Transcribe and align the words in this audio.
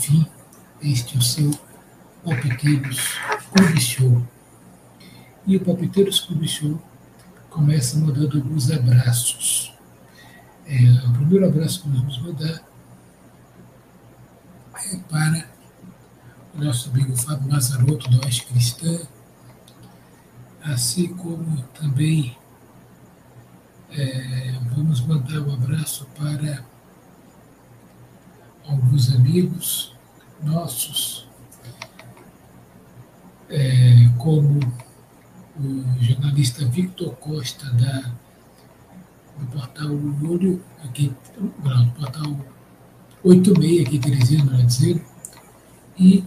Enfim, 0.00 0.26
este 0.80 1.14
é 1.14 1.18
o 1.18 1.22
seu 1.22 1.50
Palpiteiros 2.24 3.18
Clube. 3.52 4.26
E 5.46 5.56
o 5.58 5.60
Palpiteiros 5.62 6.20
Clube 6.20 6.80
começa 7.50 7.98
mandando 7.98 8.38
alguns 8.38 8.70
abraços. 8.70 9.74
É, 10.64 11.06
o 11.06 11.12
primeiro 11.12 11.46
abraço 11.46 11.82
que 11.82 11.88
nós 11.90 11.98
vamos 11.98 12.18
mandar 12.22 12.62
é 14.74 14.96
para 15.06 15.46
o 16.54 16.64
nosso 16.64 16.88
amigo 16.88 17.14
Fábio 17.14 17.50
Mazarotto, 17.50 18.10
da 18.10 18.24
Oeste 18.24 18.46
Cristã, 18.46 19.00
assim 20.62 21.08
como 21.08 21.62
também 21.78 22.38
é, 23.90 24.58
vamos 24.74 25.02
mandar 25.02 25.40
um 25.40 25.52
abraço 25.52 26.06
para 26.16 26.64
alguns 28.70 29.12
amigos 29.14 29.92
nossos, 30.42 31.28
é, 33.48 34.08
como 34.18 34.60
o 35.58 36.02
jornalista 36.02 36.64
Victor 36.66 37.14
Costa, 37.16 37.70
da, 37.72 38.12
do 39.38 39.46
portal 39.52 39.90
Olho, 39.90 40.62
aqui, 40.84 41.14
não, 41.38 41.84
do 41.86 41.92
portal 41.92 42.36
86 43.22 43.86
aqui 43.86 43.98
Teresina, 43.98 44.44
melhor 44.44 44.66
dizendo, 44.66 45.04
e 45.98 46.24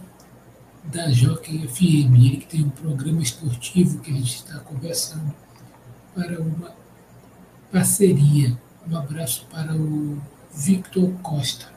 da 0.84 1.10
Jockey 1.10 1.66
FM, 1.66 2.14
ele 2.14 2.36
que 2.36 2.46
tem 2.46 2.62
um 2.62 2.70
programa 2.70 3.22
esportivo 3.22 3.98
que 4.00 4.10
a 4.10 4.14
gente 4.14 4.36
está 4.36 4.58
conversando 4.60 5.34
para 6.14 6.40
uma 6.40 6.72
parceria. 7.72 8.56
Um 8.88 8.96
abraço 8.96 9.46
para 9.50 9.74
o 9.74 10.20
Victor 10.54 11.10
Costa. 11.22 11.73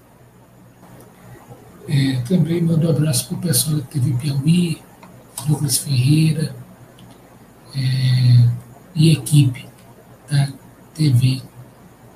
É, 1.88 2.22
também 2.28 2.62
mando 2.62 2.88
um 2.88 2.90
abraço 2.90 3.28
para 3.28 3.38
o 3.38 3.42
pessoal 3.42 3.78
da 3.78 3.84
TV 3.84 4.14
Piauí, 4.14 4.82
Douglas 5.48 5.78
Ferreira 5.78 6.54
é, 7.74 8.50
e 8.94 9.12
equipe 9.14 9.66
da 10.30 10.50
TV 10.94 11.42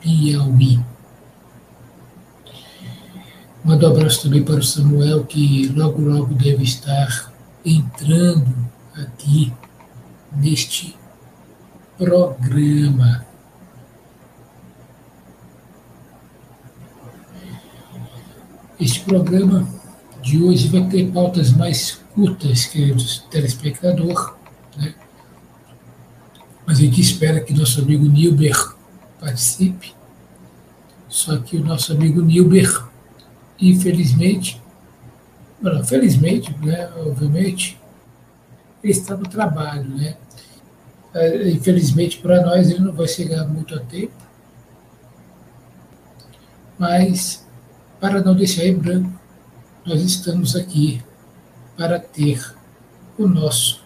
Piauí. 0.02 0.80
Mando 3.63 3.88
um 3.88 3.91
abraço 3.91 4.23
também 4.23 4.44
para 4.44 4.55
o 4.55 4.63
Samuel, 4.63 5.23
que 5.23 5.67
logo, 5.67 6.02
logo 6.02 6.33
deve 6.33 6.63
estar 6.63 7.31
entrando 7.63 8.53
aqui 8.95 9.53
neste 10.35 10.95
programa. 11.97 13.30
Este 18.81 19.01
programa 19.01 19.69
de 20.23 20.41
hoje 20.41 20.67
vai 20.67 20.83
ter 20.89 21.11
pautas 21.11 21.51
mais 21.51 22.01
curtas, 22.15 22.65
queridos 22.65 23.19
telespectador, 23.29 24.35
né? 24.75 24.95
mas 26.65 26.79
a 26.79 26.81
gente 26.81 26.99
espera 26.99 27.39
que 27.41 27.53
nosso 27.53 27.79
amigo 27.79 28.07
Nilber 28.07 28.57
participe. 29.19 29.93
Só 31.07 31.38
que 31.38 31.57
o 31.57 31.63
nosso 31.63 31.91
amigo 31.93 32.23
Nilber, 32.23 32.88
infelizmente, 33.59 34.59
não, 35.61 35.83
felizmente, 35.85 36.51
né, 36.57 36.89
obviamente, 37.05 37.79
ele 38.83 38.94
está 38.94 39.16
no 39.16 39.29
trabalho, 39.29 39.88
né? 39.91 40.17
É, 41.13 41.51
infelizmente 41.51 42.17
para 42.17 42.44
nós 42.44 42.72
ele 42.72 42.79
não 42.79 42.94
vai 42.94 43.07
chegar 43.07 43.47
muito 43.47 43.75
a 43.75 43.79
tempo, 43.79 44.13
mas 46.79 47.45
para 48.01 48.19
não 48.19 48.35
deixar 48.35 48.66
em 48.66 48.75
branco, 48.75 49.13
nós 49.85 50.01
estamos 50.01 50.56
aqui 50.56 51.03
para 51.78 52.00
ter 52.00 52.44
o 53.16 53.28
nosso 53.28 53.84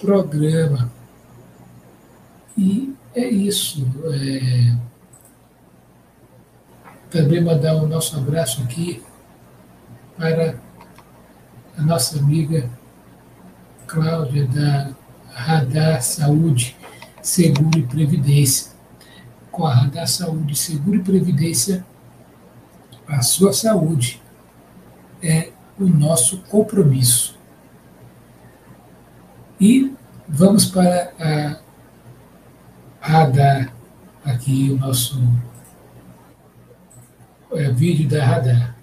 programa. 0.00 0.92
E 2.58 2.92
é 3.14 3.28
isso. 3.28 3.86
É... 4.12 4.76
Também 7.08 7.40
mandar 7.40 7.76
o 7.76 7.86
nosso 7.86 8.16
abraço 8.16 8.62
aqui 8.62 9.00
para 10.16 10.56
a 11.78 11.82
nossa 11.82 12.18
amiga 12.18 12.68
Cláudia 13.86 14.46
da 14.46 14.90
Radar 15.30 16.02
Saúde, 16.02 16.76
Seguro 17.22 17.78
e 17.78 17.82
Previdência. 17.82 18.72
Com 19.52 19.66
a 19.66 19.74
Radar 19.74 20.08
Saúde, 20.08 20.56
Seguro 20.56 20.96
e 20.96 21.02
Previdência, 21.02 21.84
a 23.06 23.22
sua 23.22 23.52
saúde 23.52 24.22
é 25.22 25.50
o 25.78 25.84
nosso 25.84 26.38
compromisso. 26.44 27.38
E 29.60 29.92
vamos 30.28 30.66
para 30.66 31.12
a 31.20 31.56
Radar, 33.00 33.72
aqui 34.24 34.70
o 34.72 34.76
nosso 34.76 35.20
é, 37.52 37.70
vídeo 37.70 38.08
da 38.08 38.24
Radar. 38.24 38.76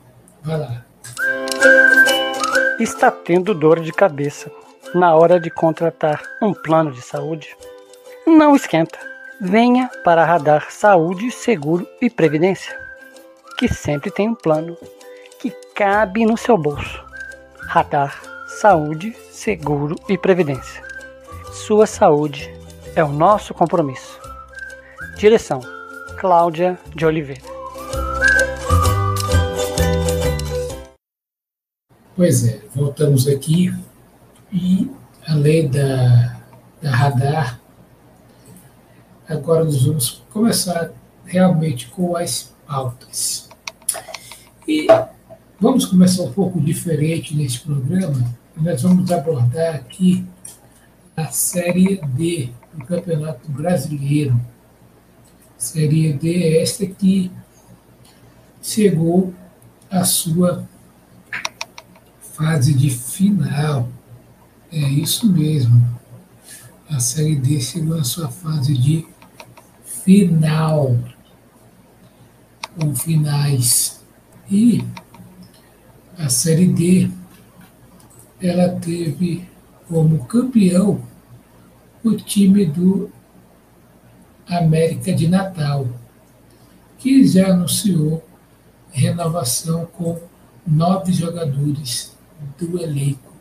Vai 0.44 0.58
lá. 0.58 0.86
Está 2.80 3.12
tendo 3.12 3.54
dor 3.54 3.82
de 3.82 3.92
cabeça 3.92 4.50
na 4.96 5.14
hora 5.14 5.40
de 5.40 5.50
contratar 5.50 6.22
um 6.42 6.54
plano 6.54 6.92
de 6.92 7.02
saúde? 7.02 7.56
Não 8.26 8.56
esquenta. 8.56 8.98
Venha 9.42 9.90
para 10.04 10.24
a 10.24 10.26
Radar 10.26 10.72
Saúde, 10.72 11.32
Seguro 11.32 11.88
e 12.02 12.10
Previdência 12.10 12.89
que 13.60 13.68
sempre 13.68 14.10
tem 14.10 14.30
um 14.30 14.36
plano 14.36 14.78
que 15.38 15.52
cabe 15.76 16.26
no 16.26 16.38
seu 16.38 16.58
bolso. 16.58 17.04
Radar, 17.68 18.22
saúde, 18.48 19.14
seguro 19.32 19.98
e 20.08 20.18
previdência. 20.18 20.82
Sua 21.52 21.86
saúde 21.86 22.50
é 22.96 23.04
o 23.04 23.10
nosso 23.10 23.54
compromisso. 23.54 24.18
Direção: 25.18 25.60
Cláudia 26.18 26.80
de 26.96 27.06
Oliveira. 27.06 27.42
Pois 32.16 32.48
é, 32.48 32.62
voltamos 32.74 33.28
aqui 33.28 33.74
e 34.54 34.90
além 35.28 35.70
da, 35.70 36.38
da 36.82 36.92
radar, 36.92 37.60
agora 39.28 39.66
nós 39.66 39.86
vamos 39.86 40.24
começar 40.30 40.92
realmente 41.26 41.90
com 41.90 42.16
as 42.16 42.56
pautas. 42.66 43.49
E 44.70 44.86
vamos 45.60 45.84
começar 45.84 46.22
um 46.22 46.32
pouco 46.32 46.62
diferente 46.62 47.36
nesse 47.36 47.62
programa. 47.62 48.24
Nós 48.56 48.84
vamos 48.84 49.12
abordar 49.12 49.78
aqui 49.78 50.24
a 51.18 51.26
Série 51.30 52.00
D 52.10 52.52
do 52.72 52.86
Campeonato 52.86 53.50
Brasileiro. 53.50 54.40
Série 55.58 56.14
D 56.14 56.44
é 56.44 56.62
esta 56.62 56.86
que 56.86 57.32
chegou 58.62 59.34
à 59.90 60.06
sua 60.06 60.64
fase 62.36 62.72
de 62.72 62.92
final. 62.92 63.90
É 64.72 64.88
isso 64.88 65.32
mesmo. 65.32 65.84
A 66.88 67.00
Série 67.00 67.36
D 67.36 67.60
chegou 67.60 67.98
à 67.98 68.04
sua 68.04 68.30
fase 68.30 68.78
de 68.78 69.04
final. 69.84 70.96
Ou 72.80 72.96
finais. 72.96 73.99
E 74.52 74.84
a 76.18 76.28
Série 76.28 76.68
D, 76.68 77.12
ela 78.42 78.80
teve 78.80 79.48
como 79.88 80.26
campeão 80.26 81.02
o 82.04 82.16
time 82.16 82.66
do 82.66 83.12
América 84.48 85.14
de 85.14 85.28
Natal, 85.28 85.88
que 86.98 87.28
já 87.28 87.52
anunciou 87.52 88.28
renovação 88.92 89.86
com 89.86 90.20
nove 90.66 91.14
jogadores 91.14 92.18
do 92.58 92.82
elenco 92.82 93.32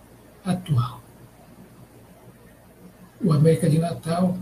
atual. 0.45 1.03
O 3.25 3.33
América 3.33 3.71
de 3.71 3.79
Natal 3.79 4.37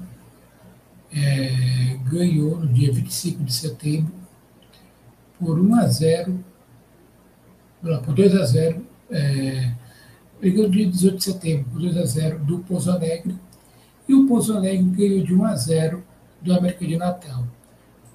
é, 1.12 1.96
ganhou 2.04 2.58
no 2.58 2.66
dia 2.66 2.92
25 2.92 3.44
de 3.44 3.52
setembro 3.52 4.12
por 5.38 5.58
1 5.60 5.74
a 5.76 5.86
0 5.86 6.44
por 8.04 8.14
2 8.14 8.34
a 8.34 8.44
0, 8.44 8.84
é, 9.10 9.72
no 10.42 10.68
dia 10.68 10.86
18 10.86 11.16
de 11.16 11.24
setembro, 11.24 11.70
por 11.70 11.80
2 11.80 11.96
a 11.96 12.04
0 12.04 12.38
do 12.40 12.58
Pouso 12.60 12.90
Alegre, 12.90 13.34
e 14.08 14.14
o 14.14 14.26
Pouso 14.26 14.56
Alegre 14.56 14.82
ganhou 14.82 15.24
de 15.24 15.34
1 15.34 15.44
a 15.44 15.56
0 15.56 16.04
do 16.42 16.52
América 16.52 16.86
de 16.86 16.96
Natal. 16.96 17.46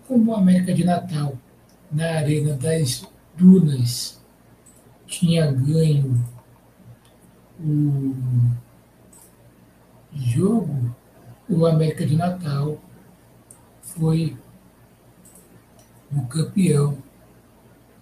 Como 0.07 0.31
o 0.31 0.35
América 0.35 0.73
de 0.73 0.83
Natal, 0.83 1.37
na 1.91 2.17
Arena 2.17 2.53
das 2.55 3.07
Dunas, 3.37 4.21
tinha 5.07 5.51
ganho 5.51 6.23
o 7.59 8.15
jogo, 10.13 10.95
o 11.49 11.65
América 11.65 12.05
de 12.05 12.15
Natal 12.15 12.77
foi 13.81 14.37
o 16.11 16.25
campeão 16.27 16.97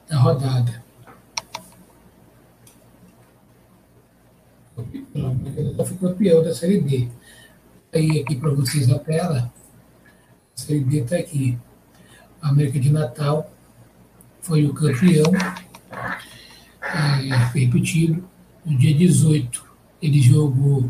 da 0.08 0.18
rodada. 0.18 0.89
Campeão 6.00 6.44
da 6.44 6.54
Série 6.54 6.82
D. 6.82 7.08
Aí 7.94 8.22
aqui 8.22 8.36
para 8.36 8.52
vocês 8.52 8.88
na 8.88 9.00
tela, 9.00 9.52
a 10.56 10.60
Série 10.60 10.84
D 10.84 11.02
está 11.02 11.18
aqui. 11.18 11.58
A 12.42 12.50
América 12.50 12.80
de 12.80 12.92
Natal 12.92 13.52
foi 14.42 14.66
o 14.66 14.74
campeão, 14.74 15.32
é, 16.82 17.36
repetido. 17.54 18.28
No 18.66 18.78
dia 18.78 18.94
18, 18.94 19.66
ele 20.02 20.22
jogou 20.22 20.90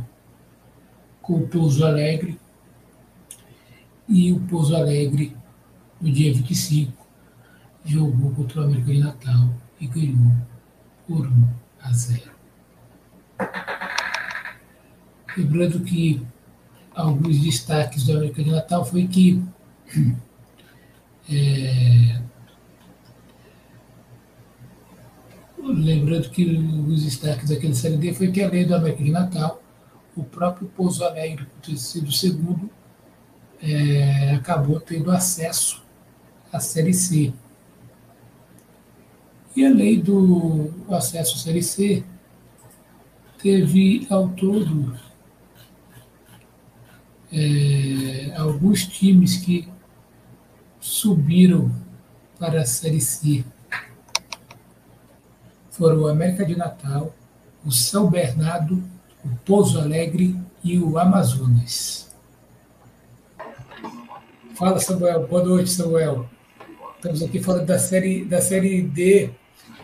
com 1.21 1.36
o 1.36 1.47
Pouso 1.47 1.86
Alegre 1.86 2.39
e 4.07 4.31
o 4.31 4.39
Pouso 4.41 4.75
Alegre, 4.75 5.36
no 6.01 6.12
dia 6.12 6.33
25, 6.33 6.91
jogou 7.86 8.31
contra 8.31 8.62
o 8.62 8.63
América 8.65 8.91
de 8.91 9.00
Natal 9.00 9.53
e 9.80 9.88
ganhou 9.88 10.36
por 11.07 11.27
1 11.27 11.47
a 11.81 11.91
0. 11.94 12.31
Lembrando 15.37 15.79
que 15.81 16.21
alguns 16.93 17.39
destaques 17.39 18.05
do 18.05 18.13
América 18.13 18.43
de 18.43 18.51
Natal 18.51 18.85
foi 18.85 19.07
que 19.07 19.43
é, 21.29 22.21
lembrando 25.57 26.29
que 26.29 26.45
os 26.45 27.03
destaques 27.03 27.49
daquele 27.49 27.75
Série 27.75 27.97
D 27.97 28.13
foi 28.13 28.31
que 28.31 28.41
além 28.41 28.65
do 28.65 28.75
América 28.75 29.03
de 29.03 29.11
Natal, 29.11 29.61
o 30.15 30.23
próprio 30.23 30.67
Pouso 30.67 31.03
Alegre, 31.03 31.45
por 31.45 31.61
ter 31.61 31.77
sido 31.77 32.11
segundo, 32.11 32.69
é, 33.61 34.31
acabou 34.35 34.79
tendo 34.79 35.11
acesso 35.11 35.83
à 36.51 36.59
Série 36.59 36.93
C. 36.93 37.33
E 39.55 39.65
além 39.65 39.99
do 39.99 40.71
acesso 40.89 41.35
à 41.35 41.39
Série 41.39 41.63
C, 41.63 42.03
teve 43.37 44.07
ao 44.09 44.29
todo 44.29 44.97
é, 47.31 48.33
alguns 48.37 48.85
times 48.85 49.37
que 49.37 49.67
subiram 50.79 51.71
para 52.39 52.61
a 52.61 52.65
Série 52.65 53.01
C. 53.01 53.43
Foram 55.71 56.01
o 56.01 56.07
América 56.07 56.45
de 56.45 56.55
Natal, 56.55 57.15
o 57.65 57.71
São 57.71 58.09
Bernardo, 58.09 58.83
o 59.23 59.29
Pouso 59.45 59.79
Alegre 59.79 60.35
e 60.63 60.79
o 60.79 60.97
Amazonas. 60.97 62.09
Fala, 64.55 64.79
Samuel. 64.79 65.27
Boa 65.27 65.43
noite, 65.43 65.69
Samuel. 65.69 66.29
Estamos 66.95 67.21
aqui 67.23 67.41
falando 67.41 67.65
da 67.65 67.79
série, 67.79 68.25
da 68.25 68.41
série 68.41 68.81
D, 68.81 69.29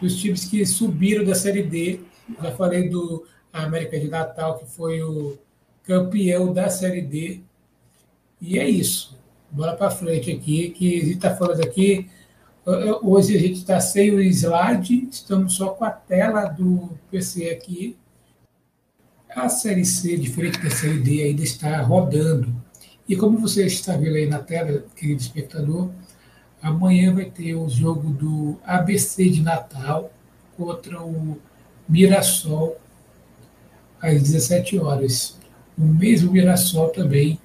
dos 0.02 0.18
times 0.18 0.46
que 0.46 0.66
subiram 0.66 1.24
da 1.24 1.34
Série 1.34 1.64
D. 1.64 2.02
Já 2.42 2.52
falei 2.52 2.90
do 2.90 3.26
América 3.54 3.98
de 3.98 4.10
Natal, 4.10 4.58
que 4.58 4.66
foi 4.66 5.02
o 5.02 5.38
campeão 5.86 6.52
da 6.54 6.70
Série 6.70 7.02
D. 7.02 7.42
E 8.42 8.60
é 8.60 8.68
isso. 8.70 9.18
Bora 9.50 9.76
para 9.76 9.92
frente 9.92 10.32
aqui, 10.32 10.70
que 10.72 10.98
a 10.98 11.06
gente 11.06 11.16
está 11.16 11.36
falando 11.36 11.62
aqui. 11.62 12.10
Hoje 13.04 13.38
a 13.38 13.40
gente 13.40 13.60
está 13.60 13.80
sem 13.80 14.12
o 14.12 14.20
slide, 14.20 15.08
estamos 15.12 15.54
só 15.54 15.70
com 15.70 15.86
a 15.86 15.92
tela 15.92 16.46
do 16.46 16.90
PC 17.12 17.50
aqui. 17.50 17.96
A 19.30 19.48
Série 19.50 19.86
C, 19.86 20.18
diferente 20.18 20.62
da 20.62 20.70
Série 20.70 21.00
D, 21.00 21.24
ainda 21.24 21.44
está 21.44 21.82
rodando. 21.82 22.56
E 23.08 23.16
como 23.16 23.38
você 23.38 23.66
está 23.66 23.96
vendo 23.96 24.16
aí 24.16 24.26
na 24.26 24.40
tela, 24.40 24.84
querido 24.96 25.22
espectador, 25.22 25.92
amanhã 26.62 27.14
vai 27.14 27.26
ter 27.26 27.54
o 27.54 27.70
jogo 27.70 28.10
do 28.10 28.58
ABC 28.64 29.30
de 29.30 29.44
Natal 29.44 30.12
contra 30.58 31.00
o 31.04 31.40
Mirassol 31.88 32.78
às 34.02 34.24
17 34.24 34.80
horas. 34.80 35.35
O 35.78 35.84
mesmo 35.84 36.32
Mirassol 36.32 36.90
também. 36.90 37.40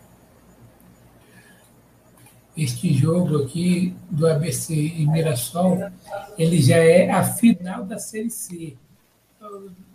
Este 2.56 2.92
jogo 2.92 3.42
aqui 3.42 3.94
do 4.10 4.26
ABC 4.26 4.74
e 4.74 5.06
Mirassol, 5.06 5.90
ele 6.36 6.60
já 6.60 6.76
é 6.76 7.10
a 7.10 7.24
final 7.24 7.84
da 7.84 7.98
Série 7.98 8.30
C. 8.30 8.76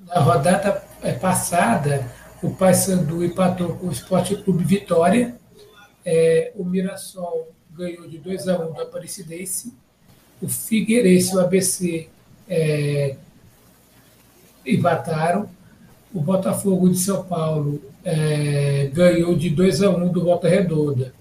Na 0.07 0.19
rodada 0.19 0.83
passada, 1.21 2.09
o 2.41 2.49
Paysandu 2.51 3.23
empatou 3.23 3.75
com 3.75 3.87
o 3.87 3.91
Esporte 3.91 4.35
Clube 4.35 4.63
Vitória. 4.63 5.38
É, 6.03 6.51
o 6.55 6.65
Mirassol 6.65 7.51
ganhou 7.71 8.07
de 8.07 8.17
2 8.17 8.47
a 8.47 8.59
1 8.59 8.69
um 8.69 8.73
do 8.73 8.81
Aparecidense. 8.81 9.73
O 10.41 10.49
Figueirense 10.49 11.33
e 11.33 11.35
o 11.35 11.39
ABC 11.39 12.09
é, 12.49 13.15
empataram. 14.65 15.49
O 16.13 16.21
Botafogo 16.21 16.89
de 16.89 16.97
São 16.97 17.23
Paulo 17.23 17.81
é, 18.05 18.91
ganhou 18.93 19.35
de 19.35 19.49
2 19.49 19.81
a 19.81 19.89
1 19.89 20.09
do 20.09 20.23
Volta 20.23 20.47
Redonda. 20.47 21.11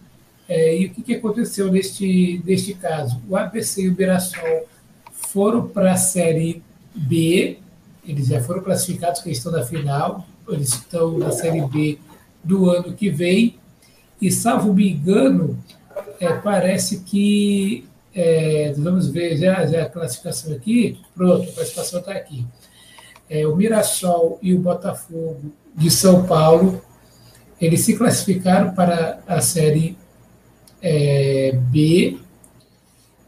É, 0.47 0.77
e 0.77 0.87
o 0.87 0.91
que, 0.91 1.03
que, 1.03 1.15
aconteceu 1.15 1.73
neste, 1.73 2.43
neste 2.45 2.75
caso? 2.75 3.21
O 3.27 3.35
ABC 3.35 3.83
e 3.83 3.89
o 3.89 3.97
Mirassol 3.97 4.69
foram 5.11 5.67
para 5.67 5.93
a 5.93 5.97
Série 5.97 6.63
B, 6.95 7.59
eles 8.07 8.27
já 8.27 8.43
foram 8.43 8.63
classificados, 8.63 9.23
que 9.23 9.31
estão 9.31 9.51
na 9.51 9.65
final, 9.65 10.27
eles 10.47 10.69
estão 10.75 11.19
na 11.19 11.33
Série 11.33 11.63
B 11.63 11.99
do 12.43 12.69
ano 12.69 12.93
que 12.93 13.09
vem, 13.09 13.59
e, 14.21 14.31
salvo 14.31 14.75
me 14.75 14.93
engano, 14.93 15.59
é, 16.21 16.31
parece 16.35 17.01
que, 17.01 17.87
é, 18.15 18.75
vamos 18.77 19.09
ver 19.09 19.39
já, 19.39 19.65
já 19.65 19.85
a 19.85 19.89
classificação 19.89 20.53
aqui, 20.55 21.01
pronto, 21.15 21.49
a 21.49 21.53
classificação 21.53 22.01
está 22.01 22.13
aqui. 22.13 22.45
É, 23.31 23.47
o 23.47 23.57
Mirassol 23.57 24.39
e 24.43 24.53
o 24.53 24.59
Botafogo 24.59 25.51
de 25.75 25.91
São 25.91 26.27
Paulo, 26.27 26.83
eles 27.61 27.81
se 27.81 27.97
classificaram 27.97 28.75
para 28.75 29.23
a 29.27 29.41
Série 29.41 29.97
é, 30.81 31.53
B 31.53 32.19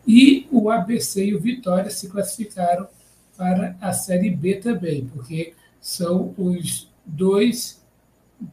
e 0.07 0.47
o 0.53 0.71
ABC 0.71 1.25
e 1.25 1.35
o 1.35 1.41
Vitória 1.41 1.91
se 1.91 2.09
classificaram 2.09 2.87
para 3.37 3.77
a 3.81 3.93
Série 3.93 4.31
B 4.31 4.57
também, 4.57 5.07
porque 5.07 5.55
são 5.81 6.35
os 6.39 6.89
dois 7.05 7.83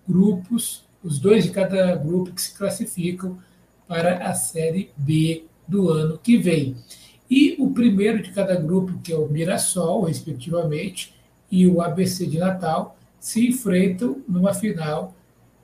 grupos, 0.07 0.85
os 1.03 1.19
dois 1.19 1.43
de 1.43 1.51
cada 1.51 1.95
grupo 1.95 2.31
que 2.31 2.41
se 2.41 2.57
classificam 2.57 3.37
para 3.87 4.27
a 4.27 4.33
Série 4.33 4.91
B 4.97 5.45
do 5.67 5.89
ano 5.89 6.17
que 6.17 6.37
vem. 6.37 6.75
E 7.29 7.55
o 7.59 7.71
primeiro 7.71 8.21
de 8.21 8.31
cada 8.31 8.55
grupo, 8.55 8.99
que 8.99 9.11
é 9.11 9.17
o 9.17 9.27
Mirassol, 9.27 10.03
respectivamente, 10.03 11.13
e 11.51 11.67
o 11.67 11.81
ABC 11.81 12.25
de 12.25 12.37
Natal, 12.37 12.97
se 13.23 13.47
enfrentam 13.47 14.21
numa 14.27 14.53
final 14.53 15.15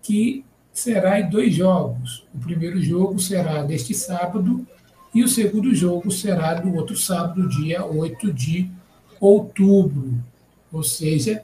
que 0.01 0.45
será 0.71 1.19
em 1.19 1.29
dois 1.29 1.53
jogos. 1.53 2.25
O 2.33 2.39
primeiro 2.39 2.81
jogo 2.81 3.19
será 3.19 3.61
neste 3.63 3.93
sábado 3.93 4.65
e 5.13 5.21
o 5.21 5.27
segundo 5.27 5.75
jogo 5.75 6.09
será 6.09 6.61
no 6.63 6.73
outro 6.77 6.95
sábado, 6.95 7.49
dia 7.49 7.85
8 7.85 8.31
de 8.31 8.71
outubro. 9.19 10.23
Ou 10.71 10.83
seja, 10.83 11.43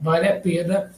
vale 0.00 0.28
a 0.28 0.38
pena 0.38 0.92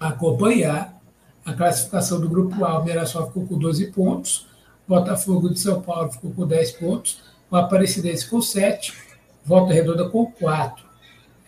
acompanhar 0.00 0.98
a 1.44 1.52
classificação 1.52 2.18
do 2.18 2.30
grupo 2.30 2.64
A. 2.64 2.78
O 2.78 2.84
Mirassol 2.84 3.26
ficou 3.26 3.46
com 3.46 3.58
12 3.58 3.92
pontos, 3.92 4.46
Botafogo 4.88 5.50
de 5.52 5.60
São 5.60 5.82
Paulo 5.82 6.10
ficou 6.10 6.30
com 6.30 6.46
10 6.46 6.72
pontos, 6.72 7.20
o 7.50 7.56
Aparecidense 7.56 8.26
com 8.26 8.40
7, 8.40 8.94
Volta 9.44 9.74
Redonda 9.74 10.08
com 10.08 10.32
4. 10.32 10.83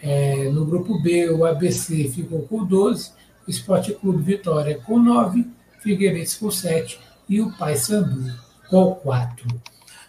É, 0.03 0.49
no 0.50 0.65
grupo 0.67 1.00
B, 1.00 1.31
o 1.31 1.45
ABC 1.45 2.09
ficou 2.09 2.43
com 2.43 2.65
12, 2.65 3.12
o 3.47 3.50
Esporte 3.50 3.95
Clube 3.95 4.23
Vitória 4.23 4.79
com 4.79 4.99
9, 4.99 5.47
Figueirense 5.81 6.38
com 6.38 6.50
7 6.50 7.00
e 7.29 7.41
o 7.41 7.50
Paysandu 7.57 8.33
com 8.69 8.95
4. 8.95 9.47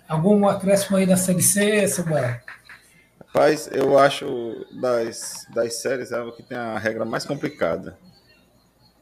Algum 0.07 0.47
acréscimo 0.47 0.97
aí 0.97 1.05
na 1.05 1.17
Série 1.17 1.41
C, 1.41 1.87
Samuel? 1.87 2.39
Rapaz, 3.19 3.69
eu 3.71 3.99
acho 3.99 4.65
das, 4.81 5.45
das 5.53 5.81
séries 5.81 6.11
é 6.11 6.31
que 6.31 6.43
tem 6.43 6.57
a 6.57 6.77
regra 6.77 7.05
mais 7.05 7.25
complicada. 7.25 7.97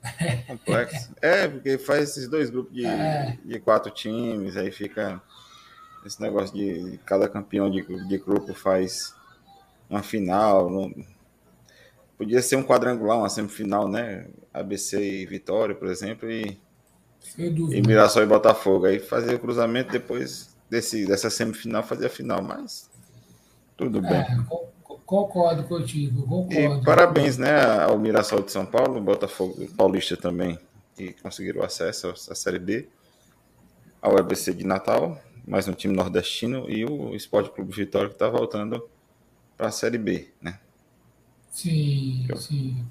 Complexo. 0.45 1.13
É, 1.21 1.47
porque 1.47 1.77
faz 1.77 2.09
esses 2.09 2.27
dois 2.27 2.49
grupos 2.49 2.73
de, 2.73 2.85
é. 2.85 3.37
de 3.43 3.59
quatro 3.59 3.91
times, 3.91 4.57
aí 4.57 4.71
fica 4.71 5.21
esse 6.05 6.21
negócio 6.21 6.55
de 6.55 6.99
cada 7.05 7.27
campeão 7.27 7.69
de, 7.69 7.81
de 7.81 8.17
grupo 8.17 8.53
faz 8.53 9.15
uma 9.89 10.03
final. 10.03 10.69
Não... 10.69 10.93
Podia 12.17 12.41
ser 12.41 12.55
um 12.55 12.63
quadrangular, 12.63 13.17
uma 13.17 13.29
semifinal, 13.29 13.87
né? 13.87 14.27
ABC 14.53 15.21
e 15.21 15.25
Vitória, 15.25 15.75
por 15.75 15.89
exemplo, 15.89 16.31
e, 16.31 16.57
e 17.37 17.81
Mirassol 17.81 18.23
e 18.23 18.25
Botafogo. 18.27 18.85
Aí 18.85 18.99
fazer 18.99 19.35
o 19.35 19.39
cruzamento 19.39 19.91
depois 19.91 20.55
desse, 20.69 21.05
dessa 21.05 21.29
semifinal, 21.29 21.83
fazer 21.83 22.05
a 22.05 22.09
final, 22.09 22.41
mas 22.41 22.89
tudo 23.75 24.01
bem. 24.01 24.13
É, 24.13 24.37
concordo 25.05 25.63
contigo, 25.63 26.21
concordo. 26.21 26.53
E 26.53 26.83
parabéns, 26.83 27.37
né, 27.37 27.83
ao 27.83 27.99
Mirassol 27.99 28.41
de 28.41 28.51
São 28.51 28.65
Paulo, 28.65 29.01
Botafogo 29.01 29.67
Paulista 29.75 30.15
também, 30.15 30.57
que 30.95 31.13
conseguiram 31.21 31.63
acesso 31.63 32.07
à 32.07 32.35
Série 32.35 32.59
B, 32.59 32.87
ao 34.01 34.17
ABC 34.17 34.53
de 34.53 34.65
Natal, 34.65 35.19
mais 35.45 35.67
um 35.67 35.73
time 35.73 35.93
nordestino, 35.93 36.69
e 36.69 36.85
o 36.85 37.13
Esporte 37.13 37.51
Clube 37.51 37.73
Vitória, 37.73 38.07
que 38.07 38.15
está 38.15 38.29
voltando 38.29 38.87
para 39.57 39.67
a 39.67 39.71
Série 39.71 39.97
B, 39.97 40.27
né? 40.41 40.59
Sim, 41.51 42.27
sim. 42.37 42.85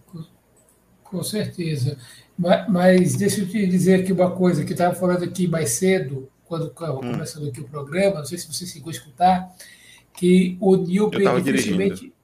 Com 1.02 1.22
certeza. 1.22 1.98
Mas, 2.36 2.68
mas, 2.68 3.14
deixa 3.14 3.42
eu 3.42 3.48
te 3.48 3.66
dizer 3.66 4.00
aqui 4.00 4.12
uma 4.12 4.30
coisa 4.30 4.64
que 4.64 4.72
estava 4.72 4.94
falando 4.94 5.22
aqui 5.22 5.46
mais 5.46 5.70
cedo, 5.70 6.28
quando 6.44 6.66
estava 6.66 6.96
hum. 6.96 7.12
começando 7.12 7.48
aqui 7.48 7.60
o 7.60 7.68
programa, 7.68 8.18
não 8.18 8.24
sei 8.24 8.38
se 8.38 8.46
você 8.46 8.64
a 8.64 8.90
escutar, 8.90 9.54
que 10.14 10.56
o 10.60 10.76
Nilber 10.76 11.42
dificilmente. 11.42 11.94
Dirigindo. 11.94 12.14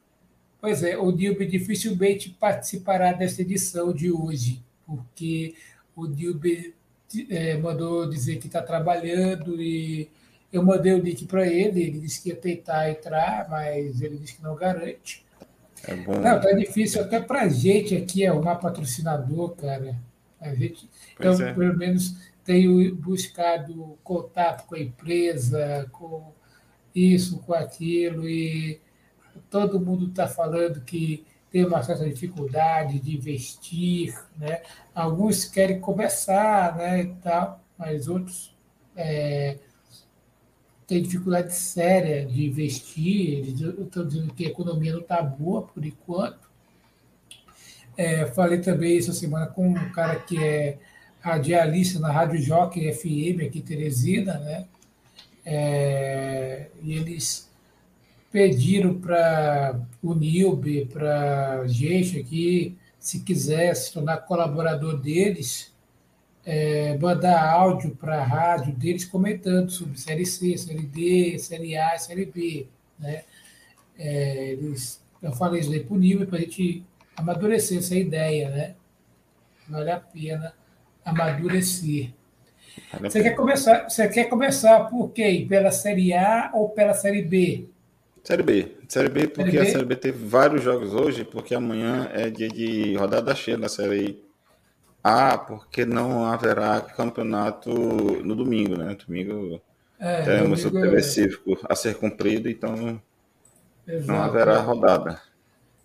Pois 0.60 0.82
é, 0.82 0.96
o 0.96 1.10
Nilber 1.10 1.48
dificilmente 1.48 2.30
participará 2.30 3.12
dessa 3.12 3.42
edição 3.42 3.92
de 3.92 4.10
hoje, 4.10 4.62
porque 4.86 5.54
o 5.96 6.06
Nilber 6.06 6.74
é, 7.28 7.56
mandou 7.56 8.08
dizer 8.08 8.38
que 8.38 8.46
está 8.46 8.62
trabalhando 8.62 9.60
e 9.60 10.08
eu 10.52 10.62
mandei 10.62 10.92
o 10.92 10.98
link 10.98 11.26
para 11.26 11.46
ele, 11.46 11.82
ele 11.82 12.00
disse 12.00 12.22
que 12.22 12.30
ia 12.30 12.36
tentar 12.36 12.90
entrar, 12.90 13.48
mas 13.48 14.00
ele 14.00 14.18
disse 14.18 14.36
que 14.36 14.42
não 14.42 14.54
garante. 14.56 15.24
É 15.84 15.94
bom. 15.94 16.18
Não, 16.18 16.40
tá 16.40 16.52
difícil 16.52 17.00
até 17.00 17.20
para 17.20 17.42
a 17.42 17.48
gente 17.48 17.96
aqui 17.96 18.26
arrumar 18.26 18.56
patrocinador, 18.56 19.50
cara. 19.56 19.96
A 20.40 20.54
gente, 20.54 20.88
então, 21.14 21.32
é. 21.40 21.52
pelo 21.52 21.76
menos, 21.76 22.16
tenho 22.44 22.94
buscado 22.96 23.98
contato 24.02 24.66
com 24.66 24.74
a 24.74 24.80
empresa, 24.80 25.86
com 25.92 26.32
isso, 26.94 27.38
com 27.40 27.54
aquilo, 27.54 28.28
e 28.28 28.80
todo 29.48 29.80
mundo 29.80 30.08
está 30.08 30.26
falando 30.26 30.80
que 30.80 31.24
tem 31.50 31.64
uma 31.64 31.82
certa 31.82 32.08
dificuldade 32.08 32.98
de 33.00 33.16
investir, 33.16 34.14
né? 34.38 34.62
Alguns 34.94 35.44
querem 35.44 35.80
começar, 35.80 36.76
né, 36.76 37.02
e 37.02 37.14
tal, 37.16 37.62
mas 37.76 38.08
outros 38.08 38.56
é, 38.96 39.58
têm 40.90 41.02
dificuldade 41.02 41.54
séria 41.54 42.26
de 42.26 42.44
investir. 42.44 43.44
Estão 43.48 44.04
dizendo 44.04 44.34
que 44.34 44.44
a 44.44 44.48
economia 44.48 44.92
não 44.92 45.00
está 45.00 45.22
boa 45.22 45.62
por 45.62 45.84
enquanto. 45.86 46.50
É, 47.96 48.26
falei 48.26 48.60
também 48.60 48.98
essa 48.98 49.12
semana 49.12 49.46
com 49.46 49.68
um 49.68 49.92
cara 49.92 50.16
que 50.16 50.36
é 50.42 50.78
radialista 51.20 52.00
na 52.00 52.10
Rádio 52.10 52.42
Jockey 52.42 52.92
FM 52.92 53.46
aqui 53.46 53.60
em 53.60 53.62
Teresina, 53.62 54.38
né? 54.40 54.66
É, 55.46 56.66
e 56.82 56.94
eles 56.94 57.48
pediram 58.32 58.98
para 58.98 59.80
o 60.02 60.12
Nilbe, 60.12 60.86
para 60.86 61.60
a 61.60 61.68
gente 61.68 62.18
aqui, 62.18 62.76
se 62.98 63.20
quiser 63.20 63.74
se 63.74 63.92
tornar 63.92 64.18
colaborador 64.18 64.98
deles, 64.98 65.69
é, 66.44 66.96
mandar 66.98 67.42
áudio 67.48 67.94
para 67.96 68.20
a 68.20 68.24
rádio 68.24 68.72
deles 68.74 69.04
comentando 69.04 69.70
sobre 69.70 69.98
Série 69.98 70.26
C, 70.26 70.56
Série 70.56 70.82
D, 70.82 71.38
Série 71.38 71.76
A 71.76 71.98
Série 71.98 72.24
B. 72.24 72.66
Né? 72.98 73.24
É, 73.98 74.52
eles, 74.52 75.02
eu 75.22 75.32
falei 75.32 75.60
isso 75.60 75.72
aí 75.72 75.80
para 75.80 75.94
o 75.94 75.98
Nilbe 75.98 76.26
para 76.26 76.38
a 76.38 76.40
gente 76.40 76.84
amadurecer 77.16 77.78
essa 77.78 77.94
ideia, 77.94 78.48
né? 78.48 78.74
Vale 79.68 79.90
a 79.90 80.00
pena 80.00 80.54
amadurecer. 81.04 82.10
Você 83.00 83.22
quer 83.22 83.34
começar, 83.34 83.88
você 83.88 84.08
quer 84.08 84.24
começar 84.24 84.84
por 84.84 85.10
quê? 85.10 85.46
Pela 85.48 85.70
Série 85.70 86.12
A 86.12 86.50
ou 86.54 86.70
pela 86.70 86.94
Série 86.94 87.22
B? 87.22 87.68
Série 88.24 88.42
B. 88.42 88.76
Série 88.88 89.08
B, 89.08 89.28
porque 89.28 89.50
série 89.52 89.64
B? 89.64 89.68
a 89.68 89.72
Série 89.72 89.84
B 89.84 89.96
teve 89.96 90.26
vários 90.26 90.62
jogos 90.62 90.94
hoje, 90.94 91.24
porque 91.24 91.54
amanhã 91.54 92.10
é 92.12 92.30
dia 92.30 92.48
de 92.48 92.94
rodada 92.96 93.34
cheia 93.34 93.56
na 93.56 93.68
Série 93.68 94.22
A, 95.02 95.38
porque 95.38 95.84
não 95.84 96.26
haverá 96.26 96.80
campeonato 96.80 97.70
no 97.70 98.36
domingo, 98.36 98.76
né? 98.76 98.96
Domingo 99.06 99.60
é, 99.98 100.22
temos 100.22 100.64
o 100.64 100.70
TV 100.70 101.02
cívico 101.02 101.58
a 101.68 101.74
ser 101.74 101.96
cumprido, 101.96 102.48
então 102.48 103.00
Exato. 103.86 104.06
não 104.06 104.22
haverá 104.22 104.58
rodada. 104.60 105.20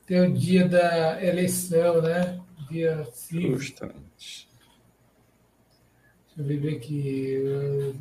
Tem 0.06 0.22
o 0.22 0.34
dia 0.34 0.68
da 0.68 1.24
eleição, 1.24 2.02
né? 2.02 2.40
Dia 2.70 3.06
cívico. 3.14 3.58
Justamente. 3.58 4.48
Deixa 6.36 6.54
eu 6.54 6.62
ver 6.62 6.76
aqui. 6.76 7.96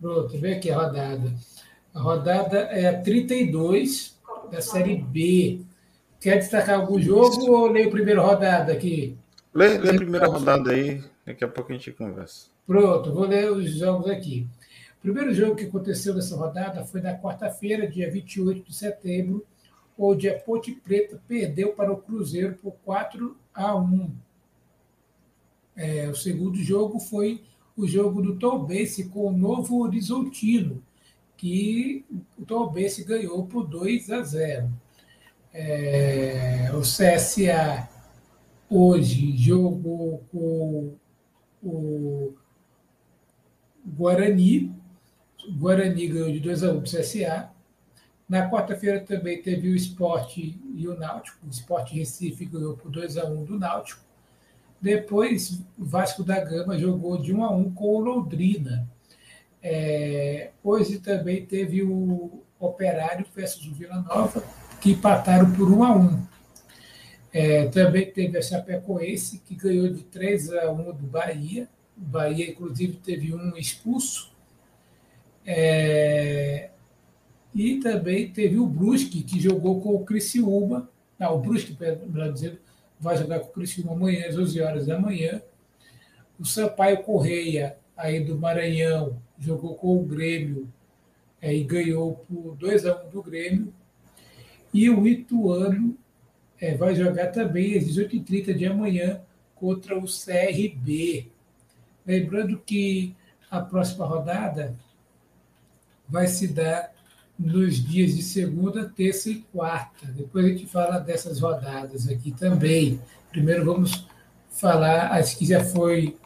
Pronto, 0.00 0.38
vem 0.38 0.54
aqui 0.54 0.70
a 0.70 0.76
rodada. 0.76 1.34
A 1.94 2.00
rodada 2.00 2.58
é 2.58 2.88
a 2.88 3.02
32 3.02 4.18
da 4.50 4.60
Série 4.60 4.96
B. 4.96 5.60
Quer 6.24 6.38
destacar 6.38 6.80
algum 6.80 6.98
jogo 6.98 7.28
Isso. 7.28 7.52
ou 7.52 7.66
leio 7.66 7.88
a 7.88 7.90
primeira 7.90 8.22
rodada 8.22 8.72
aqui? 8.72 9.14
Lê, 9.52 9.76
lê 9.76 9.90
a 9.90 9.94
primeira 9.94 10.26
rodada 10.26 10.70
aí, 10.70 11.04
daqui 11.22 11.44
a 11.44 11.48
pouco 11.48 11.70
a 11.70 11.74
gente 11.74 11.92
conversa. 11.92 12.46
Pronto, 12.66 13.12
vou 13.12 13.26
ler 13.26 13.52
os 13.52 13.70
jogos 13.72 14.10
aqui. 14.10 14.48
O 14.96 15.02
primeiro 15.02 15.34
jogo 15.34 15.54
que 15.54 15.66
aconteceu 15.66 16.14
nessa 16.14 16.34
rodada 16.34 16.82
foi 16.82 17.02
na 17.02 17.14
quarta-feira, 17.14 17.86
dia 17.86 18.10
28 18.10 18.66
de 18.66 18.74
setembro, 18.74 19.44
onde 19.98 20.26
a 20.26 20.38
Ponte 20.38 20.72
Preta 20.72 21.20
perdeu 21.28 21.74
para 21.74 21.92
o 21.92 21.98
Cruzeiro 21.98 22.54
por 22.54 22.72
4 22.86 23.36
a 23.52 23.76
1. 23.76 24.10
É, 25.76 26.08
o 26.08 26.14
segundo 26.14 26.56
jogo 26.56 26.98
foi 27.00 27.42
o 27.76 27.86
jogo 27.86 28.22
do 28.22 28.36
Tom 28.36 28.64
Bense 28.64 29.10
com 29.10 29.26
o 29.26 29.36
Novo 29.36 29.82
Horizontino, 29.82 30.82
que 31.36 32.02
o 32.38 32.46
Tombense 32.46 33.04
ganhou 33.04 33.44
por 33.44 33.66
2 33.66 34.10
a 34.10 34.22
0. 34.22 34.83
É, 35.56 36.68
o 36.74 36.80
CSA 36.80 37.88
hoje 38.68 39.36
jogou 39.36 40.24
com 40.32 40.96
o 41.62 42.34
Guarani. 43.86 44.74
O 45.48 45.52
Guarani 45.52 46.08
ganhou 46.08 46.32
de 46.32 46.40
2 46.40 46.64
a 46.64 46.72
1 46.72 46.80
para 46.80 46.80
o 46.80 46.82
CSA. 46.82 47.50
Na 48.28 48.50
quarta-feira 48.50 48.98
também 48.98 49.40
teve 49.40 49.68
o 49.68 49.76
Esporte 49.76 50.60
e 50.74 50.88
o 50.88 50.98
Náutico. 50.98 51.46
O 51.46 51.50
Esporte 51.50 51.94
Recife 51.94 52.46
ganhou 52.46 52.76
por 52.76 52.90
2 52.90 53.16
a 53.16 53.26
1 53.26 53.44
do 53.44 53.56
Náutico. 53.56 54.02
Depois, 54.80 55.62
o 55.78 55.84
Vasco 55.84 56.24
da 56.24 56.42
Gama 56.44 56.76
jogou 56.76 57.16
de 57.16 57.32
1 57.32 57.44
a 57.44 57.50
1 57.52 57.74
com 57.74 57.94
o 57.94 58.00
Londrina. 58.00 58.88
É, 59.62 60.50
hoje 60.64 60.98
também 60.98 61.46
teve 61.46 61.82
o 61.82 62.42
Operário 62.58 63.24
versus 63.34 63.66
o 63.66 63.74
Vila 63.74 64.00
Nova, 64.00 64.42
que 64.84 64.90
empataram 64.90 65.50
por 65.50 65.72
1 65.72 65.82
a 65.82 65.96
1. 65.96 66.26
É, 67.32 67.68
também 67.68 68.04
teve 68.04 68.36
a 68.36 68.42
Chapecoense, 68.42 69.38
que 69.38 69.54
ganhou 69.54 69.88
de 69.88 70.02
3 70.04 70.52
a 70.52 70.70
1 70.70 70.92
do 70.92 71.06
Bahia. 71.06 71.66
O 71.96 72.02
Bahia, 72.02 72.50
inclusive, 72.50 72.98
teve 72.98 73.34
um 73.34 73.56
expulso. 73.56 74.30
É, 75.46 76.68
e 77.54 77.80
também 77.80 78.30
teve 78.30 78.58
o 78.58 78.66
Brusque, 78.66 79.22
que 79.22 79.40
jogou 79.40 79.80
com 79.80 79.94
o 79.94 80.04
Criciúma. 80.04 80.86
Não, 81.18 81.34
o 81.34 81.40
Brusque, 81.40 81.74
melhor 82.06 82.30
dizendo, 82.30 82.58
vai 83.00 83.16
jogar 83.16 83.40
com 83.40 83.46
o 83.46 83.52
Criciúma 83.52 83.92
amanhã, 83.92 84.28
às 84.28 84.36
11 84.36 84.60
horas 84.60 84.86
da 84.86 85.00
manhã. 85.00 85.40
O 86.38 86.44
Sampaio 86.44 87.02
Correia, 87.02 87.78
aí 87.96 88.22
do 88.22 88.36
Maranhão, 88.36 89.18
jogou 89.38 89.76
com 89.76 89.96
o 89.96 90.04
Grêmio 90.04 90.68
é, 91.40 91.54
e 91.54 91.64
ganhou 91.64 92.16
por 92.28 92.54
2 92.56 92.84
a 92.84 93.02
1 93.02 93.06
um 93.06 93.10
do 93.10 93.22
Grêmio. 93.22 93.72
E 94.74 94.90
o 94.90 95.06
Ituano 95.06 95.96
é, 96.60 96.76
vai 96.76 96.96
jogar 96.96 97.28
também 97.28 97.78
às 97.78 97.84
18h30 97.84 98.52
de 98.52 98.66
amanhã 98.66 99.20
contra 99.54 99.96
o 99.96 100.04
CRB. 100.04 101.30
Lembrando 102.04 102.58
que 102.58 103.14
a 103.48 103.60
próxima 103.60 104.04
rodada 104.04 104.76
vai 106.08 106.26
se 106.26 106.48
dar 106.48 106.92
nos 107.38 107.76
dias 107.76 108.16
de 108.16 108.22
segunda, 108.22 108.88
terça 108.88 109.30
e 109.30 109.42
quarta. 109.52 110.06
Depois 110.08 110.44
a 110.44 110.48
gente 110.48 110.66
fala 110.66 110.98
dessas 110.98 111.38
rodadas 111.38 112.08
aqui 112.08 112.32
também. 112.32 113.00
Primeiro 113.30 113.64
vamos 113.64 114.08
falar 114.50 115.08
as 115.12 115.34
que 115.34 115.46
já 115.46 115.64
foi 115.64 116.16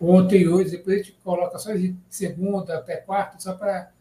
ontem 0.00 0.42
e 0.42 0.48
hoje, 0.48 0.72
depois 0.72 1.00
a 1.00 1.02
gente 1.02 1.16
coloca 1.22 1.56
só 1.58 1.72
de 1.72 1.96
segunda 2.08 2.78
até 2.78 2.96
quarta, 2.96 3.38
só 3.38 3.54
para 3.54 3.92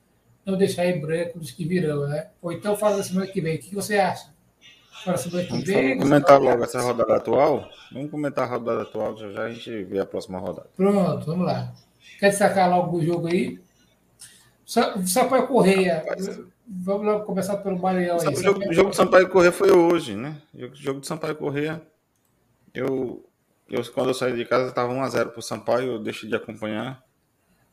não 0.46 0.58
deixar 0.58 0.86
em 0.86 1.00
branco 1.00 1.40
dos 1.40 1.52
que 1.52 1.66
virão, 1.66 2.08
né? 2.08 2.30
Ou 2.42 2.52
então 2.52 2.78
fala 2.78 2.98
da 2.98 3.04
semana 3.04 3.28
que 3.28 3.42
vem. 3.42 3.56
O 3.56 3.60
que 3.60 3.74
você 3.74 3.98
acha? 3.98 4.34
Para 5.04 5.14
a 5.14 5.18
semana 5.18 5.44
que 5.46 5.58
vem. 5.58 5.98
Vamos 5.98 6.04
comentar 6.04 6.40
logo 6.40 6.64
essa 6.64 6.82
rodada 6.82 7.16
atual? 7.16 7.70
Vamos 7.92 8.12
comentar 8.12 8.46
a 8.46 8.52
rodada 8.52 8.82
atual, 8.84 9.18
já, 9.18 9.32
já 9.32 9.44
a 9.44 9.52
gente 9.52 9.84
vê 9.84 10.00
a 10.00 10.06
próxima 10.06 10.40
rodada. 10.40 10.70
Pronto, 10.76 11.26
vamos 11.26 11.46
lá. 11.46 11.74
Quer 12.20 12.30
destacar 12.30 12.70
logo 12.70 12.98
o 12.98 13.04
jogo 13.04 13.28
aí? 13.28 13.60
Sampaio 14.66 15.48
Correia. 15.48 16.04
Vamos 16.68 17.06
logo 17.06 17.26
começar 17.26 17.58
pelo 17.58 17.80
Maranhão 17.80 18.18
aí. 18.20 18.28
O 18.28 18.36
jogo, 18.36 18.74
jogo 18.74 18.90
do 18.90 18.96
Sampaio 18.96 19.30
Correia 19.30 19.52
foi 19.52 19.72
hoje, 19.72 20.16
né? 20.16 20.42
O 20.54 20.60
jogo, 20.60 20.76
jogo 20.76 21.00
do 21.02 21.06
Sampaio 21.06 21.36
Correia, 21.36 21.82
eu 22.74 23.24
eu, 23.70 23.84
quando 23.94 24.10
eu 24.10 24.14
saí 24.14 24.36
de 24.36 24.46
casa, 24.46 24.70
estava 24.70 24.94
1x0 24.94 25.30
para 25.30 25.40
o 25.40 25.42
Sampaio, 25.44 25.94
eu 25.94 26.00
deixei 26.00 26.30
de 26.30 26.36
acompanhar. 26.36 27.04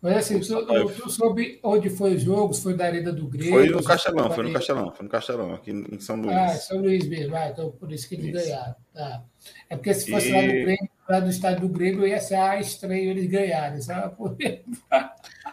Mas 0.02 0.16
assim, 0.16 0.40
tu, 0.40 0.66
tu 0.66 1.08
soube 1.08 1.60
onde 1.62 1.88
foi 1.88 2.16
o 2.16 2.18
jogo? 2.18 2.52
Foi 2.52 2.74
da 2.74 2.86
Arena 2.86 3.12
do 3.12 3.28
Grêmio? 3.28 3.52
Foi 3.52 3.68
no 3.68 3.84
Castelão, 3.84 4.30
foi 4.32 4.44
no 4.44 4.52
Castelão, 4.52 4.92
foi 4.92 5.04
no 5.04 5.08
Castelão, 5.08 5.54
aqui 5.54 5.70
em 5.70 6.00
São 6.00 6.16
Luís. 6.16 6.36
Ah, 6.36 6.48
São 6.48 6.78
Luís 6.78 7.06
mesmo, 7.06 7.36
ah, 7.36 7.48
então 7.48 7.70
por 7.70 7.92
isso 7.92 8.08
que 8.08 8.16
eles 8.16 8.34
isso. 8.34 8.48
ganharam. 8.48 8.74
Tá. 8.92 9.22
É 9.70 9.76
porque 9.76 9.94
se 9.94 10.10
fosse 10.10 10.28
e... 10.28 10.32
lá, 10.32 10.40
do 10.40 10.48
Grêmio, 10.48 10.90
lá 11.08 11.20
do 11.20 11.30
estádio 11.30 11.60
do 11.60 11.68
Grêmio, 11.68 12.04
ia 12.04 12.20
ser 12.20 12.34
ah, 12.34 12.58
estranho 12.58 13.10
eles 13.10 13.26
ganharem, 13.30 13.80
sabe? 13.80 14.16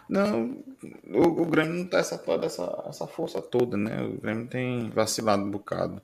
Não, 0.08 0.58
o, 1.08 1.42
o 1.42 1.46
Grêmio 1.46 1.74
não 1.74 1.86
tá 1.86 1.98
essa, 1.98 2.20
essa, 2.42 2.84
essa 2.88 3.06
força 3.06 3.40
toda, 3.40 3.76
né? 3.76 4.02
O 4.02 4.20
Grêmio 4.20 4.48
tem 4.48 4.90
vacilado 4.90 5.44
um 5.44 5.50
bocado. 5.50 6.02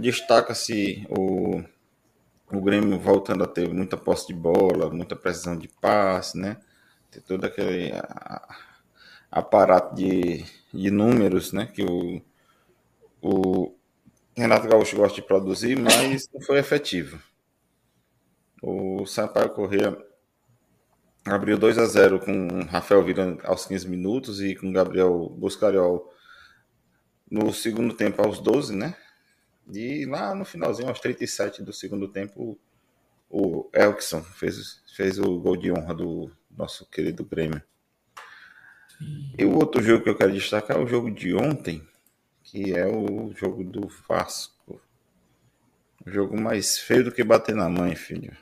Destaca-se 0.00 1.06
o, 1.10 1.62
o 2.50 2.60
Grêmio 2.62 2.98
voltando 2.98 3.44
a 3.44 3.46
ter 3.46 3.68
muita 3.68 3.98
posse 3.98 4.28
de 4.28 4.32
bola, 4.32 4.88
muita 4.88 5.14
precisão 5.14 5.54
de 5.58 5.68
passe, 5.68 6.38
né? 6.38 6.56
Ter 7.10 7.22
todo 7.22 7.44
aquele 7.44 7.92
aparato 9.30 9.94
de, 9.94 10.44
de 10.72 10.90
números, 10.90 11.52
né? 11.52 11.66
Que 11.66 11.82
o, 11.82 12.20
o 13.20 13.74
Renato 14.36 14.68
Gaúcho 14.68 14.96
gosta 14.96 15.16
de 15.16 15.26
produzir, 15.26 15.76
mas 15.76 16.28
não 16.32 16.40
foi 16.40 16.58
efetivo. 16.58 17.20
O 18.62 19.06
Sampaio 19.06 19.50
Corrêa 19.50 19.96
abriu 21.24 21.58
2 21.58 21.78
a 21.78 21.86
0 21.86 22.20
com 22.20 22.64
Rafael 22.64 23.04
virando 23.04 23.40
aos 23.44 23.66
15 23.66 23.88
minutos 23.88 24.40
e 24.40 24.54
com 24.54 24.72
Gabriel 24.72 25.28
Buscariol 25.30 26.12
no 27.30 27.52
segundo 27.52 27.94
tempo 27.94 28.22
aos 28.22 28.40
12, 28.40 28.74
né? 28.74 28.96
E 29.70 30.06
lá 30.06 30.34
no 30.34 30.44
finalzinho, 30.44 30.88
aos 30.88 31.00
37 31.00 31.62
do 31.62 31.72
segundo 31.72 32.08
tempo, 32.08 32.58
o 33.28 33.68
Elkson 33.74 34.22
fez, 34.22 34.82
fez 34.96 35.18
o 35.18 35.38
gol 35.38 35.56
de 35.56 35.70
honra 35.70 35.94
do 35.94 36.30
nosso 36.58 36.84
querido 36.86 37.24
Grêmio. 37.24 37.62
E 39.38 39.44
o 39.44 39.54
outro 39.54 39.80
jogo 39.80 40.02
que 40.02 40.10
eu 40.10 40.16
quero 40.16 40.32
destacar 40.32 40.76
é 40.76 40.80
o 40.80 40.86
jogo 40.86 41.10
de 41.10 41.34
ontem, 41.34 41.86
que 42.42 42.74
é 42.74 42.86
o 42.86 43.32
jogo 43.32 43.62
do 43.62 43.86
Vasco. 44.08 44.80
O 46.04 46.10
jogo 46.10 46.38
mais 46.38 46.78
feio 46.78 47.04
do 47.04 47.12
que 47.12 47.22
bater 47.22 47.54
na 47.54 47.68
mãe, 47.68 47.94
filho. 47.94 48.36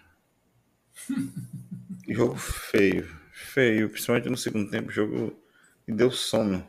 jogo 2.08 2.36
feio, 2.36 3.06
feio, 3.32 3.90
principalmente 3.90 4.30
no 4.30 4.36
segundo 4.36 4.70
tempo, 4.70 4.90
jogo 4.90 5.38
que 5.84 5.92
deu 5.92 6.10
sono. 6.10 6.66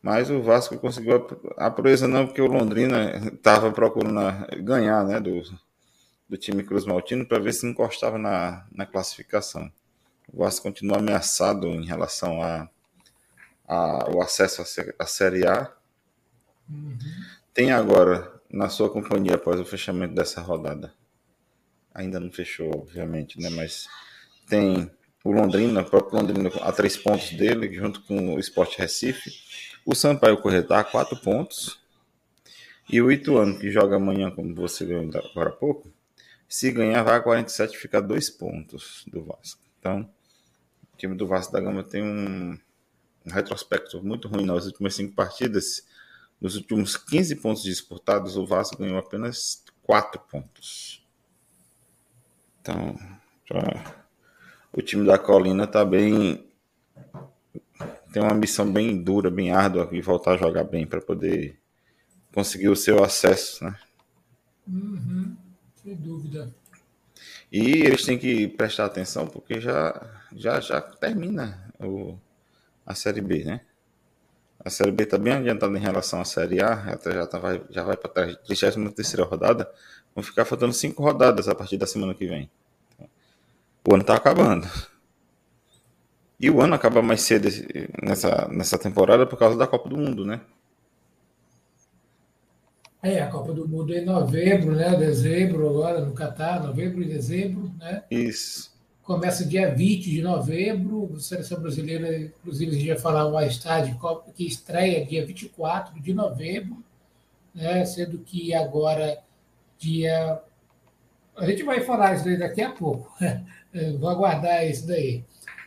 Mas 0.00 0.30
o 0.30 0.40
Vasco 0.40 0.78
conseguiu 0.78 1.26
a 1.58 1.70
proeza 1.70 2.08
não, 2.08 2.26
porque 2.26 2.40
o 2.40 2.46
Londrina 2.46 3.28
estava 3.28 3.70
procurando 3.70 4.20
ganhar 4.62 5.04
né, 5.04 5.20
do, 5.20 5.42
do 6.26 6.38
time 6.38 6.62
Cruz 6.62 6.86
Maltino 6.86 7.26
para 7.26 7.38
ver 7.38 7.52
se 7.52 7.66
encostava 7.66 8.16
na, 8.16 8.66
na 8.72 8.86
classificação. 8.86 9.70
O 10.32 10.44
Vasco 10.44 10.62
continua 10.62 10.98
ameaçado 10.98 11.66
em 11.66 11.84
relação 11.84 12.42
a, 12.42 12.68
a 13.66 14.10
o 14.10 14.22
acesso 14.22 14.62
à 14.98 15.06
Série 15.06 15.46
A. 15.46 15.72
Uhum. 16.68 16.98
Tem 17.52 17.72
agora 17.72 18.40
na 18.50 18.68
sua 18.68 18.90
companhia 18.90 19.34
após 19.34 19.58
o 19.60 19.64
fechamento 19.64 20.14
dessa 20.14 20.40
rodada. 20.40 20.92
Ainda 21.92 22.20
não 22.20 22.30
fechou, 22.30 22.70
obviamente, 22.74 23.40
né? 23.40 23.50
Mas 23.50 23.88
tem 24.48 24.90
o 25.24 25.32
Londrina, 25.32 25.80
o 25.80 25.90
próprio 25.90 26.20
Londrina 26.20 26.50
a 26.62 26.72
três 26.72 26.96
pontos 26.96 27.32
dele, 27.32 27.72
junto 27.74 28.02
com 28.02 28.34
o 28.34 28.40
Sport 28.40 28.78
Recife. 28.78 29.30
O 29.84 29.94
Sampaio 29.94 30.40
Correia 30.40 30.62
está 30.62 30.80
a 30.80 30.84
quatro 30.84 31.16
pontos. 31.16 31.80
E 32.88 33.00
o 33.00 33.10
Ituano, 33.10 33.58
que 33.58 33.70
joga 33.70 33.96
amanhã, 33.96 34.30
como 34.30 34.54
você 34.54 34.84
viu 34.84 34.98
agora 34.98 35.50
há 35.50 35.52
pouco, 35.52 35.92
se 36.48 36.72
ganhar, 36.72 37.02
vai 37.04 37.16
a 37.16 37.20
47 37.20 37.78
fica 37.78 38.00
dois 38.02 38.28
pontos 38.28 39.04
do 39.06 39.22
Vasco. 39.22 39.62
Então, 39.78 40.08
time 41.00 41.16
do 41.16 41.26
Vasco 41.26 41.52
da 41.52 41.60
Gama 41.60 41.82
tem 41.82 42.02
um, 42.02 42.58
um 43.26 43.32
retrospecto 43.32 44.02
muito 44.02 44.28
ruim 44.28 44.44
nas 44.44 44.66
últimas 44.66 44.94
cinco 44.94 45.14
partidas. 45.14 45.86
Nos 46.40 46.56
últimos 46.56 46.96
15 46.96 47.36
pontos 47.36 47.62
disputados, 47.62 48.36
o 48.36 48.46
Vasco 48.46 48.76
ganhou 48.78 48.98
apenas 48.98 49.64
quatro 49.82 50.20
pontos. 50.20 51.02
Então, 52.60 52.96
o 54.72 54.82
time 54.82 55.06
da 55.06 55.18
Colina 55.18 55.66
tá 55.66 55.84
bem. 55.84 56.46
Tem 58.12 58.22
uma 58.22 58.34
missão 58.34 58.70
bem 58.70 59.02
dura, 59.02 59.30
bem 59.30 59.52
árdua 59.52 59.88
e 59.92 60.02
voltar 60.02 60.32
a 60.32 60.36
jogar 60.36 60.64
bem 60.64 60.86
para 60.86 61.00
poder 61.00 61.58
conseguir 62.34 62.68
o 62.68 62.76
seu 62.76 63.02
acesso, 63.02 63.64
né? 63.64 63.78
Uhum, 64.66 65.36
sem 65.76 65.94
dúvida. 65.94 66.54
E 67.52 67.82
eles 67.82 68.04
têm 68.04 68.18
que 68.18 68.48
prestar 68.48 68.86
atenção 68.86 69.26
porque 69.26 69.60
já 69.60 70.20
já, 70.34 70.60
já 70.60 70.80
termina 70.80 71.72
o, 71.78 72.16
a 72.86 72.94
Série 72.94 73.20
B, 73.20 73.44
né? 73.44 73.60
A 74.62 74.68
Série 74.68 74.90
B 74.92 75.04
está 75.04 75.16
bem 75.16 75.32
adiantada 75.32 75.76
em 75.76 75.80
relação 75.80 76.20
à 76.20 76.24
Série 76.24 76.62
A, 76.62 76.74
até 76.92 77.12
já, 77.12 77.26
tá, 77.26 77.38
vai, 77.38 77.62
já 77.70 77.82
vai 77.82 77.96
para 77.96 78.24
a 78.24 78.36
33 78.36 79.14
rodada. 79.20 79.70
Vão 80.14 80.22
ficar 80.22 80.44
faltando 80.44 80.72
cinco 80.72 81.02
rodadas 81.02 81.48
a 81.48 81.54
partir 81.54 81.78
da 81.78 81.86
semana 81.86 82.14
que 82.14 82.26
vem. 82.26 82.50
O 83.88 83.94
ano 83.94 84.04
tá 84.04 84.14
acabando. 84.16 84.68
E 86.38 86.50
o 86.50 86.60
ano 86.60 86.74
acaba 86.74 87.00
mais 87.00 87.22
cedo 87.22 87.48
nessa, 88.02 88.48
nessa 88.48 88.78
temporada 88.78 89.26
por 89.26 89.38
causa 89.38 89.56
da 89.56 89.66
Copa 89.66 89.88
do 89.88 89.96
Mundo, 89.96 90.26
né? 90.26 90.40
É, 93.02 93.18
a 93.20 93.28
Copa 93.28 93.52
do 93.54 93.66
Mundo 93.66 93.94
é 93.94 94.00
em 94.00 94.04
novembro, 94.04 94.74
né? 94.74 94.94
Dezembro, 94.94 95.66
agora 95.68 96.04
no 96.04 96.12
Catar, 96.12 96.62
novembro 96.62 97.02
e 97.02 97.08
dezembro, 97.08 97.72
né? 97.78 98.04
Isso. 98.10 98.70
Começa 99.02 99.44
dia 99.44 99.74
20 99.74 100.10
de 100.10 100.20
novembro, 100.20 101.10
a 101.16 101.18
seleção 101.18 101.60
brasileira, 101.60 102.14
inclusive, 102.16 102.70
a 102.70 102.74
gente 102.74 102.88
vai 102.88 102.98
falar 102.98 103.30
mais 103.30 103.58
tarde, 103.58 103.98
que 104.34 104.46
estreia 104.46 105.04
dia 105.04 105.24
24 105.24 106.00
de 106.00 106.12
novembro, 106.12 106.84
né? 107.54 107.84
Sendo 107.86 108.18
que 108.18 108.52
agora, 108.52 109.18
dia. 109.78 110.38
A 111.36 111.46
gente 111.46 111.62
vai 111.62 111.80
falar 111.80 112.16
isso 112.16 112.38
daqui 112.38 112.60
a 112.60 112.70
pouco. 112.70 113.10
vou 113.98 114.10
aguardar 114.10 114.68
isso 114.68 114.86
daí. 114.86 115.24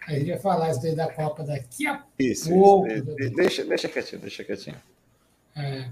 A 0.07 0.13
gente 0.13 0.29
vai 0.29 0.39
falar 0.39 0.69
isso 0.69 0.83
daí 0.83 0.95
da 0.95 1.11
Copa 1.11 1.43
daqui 1.43 1.87
a 1.87 2.03
isso, 2.19 2.49
pouco. 2.49 2.87
Isso, 2.87 3.35
deixa, 3.35 3.65
deixa 3.65 3.89
quietinho, 3.89 4.21
deixa 4.21 4.43
quietinho. 4.43 4.92
É, 5.55 5.85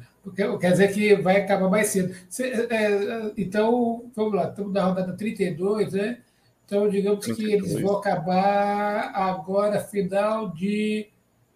quer 0.60 0.72
dizer 0.72 0.94
que 0.94 1.16
vai 1.16 1.38
acabar 1.42 1.70
mais 1.70 1.88
cedo. 1.88 2.16
Cê, 2.30 2.68
é, 2.70 3.32
então, 3.38 4.10
vamos 4.16 4.34
lá, 4.34 4.50
estamos 4.50 4.74
na 4.74 4.86
rodada 4.86 5.14
32, 5.14 5.94
né? 5.94 6.20
Então, 6.66 6.90
digamos 6.90 7.26
32. 7.26 7.38
que 7.38 7.54
eles 7.54 7.82
vão 7.82 7.98
acabar 7.98 9.12
agora, 9.14 9.80
final 9.80 10.50
de. 10.50 11.10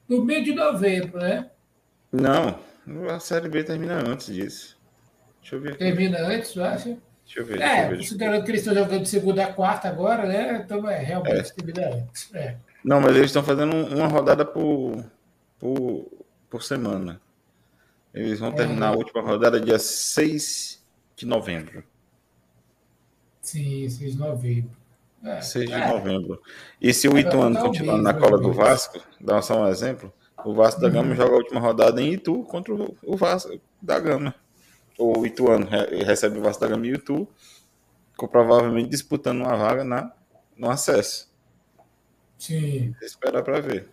no 0.08 0.24
mês 0.24 0.44
de 0.44 0.54
novembro, 0.54 1.20
né? 1.20 1.50
Não, 2.12 2.60
a 3.10 3.20
Série 3.20 3.50
B 3.50 3.64
termina 3.64 3.96
antes 3.96 4.34
disso. 4.34 4.78
Deixa 5.42 5.56
eu 5.56 5.62
ver. 5.62 5.70
Aqui. 5.70 5.80
Termina 5.80 6.20
antes, 6.20 6.54
tu 6.54 6.64
acha? 6.64 6.98
Deixa 7.26 7.40
eu 7.40 7.46
ver. 7.46 7.62
É, 7.62 7.90
ver, 7.90 7.98
considerando 7.98 8.44
que 8.44 8.52
eles 8.52 8.62
estão 8.62 8.74
jogando 8.74 9.02
de 9.02 9.10
segunda 9.10 9.44
a 9.44 9.54
quarta 9.54 9.88
agora, 9.88 10.26
né? 10.26 10.62
Então 10.64 10.88
é 10.90 11.00
realmente 11.00 11.54
é. 11.80 12.38
É. 12.38 12.56
Não, 12.84 13.02
mas 13.02 13.16
eles 13.16 13.28
estão 13.28 13.44
fazendo 13.44 13.76
uma 13.76 14.08
rodada 14.08 14.46
por, 14.46 15.04
por, 15.60 16.12
por 16.50 16.64
semana. 16.64 17.20
Eles 18.16 18.40
vão 18.40 18.52
terminar 18.52 18.88
é. 18.88 18.96
a 18.96 18.98
última 18.98 19.22
rodada 19.22 19.60
dia 19.60 19.78
6 19.78 20.84
de 21.16 21.26
novembro. 21.26 21.84
Sim, 23.42 23.88
6 23.88 24.14
de 24.14 24.18
novembro. 24.18 24.72
É, 25.24 25.42
6 25.42 25.70
de 25.70 25.74
é. 25.74 25.88
novembro. 25.88 26.42
E 26.82 26.94
se 26.94 27.08
o 27.08 27.18
Ituano 27.18 27.60
continuar 27.60 27.98
na 27.98 28.14
cola 28.14 28.40
do 28.40 28.52
Vasco, 28.54 29.00
dá 29.20 29.42
só 29.42 29.64
um 29.64 29.68
exemplo, 29.68 30.12
o 30.44 30.54
Vasco 30.54 30.82
da 30.82 30.90
Gama 30.90 31.10
uhum. 31.10 31.16
joga 31.16 31.34
a 31.34 31.38
última 31.38 31.60
rodada 31.60 32.02
em 32.02 32.14
Itu 32.14 32.44
contra 32.44 32.74
o 32.74 33.18
Vasco 33.18 33.60
da 33.82 34.00
Gama 34.00 34.34
o 34.98 35.26
Ituano 35.26 35.68
recebe 36.06 36.40
o 36.40 36.42
Vasco 36.42 36.62
da 36.62 36.68
Gama 36.68 36.88
e 36.88 36.92
o 36.92 36.96
Itu, 36.96 37.28
provavelmente 38.32 38.90
disputando 38.90 39.42
uma 39.42 39.56
vaga 39.56 39.84
na, 39.84 40.12
no 40.58 40.70
acesso. 40.70 41.30
Sim. 42.38 42.96
Esperar 43.02 43.44
para 43.44 43.60
ver. 43.60 43.90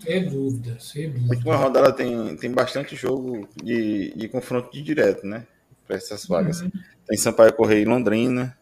Sem 0.00 0.28
dúvida, 0.28 0.78
sem 0.80 1.10
dúvida. 1.10 1.26
A 1.26 1.36
última 1.36 1.56
rodada 1.56 1.92
tem, 1.92 2.36
tem 2.36 2.50
bastante 2.50 2.94
jogo 2.94 3.48
de, 3.62 4.12
de 4.14 4.28
confronto 4.28 4.70
de 4.70 4.82
direto, 4.82 5.26
né? 5.26 5.46
Para 5.86 5.96
essas 5.96 6.26
vagas. 6.26 6.60
Uhum. 6.60 6.70
Tem 7.06 7.16
Sampaio 7.16 7.52
Correia 7.52 7.82
e 7.82 7.84
Londrina, 7.84 8.56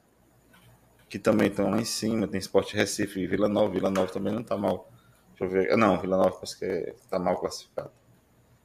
que 1.08 1.18
também 1.18 1.48
estão 1.48 1.70
lá 1.70 1.80
em 1.80 1.84
cima. 1.84 2.28
Tem 2.28 2.38
Sport 2.38 2.74
Recife 2.74 3.20
e 3.20 3.26
Vila 3.26 3.48
Nova. 3.48 3.72
Vila 3.72 3.90
Nova 3.90 4.12
também 4.12 4.32
não 4.32 4.42
está 4.42 4.56
mal. 4.56 4.90
Deixa 5.30 5.44
eu 5.44 5.48
ver. 5.48 5.72
Ah, 5.72 5.76
não, 5.76 6.00
Vila 6.00 6.16
Nova 6.16 6.32
parece 6.32 6.58
que 6.58 6.64
está 6.64 7.18
mal 7.18 7.36
classificado. 7.38 7.90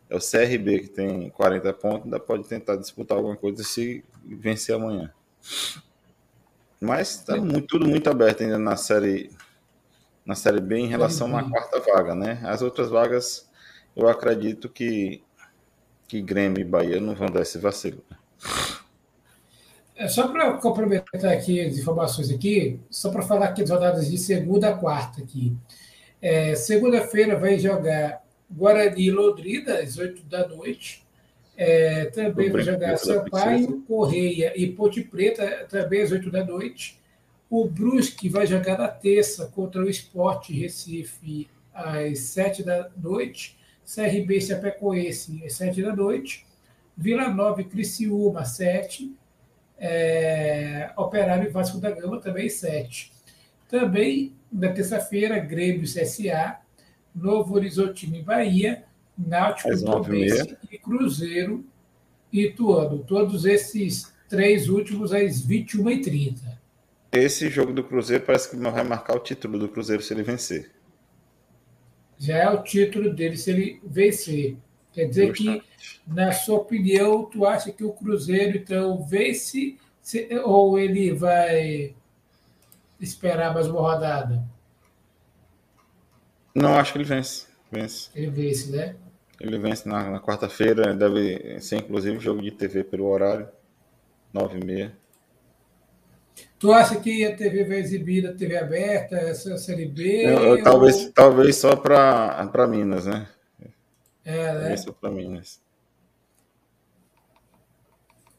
É 0.10 0.16
o 0.16 0.20
CRB 0.20 0.80
que 0.80 0.90
tem 0.90 1.30
40 1.30 1.74
pontos, 1.74 2.06
ainda 2.06 2.20
pode 2.20 2.44
tentar 2.48 2.76
disputar 2.76 3.18
alguma 3.18 3.36
coisa 3.36 3.64
se 3.64 4.04
vencer 4.24 4.76
amanhã. 4.76 5.14
Mas 6.82 7.12
está 7.12 7.36
tudo 7.68 7.88
muito 7.88 8.10
aberto 8.10 8.42
ainda 8.42 8.58
na 8.58 8.76
série 8.76 9.30
na 10.30 10.36
série 10.36 10.62
B 10.62 10.78
em 10.78 10.86
relação 10.86 11.36
à 11.36 11.50
quarta 11.50 11.80
vaga, 11.80 12.14
né? 12.14 12.40
As 12.44 12.62
outras 12.62 12.88
vagas 12.92 13.50
eu 13.96 14.08
acredito 14.08 14.70
que 14.70 15.24
que 16.08 16.22
Grêmio 16.22 16.62
e 16.62 16.64
Bahia 16.64 17.00
não 17.00 17.16
vão 17.16 17.28
dar 17.28 17.42
esse 17.42 17.58
vacilo. 17.58 18.04
É, 19.96 20.08
só 20.08 20.28
para 20.28 20.54
complementar 20.54 21.32
aqui 21.32 21.60
as 21.60 21.78
informações 21.78 22.30
aqui, 22.30 22.80
só 22.92 23.10
para 23.10 23.24
falar 23.24 23.48
aqui 23.48 23.62
das 23.62 23.72
rodadas 23.72 24.10
de 24.10 24.20
segunda 24.20 24.70
a 24.70 24.78
quarta 24.78 25.22
aqui. 25.22 25.56
É, 26.22 26.54
Segunda-feira 26.54 27.38
vai 27.38 27.58
jogar 27.58 28.24
Guarani 28.52 29.08
e 29.08 29.12
Londrina, 29.12 29.80
às 29.80 29.98
8 29.98 30.24
da 30.24 30.48
noite. 30.48 31.04
É, 31.58 32.06
também 32.06 32.52
vai 32.52 32.62
jogar 32.62 32.98
Sampaio, 32.98 33.82
Correia 33.88 34.54
e 34.56 34.68
Ponte 34.68 35.02
Preta, 35.02 35.66
também 35.68 36.04
às 36.04 36.12
8 36.12 36.30
da 36.30 36.44
noite. 36.44 37.00
O 37.50 37.66
Brusque 37.66 38.30
vai 38.30 38.46
jogar 38.46 38.78
na 38.78 38.88
terça 38.88 39.48
contra 39.48 39.82
o 39.82 39.90
Esporte 39.90 40.54
Recife 40.54 41.50
às 41.74 42.20
7 42.20 42.64
da 42.64 42.90
noite. 42.96 43.58
CRB 43.84 44.38
e 44.38 44.42
Chapecoense 44.42 45.44
às 45.44 45.54
7 45.54 45.82
da 45.82 45.96
noite. 45.96 46.46
Vila 46.96 47.30
Nova 47.30 47.62
e 47.62 47.64
Criciúma, 47.64 48.46
7. 48.46 49.16
É, 49.80 50.92
Operário 50.96 51.48
e 51.48 51.52
Vasco 51.52 51.80
da 51.80 51.90
Gama 51.90 52.20
também 52.20 52.50
7. 52.50 53.12
Também, 53.68 54.34
na 54.52 54.72
terça-feira, 54.72 55.40
Grêmio 55.40 55.84
CSA, 55.84 56.60
Novo 57.16 57.56
Horizontino 57.56 58.16
e 58.16 58.22
Bahia, 58.22 58.84
Náutico 59.18 59.70
Tombense 59.84 60.58
e 60.72 60.78
Cruzeiro 60.78 61.66
e 62.32 62.46
Ituano. 62.46 63.00
Todos 63.00 63.46
esses 63.46 64.14
três 64.28 64.70
últimos 64.70 65.14
às 65.14 65.46
21h30. 65.46 66.59
Esse 67.12 67.50
jogo 67.50 67.74
do 67.74 67.84
Cruzeiro 67.84 68.24
parece 68.24 68.50
que 68.50 68.56
vai 68.56 68.84
marcar 68.84 69.16
o 69.16 69.20
título 69.20 69.58
do 69.58 69.68
Cruzeiro 69.68 70.04
se 70.04 70.14
ele 70.14 70.24
vencer. 70.24 70.72
Já 72.18 72.38
é 72.38 72.50
o 72.50 72.62
título 72.62 73.14
dele 73.14 73.38
se 73.38 73.50
ele 73.50 73.82
vencer. 73.84 74.58
Quer 74.92 75.06
dizer 75.06 75.28
Justamente. 75.28 75.64
que, 75.64 76.14
na 76.14 76.32
sua 76.32 76.58
opinião, 76.58 77.24
tu 77.26 77.46
acha 77.46 77.72
que 77.72 77.84
o 77.84 77.94
Cruzeiro, 77.94 78.58
então, 78.58 79.02
vence 79.04 79.78
se, 80.02 80.28
ou 80.44 80.78
ele 80.78 81.14
vai 81.14 81.96
esperar 83.00 83.54
mais 83.54 83.68
uma 83.68 83.80
rodada? 83.80 84.44
Não, 86.54 86.76
acho 86.76 86.92
que 86.92 86.98
ele 86.98 87.06
vence. 87.06 87.48
vence. 87.72 88.10
Ele 88.14 88.30
vence, 88.30 88.72
né? 88.72 88.96
Ele 89.40 89.58
vence 89.58 89.88
na, 89.88 90.10
na 90.10 90.20
quarta-feira, 90.20 90.94
deve 90.94 91.60
ser 91.62 91.78
inclusive 91.78 92.20
jogo 92.20 92.42
de 92.42 92.52
TV 92.52 92.84
pelo 92.84 93.06
horário, 93.06 93.48
nove 94.34 94.60
e 94.60 94.66
meia. 94.66 94.99
Tu 96.60 96.74
acha 96.74 97.00
que 97.00 97.26
a 97.26 97.34
TV 97.34 97.64
vai 97.64 97.78
exibir 97.78 98.28
a 98.28 98.34
TV 98.34 98.58
aberta, 98.58 99.16
essa 99.16 99.58
Série 99.58 99.86
B? 99.86 100.26
Eu, 100.26 100.30
eu, 100.30 100.50
ou... 100.52 100.64
talvez, 100.64 101.10
talvez 101.12 101.56
só 101.56 101.74
para 101.74 102.68
Minas, 102.68 103.06
né? 103.06 103.30
É, 104.26 104.36
né? 104.36 104.60
Talvez 104.60 104.82
só 104.82 104.92
para 104.92 105.10
Minas. 105.10 105.62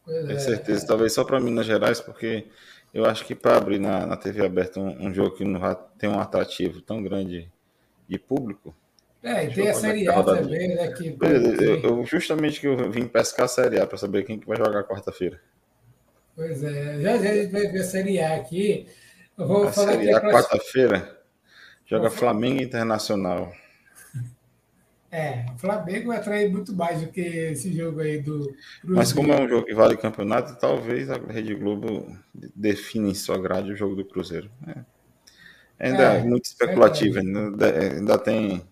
Pois 0.04 0.26
Tenho 0.26 0.36
é, 0.36 0.38
certeza, 0.38 0.84
é. 0.84 0.86
talvez 0.86 1.14
só 1.14 1.24
para 1.24 1.40
Minas 1.40 1.64
Gerais, 1.64 1.98
porque 1.98 2.46
eu 2.92 3.06
acho 3.06 3.24
que 3.24 3.34
para 3.34 3.56
abrir 3.56 3.78
na, 3.78 4.04
na 4.04 4.18
TV 4.18 4.44
aberta 4.44 4.78
um, 4.78 5.06
um, 5.06 5.14
jogo 5.14 5.36
que 5.36 5.44
não 5.44 5.60
tem 5.96 6.10
um 6.10 6.20
atrativo 6.20 6.82
tão 6.82 7.02
grande 7.02 7.50
de 8.06 8.18
público. 8.18 8.74
É, 9.22 9.46
e 9.46 9.54
tem 9.54 9.70
a 9.70 9.74
Série 9.74 10.06
A 10.08 10.22
também, 10.22 10.74
né? 10.74 10.88
Que... 10.92 11.16
Eu, 11.20 11.80
eu, 11.80 12.04
justamente 12.04 12.60
que 12.60 12.66
eu 12.66 12.90
vim 12.90 13.06
pescar 13.06 13.46
a 13.46 13.48
Série 13.48 13.80
A 13.80 13.86
para 13.86 13.96
saber 13.96 14.24
quem 14.24 14.38
que 14.38 14.46
vai 14.46 14.58
jogar 14.58 14.84
quarta-feira. 14.84 15.40
Pois 16.40 16.64
é, 16.64 16.98
já, 17.02 17.18
já 17.18 17.30
a 17.30 17.34
gente 17.34 17.52
vai 17.52 17.66
ver 17.66 17.80
a 17.80 17.84
Série 17.84 18.18
A 18.18 18.36
aqui. 18.36 18.86
Eu 19.36 19.46
vou 19.46 19.68
a 19.68 19.72
falar 19.72 19.92
Série 19.92 20.10
A, 20.10 20.20
quarta-feira, 20.22 21.20
joga 21.84 22.08
vou... 22.08 22.16
Flamengo 22.16 22.62
Internacional. 22.62 23.52
É, 25.12 25.44
o 25.52 25.58
Flamengo 25.58 26.06
vai 26.06 26.18
atrair 26.18 26.48
muito 26.48 26.72
mais 26.72 27.00
do 27.00 27.08
que 27.08 27.20
esse 27.20 27.76
jogo 27.76 27.98
aí 27.98 28.22
do. 28.22 28.44
Cruzeiro. 28.44 28.96
Mas 28.96 29.12
como 29.12 29.32
é 29.32 29.40
um 29.42 29.48
jogo 29.48 29.66
que 29.66 29.74
vale 29.74 29.96
campeonato, 29.96 30.56
talvez 30.56 31.10
a 31.10 31.16
Rede 31.16 31.52
Globo 31.56 32.16
define 32.32 33.10
em 33.10 33.14
sua 33.14 33.36
grade 33.36 33.72
o 33.72 33.76
jogo 33.76 33.96
do 33.96 34.04
Cruzeiro. 34.04 34.48
É. 34.68 35.88
Ainda 35.88 36.14
é, 36.14 36.18
é 36.18 36.22
muito 36.22 36.44
especulativo, 36.44 37.18
ainda, 37.18 37.66
ainda 37.96 38.16
tem 38.18 38.62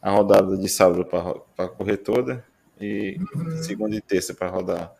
a 0.00 0.12
rodada 0.12 0.56
de 0.56 0.68
sábado 0.68 1.04
para 1.04 1.68
correr 1.70 1.96
toda 1.96 2.44
e 2.80 3.18
uhum. 3.34 3.62
segunda 3.64 3.96
e 3.96 4.00
terça 4.00 4.32
para 4.32 4.50
rodar 4.50 4.94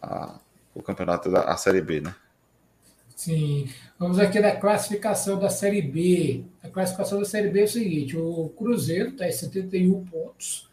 a, 0.00 0.40
o 0.74 0.82
campeonato 0.82 1.30
da 1.30 1.42
a 1.42 1.56
Série 1.56 1.80
B, 1.80 2.00
né? 2.00 2.14
Sim. 3.16 3.68
Vamos 3.98 4.18
aqui 4.18 4.40
na 4.40 4.56
classificação 4.56 5.38
da 5.38 5.48
Série 5.48 5.82
B. 5.82 6.44
A 6.62 6.68
classificação 6.68 7.18
da 7.18 7.24
Série 7.24 7.50
B 7.50 7.60
é 7.60 7.64
o 7.64 7.68
seguinte: 7.68 8.16
o 8.16 8.48
Cruzeiro 8.56 9.10
está 9.10 9.28
em 9.28 9.32
71 9.32 10.04
pontos, 10.06 10.68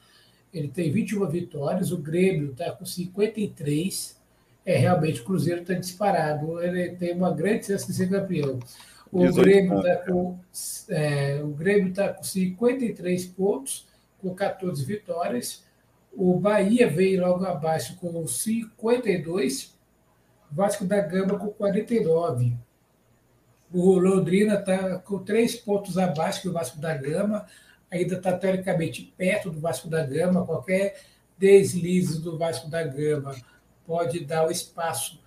ele 0.54 0.68
tem 0.68 0.92
21 0.92 1.28
vitórias, 1.28 1.92
o 1.92 1.98
Grêmio 1.98 2.52
está 2.52 2.72
com 2.72 2.86
53. 2.86 4.18
É, 4.66 4.78
realmente, 4.78 5.22
o 5.22 5.26
Cruzeiro 5.26 5.62
está 5.62 5.74
disparado, 5.74 6.62
ele 6.62 6.92
tem 6.92 7.14
uma 7.14 7.32
grande 7.32 7.68
chance 7.68 7.88
de 7.88 7.94
ser 7.94 8.10
campeão. 8.10 8.60
O 9.12 9.32
Grêmio 9.34 9.80
está 9.80 9.96
com, 9.98 10.40
é, 10.90 11.42
o 11.44 11.50
Grêmio 11.50 11.94
tá 11.94 12.10
com 12.10 12.24
53 12.24 13.26
pontos, 13.28 13.88
com 14.20 14.34
14 14.34 14.84
vitórias. 14.86 15.64
O 16.12 16.40
Bahia 16.40 16.88
veio 16.88 17.22
logo 17.22 17.46
abaixo 17.46 17.96
com 17.98 18.26
52 18.28 19.79
Vasco 20.52 20.86
da 20.86 21.00
Gama 21.02 21.38
com 21.38 21.48
49. 21.50 22.56
O 23.72 24.00
Londrina 24.00 24.56
está 24.56 24.98
com 25.00 25.20
três 25.20 25.56
pontos 25.56 25.98
abaixo 25.98 26.48
do 26.48 26.54
Vasco 26.54 26.80
da 26.80 26.96
Gama, 26.96 27.46
ainda 27.92 28.16
está 28.16 28.36
teoricamente 28.38 29.14
perto 29.16 29.52
do 29.52 29.60
Vasco 29.60 29.88
da 29.88 30.04
Gama. 30.06 30.46
Qualquer 30.46 31.00
deslize 31.38 32.22
do 32.22 32.38
Vasco 32.38 32.70
da 32.70 32.84
Gama 32.84 33.36
pode 33.86 34.26
dar 34.26 34.48
o 34.48 34.52
espaço 34.52 35.20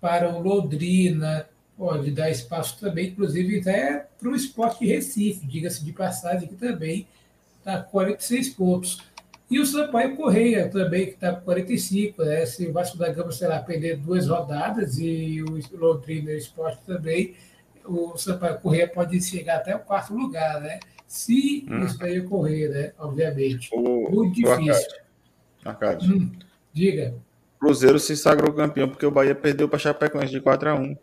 para 0.00 0.32
o 0.32 0.40
Londrina, 0.40 1.48
pode 1.76 2.10
dar 2.10 2.30
espaço 2.30 2.78
também, 2.78 3.08
inclusive 3.08 3.60
até 3.60 4.06
para 4.18 4.28
o 4.28 4.36
esporte 4.36 4.86
Recife, 4.86 5.46
diga-se 5.46 5.84
de 5.84 5.92
passagem, 5.92 6.48
que 6.48 6.54
também 6.54 7.06
está 7.58 7.82
com 7.82 7.90
46 7.90 8.48
pontos. 8.50 9.02
E 9.50 9.60
o 9.60 9.66
Sampaio 9.66 10.16
Correia 10.16 10.68
também, 10.68 11.06
que 11.06 11.12
está 11.12 11.32
com 11.32 11.42
45. 11.42 12.24
Né? 12.24 12.46
Se 12.46 12.66
o 12.66 12.72
Vasco 12.72 12.96
da 12.96 13.12
Gama, 13.12 13.32
sei 13.32 13.48
lá, 13.48 13.58
perder 13.60 13.98
duas 13.98 14.26
rodadas 14.26 14.98
e 14.98 15.42
o 15.42 15.60
Londrina 15.76 16.30
e 16.30 16.36
o 16.36 16.38
Esporte 16.38 16.80
também, 16.86 17.34
o 17.84 18.16
Sampaio 18.16 18.58
Correia 18.58 18.88
pode 18.88 19.20
chegar 19.20 19.56
até 19.56 19.76
o 19.76 19.80
quarto 19.80 20.14
lugar, 20.14 20.60
né? 20.60 20.80
Se 21.06 21.66
hum. 21.70 21.84
isso 21.84 22.02
aí 22.02 22.20
ocorrer, 22.20 22.70
né? 22.70 22.92
Obviamente. 22.98 23.68
O, 23.72 24.10
Muito 24.10 24.34
difícil. 24.34 24.98
Arcade. 25.64 26.10
Hum, 26.10 26.32
diga. 26.72 27.14
O 27.56 27.66
Cruzeiro 27.66 27.98
se 27.98 28.16
sagrou 28.16 28.52
campeão 28.54 28.88
porque 28.88 29.06
o 29.06 29.10
Bahia 29.10 29.34
perdeu 29.34 29.68
para 29.68 29.78
Chapecoense 29.78 30.32
de 30.32 30.40
4 30.40 30.70
a 30.70 30.74
1 30.74 30.96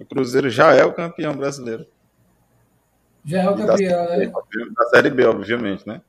O 0.00 0.04
Cruzeiro 0.04 0.50
já 0.50 0.74
é 0.74 0.84
o 0.84 0.92
campeão 0.92 1.34
brasileiro. 1.36 1.86
Já 3.24 3.42
é 3.42 3.48
o 3.48 3.56
campeão, 3.56 4.06
da 4.06 4.16
né? 4.16 4.32
Da 4.76 4.84
Série 4.90 5.10
B, 5.10 5.24
obviamente, 5.24 5.86
né? 5.86 6.02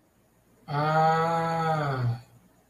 Ah, 0.68 2.20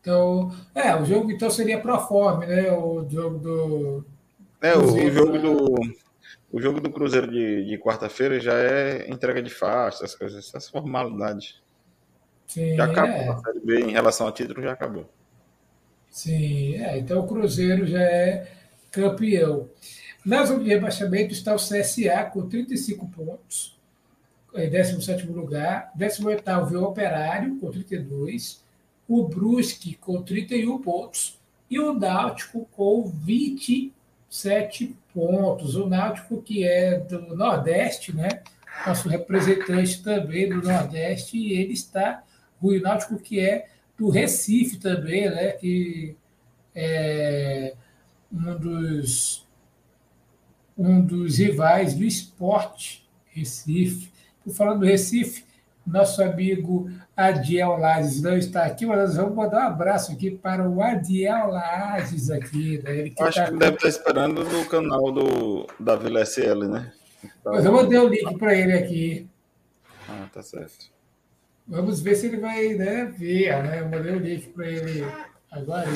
então, 0.01 0.53
é, 0.73 0.95
o 0.95 1.05
jogo 1.05 1.31
então 1.31 1.49
seria 1.49 1.79
pro 1.79 1.99
forma, 1.99 2.45
né? 2.45 2.71
O 2.71 3.07
jogo 3.09 3.39
do. 3.39 4.05
É, 4.61 4.73
Cruzeiro, 4.73 5.09
o, 5.09 5.13
jogo 5.13 5.33
né? 5.33 5.39
do. 5.39 6.05
O 6.51 6.61
jogo 6.61 6.79
do 6.79 6.91
Cruzeiro 6.91 7.29
de, 7.29 7.65
de 7.65 7.77
quarta-feira 7.77 8.39
já 8.39 8.53
é 8.53 9.09
entrega 9.09 9.41
de 9.41 9.49
faixa, 9.49 10.03
essas 10.03 10.15
coisas, 10.15 10.47
essas 10.47 10.69
formalidades. 10.69 11.61
Sim, 12.47 12.75
já 12.75 12.85
acabou. 12.85 13.15
É. 13.15 13.29
A 13.29 13.37
Série 13.37 13.59
B 13.59 13.79
em 13.81 13.91
relação 13.91 14.27
ao 14.27 14.33
título 14.33 14.61
já 14.61 14.73
acabou. 14.73 15.09
Sim, 16.09 16.75
é, 16.75 16.97
então 16.97 17.19
o 17.21 17.27
Cruzeiro 17.27 17.85
já 17.85 18.01
é 18.01 18.47
campeão. 18.91 19.69
Na 20.25 20.43
zona 20.45 20.63
de 20.63 20.69
rebaixamento 20.69 21.33
está 21.33 21.53
o 21.53 21.57
CSA 21.57 22.23
com 22.31 22.47
35 22.47 23.07
pontos 23.09 23.74
17 24.55 25.27
lugar, 25.27 25.91
18 25.95 26.43
o 26.73 26.83
Operário, 26.83 27.57
com 27.59 27.69
32, 27.69 28.63
o 29.07 29.27
Brusque, 29.27 29.95
com 29.95 30.21
31 30.21 30.77
pontos, 30.79 31.39
e 31.69 31.79
o 31.79 31.93
Náutico, 31.93 32.67
com 32.71 33.03
27 33.03 34.95
pontos. 35.13 35.75
O 35.75 35.87
Náutico, 35.87 36.41
que 36.41 36.63
é 36.63 36.99
do 36.99 37.35
Nordeste, 37.35 38.15
né? 38.15 38.29
nosso 38.85 39.07
representante 39.07 40.03
também 40.03 40.49
do 40.49 40.61
Nordeste, 40.61 41.37
e 41.37 41.53
ele 41.53 41.73
está, 41.73 42.23
o 42.61 42.71
Náutico, 42.79 43.17
que 43.17 43.39
é 43.39 43.67
do 43.97 44.09
Recife 44.09 44.77
também, 44.77 45.29
né? 45.29 45.51
que 45.51 46.15
é 46.73 47.73
um 48.31 48.57
dos, 48.57 49.47
um 50.77 51.01
dos 51.01 51.37
rivais 51.37 51.93
do 51.93 52.03
esporte 52.03 53.07
Recife. 53.27 54.14
Por 54.45 54.53
falar 54.53 54.75
do 54.75 54.85
Recife, 54.85 55.43
nosso 55.85 56.23
amigo 56.23 56.89
Adiel 57.17 57.77
Lages 57.77 58.21
não 58.21 58.37
está 58.37 58.63
aqui, 58.63 58.85
mas 58.85 58.99
nós 58.99 59.15
vamos 59.17 59.35
mandar 59.35 59.65
um 59.65 59.67
abraço 59.67 60.11
aqui 60.11 60.31
para 60.31 60.69
o 60.69 60.81
Adiel 60.81 61.47
Lages 61.47 62.29
aqui. 62.29 62.81
Né? 62.83 62.97
Ele 62.97 63.09
que 63.09 63.23
Acho 63.23 63.39
tá... 63.39 63.45
que 63.51 63.57
deve 63.57 63.75
estar 63.75 63.89
esperando 63.89 64.43
no 64.43 64.65
canal 64.65 65.11
do, 65.11 65.67
da 65.79 65.95
Vila 65.95 66.23
SL, 66.23 66.67
né? 66.69 66.93
Então... 67.23 67.53
Mas 67.53 67.65
eu 67.65 67.71
mandei 67.71 67.97
o 67.97 68.07
link 68.07 68.37
para 68.37 68.55
ele 68.55 68.73
aqui. 68.73 69.27
Ah, 70.07 70.27
tá 70.31 70.43
certo. 70.43 70.93
Vamos 71.67 71.99
ver 71.99 72.15
se 72.15 72.27
ele 72.27 72.37
vai 72.37 72.75
né, 72.75 73.05
ver, 73.05 73.63
né? 73.63 73.79
Eu 73.79 73.89
mandei 73.89 74.13
o 74.13 74.19
link 74.19 74.49
para 74.49 74.67
ele 74.67 75.03
agora. 75.51 75.89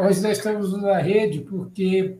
Hoje 0.00 0.20
nós 0.22 0.38
estamos 0.38 0.80
na 0.80 0.98
rede 0.98 1.40
porque 1.40 2.16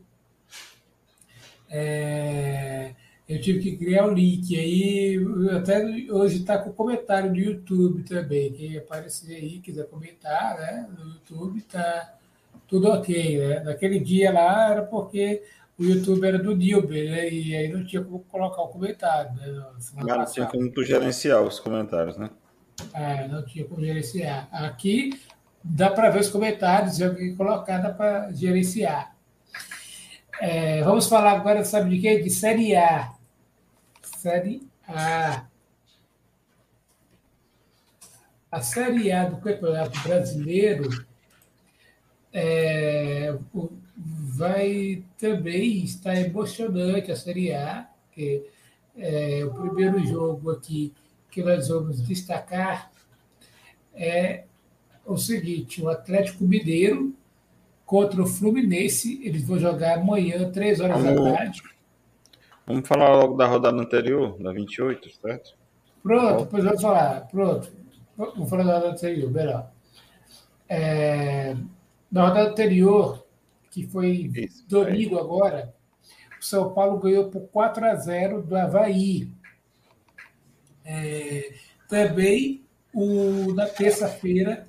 é, 1.70 2.92
eu 3.28 3.40
tive 3.40 3.60
que 3.60 3.76
criar 3.76 4.06
o 4.06 4.12
link. 4.12 4.58
Aí 4.58 5.18
até 5.56 5.84
hoje 6.10 6.38
está 6.38 6.58
com 6.58 6.72
comentário 6.72 7.30
no 7.30 7.38
YouTube 7.38 8.02
também. 8.02 8.52
Quem 8.52 8.76
aparecer 8.76 9.36
aí, 9.36 9.60
quiser 9.60 9.86
comentar, 9.86 10.58
né? 10.58 10.88
No 10.98 11.14
YouTube 11.14 11.58
está 11.58 12.14
tudo 12.66 12.88
ok, 12.88 13.38
né? 13.38 13.60
Naquele 13.60 14.00
dia 14.00 14.32
lá 14.32 14.70
era 14.70 14.82
porque 14.82 15.42
o 15.78 15.84
YouTube 15.84 16.26
era 16.26 16.38
do 16.38 16.54
Nilber, 16.54 17.10
né? 17.10 17.30
E 17.30 17.56
aí 17.56 17.68
não 17.68 17.84
tinha 17.84 18.02
como 18.02 18.20
colocar 18.20 18.62
o 18.62 18.68
comentário, 18.68 19.32
né? 19.34 19.64
Não 19.96 20.24
tinha 20.24 20.46
como 20.46 20.70
tu 20.70 20.84
gerenciar 20.84 21.42
os 21.42 21.58
comentários, 21.60 22.16
né? 22.16 22.30
É, 22.92 23.28
não 23.28 23.44
tinha 23.44 23.64
como 23.64 23.84
gerenciar. 23.84 24.48
Aqui 24.52 25.18
dá 25.62 25.90
para 25.90 26.10
ver 26.10 26.20
os 26.20 26.28
comentários, 26.28 27.00
eu 27.00 27.14
que 27.14 27.34
colocar, 27.34 27.78
dá 27.78 27.90
para 27.90 28.32
gerenciar. 28.32 29.11
É, 30.40 30.82
vamos 30.82 31.06
falar 31.08 31.32
agora, 31.32 31.64
sabe 31.64 31.90
de 31.90 32.00
quê? 32.00 32.20
De 32.20 32.30
Série 32.30 32.74
A. 32.74 33.12
Série 34.02 34.62
A. 34.86 35.46
A 38.50 38.60
Série 38.60 39.12
A 39.12 39.28
do 39.28 39.40
Campeonato 39.40 39.98
Brasileiro 40.00 41.06
é, 42.32 43.36
vai 43.94 45.04
também 45.18 45.84
estar 45.84 46.16
emocionante 46.16 47.12
a 47.12 47.16
Série 47.16 47.52
A, 47.52 47.88
que 48.10 48.44
é, 48.96 49.44
o 49.44 49.54
primeiro 49.54 50.04
jogo 50.04 50.50
aqui 50.50 50.92
que 51.30 51.42
nós 51.42 51.68
vamos 51.68 52.02
destacar 52.02 52.90
é 53.94 54.44
o 55.04 55.16
seguinte: 55.16 55.82
o 55.82 55.88
Atlético 55.88 56.44
Mineiro 56.44 57.14
contra 57.92 58.22
o 58.22 58.26
Fluminense. 58.26 59.20
Eles 59.22 59.46
vão 59.46 59.58
jogar 59.58 59.98
amanhã, 59.98 60.50
três 60.50 60.80
horas 60.80 60.98
vamos, 60.98 61.22
da 61.22 61.36
tarde. 61.36 61.62
Vamos 62.66 62.88
falar 62.88 63.14
logo 63.16 63.36
da 63.36 63.46
rodada 63.46 63.76
anterior, 63.76 64.42
da 64.42 64.50
28, 64.50 65.10
certo? 65.20 65.54
Pronto, 66.02 66.44
depois 66.44 66.64
vamos 66.64 66.80
falar. 66.80 67.28
Pronto. 67.28 67.70
Vamos 68.16 68.48
falar 68.48 68.62
da 68.64 68.74
rodada 68.76 68.92
anterior, 68.94 69.30
melhor. 69.30 69.70
É, 70.66 71.54
na 72.10 72.28
rodada 72.28 72.48
anterior, 72.48 73.26
que 73.70 73.86
foi 73.86 74.30
Isso, 74.36 74.66
domingo 74.66 75.18
é. 75.18 75.20
agora, 75.20 75.74
o 76.40 76.42
São 76.42 76.72
Paulo 76.72 76.98
ganhou 76.98 77.28
por 77.28 77.42
4 77.48 77.84
a 77.84 77.94
0 77.94 78.42
do 78.42 78.56
Havaí. 78.56 79.30
É, 80.82 81.52
também, 81.90 82.64
o, 82.94 83.52
na 83.52 83.66
terça-feira, 83.66 84.66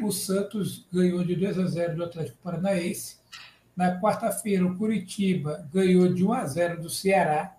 o 0.00 0.10
Santos 0.10 0.86
ganhou 0.92 1.24
de 1.24 1.34
2 1.34 1.58
a 1.58 1.66
0 1.66 1.96
do 1.96 2.04
Atlético 2.04 2.38
Paranaense. 2.42 3.16
Na 3.76 4.00
quarta-feira, 4.00 4.66
o 4.66 4.76
Curitiba 4.76 5.66
ganhou 5.72 6.12
de 6.12 6.24
1 6.24 6.32
a 6.32 6.46
0 6.46 6.82
do 6.82 6.90
Ceará. 6.90 7.56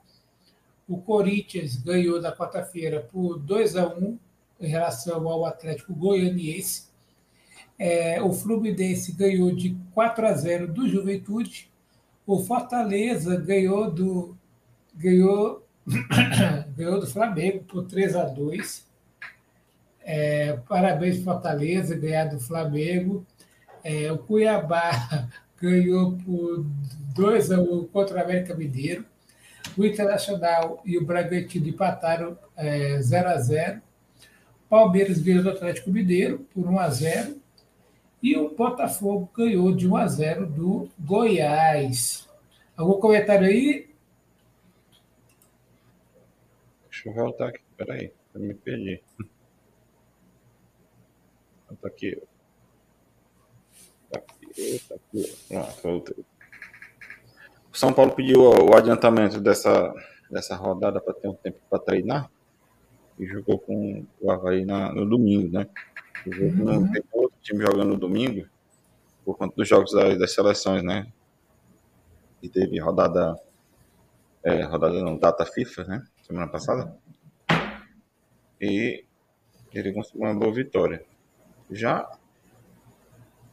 O 0.87 0.97
Corinthians 0.97 1.75
ganhou 1.75 2.21
na 2.21 2.31
quarta-feira 2.31 2.99
por 2.99 3.39
2 3.39 3.75
a 3.75 3.87
1 3.87 4.19
em 4.61 4.67
relação 4.67 5.27
ao 5.27 5.45
Atlético 5.45 5.93
Goianiense. 5.93 6.87
É, 7.77 8.21
o 8.21 8.31
Fluminense 8.31 9.11
ganhou 9.11 9.53
de 9.55 9.75
4 9.93 10.27
a 10.27 10.33
0 10.33 10.67
do 10.67 10.87
Juventude. 10.87 11.69
O 12.25 12.39
Fortaleza 12.39 13.35
ganhou 13.35 13.91
do 13.91 14.37
ganhou 14.95 15.63
ganhou 16.77 16.99
do 16.99 17.07
Flamengo 17.07 17.63
por 17.63 17.85
3 17.85 18.15
a 18.15 18.25
2. 18.25 18.85
É, 20.03 20.57
parabéns 20.67 21.23
Fortaleza, 21.23 21.95
ganhar 21.95 22.25
do 22.25 22.39
Flamengo. 22.39 23.25
É, 23.83 24.11
o 24.11 24.17
Cuiabá 24.17 25.29
ganhou 25.59 26.17
por 26.17 26.65
2 27.15 27.51
a 27.51 27.61
1 27.61 27.87
contra 27.87 28.17
o 28.17 28.21
América 28.21 28.55
Mineiro. 28.55 29.05
O 29.77 29.85
Internacional 29.85 30.81
e 30.85 30.97
o 30.97 31.05
Bragantino 31.05 31.67
empataram 31.67 32.37
é, 32.55 33.01
0 33.01 33.29
a 33.29 33.37
0. 33.37 33.81
Palmeiras 34.69 35.19
ganhou 35.19 35.43
do 35.43 35.49
Atlético 35.49 35.91
Mineiro 35.91 36.39
por 36.53 36.67
1 36.67 36.79
a 36.79 36.89
0. 36.89 37.41
E 38.21 38.37
o 38.37 38.55
Botafogo 38.55 39.29
ganhou 39.35 39.75
de 39.75 39.87
1 39.87 39.95
a 39.95 40.07
0 40.07 40.45
do 40.45 40.89
Goiás. 40.99 42.27
Algum 42.75 42.99
comentário 42.99 43.47
aí? 43.47 43.89
Deixa 46.89 47.09
eu 47.09 47.13
voltar 47.13 47.49
aqui, 47.49 47.59
peraí, 47.75 48.11
eu 48.33 48.41
me 48.41 48.53
perdi. 48.53 49.01
Tá 51.83 51.89
aqui. 51.89 52.17
Tá 54.09 54.19
aqui, 54.19 54.81
tá 54.87 54.95
aqui. 54.95 55.81
Voltei. 55.83 56.25
O 57.73 57.77
São 57.77 57.91
Paulo 57.91 58.15
pediu 58.15 58.39
o 58.39 58.73
adiantamento 58.73 59.41
dessa, 59.41 59.93
dessa 60.31 60.55
rodada 60.55 61.01
para 61.01 61.13
ter 61.13 61.27
um 61.27 61.33
tempo 61.33 61.59
para 61.69 61.79
treinar 61.79 62.31
e 63.19 63.25
jogou 63.25 63.59
com 63.59 64.05
o 64.21 64.31
Havaí 64.31 64.63
na, 64.63 64.93
no 64.93 65.05
domingo, 65.05 65.51
né? 65.51 65.67
Uhum. 66.25 66.51
Não 66.63 66.89
tem 66.89 67.03
outro 67.11 67.37
time 67.41 67.65
jogando 67.65 67.89
no 67.89 67.97
domingo 67.97 68.47
por 69.25 69.37
conta 69.37 69.53
dos 69.53 69.67
jogos 69.67 69.91
das, 69.91 70.17
das 70.17 70.33
seleções, 70.33 70.83
né? 70.83 71.11
E 72.41 72.47
teve 72.47 72.79
rodada, 72.79 73.35
é, 74.41 74.63
rodada 74.63 75.01
não, 75.01 75.17
data 75.17 75.45
FIFA, 75.45 75.83
né? 75.83 76.07
Semana 76.21 76.47
passada. 76.47 76.95
E 78.61 79.03
ele 79.73 79.91
conseguiu 79.91 80.21
uma 80.21 80.33
boa 80.33 80.53
vitória. 80.53 81.05
Já 81.71 82.09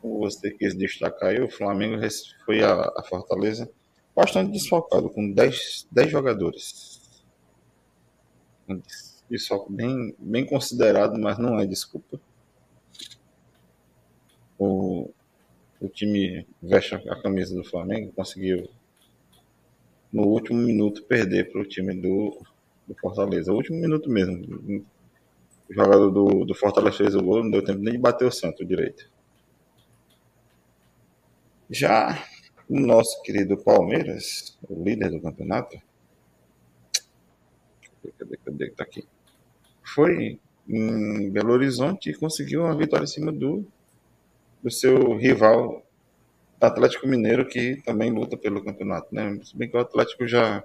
você 0.02 0.50
quis 0.50 0.74
destacar 0.74 1.30
aí, 1.30 1.40
o 1.40 1.50
Flamengo 1.50 1.96
foi 2.44 2.62
a, 2.62 2.72
a 2.72 3.02
Fortaleza 3.08 3.70
bastante 4.16 4.52
desfalcado, 4.52 5.10
com 5.10 5.30
10, 5.30 5.88
10 5.90 6.10
jogadores. 6.10 7.22
Um 8.68 8.80
desfalque 9.28 9.72
bem, 9.72 10.14
bem 10.18 10.46
considerado, 10.46 11.18
mas 11.18 11.38
não 11.38 11.58
é 11.58 11.66
desculpa 11.66 12.20
o, 14.60 15.10
o 15.80 15.88
time 15.88 16.46
veste 16.62 16.94
a 16.94 17.22
camisa 17.22 17.54
do 17.54 17.64
Flamengo, 17.64 18.12
conseguiu 18.12 18.68
no 20.12 20.24
último 20.24 20.58
minuto 20.58 21.02
perder 21.04 21.50
para 21.50 21.62
o 21.62 21.64
time 21.64 21.94
do, 21.94 22.38
do 22.86 22.94
Fortaleza. 23.00 23.50
O 23.50 23.56
último 23.56 23.80
minuto 23.80 24.10
mesmo. 24.10 24.84
O 25.70 25.72
jogador 25.72 26.10
do, 26.10 26.44
do 26.44 26.54
Fortaleza 26.54 26.98
fez 26.98 27.14
o 27.14 27.22
gol, 27.22 27.44
não 27.44 27.50
deu 27.50 27.64
tempo 27.64 27.78
nem 27.78 27.92
de 27.92 27.98
bater 27.98 28.26
o 28.26 28.32
santo 28.32 28.64
direito. 28.64 29.08
Já 31.70 32.20
o 32.68 32.78
nosso 32.80 33.22
querido 33.22 33.56
Palmeiras, 33.56 34.58
o 34.68 34.82
líder 34.82 35.10
do 35.10 35.20
campeonato, 35.20 35.80
cadê, 38.18 38.36
cadê, 38.44 38.70
tá 38.70 38.82
aqui? 38.82 39.06
Foi 39.82 40.40
em 40.68 41.30
Belo 41.30 41.52
Horizonte 41.52 42.10
e 42.10 42.14
conseguiu 42.14 42.62
uma 42.62 42.76
vitória 42.76 43.04
em 43.04 43.08
cima 43.08 43.32
do 43.32 43.64
do 44.62 44.70
seu 44.70 45.16
rival 45.16 45.82
Atlético 46.60 47.06
Mineiro, 47.06 47.46
que 47.46 47.80
também 47.82 48.10
luta 48.10 48.36
pelo 48.36 48.62
campeonato, 48.62 49.14
né? 49.14 49.40
Se 49.42 49.56
bem 49.56 49.70
que 49.70 49.76
o 49.76 49.80
Atlético 49.80 50.26
já 50.26 50.62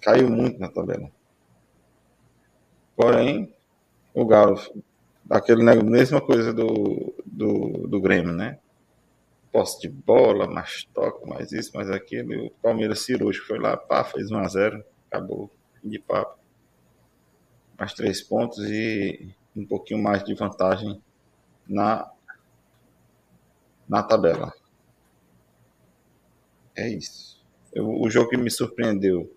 caiu 0.00 0.28
muito 0.28 0.58
na 0.58 0.68
tabela. 0.68 1.08
Porém, 2.96 3.54
o 4.14 4.26
Galo, 4.26 4.60
aquele 5.30 5.62
né, 5.62 5.74
mesma 5.76 6.20
coisa 6.20 6.52
do, 6.52 7.14
do, 7.24 7.86
do 7.88 8.00
Grêmio, 8.00 8.32
né? 8.32 8.58
Posse 9.50 9.80
de 9.80 9.88
bola, 9.88 10.46
mais 10.46 10.84
toque, 10.94 11.28
mais 11.28 11.52
isso, 11.52 11.70
mais 11.74 11.90
aquilo. 11.90 12.46
O 12.46 12.50
Palmeiras 12.50 13.00
cirúrgico 13.00 13.46
foi 13.46 13.58
lá, 13.58 13.76
pá, 13.76 14.04
fez 14.04 14.30
1 14.30 14.38
a 14.38 14.48
0 14.48 14.84
acabou, 15.10 15.50
fim 15.80 15.88
de 15.90 15.98
papo. 15.98 16.38
Mais 17.78 17.92
três 17.92 18.22
pontos 18.22 18.58
e 18.64 19.34
um 19.54 19.66
pouquinho 19.66 20.02
mais 20.02 20.24
de 20.24 20.34
vantagem 20.34 21.02
na 21.68 22.10
na 23.88 24.02
tabela. 24.02 24.52
É 26.74 26.88
isso. 26.88 27.44
Eu, 27.74 27.88
o 27.88 28.08
jogo 28.08 28.30
que 28.30 28.36
me 28.38 28.50
surpreendeu 28.50 29.30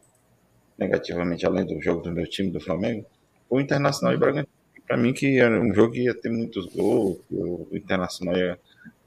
negativamente, 0.77 1.45
além 1.45 1.65
do 1.65 1.81
jogo 1.81 2.01
do 2.01 2.11
meu 2.11 2.25
time 2.29 2.51
do 2.51 2.61
Flamengo, 2.61 3.05
foi 3.49 3.59
o 3.59 3.61
Internacional 3.61 4.13
e 4.13 4.17
Bragantino. 4.17 4.64
Para 4.87 4.97
mim, 4.97 5.13
que 5.13 5.39
era 5.39 5.59
um 5.59 5.73
jogo 5.73 5.93
que 5.93 6.03
ia 6.03 6.13
ter 6.13 6.29
muitos 6.29 6.67
gols, 6.67 7.19
o 7.31 7.67
Internacional 7.71 8.37
ia, 8.37 8.59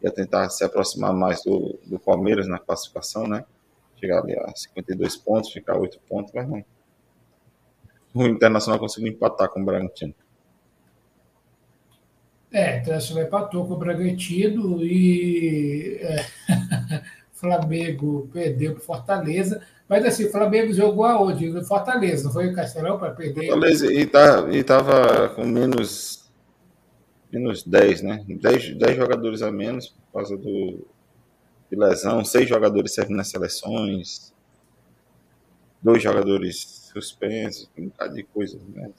ia 0.03 0.11
tentar 0.11 0.51
se 0.51 0.65
aproximar 0.65 1.13
mais 1.15 1.43
do, 1.45 1.79
do 1.87 1.99
Palmeiras 1.99 2.49
na 2.49 2.59
classificação, 2.59 3.29
né? 3.29 3.45
Chegar 3.97 4.23
ali 4.23 4.37
a 4.39 4.53
52 4.55 5.17
pontos, 5.17 5.53
ficar 5.53 5.77
8 5.77 6.01
pontos, 6.09 6.33
mas 6.35 6.49
não. 6.49 6.65
O 8.15 8.27
Internacional 8.27 8.81
conseguiu 8.81 9.13
empatar 9.13 9.49
com 9.51 9.61
o 9.61 9.65
Bragantino. 9.65 10.15
É, 12.51 12.79
Internacional 12.79 13.25
empatou 13.25 13.67
com 13.67 13.75
o 13.75 13.79
Bragantino 13.79 14.83
e 14.83 15.99
é, 16.01 16.25
Flamengo 17.33 18.29
perdeu 18.33 18.73
para 18.75 18.83
Fortaleza. 18.83 19.63
Mas 19.89 20.05
assim, 20.05 20.27
o 20.27 20.31
Flamengo 20.31 20.73
jogou 20.73 21.05
aonde? 21.05 21.49
No 21.49 21.65
Fortaleza, 21.65 22.25
não 22.25 22.33
foi 22.33 22.49
o 22.49 22.55
Castelão 22.55 22.99
para 22.99 23.13
perder? 23.13 23.47
Fortaleza, 23.47 23.93
e, 23.93 24.07
tá, 24.07 24.47
e 24.53 24.63
tava 24.63 25.31
com 25.31 25.47
menos, 25.47 26.31
menos 27.33 27.63
10, 27.63 28.03
né? 28.03 28.25
10, 28.29 28.77
10 28.77 28.97
jogadores 28.97 29.41
a 29.41 29.51
menos 29.51 29.89
por 29.89 30.21
causa 30.21 30.37
do, 30.37 30.87
de 31.71 31.77
lesão, 31.77 32.25
seis 32.25 32.49
jogadores 32.49 32.93
servem 32.93 33.17
nas 33.17 33.29
seleções, 33.29 34.35
dois 35.83 36.03
jogadores 36.03 36.91
suspensos, 36.93 37.71
um 37.79 37.87
bocado 37.87 38.15
de 38.15 38.23
coisa. 38.25 38.59
Né? 38.69 38.91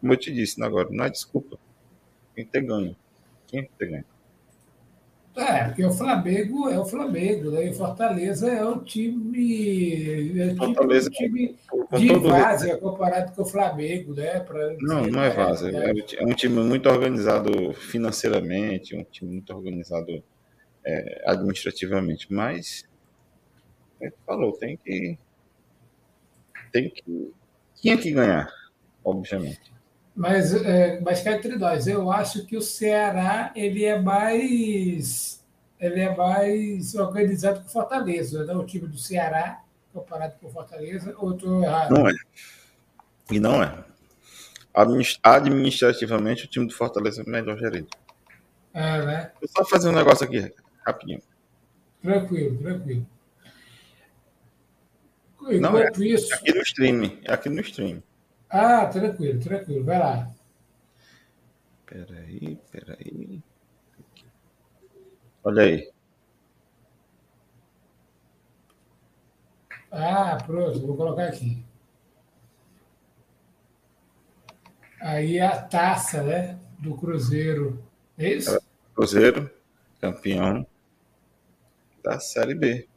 Como 0.00 0.12
eu 0.12 0.16
te 0.16 0.32
disse 0.32 0.62
agora, 0.62 0.88
não 0.90 1.04
é 1.04 1.10
desculpa. 1.10 1.58
Quem 2.34 2.44
ter 2.44 2.62
ganho? 2.62 2.96
Quem 3.46 3.68
ter 3.78 3.86
ganho? 3.86 4.04
É, 5.38 5.66
porque 5.66 5.84
o 5.84 5.92
Flamengo 5.92 6.68
é 6.68 6.76
o 6.76 6.84
Flamengo, 6.84 7.52
né? 7.52 7.68
E 7.68 7.72
Fortaleza 7.72 8.50
é 8.50 8.64
um 8.66 8.80
time, 8.80 10.40
é 10.40 10.54
Fortaleza, 10.56 11.08
um 11.08 11.12
time 11.12 11.56
de 11.96 12.18
várzea 12.18 12.76
comparado 12.76 13.32
com 13.36 13.42
o 13.42 13.46
Flamengo, 13.46 14.14
né? 14.14 14.40
Pra 14.40 14.74
não, 14.80 15.06
não 15.06 15.22
é 15.22 15.30
várzea. 15.30 15.70
É, 15.70 16.22
é 16.22 16.26
um 16.26 16.34
time 16.34 16.60
muito 16.64 16.88
organizado 16.88 17.72
financeiramente, 17.72 18.96
um 18.96 19.04
time 19.04 19.34
muito 19.34 19.54
organizado 19.54 20.24
é, 20.84 21.22
administrativamente, 21.24 22.32
mas 22.32 22.84
como 23.96 24.12
falou, 24.26 24.52
tem 24.52 24.76
que 24.76 25.16
tem 26.72 26.90
que 26.90 27.32
tinha 27.76 27.96
que 27.96 28.10
ganhar, 28.10 28.52
obviamente. 29.04 29.77
Mas, 30.18 30.52
é, 30.52 31.00
mas 31.00 31.22
cá 31.22 31.34
entre 31.34 31.54
nós, 31.54 31.86
eu 31.86 32.10
acho 32.10 32.44
que 32.44 32.56
o 32.56 32.60
Ceará 32.60 33.52
ele 33.54 33.84
é 33.84 34.00
mais 34.00 35.40
ele 35.78 36.00
é 36.00 36.16
mais 36.16 36.96
organizado 36.96 37.60
que 37.60 37.68
o 37.68 37.70
Fortaleza, 37.70 38.44
né? 38.44 38.52
O 38.52 38.66
time 38.66 38.88
do 38.88 38.98
Ceará, 38.98 39.62
comparado 39.92 40.34
com 40.40 40.48
o 40.48 40.50
Fortaleza, 40.50 41.14
ou 41.18 41.36
estou 41.36 41.62
errado? 41.62 41.92
Não 41.92 42.08
é. 42.08 42.14
E 43.30 43.38
não 43.38 43.62
é. 43.62 43.84
Administrativamente, 45.22 46.46
o 46.46 46.48
time 46.48 46.66
do 46.66 46.74
Fortaleza 46.74 47.22
é 47.22 47.30
melhor 47.30 47.56
gerido. 47.56 47.86
É, 48.74 49.06
né? 49.06 49.30
Vou 49.40 49.48
só 49.48 49.64
fazer 49.64 49.88
um 49.88 49.92
negócio 49.92 50.26
aqui, 50.26 50.52
rapidinho. 50.84 51.22
Tranquilo, 52.02 52.58
tranquilo. 52.58 53.06
Enquanto 55.42 55.60
não 55.60 55.78
é, 55.78 55.90
isso... 56.00 56.34
é 56.34 56.36
aqui 56.38 56.52
no 56.52 56.62
stream. 56.62 57.18
É 57.22 57.32
aqui 57.32 57.48
no 57.48 57.60
stream. 57.60 58.02
Ah, 58.50 58.86
tranquilo, 58.86 59.40
tranquilo. 59.40 59.84
Vai 59.84 59.98
lá. 59.98 60.30
Peraí, 61.86 62.56
peraí. 62.70 63.42
Olha 65.42 65.62
aí. 65.62 65.90
Ah, 69.90 70.38
pronto, 70.44 70.80
vou 70.86 70.96
colocar 70.96 71.28
aqui. 71.28 71.62
Aí 75.00 75.40
a 75.40 75.62
taça, 75.62 76.22
né? 76.22 76.58
Do 76.78 76.94
Cruzeiro. 76.96 77.82
É 78.16 78.34
isso? 78.34 78.58
Cruzeiro, 78.94 79.50
campeão 80.00 80.66
da 82.02 82.18
Série 82.20 82.54
B. 82.54 82.88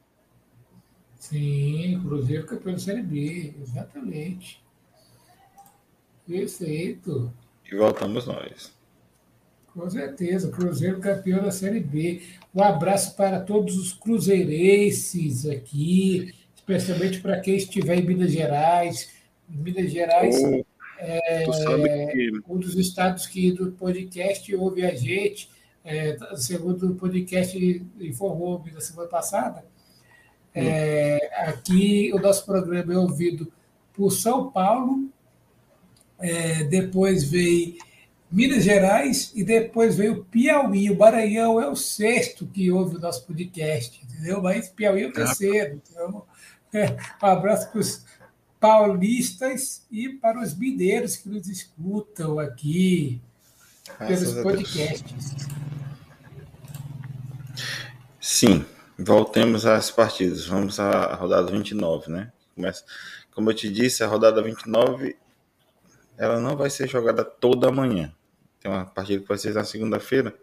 Sim, 1.19 2.01
Cruzeiro 2.03 2.45
campeão 2.45 2.73
da 2.73 2.79
Série 2.79 3.01
B, 3.03 3.53
exatamente. 3.61 4.60
Perfeito. 6.27 7.31
E 7.71 7.75
voltamos 7.75 8.25
nós. 8.25 8.71
Com 9.73 9.89
certeza, 9.89 10.51
Cruzeiro 10.51 10.99
campeão 10.99 11.41
da 11.41 11.51
Série 11.51 11.79
B. 11.79 12.21
Um 12.53 12.61
abraço 12.61 13.15
para 13.15 13.39
todos 13.39 13.77
os 13.77 13.93
cruzeirenses 13.93 15.45
aqui, 15.45 16.33
especialmente 16.53 17.21
para 17.21 17.39
quem 17.39 17.55
estiver 17.55 17.97
em 17.97 18.05
Minas 18.05 18.31
Gerais. 18.31 19.09
Minas 19.47 19.89
Gerais 19.89 20.35
oh, 20.43 20.65
é 20.99 21.45
um 22.47 22.57
dos 22.57 22.75
estados 22.75 23.25
que 23.27 23.51
do 23.51 23.71
podcast 23.71 24.53
ouve 24.55 24.85
a 24.85 24.93
gente, 24.93 25.49
é, 25.85 26.17
segundo 26.35 26.91
o 26.91 26.95
podcast 26.95 27.57
informou 27.99 28.63
na 28.73 28.81
semana 28.81 29.07
passada. 29.07 29.63
É, 30.53 31.31
aqui 31.47 32.11
o 32.13 32.19
nosso 32.19 32.45
programa 32.45 32.93
é 32.93 32.97
ouvido 32.97 33.51
por 33.93 34.11
São 34.11 34.51
Paulo, 34.51 35.09
é, 36.21 36.63
depois 36.63 37.23
veio 37.23 37.77
Minas 38.31 38.63
Gerais 38.63 39.31
e 39.35 39.43
depois 39.43 39.95
veio 39.95 40.23
Piauí. 40.25 40.89
O 40.89 40.97
Maranhão 40.97 41.59
é 41.59 41.67
o 41.67 41.75
sexto 41.75 42.47
que 42.47 42.71
ouve 42.71 42.95
o 42.95 42.99
nosso 42.99 43.25
podcast, 43.25 44.01
entendeu? 44.03 44.41
Mas 44.41 44.69
Piauí 44.69 45.03
é 45.03 45.07
o 45.07 45.13
terceiro. 45.13 45.81
Então, 45.83 46.23
é, 46.73 46.95
um 47.21 47.25
abraço 47.25 47.69
para 47.69 47.79
os 47.79 48.05
paulistas 48.59 49.85
e 49.91 50.07
para 50.09 50.39
os 50.39 50.55
mineiros 50.55 51.17
que 51.17 51.27
nos 51.27 51.47
escutam 51.47 52.39
aqui 52.39 53.19
pelos 53.97 54.33
podcasts. 54.33 55.35
Sim, 58.19 58.63
voltemos 58.97 59.65
às 59.65 59.91
partidas. 59.91 60.45
Vamos 60.45 60.79
à 60.79 61.15
rodada 61.15 61.51
29, 61.51 62.11
né? 62.11 62.31
Começa, 62.55 62.85
como 63.33 63.49
eu 63.49 63.53
te 63.53 63.69
disse, 63.69 64.03
a 64.03 64.07
rodada 64.07 64.41
29 64.41 65.17
ela 66.21 66.39
não 66.39 66.55
vai 66.55 66.69
ser 66.69 66.87
jogada 66.87 67.25
toda 67.25 67.71
manhã. 67.71 68.13
Tem 68.59 68.69
uma 68.69 68.85
partida 68.85 69.23
que 69.23 69.27
vai 69.27 69.39
ser 69.39 69.55
na 69.55 69.63
segunda-feira. 69.63 70.35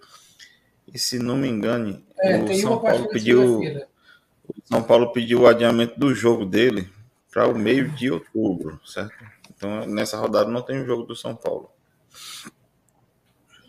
E 0.93 0.99
se 0.99 1.21
não 1.21 1.37
me 1.37 1.47
engane, 1.47 2.05
é, 2.21 2.37
o 2.37 2.55
São 2.57 2.81
Paulo 2.81 3.09
pediu 3.09 3.61
o 3.61 4.55
São 4.65 4.83
Paulo 4.83 5.13
pediu 5.13 5.43
o 5.43 5.47
adiamento 5.47 6.01
do 6.01 6.13
jogo 6.13 6.45
dele 6.45 6.91
para 7.31 7.47
o 7.47 7.57
meio 7.57 7.89
de 7.91 8.11
outubro, 8.11 8.81
certo? 8.85 9.15
Então 9.55 9.87
nessa 9.87 10.17
rodada 10.19 10.51
não 10.51 10.63
tem 10.63 10.83
o 10.83 10.85
jogo 10.85 11.05
do 11.05 11.15
São 11.15 11.37
Paulo. 11.37 11.71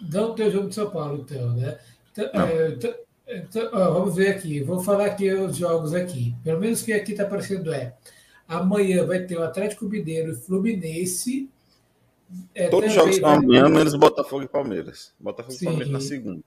Não 0.02 0.34
tem 0.34 0.48
o 0.48 0.52
jogo 0.52 0.68
do 0.70 0.74
São 0.74 0.90
Paulo, 0.90 1.24
então, 1.30 1.54
né? 1.54 1.78
Então, 2.12 2.42
é, 2.42 2.70
então, 2.70 2.94
então 3.28 3.70
ó, 3.72 3.92
vamos 3.92 4.16
ver 4.16 4.30
aqui. 4.30 4.64
Vou 4.64 4.80
falar 4.80 5.06
aqui 5.06 5.32
os 5.32 5.56
jogos 5.56 5.94
aqui. 5.94 6.34
Pelo 6.44 6.60
menos 6.60 6.82
que 6.82 6.92
aqui 6.92 7.12
está 7.12 7.24
aparecendo 7.26 7.72
é. 7.72 7.96
Amanhã 8.48 9.06
vai 9.06 9.20
ter 9.20 9.38
o 9.38 9.44
Atlético 9.44 9.86
Mineiro 9.86 10.32
e 10.32 10.36
Fluminense 10.36 11.48
é, 12.54 12.68
Todos 12.68 12.90
os 12.90 12.96
jogos 12.96 13.16
são 13.16 13.30
amanhã, 13.30 13.68
menos 13.70 13.96
Botafogo 13.96 14.44
e 14.44 14.48
Palmeiras. 14.48 15.14
Botafogo 15.20 15.54
Sim. 15.54 15.66
e 15.66 15.68
Palmeiras 15.68 15.94
na 15.94 16.02
segunda. 16.02 16.42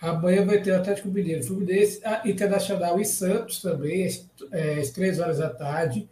Amanhã 0.00 0.46
vai 0.46 0.62
ter 0.62 0.72
Atlético 0.72 1.08
Mineiro, 1.08 1.44
Fluminense, 1.44 2.00
Internacional 2.24 2.98
e 2.98 3.04
Santos 3.04 3.60
também, 3.60 4.06
às, 4.06 4.26
é, 4.50 4.80
às 4.80 4.90
três 4.90 5.20
horas 5.20 5.38
da 5.38 5.50
tarde. 5.50 6.08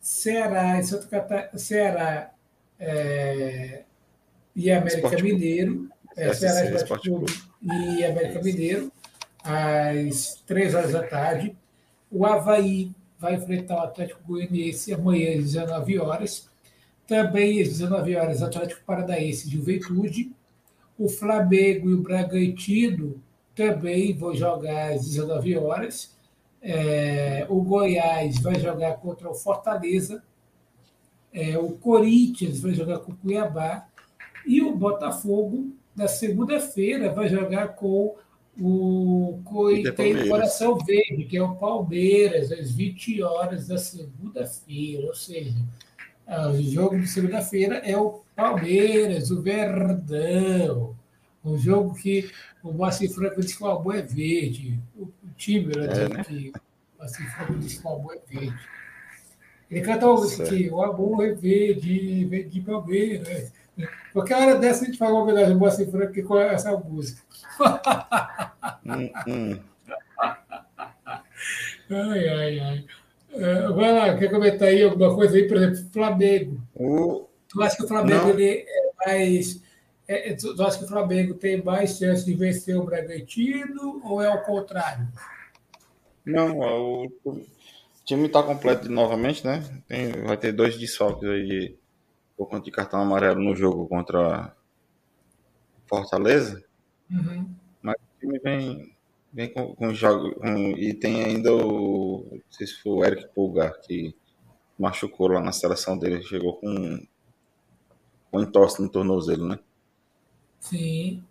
Ceará 0.00 0.78
e 0.78 0.84
Santa 0.84 1.06
Catarina, 1.06 1.58
Ceará 1.58 2.30
é, 2.78 3.82
e 4.54 4.70
América 4.70 4.96
Esporte 4.96 5.22
Mineiro. 5.22 5.88
É, 6.16 6.32
Ceará 6.34 6.70
Esporte 6.74 7.08
Clube 7.08 7.32
e 7.62 8.04
América 8.04 8.42
Mineiro, 8.42 8.92
às 9.42 10.42
três 10.46 10.74
horas 10.74 10.92
da 10.92 11.02
tarde. 11.02 11.56
O 12.10 12.26
Havaí 12.26 12.92
vai 13.18 13.34
enfrentar 13.36 13.76
o 13.76 13.84
Atlético 13.84 14.20
Goianiense 14.26 14.92
amanhã 14.92 15.38
às 15.38 15.44
19 15.44 15.98
horas. 15.98 16.49
Também 17.10 17.60
às 17.60 17.70
19 17.70 18.14
horas, 18.14 18.40
Atlético 18.40 18.84
Paranaense 18.86 19.48
e 19.48 19.50
Juventude. 19.50 20.30
O 20.96 21.08
Flamengo 21.08 21.90
e 21.90 21.94
o 21.94 22.02
Bragantino 22.02 23.20
também 23.52 24.16
vão 24.16 24.32
jogar 24.32 24.92
às 24.92 25.06
19 25.06 25.56
horas. 25.56 26.16
É, 26.62 27.44
o 27.48 27.62
Goiás 27.62 28.38
vai 28.38 28.60
jogar 28.60 28.98
contra 28.98 29.28
o 29.28 29.34
Fortaleza. 29.34 30.22
É, 31.32 31.58
o 31.58 31.72
Corinthians 31.72 32.60
vai 32.60 32.74
jogar 32.74 33.00
com 33.00 33.10
o 33.10 33.16
Cuiabá. 33.16 33.88
E 34.46 34.62
o 34.62 34.76
Botafogo, 34.76 35.74
na 35.96 36.06
segunda-feira, 36.06 37.12
vai 37.12 37.28
jogar 37.28 37.74
com 37.74 38.14
o 38.56 39.40
o 39.44 40.28
Coração 40.28 40.78
Verde, 40.78 41.24
que 41.24 41.36
é 41.36 41.42
o 41.42 41.56
Palmeiras, 41.56 42.52
às 42.52 42.70
20 42.70 43.20
horas 43.20 43.66
da 43.66 43.78
segunda-feira. 43.78 45.08
Ou 45.08 45.14
seja, 45.14 45.56
o 46.30 46.62
jogo 46.62 46.98
de 46.98 47.08
segunda-feira 47.08 47.76
é 47.78 47.96
o 47.96 48.22
Palmeiras, 48.36 49.30
o 49.30 49.42
Verdão. 49.42 50.94
Um 51.44 51.58
jogo 51.58 51.94
que 51.94 52.30
o 52.62 52.72
Moacir 52.72 53.10
Franco 53.10 53.40
disse 53.40 53.56
que 53.56 53.64
o 53.64 53.70
amor 53.70 53.96
é 53.96 54.02
verde. 54.02 54.78
O, 54.96 55.08
time 55.36 55.74
né, 55.74 55.86
é, 55.86 56.08
né? 56.08 56.24
que 56.24 56.52
o 56.54 56.98
Moacir 56.98 57.34
Franco 57.34 57.54
disse 57.54 57.80
que 57.80 57.86
o 57.86 57.90
amor 57.90 58.14
é 58.14 58.34
verde. 58.34 58.58
Ele 59.70 59.80
canta 59.80 60.06
música 60.06 60.44
que 60.44 60.68
o 60.68 60.82
amor 60.82 61.24
é 61.24 61.32
verde, 61.32 62.24
verde 62.26 62.50
de 62.50 62.60
Palmeiras. 62.60 63.52
Qualquer 64.12 64.36
hora 64.36 64.58
dessa 64.58 64.82
a 64.82 64.86
gente 64.86 64.98
faz 64.98 65.10
uma 65.10 65.22
homenagem 65.22 65.52
ao 65.52 65.58
Moacir 65.58 65.90
Franco 65.90 66.12
que 66.12 66.22
com 66.22 66.38
essa 66.38 66.76
música. 66.76 67.22
hum, 68.84 69.10
hum. 69.26 69.60
Ai, 71.90 72.28
ai, 72.28 72.60
ai. 72.60 72.84
Uh, 73.32 73.74
vai 73.74 73.92
lá, 73.92 74.16
quer 74.16 74.30
comentar 74.30 74.68
aí 74.68 74.82
alguma 74.82 75.14
coisa 75.14 75.36
aí, 75.36 75.46
por 75.46 75.56
exemplo, 75.56 75.90
Flamengo. 75.92 76.60
O... 76.74 77.28
Tu 77.48 77.62
acha 77.62 77.76
que 77.76 77.84
o 77.84 77.88
Flamengo 77.88 78.28
ele 78.30 78.64
é 78.66 78.92
mais. 79.06 79.62
É, 80.06 80.30
é 80.30 80.34
tu 80.34 80.62
acha 80.62 80.78
que 80.78 80.84
o 80.84 80.88
Flamengo 80.88 81.34
tem 81.34 81.62
mais 81.62 81.98
chance 81.98 82.24
de 82.24 82.34
vencer 82.34 82.76
o 82.76 82.84
Bragantino 82.84 84.00
ou 84.04 84.22
é 84.22 84.32
o 84.32 84.42
contrário? 84.42 85.08
Não, 86.24 86.58
o, 86.58 87.06
o 87.24 87.40
time 88.04 88.26
está 88.26 88.42
completo 88.42 88.90
novamente, 88.90 89.44
né? 89.44 89.62
Tem, 89.86 90.12
vai 90.12 90.36
ter 90.36 90.52
dois 90.52 90.76
desfalques 90.78 91.28
aí 91.28 91.46
de, 91.46 91.76
por 92.36 92.48
conta 92.48 92.64
de 92.64 92.70
cartão 92.70 93.00
amarelo 93.00 93.40
no 93.40 93.54
jogo 93.54 93.86
contra 93.86 94.54
Fortaleza. 95.86 96.62
Uhum. 97.10 97.48
Mas 97.82 97.96
o 97.96 98.20
time 98.20 98.38
vem, 98.38 98.96
Vem 99.32 99.52
com, 99.52 99.74
com 99.74 99.94
jogo. 99.94 100.34
Com, 100.36 100.72
e 100.76 100.94
tem 100.94 101.24
ainda 101.24 101.52
o. 101.54 102.26
Não 102.32 102.40
sei 102.50 102.66
se 102.66 102.80
foi 102.82 102.92
o 102.92 103.04
Eric 103.04 103.28
Pulgar, 103.34 103.72
que 103.80 104.14
machucou 104.78 105.28
lá 105.28 105.40
na 105.40 105.52
seleção 105.52 105.98
dele. 105.98 106.22
Chegou 106.22 106.56
com. 106.56 107.06
Com 108.30 108.40
entorse 108.40 108.80
no 108.80 108.88
tornozelo, 108.88 109.48
né? 109.48 109.58
Sim. 110.60 111.24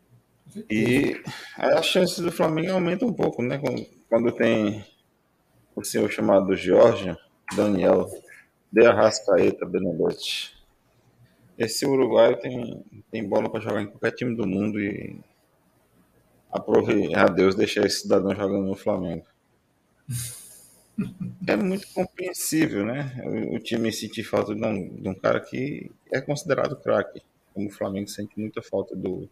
E 0.70 1.22
a 1.56 1.82
chance 1.82 2.22
do 2.22 2.32
Flamengo 2.32 2.72
aumenta 2.72 3.06
um 3.06 3.14
pouco, 3.14 3.42
né? 3.42 3.62
Quando 4.10 4.32
tem 4.32 4.84
o 5.76 5.84
senhor 5.84 6.10
chamado 6.10 6.56
Jorge, 6.56 7.16
Daniel 7.56 8.10
de 8.72 8.86
Arrascaeta 8.86 9.66
Benedetti. 9.66 10.58
Esse 11.58 11.86
uruguaio 11.86 12.40
tem, 12.40 12.84
tem 13.12 13.28
bola 13.28 13.50
para 13.50 13.60
jogar 13.60 13.82
em 13.82 13.88
qualquer 13.88 14.12
time 14.12 14.36
do 14.36 14.48
mundo 14.48 14.80
e 14.80 15.20
aprove 16.52 17.14
a 17.16 17.26
Deus 17.26 17.56
deixar 17.56 17.86
esse 17.86 18.02
cidadão 18.02 18.36
jogando 18.36 18.66
no 18.66 18.76
Flamengo. 18.76 19.26
É 21.48 21.56
muito 21.56 21.88
compreensível, 21.94 22.86
né? 22.86 23.16
O, 23.52 23.60
time 23.60 23.92
sentir 23.92 24.24
falta 24.24 24.54
de 24.54 24.66
um, 24.66 24.96
de 24.96 25.08
um, 25.08 25.16
cara 25.16 25.40
que 25.40 25.90
é 26.12 26.20
considerado 26.20 26.76
craque. 26.76 27.22
Como 27.54 27.68
o 27.68 27.72
Flamengo 27.72 28.10
sente 28.10 28.38
muita 28.38 28.62
falta 28.62 28.96
do, 28.96 29.30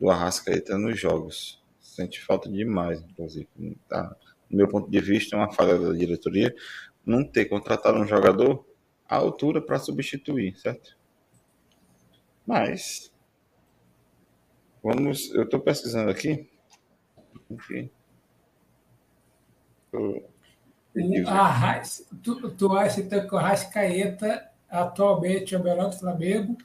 do 0.00 0.10
Arrascaeta 0.10 0.78
nos 0.78 0.98
jogos. 0.98 1.62
Sente 1.80 2.20
falta 2.20 2.48
demais, 2.48 3.02
inclusive. 3.02 3.48
Tá? 3.88 4.16
Do 4.50 4.56
meu 4.56 4.68
ponto 4.68 4.90
de 4.90 5.00
vista, 5.00 5.36
é 5.36 5.38
uma 5.38 5.52
falha 5.52 5.78
da 5.78 5.92
diretoria 5.92 6.54
não 7.04 7.24
ter 7.24 7.46
contratado 7.46 7.98
um 7.98 8.06
jogador 8.06 8.64
à 9.08 9.16
altura 9.16 9.60
para 9.60 9.78
substituir, 9.78 10.56
certo? 10.56 10.96
Mas, 12.46 13.12
vamos, 14.82 15.32
eu 15.34 15.44
estou 15.44 15.60
pesquisando 15.60 16.10
aqui. 16.10 16.48
Enfim. 17.50 17.90
O 19.92 20.22
Arras, 21.28 22.06
tu, 22.22 22.50
tu 22.50 22.72
acha 22.72 23.00
então 23.00 23.26
que 23.26 23.34
o 23.34 23.38
Arrascaeta 23.38 24.46
atualmente 24.68 25.54
é 25.54 25.58
o 25.58 25.62
melhor 25.62 25.90
do 25.90 25.98
Flamengo? 25.98 26.56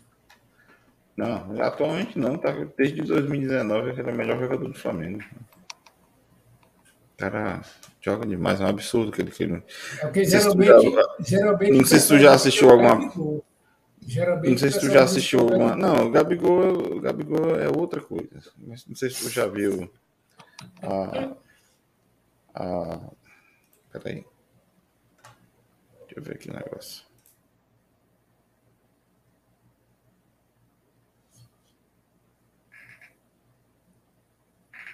Não, 1.16 1.62
atualmente 1.62 2.18
não, 2.18 2.38
tá? 2.38 2.52
Desde 2.78 3.02
2019 3.02 3.90
ele 3.90 4.10
é 4.10 4.14
o 4.14 4.16
melhor 4.16 4.40
jogador 4.40 4.68
do 4.68 4.78
Flamengo. 4.78 5.24
O 7.14 7.18
cara 7.18 7.62
joga 8.00 8.28
demais, 8.28 8.62
é 8.62 8.66
um 8.66 8.68
absurdo 8.68 9.12
que 9.12 9.22
ele 9.22 9.32
queira. 9.32 9.64
É 9.98 10.02
porque 10.02 10.24
geralmente, 10.24 10.96
geralmente. 11.20 11.72
Não 11.72 11.86
sei 11.86 12.00
se 12.00 12.08
tu 12.08 12.20
já 12.20 12.34
assistiu 12.34 12.70
alguma. 12.70 13.12
Geralmente 14.06 14.52
não 14.52 14.58
sei 14.58 14.72
se 14.72 14.80
tu 14.80 14.90
já 14.90 15.04
assistiu 15.04 15.40
alguma. 15.40 15.76
Não, 15.76 16.08
o 16.08 16.12
Gabigol, 16.12 16.98
o 16.98 17.02
Gabigol 17.02 17.60
é 17.60 17.68
outra 17.68 18.00
coisa. 18.00 18.52
Mas 18.56 18.86
não 18.88 18.96
sei 18.96 19.10
se 19.10 19.24
tu 19.24 19.30
já 19.30 19.48
viu 19.48 19.90
a. 20.82 21.36
a... 22.56 23.12
Peraí. 23.92 24.26
Deixa 26.02 26.20
eu 26.20 26.24
ver 26.24 26.36
aqui 26.36 26.50
o 26.50 26.54
negócio. 26.54 27.06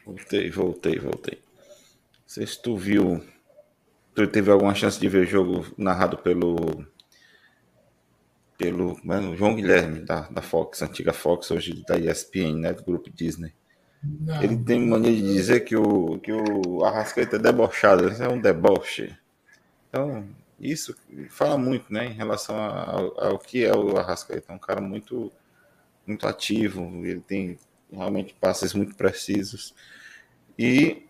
Voltei, 0.06 0.50
voltei, 0.50 1.00
voltei. 1.00 1.40
Não 1.40 2.28
sei 2.28 2.46
se 2.46 2.62
tu 2.62 2.76
viu. 2.76 3.24
Tu 4.14 4.28
teve 4.28 4.52
alguma 4.52 4.76
chance 4.76 5.00
de 5.00 5.08
ver 5.08 5.26
o 5.26 5.30
jogo 5.30 5.74
narrado 5.78 6.18
pelo 6.18 6.86
pelo 8.58 8.96
João 9.36 9.56
Guilherme, 9.56 10.02
da, 10.02 10.22
da 10.30 10.42
Fox, 10.42 10.82
antiga 10.82 11.12
Fox, 11.12 11.52
hoje 11.52 11.84
da 11.86 11.98
ESPN, 11.98 12.60
né, 12.60 12.74
do 12.74 12.84
grupo 12.84 13.10
Disney. 13.10 13.54
Não. 14.04 14.44
Ele 14.44 14.58
tem 14.58 14.86
mania 14.86 15.12
de 15.12 15.22
dizer 15.22 15.62
que 15.62 15.76
o, 15.76 16.20
que 16.20 16.32
o 16.32 16.84
Arrascaeta 16.84 17.38
é 17.38 17.40
debochado, 17.40 18.10
é 18.10 18.28
um 18.28 18.40
deboche. 18.40 19.16
Então, 19.90 20.28
isso 20.60 20.96
fala 21.30 21.58
muito, 21.58 21.92
né, 21.92 22.06
em 22.06 22.14
relação 22.14 22.56
ao, 22.56 23.24
ao 23.24 23.40
que 23.40 23.64
é 23.64 23.74
o 23.74 23.98
Arrascaeta. 23.98 24.52
É 24.52 24.56
um 24.56 24.60
cara 24.60 24.82
muito, 24.82 25.32
muito 26.06 26.28
ativo, 26.28 26.82
ele 27.06 27.22
tem 27.22 27.58
realmente 27.92 28.36
passes 28.40 28.74
muito 28.74 28.96
precisos. 28.96 29.74
E 30.60 31.08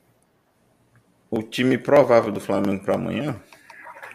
o 1.31 1.41
time 1.41 1.77
provável 1.77 2.31
do 2.31 2.39
Flamengo 2.39 2.83
para 2.83 2.95
amanhã 2.95 3.41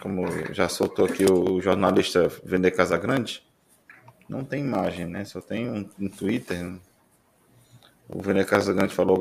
como 0.01 0.27
já 0.53 0.69
soltou 0.69 1.05
aqui 1.05 1.25
o 1.25 1.61
jornalista 1.61 2.29
Vender 2.45 2.71
Casagrande, 2.71 3.43
não 4.29 4.45
tem 4.45 4.63
imagem, 4.63 5.07
né? 5.07 5.25
Só 5.25 5.41
tem 5.41 5.69
um, 5.69 5.89
um 5.99 6.09
Twitter. 6.09 6.77
O 8.09 8.23
Vender 8.23 8.47
Casagrande 8.47 8.95
falou 8.95 9.19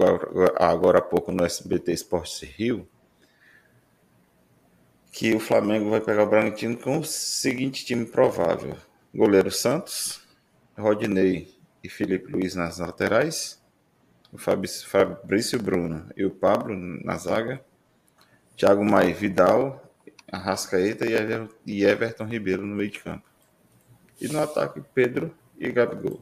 agora, 0.57 0.99
há 0.99 1.01
pouco 1.01 1.31
no 1.31 1.43
SBT 1.43 1.91
Esportes 1.91 2.41
Rio 2.41 2.87
que 5.11 5.33
o 5.33 5.39
Flamengo 5.39 5.89
vai 5.89 5.99
pegar 5.99 6.23
o 6.23 6.29
Bragantino 6.29 6.77
com 6.77 6.99
o 6.99 7.03
seguinte 7.03 7.85
time 7.85 8.05
provável: 8.05 8.77
goleiro 9.13 9.51
Santos, 9.51 10.21
Rodinei 10.77 11.53
e 11.83 11.89
Felipe 11.89 12.31
Luiz 12.31 12.55
nas 12.55 12.77
laterais, 12.77 13.61
o 14.31 14.37
Fabrício 14.37 15.61
Bruno 15.61 16.09
e 16.15 16.23
o 16.23 16.31
Pablo 16.31 16.75
na 17.03 17.17
zaga, 17.17 17.63
Thiago 18.55 18.85
Maia 18.85 19.13
Vidal 19.13 19.83
Arrascaeta 20.31 21.05
e 21.65 21.83
Everton 21.83 22.25
Ribeiro 22.25 22.65
no 22.65 22.75
meio 22.75 22.91
de 22.91 22.99
campo. 22.99 23.23
E 24.19 24.27
no 24.27 24.41
ataque, 24.41 24.81
Pedro 24.93 25.33
e 25.57 25.71
Gabigol. 25.71 26.21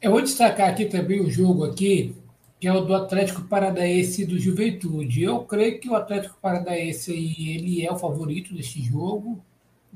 Eu 0.00 0.10
vou 0.12 0.22
destacar 0.22 0.68
aqui 0.68 0.86
também 0.86 1.20
o 1.20 1.30
jogo 1.30 1.64
aqui, 1.64 2.16
que 2.58 2.66
é 2.66 2.72
o 2.72 2.80
do 2.80 2.94
Atlético 2.94 3.42
Paranaense 3.42 4.22
e 4.22 4.26
do 4.26 4.38
Juventude. 4.38 5.22
Eu 5.22 5.44
creio 5.44 5.78
que 5.78 5.88
o 5.88 5.94
Atlético 5.94 6.38
Paranaense 6.40 7.12
ele 7.12 7.84
é 7.84 7.92
o 7.92 7.98
favorito 7.98 8.54
deste 8.54 8.82
jogo, 8.82 9.42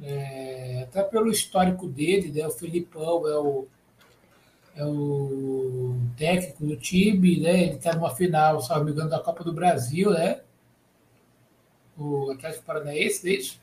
é, 0.03 0.83
até 0.83 1.03
pelo 1.03 1.31
histórico 1.31 1.89
dele, 1.89 2.33
né? 2.33 2.47
O 2.47 2.51
Felipão 2.51 3.27
é 3.29 3.39
o, 3.39 3.67
é 4.77 4.85
o 4.85 5.97
técnico 6.17 6.67
do 6.67 6.77
time, 6.77 7.41
né? 7.41 7.63
Ele 7.65 7.77
está 7.77 7.95
numa 7.95 8.15
final, 8.15 8.61
se 8.61 8.71
não 8.71 8.85
me 8.85 8.91
engano, 8.91 9.11
da 9.11 9.21
Copa 9.21 9.43
do 9.43 9.53
Brasil, 9.53 10.11
né? 10.11 10.41
o 11.97 12.31
Atlético 12.33 12.65
Paranaense, 12.65 13.23
deixa, 13.23 13.59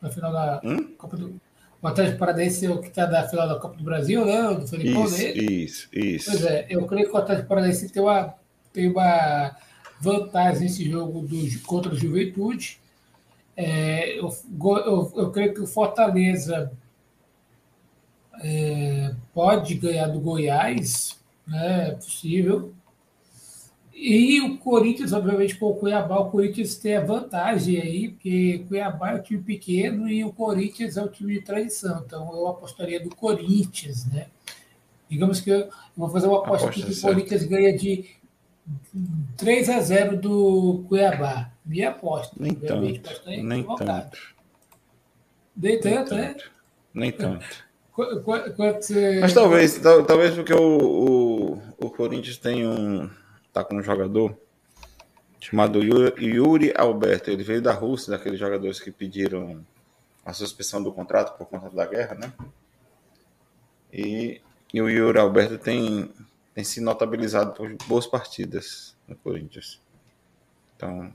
na 0.00 0.10
final 0.10 0.32
da 0.32 0.60
hum? 0.64 0.94
Copa 0.96 1.16
do. 1.16 1.40
O 1.86 1.88
Atlético 1.88 2.18
Paranaense 2.18 2.66
é 2.66 2.70
o 2.70 2.80
que 2.80 2.88
está 2.88 3.06
na 3.06 3.28
final 3.28 3.48
da 3.48 3.60
Copa 3.60 3.76
do 3.76 3.84
Brasil, 3.84 4.26
né? 4.26 4.42
Do 4.54 4.66
Felipão 4.66 5.04
isso, 5.04 5.16
dele. 5.16 5.62
Isso, 5.62 5.88
isso. 5.92 6.30
Pois 6.32 6.44
é, 6.44 6.66
eu 6.68 6.84
creio 6.84 7.08
que 7.08 7.14
o 7.14 7.16
Atlético 7.16 7.48
Paranaense 7.48 7.88
tem 7.92 8.02
uma, 8.02 8.34
tem 8.72 8.90
uma 8.90 9.56
vantagem 10.00 10.62
nesse 10.62 10.90
jogo 10.90 11.20
do, 11.20 11.60
contra 11.60 11.92
o 11.92 11.96
Juventude. 11.96 12.80
É, 13.56 14.18
eu, 14.18 14.36
eu, 14.60 15.12
eu, 15.14 15.30
creio 15.30 15.54
que 15.54 15.60
o 15.60 15.66
Fortaleza 15.66 16.72
é, 18.42 19.14
pode 19.32 19.76
ganhar 19.76 20.08
do 20.08 20.18
Goiás, 20.18 21.16
né? 21.46 21.90
É 21.90 21.92
possível. 21.92 22.74
E 23.98 24.42
o 24.42 24.58
Corinthians, 24.58 25.14
obviamente, 25.14 25.56
com 25.56 25.70
o 25.70 25.74
Cuiabá, 25.74 26.18
o 26.18 26.30
Corinthians 26.30 26.74
tem 26.74 26.96
a 26.96 27.00
vantagem 27.00 27.80
aí, 27.80 28.10
porque 28.10 28.62
Cuiabá 28.68 29.12
é 29.12 29.14
um 29.14 29.22
time 29.22 29.42
pequeno 29.42 30.06
e 30.06 30.22
o 30.22 30.30
Corinthians 30.30 30.98
é 30.98 31.02
um 31.02 31.08
time 31.08 31.32
de 31.32 31.40
tradição. 31.40 32.02
Então, 32.04 32.30
eu 32.30 32.46
apostaria 32.46 33.02
do 33.02 33.08
Corinthians, 33.08 34.04
né? 34.12 34.26
Digamos 35.08 35.40
que 35.40 35.48
eu 35.48 35.70
vou 35.96 36.10
fazer 36.10 36.26
uma 36.26 36.40
aposta, 36.40 36.68
aqui 36.68 36.82
que 36.82 36.92
o 36.92 37.00
Corinthians 37.00 37.44
ganha 37.44 37.74
de 37.74 38.04
3 39.38 39.70
a 39.70 39.80
0 39.80 40.18
do 40.18 40.84
Cuiabá. 40.88 41.50
Minha 41.64 41.88
aposta. 41.88 42.36
Nem 42.38 42.54
tanto. 42.54 42.82
Nem 42.82 43.64
tanto. 43.64 44.18
Nem 45.56 45.80
tanto, 45.80 46.14
né? 46.14 46.36
Nem 46.92 47.12
tanto. 47.12 47.46
Quanto 47.92 48.82
você... 48.82 49.20
Mas 49.20 49.32
talvez, 49.32 49.78
talvez 49.78 50.34
porque 50.34 50.52
o, 50.52 50.58
o, 50.60 51.62
o 51.78 51.90
Corinthians 51.90 52.36
tem 52.36 52.66
um 52.66 53.08
tá 53.56 53.64
com 53.64 53.76
um 53.76 53.82
jogador 53.82 54.36
chamado 55.40 55.82
Yuri 55.82 56.74
Alberto. 56.76 57.30
Ele 57.30 57.42
veio 57.42 57.62
da 57.62 57.72
Rússia, 57.72 58.10
daqueles 58.10 58.38
jogadores 58.38 58.78
que 58.78 58.90
pediram 58.90 59.64
a 60.22 60.34
suspensão 60.34 60.82
do 60.82 60.92
contrato 60.92 61.38
por 61.38 61.46
conta 61.46 61.70
da 61.70 61.86
guerra, 61.86 62.16
né? 62.16 62.32
E, 63.90 64.42
e 64.74 64.82
o 64.82 64.90
Yuri 64.90 65.18
Alberto 65.18 65.56
tem, 65.56 66.12
tem 66.54 66.64
se 66.64 66.82
notabilizado 66.82 67.54
por 67.54 67.74
boas 67.86 68.06
partidas 68.06 68.94
no 69.08 69.16
Corinthians. 69.16 69.80
Então, 70.76 71.10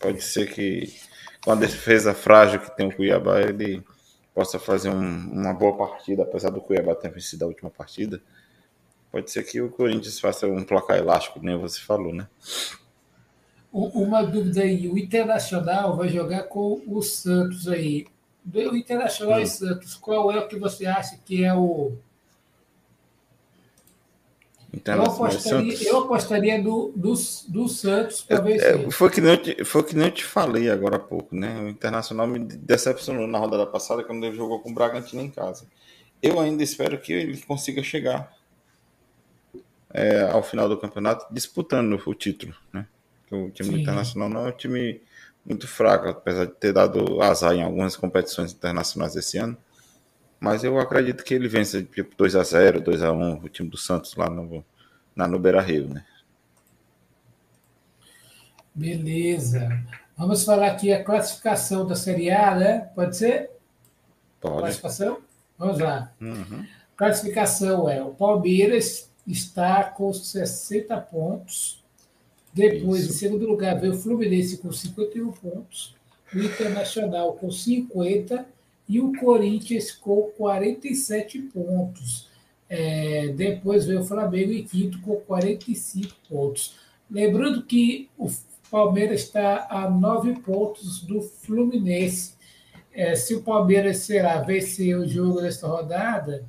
pode 0.00 0.20
ser 0.22 0.52
que 0.52 0.92
com 1.44 1.52
a 1.52 1.54
defesa 1.54 2.12
frágil 2.12 2.58
que 2.58 2.76
tem 2.76 2.88
o 2.88 2.96
Cuiabá, 2.96 3.40
ele 3.40 3.80
possa 4.34 4.58
fazer 4.58 4.90
um, 4.90 5.30
uma 5.30 5.54
boa 5.54 5.76
partida, 5.76 6.24
apesar 6.24 6.50
do 6.50 6.60
Cuiabá 6.60 6.96
ter 6.96 7.12
vencido 7.12 7.44
a 7.44 7.48
última 7.48 7.70
partida 7.70 8.20
Pode 9.16 9.30
ser 9.30 9.44
que 9.44 9.62
o 9.62 9.70
Corinthians 9.70 10.20
faça 10.20 10.46
um 10.46 10.62
placar 10.62 10.98
elástico, 10.98 11.40
nem 11.42 11.56
você 11.56 11.80
falou, 11.80 12.12
né? 12.12 12.28
Uma 13.72 14.22
dúvida 14.22 14.60
aí, 14.60 14.86
o 14.88 14.98
Internacional 14.98 15.96
vai 15.96 16.10
jogar 16.10 16.42
com 16.42 16.82
o 16.86 17.00
Santos 17.00 17.66
aí. 17.66 18.06
O 18.54 18.76
Internacional 18.76 19.38
hum. 19.38 19.42
e 19.42 19.46
Santos, 19.46 19.94
qual 19.94 20.30
é 20.30 20.38
o 20.38 20.46
que 20.46 20.58
você 20.58 20.84
acha 20.84 21.16
que 21.24 21.42
é 21.42 21.54
o. 21.54 21.92
Eu 24.84 25.02
apostaria, 25.04 25.88
eu 25.88 25.98
apostaria 26.00 26.62
do, 26.62 26.92
do, 26.94 27.14
do 27.48 27.68
Santos 27.70 28.20
para 28.20 28.42
ver 28.42 28.62
é, 28.62 28.90
foi, 28.90 29.08
que 29.08 29.22
nem 29.22 29.36
te, 29.38 29.64
foi 29.64 29.82
que 29.82 29.96
nem 29.96 30.08
eu 30.08 30.12
te 30.12 30.24
falei 30.24 30.68
agora 30.68 30.96
há 30.96 31.00
pouco, 31.00 31.34
né? 31.34 31.58
O 31.58 31.68
Internacional 31.70 32.26
me 32.26 32.40
decepcionou 32.40 33.26
na 33.26 33.38
rodada 33.38 33.66
passada 33.66 34.04
quando 34.04 34.26
ele 34.26 34.36
jogou 34.36 34.60
com 34.60 34.70
o 34.70 34.74
Bragantino 34.74 35.22
em 35.22 35.30
casa. 35.30 35.66
Eu 36.22 36.38
ainda 36.38 36.62
espero 36.62 37.00
que 37.00 37.14
ele 37.14 37.40
consiga 37.40 37.82
chegar 37.82 38.35
é, 39.92 40.22
ao 40.22 40.42
final 40.42 40.68
do 40.68 40.78
campeonato 40.78 41.26
disputando 41.32 42.00
o 42.04 42.14
título, 42.14 42.54
né? 42.72 42.86
O 43.30 43.50
time 43.50 43.70
Sim. 43.70 43.80
internacional 43.80 44.28
não 44.28 44.46
é 44.46 44.50
um 44.50 44.56
time 44.56 45.00
muito 45.44 45.66
fraco, 45.66 46.08
apesar 46.08 46.46
de 46.46 46.52
ter 46.52 46.72
dado 46.72 47.20
azar 47.22 47.54
em 47.54 47.62
algumas 47.62 47.96
competições 47.96 48.52
internacionais 48.52 49.16
esse 49.16 49.38
ano. 49.38 49.56
Mas 50.38 50.62
eu 50.64 50.78
acredito 50.78 51.24
que 51.24 51.34
ele 51.34 51.48
vence 51.48 51.82
tipo 51.84 52.14
2 52.16 52.36
a 52.36 52.42
0 52.42 52.80
2 52.80 53.02
a 53.02 53.12
1 53.12 53.44
o 53.44 53.48
time 53.48 53.68
do 53.68 53.76
Santos 53.76 54.14
lá 54.16 54.28
no, 54.28 54.64
na, 55.14 55.26
no 55.26 55.38
Beira 55.38 55.60
Rio, 55.60 55.88
né? 55.88 56.04
Beleza. 58.74 59.82
Vamos 60.16 60.44
falar 60.44 60.68
aqui 60.68 60.92
a 60.92 61.02
classificação 61.02 61.86
da 61.86 61.94
Série 61.94 62.30
A, 62.30 62.54
né? 62.54 62.90
Pode 62.94 63.16
ser? 63.16 63.50
Pode. 64.40 64.58
Classificação? 64.58 65.18
Vamos 65.58 65.78
lá. 65.78 66.12
Uhum. 66.20 66.66
Classificação 66.94 67.88
é: 67.88 68.02
o 68.02 68.10
Palmeiras 68.10 69.10
está 69.26 69.84
com 69.84 70.12
60 70.12 70.96
pontos. 71.00 71.82
Depois, 72.52 73.02
Isso. 73.02 73.12
em 73.12 73.16
segundo 73.16 73.46
lugar, 73.46 73.78
veio 73.80 73.92
o 73.92 73.98
Fluminense 73.98 74.58
com 74.58 74.72
51 74.72 75.32
pontos. 75.32 75.94
O 76.34 76.38
Internacional 76.38 77.34
com 77.34 77.50
50 77.50 78.46
e 78.88 79.00
o 79.00 79.12
Corinthians 79.18 79.92
com 79.92 80.22
47 80.36 81.38
pontos. 81.40 82.28
É, 82.68 83.28
depois 83.28 83.84
veio 83.84 84.00
o 84.00 84.04
Flamengo 84.04 84.52
em 84.52 84.64
quinto 84.64 85.00
com 85.00 85.16
45 85.16 86.14
pontos. 86.28 86.76
Lembrando 87.10 87.62
que 87.62 88.08
o 88.18 88.28
Palmeiras 88.70 89.22
está 89.22 89.66
a 89.70 89.88
nove 89.88 90.34
pontos 90.40 91.00
do 91.02 91.20
Fluminense. 91.20 92.34
É, 92.92 93.14
se 93.14 93.34
o 93.34 93.42
Palmeiras 93.42 93.98
será 93.98 94.40
vencer 94.40 94.96
o 94.98 95.06
jogo 95.06 95.40
desta 95.40 95.66
rodada, 95.66 96.44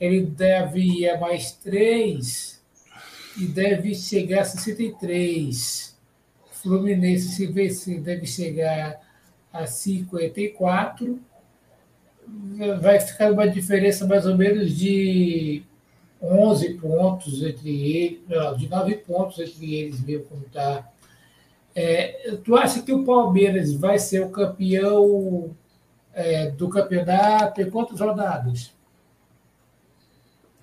ele 0.00 0.26
deve 0.26 0.80
ir 0.80 1.10
a 1.10 1.18
mais 1.18 1.52
três 1.52 2.62
e 3.36 3.46
deve 3.46 3.94
chegar 3.94 4.40
a 4.40 4.44
63. 4.44 5.96
O 6.50 6.54
Fluminense, 6.54 7.28
se 7.28 7.46
vencer, 7.46 8.00
deve 8.00 8.26
chegar 8.26 9.00
a 9.52 9.66
54 9.66 11.20
vai 12.80 13.00
ficar 13.00 13.32
uma 13.32 13.48
diferença 13.48 14.06
mais 14.06 14.26
ou 14.26 14.36
menos 14.36 14.76
de 14.76 15.62
11 16.20 16.74
pontos 16.74 17.42
entre 17.42 17.70
eles, 17.96 18.20
de 18.58 18.68
9 18.68 18.96
pontos 18.96 19.38
entre 19.38 19.74
eles 19.74 20.00
mesmo, 20.00 20.24
como 20.24 20.42
está. 20.42 20.88
É, 21.74 22.36
tu 22.44 22.56
acha 22.56 22.82
que 22.82 22.92
o 22.92 23.04
Palmeiras 23.04 23.72
vai 23.72 23.98
ser 23.98 24.20
o 24.20 24.30
campeão 24.30 25.56
é, 26.12 26.50
do 26.50 26.68
campeonato 26.68 27.60
em 27.60 27.70
quantas 27.70 28.00
rodadas? 28.00 28.72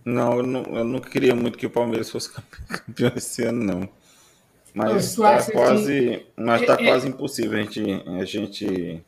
Não 0.05 0.37
eu, 0.37 0.43
não, 0.43 0.63
eu 0.63 0.83
não 0.83 0.99
queria 0.99 1.35
muito 1.35 1.57
que 1.57 1.65
o 1.65 1.69
Palmeiras 1.69 2.11
fosse 2.11 2.31
campeão 2.69 3.11
esse 3.15 3.43
ano, 3.43 3.63
não. 3.63 3.89
Mas 4.73 5.05
está 5.05 5.51
quase, 5.51 5.93
que... 5.93 6.25
mas 6.35 6.65
tá 6.65 6.77
é, 6.79 6.83
é, 6.83 6.87
quase 6.89 7.07
impossível 7.07 7.57
a 7.57 7.63
gente, 7.63 7.81
a 8.19 8.25
gente, 8.25 9.05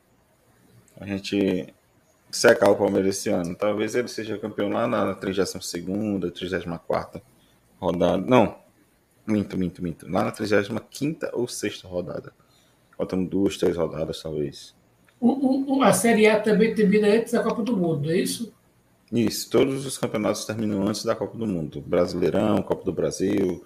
a 0.99 1.05
gente 1.05 1.73
secar 2.31 2.71
o 2.71 2.75
Palmeiras 2.75 3.17
esse 3.17 3.29
ano. 3.29 3.53
Talvez 3.53 3.93
ele 3.93 4.07
seja 4.07 4.37
campeão 4.37 4.69
lá 4.69 4.87
na 4.87 5.13
32ª, 5.13 6.31
34ª 6.31 7.21
rodada. 7.79 8.23
Não, 8.25 8.57
minto, 9.27 9.57
minto, 9.57 9.83
minto. 9.83 10.09
Lá 10.09 10.23
na 10.23 10.31
35ª 10.31 11.29
ou 11.33 11.47
6 11.47 11.81
rodada. 11.81 12.33
Faltam 12.97 13.23
duas, 13.23 13.57
três 13.57 13.77
rodadas, 13.77 14.23
talvez. 14.23 14.73
O, 15.19 15.75
o, 15.77 15.83
a 15.83 15.93
Série 15.93 16.27
A 16.27 16.39
também 16.39 16.73
termina 16.73 17.07
antes 17.07 17.33
da 17.33 17.43
Copa 17.43 17.61
do 17.61 17.77
Mundo, 17.77 18.09
é 18.09 18.17
isso? 18.17 18.53
Isso, 19.11 19.49
todos 19.49 19.85
os 19.85 19.97
campeonatos 19.97 20.45
terminam 20.45 20.85
antes 20.85 21.05
da 21.05 21.15
Copa 21.15 21.37
do 21.37 21.47
Mundo. 21.47 21.81
Brasileirão, 21.81 22.61
Copa 22.61 22.83
do 22.83 22.91
Brasil, 22.91 23.63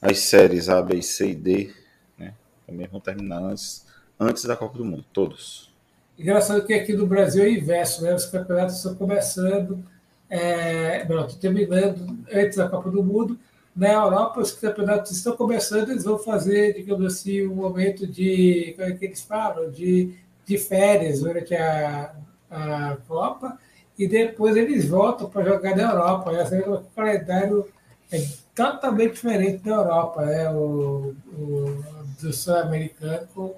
as 0.00 0.18
séries 0.18 0.68
A, 0.68 0.82
B, 0.82 1.00
C 1.00 1.30
e 1.30 1.34
D, 1.34 1.74
né? 2.18 2.34
Também 2.66 2.86
vão 2.88 3.00
terminar 3.00 3.42
antes, 3.42 3.86
antes 4.20 4.44
da 4.44 4.54
Copa 4.54 4.76
do 4.76 4.84
Mundo, 4.84 5.04
todos. 5.12 5.72
Engraçado 6.18 6.64
que 6.66 6.74
aqui 6.74 6.92
no 6.92 7.06
Brasil 7.06 7.42
é 7.42 7.50
inverso, 7.50 8.02
né? 8.02 8.14
Os 8.14 8.26
campeonatos 8.26 8.76
estão 8.76 8.94
começando, 8.94 9.82
é, 10.28 11.08
não, 11.08 11.26
estão 11.26 11.38
terminando 11.38 12.18
antes 12.30 12.58
da 12.58 12.68
Copa 12.68 12.90
do 12.90 13.02
Mundo. 13.02 13.38
Na 13.74 13.92
Europa, 13.92 14.40
os 14.40 14.52
campeonatos 14.52 15.12
estão 15.12 15.34
começando, 15.34 15.90
eles 15.90 16.04
vão 16.04 16.18
fazer, 16.18 16.74
digamos 16.74 17.06
assim, 17.06 17.46
um 17.46 17.54
momento 17.54 18.06
de, 18.06 18.74
como 18.76 18.88
é 18.88 18.92
que 18.92 19.06
eles 19.06 19.22
falam, 19.22 19.70
de, 19.70 20.14
de 20.44 20.58
férias 20.58 21.20
durante 21.20 21.54
a, 21.54 22.14
a 22.50 22.98
Copa, 23.08 23.58
e 24.02 24.08
depois 24.08 24.56
eles 24.56 24.88
voltam 24.88 25.30
para 25.30 25.44
jogar 25.44 25.76
na 25.76 25.92
Europa. 25.92 26.32
Esse 26.32 26.56
é 26.56 26.68
o 26.68 26.80
calendário 26.94 27.68
é 28.10 28.20
totalmente 28.52 29.12
diferente 29.12 29.62
da 29.62 29.70
Europa, 29.70 30.26
né? 30.26 30.50
o, 30.50 31.14
o 31.32 31.84
do 32.20 32.32
sul-americano 32.32 33.28
com 33.32 33.56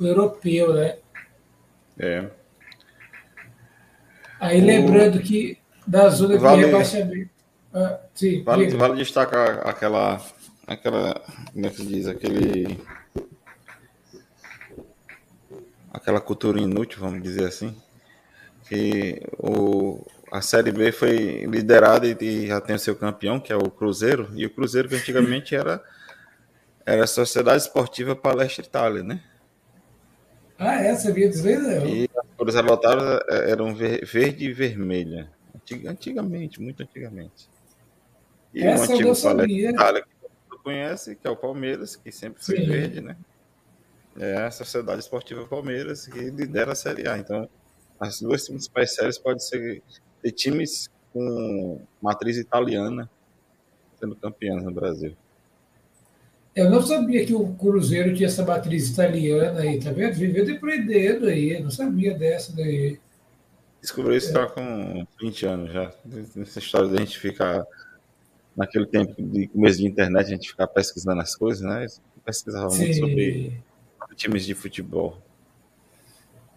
o 0.00 0.06
europeu, 0.06 0.72
né? 0.72 0.96
É. 1.98 2.26
Aí 4.40 4.62
o... 4.62 4.64
lembrando 4.64 5.20
que 5.20 5.58
da 5.86 6.08
zona 6.08 6.38
vale, 6.38 6.62
de 6.62 6.66
rebaixamento. 6.66 7.30
Ah, 7.74 8.00
sim, 8.14 8.42
vale, 8.42 8.68
vale 8.70 8.96
destacar 8.96 9.66
aquela. 9.68 10.20
aquela. 10.66 11.22
Como 11.52 11.66
é 11.66 11.70
que 11.70 11.76
se 11.76 11.86
diz? 11.86 12.06
Aquele. 12.06 12.80
Aquela 15.92 16.20
cultura 16.20 16.58
inútil, 16.58 17.00
vamos 17.00 17.22
dizer 17.22 17.46
assim. 17.46 17.76
Que 18.72 19.20
o, 19.38 20.02
a 20.32 20.40
Série 20.40 20.72
B 20.72 20.90
foi 20.92 21.44
liderada 21.44 22.06
e 22.06 22.46
já 22.46 22.58
tem 22.58 22.74
o 22.74 22.78
seu 22.78 22.96
campeão, 22.96 23.38
que 23.38 23.52
é 23.52 23.56
o 23.56 23.70
Cruzeiro. 23.70 24.30
E 24.34 24.46
o 24.46 24.50
Cruzeiro, 24.50 24.88
que 24.88 24.94
antigamente 24.94 25.54
era, 25.54 25.84
era 26.86 27.04
a 27.04 27.06
Sociedade 27.06 27.60
Esportiva 27.60 28.16
Palestra 28.16 28.64
Itália, 28.64 29.02
né? 29.02 29.22
Ah, 30.58 30.76
é? 30.76 30.94
Sabia 30.94 31.28
dizer, 31.28 31.58
não. 31.58 31.86
E 31.86 32.08
as 32.16 32.26
cores 32.34 32.56
adotadas 32.56 33.20
é, 33.28 33.50
eram 33.50 33.74
verde 33.74 34.46
e 34.46 34.52
vermelha. 34.54 35.30
Antigamente, 35.86 36.58
muito 36.58 36.82
antigamente. 36.82 37.50
E 38.54 38.64
Essa 38.64 38.90
o 38.90 38.94
antigo 38.94 39.10
Itália, 39.10 40.02
que 40.02 40.08
você 40.48 40.62
conhece, 40.62 41.14
que 41.16 41.26
é 41.26 41.30
o 41.30 41.36
Palmeiras, 41.36 41.94
que 41.94 42.10
sempre 42.10 42.42
foi 42.42 42.56
Sim. 42.56 42.66
verde, 42.66 43.02
né? 43.02 43.18
É 44.18 44.44
a 44.44 44.50
Sociedade 44.50 45.00
Esportiva 45.00 45.46
Palmeiras, 45.46 46.06
que 46.06 46.18
lidera 46.18 46.72
a 46.72 46.74
Série 46.74 47.06
A. 47.06 47.18
Então, 47.18 47.46
as 48.02 48.20
duas 48.20 48.48
principais 48.48 48.94
séries 48.94 49.18
podem 49.18 49.38
ser 49.38 49.82
de 50.22 50.30
times 50.30 50.90
com 51.12 51.80
matriz 52.00 52.36
italiana 52.36 53.08
sendo 53.98 54.16
campeãs 54.16 54.62
no 54.62 54.72
Brasil. 54.72 55.16
Eu 56.54 56.68
não 56.68 56.82
sabia 56.82 57.24
que 57.24 57.32
o 57.32 57.54
Cruzeiro 57.54 58.14
tinha 58.14 58.26
essa 58.26 58.44
matriz 58.44 58.90
italiana 58.90 59.60
aí, 59.60 59.80
tá 59.80 59.90
vendo? 59.90 60.14
Viveu 60.14 60.44
depreendendo 60.44 61.26
aí, 61.26 61.52
eu 61.52 61.62
não 61.62 61.70
sabia 61.70 62.12
dessa 62.12 62.54
daí. 62.54 62.98
Descobri 63.80 64.16
isso 64.16 64.36
é. 64.36 64.46
com 64.46 65.06
20 65.20 65.46
anos 65.46 65.72
já. 65.72 65.92
Essa 66.40 66.58
história 66.58 66.88
de 66.88 66.96
a 66.96 67.00
gente 67.00 67.18
ficar 67.18 67.64
naquele 68.56 68.86
tempo 68.86 69.14
de 69.18 69.48
começo 69.48 69.78
de 69.78 69.86
internet, 69.86 70.26
a 70.26 70.30
gente 70.30 70.48
ficar 70.48 70.66
pesquisando 70.66 71.20
as 71.20 71.34
coisas, 71.34 71.62
né? 71.62 71.86
pesquisava 72.24 72.70
Sim. 72.70 72.84
muito 72.84 72.96
sobre 72.98 73.62
times 74.14 74.44
de 74.44 74.54
futebol. 74.54 75.18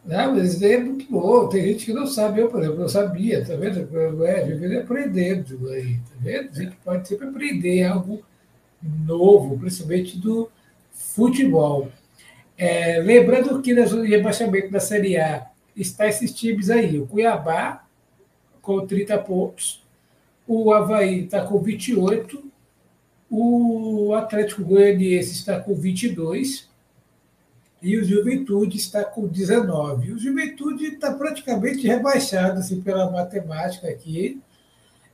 Não, 0.05 0.35
mas 0.35 0.61
é 0.61 0.77
muito 0.77 1.11
bom. 1.11 1.49
Tem 1.49 1.63
gente 1.63 1.85
que 1.85 1.93
não 1.93 2.05
sabe, 2.05 2.39
eu, 2.39 2.49
por 2.49 2.61
exemplo, 2.61 2.79
não 2.79 2.87
sabia, 2.87 3.43
tá 3.43 3.55
vendo? 3.55 4.25
É, 4.25 4.45
vivendo 4.45 4.79
aprendendo 4.79 5.69
aí, 5.69 5.97
tá 5.97 6.15
vendo? 6.19 6.49
A 6.51 6.63
gente 6.63 6.75
pode 6.77 7.07
sempre 7.07 7.27
aprender 7.27 7.83
algo 7.83 8.23
novo, 8.81 9.57
principalmente 9.57 10.17
do 10.19 10.49
futebol. 10.91 11.91
É, 12.55 12.99
lembrando 12.99 13.61
que 13.61 13.73
na 13.73 13.85
zona 13.85 14.03
de 14.03 14.09
rebaixamento 14.09 14.71
da 14.71 14.79
Série 14.79 15.17
A 15.17 15.47
está 15.75 16.07
esses 16.07 16.31
times 16.31 16.69
aí: 16.69 16.99
o 16.99 17.07
Cuiabá 17.07 17.83
com 18.61 18.85
30 18.85 19.17
pontos, 19.19 19.83
o 20.47 20.71
Havaí 20.71 21.25
está 21.25 21.41
com 21.41 21.59
28, 21.59 22.43
o 23.29 24.13
Atlético 24.13 24.63
Goianiense 24.63 25.33
está 25.33 25.59
com 25.59 25.73
22 25.73 26.69
e 27.86 27.99
o 27.99 28.03
Juventude 28.03 28.77
está 28.77 29.03
com 29.03 29.27
19. 29.27 30.13
O 30.13 30.17
Juventude 30.17 30.86
está 30.86 31.13
praticamente 31.13 31.86
rebaixado 31.86 32.59
assim, 32.59 32.81
pela 32.81 33.11
matemática 33.11 33.88
aqui. 33.88 34.41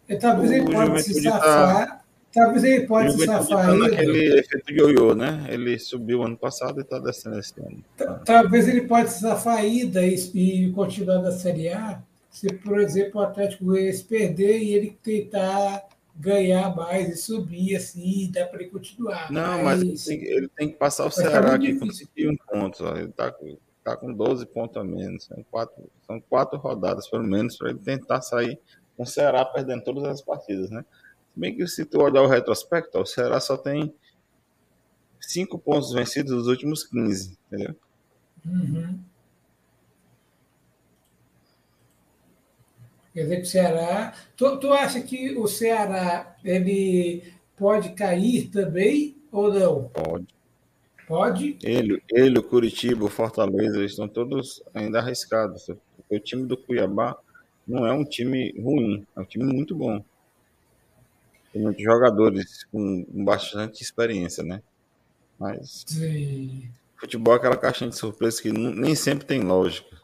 E 0.07 0.15
talvez 0.15 0.51
ele 0.51 0.71
pode 0.71 1.03
se 1.03 1.21
tá 1.21 1.31
safar. 1.31 1.87
Tá 1.87 2.01
Talvez 2.33 2.63
ele 2.63 2.87
pode 2.87 3.11
se 3.11 3.25
safar 3.25 3.65
tá 3.65 3.75
naquele 3.75 4.39
efeito 4.39 4.71
ioiô, 4.71 5.13
né? 5.13 5.47
Ele 5.49 5.77
subiu 5.77 6.23
ano 6.23 6.37
passado 6.37 6.79
e 6.79 6.81
está 6.81 6.97
descendo 6.97 7.37
esse 7.37 7.59
ano. 7.59 7.83
Talvez 8.23 8.69
ele 8.69 8.87
pode 8.87 9.11
se 9.11 9.19
safar 9.19 9.65
ida 9.65 10.01
e, 10.05 10.15
e 10.33 10.71
continuar 10.71 11.21
na 11.21 11.31
Série 11.31 11.67
A, 11.67 12.01
se, 12.29 12.47
por 12.53 12.79
exemplo, 12.79 13.19
o 13.19 13.23
Atlético 13.25 13.65
Goianiense 13.65 14.05
perder 14.05 14.59
e 14.59 14.73
ele 14.73 14.97
tentar 15.03 15.83
ganhar 16.15 16.75
mais 16.75 17.09
e 17.09 17.17
subir, 17.17 17.75
assim, 17.75 18.29
dá 18.31 18.45
para 18.45 18.61
ele 18.61 18.69
continuar. 18.69 19.31
Não, 19.31 19.63
mas, 19.63 19.83
mas 19.83 20.07
ele, 20.07 20.19
tem, 20.19 20.31
ele, 20.31 20.47
tem, 20.49 20.69
que 20.69 20.75
passar 20.75 21.05
o 21.05 21.11
Ceará 21.11 21.55
aqui 21.55 21.77
com 21.77 21.89
51 21.89 22.35
pontos. 22.35 22.81
Ó. 22.81 22.95
Ele 22.95 23.09
está 23.09 23.33
tá 23.83 23.97
com 23.97 24.13
12 24.13 24.45
pontos 24.47 24.77
a 24.77 24.83
menos. 24.83 25.25
São 25.25 25.43
quatro, 25.49 25.91
são 26.05 26.19
quatro 26.19 26.59
rodadas, 26.59 27.09
pelo 27.09 27.23
menos, 27.23 27.57
para 27.57 27.69
ele 27.69 27.79
tentar 27.79 28.21
sair 28.21 28.59
com 28.95 29.03
o 29.03 29.07
Ceará 29.07 29.45
perdendo 29.45 29.83
todas 29.83 30.03
as 30.05 30.21
partidas, 30.21 30.69
né? 30.69 30.85
Bem 31.35 31.55
que 31.55 31.65
se 31.67 31.85
tu 31.85 32.01
olhar 32.01 32.21
o 32.21 32.27
retrospecto, 32.27 32.99
o 32.99 33.05
Ceará 33.05 33.39
só 33.39 33.55
tem 33.55 33.93
cinco 35.19 35.57
pontos 35.57 35.93
vencidos 35.93 36.31
nos 36.31 36.47
últimos 36.47 36.83
15, 36.83 37.37
entendeu? 37.47 37.75
Uhum. 38.45 38.99
Quer 43.13 43.23
dizer 43.23 43.35
que 43.37 43.41
o 43.41 43.45
Ceará. 43.45 44.13
Tu, 44.37 44.57
tu 44.59 44.73
acha 44.73 45.01
que 45.01 45.37
o 45.37 45.47
Ceará 45.47 46.35
ele 46.43 47.23
pode 47.57 47.89
cair 47.89 48.49
também 48.49 49.17
ou 49.31 49.53
não? 49.53 49.89
Pode. 49.89 50.27
Pode? 51.07 51.57
Ele, 51.61 52.01
ele 52.09 52.39
o 52.39 52.43
Curitiba, 52.43 53.03
o 53.03 53.09
Fortaleza, 53.09 53.79
eles 53.79 53.91
estão 53.91 54.07
todos 54.07 54.63
ainda 54.73 54.99
arriscados. 54.99 55.67
O 56.09 56.19
time 56.19 56.45
do 56.45 56.55
Cuiabá 56.55 57.17
não 57.67 57.85
é 57.85 57.91
um 57.91 58.05
time 58.05 58.53
ruim, 58.57 59.05
é 59.15 59.19
um 59.19 59.25
time 59.25 59.43
muito 59.43 59.75
bom. 59.75 60.01
Tem 61.51 61.61
muitos 61.61 61.83
jogadores 61.83 62.63
com 62.71 63.05
bastante 63.09 63.83
experiência, 63.83 64.43
né? 64.43 64.61
Mas. 65.37 65.83
Sim. 65.85 66.69
Futebol 66.95 67.33
é 67.33 67.37
aquela 67.37 67.57
caixinha 67.57 67.89
de 67.89 67.97
surpresa 67.97 68.41
que 68.41 68.51
nem 68.51 68.95
sempre 68.95 69.25
tem 69.25 69.41
lógica. 69.41 70.00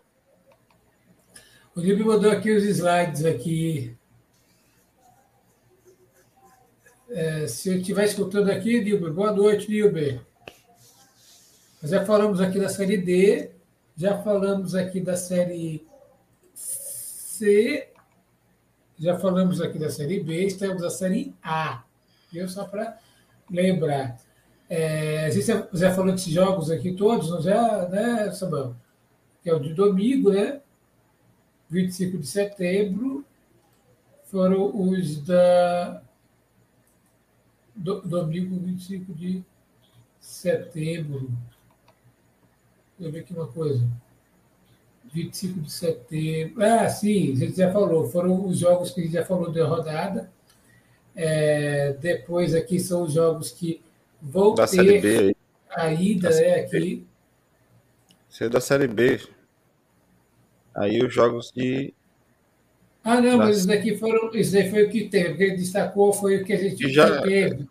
O 1.78 1.80
Nilber 1.80 2.07
mandou 2.07 2.32
aqui 2.32 2.49
os 2.49 2.63
slides 2.63 3.23
aqui. 3.23 3.95
É, 7.07 7.45
se 7.45 7.69
eu 7.69 7.78
estiver 7.78 8.03
escutando 8.03 8.49
aqui, 8.49 8.82
Nilber, 8.82 9.13
boa 9.13 9.32
noite, 9.32 9.69
Nilber. 9.69 10.19
Nós 11.80 11.91
já 11.91 12.03
falamos 12.03 12.41
aqui 12.41 12.59
da 12.59 12.67
série 12.67 12.97
D, 12.97 13.51
já 13.95 14.17
falamos 14.23 14.73
aqui 14.73 14.99
da 14.99 15.15
série 15.15 15.86
C, 16.55 17.89
já 18.97 19.19
falamos 19.19 19.61
aqui 19.61 19.78
da 19.78 19.91
série 19.91 20.19
B, 20.19 20.47
estamos 20.47 20.82
na 20.82 20.89
série 20.89 21.36
A. 21.43 21.84
Viu? 22.32 22.49
Só 22.49 22.65
para 22.65 22.97
lembrar. 23.51 24.19
É, 24.67 25.25
a 25.25 25.30
gente 25.30 25.45
já 25.73 25.93
falou 25.93 26.11
desses 26.11 26.34
jogos 26.34 26.71
aqui 26.71 26.93
todos, 26.93 27.30
não 27.30 27.39
já, 27.39 27.88
né, 27.88 28.32
Samuel? 28.32 28.75
Que 29.43 29.51
é 29.51 29.53
o 29.53 29.59
de 29.59 29.75
domingo, 29.75 30.32
né? 30.32 30.59
25 31.70 32.18
de 32.18 32.28
setembro, 32.28 33.26
foram 34.26 34.72
os 34.89 35.22
da. 35.22 36.01
Do, 37.76 38.01
domingo 38.01 38.57
25 38.59 39.13
de 39.13 39.43
setembro. 40.20 41.30
Deixa 42.97 43.09
eu 43.09 43.11
ver 43.11 43.20
aqui 43.20 43.34
uma 43.34 43.47
coisa. 43.47 43.88
25 45.13 45.61
de 45.61 45.72
setembro. 45.72 46.63
Ah, 46.63 46.89
sim, 46.89 47.34
a 47.34 47.36
gente 47.36 47.57
já 47.57 47.72
falou. 47.72 48.09
Foram 48.09 48.45
os 48.45 48.59
jogos 48.59 48.91
que 48.91 49.01
a 49.01 49.03
gente 49.03 49.13
já 49.13 49.26
falou 49.26 49.51
da 49.51 49.65
rodada. 49.65 50.32
É, 51.15 51.93
depois 51.93 52.53
aqui 52.53 52.80
são 52.80 53.03
os 53.03 53.13
jogos 53.13 53.51
que 53.51 53.82
vão 54.22 54.53
da 54.53 54.68
ter 54.68 54.76
série 54.76 54.99
B, 54.99 55.36
a 55.70 55.91
ida, 55.91 56.30
né, 56.30 56.55
aqui. 56.55 57.05
Isso 58.30 58.43
é 58.43 58.49
da 58.49 58.61
Série 58.61 58.88
B. 58.88 59.20
Aí 60.78 61.03
os 61.03 61.13
jogos 61.13 61.51
de. 61.55 61.93
Ah, 63.03 63.19
não, 63.19 63.38
mas 63.38 63.59
isso 63.59 63.67
daqui 63.67 63.97
foram, 63.97 64.30
isso 64.36 64.53
daí 64.53 64.69
foi 64.69 64.84
o 64.84 64.89
que 64.89 65.09
teve. 65.09 65.34
O 65.34 65.38
que 65.38 65.43
ele 65.43 65.55
destacou 65.57 66.13
foi 66.13 66.38
o 66.38 66.45
que 66.45 66.53
a 66.53 66.57
gente 66.57 66.91
já 66.91 67.21
teve. 67.21 67.67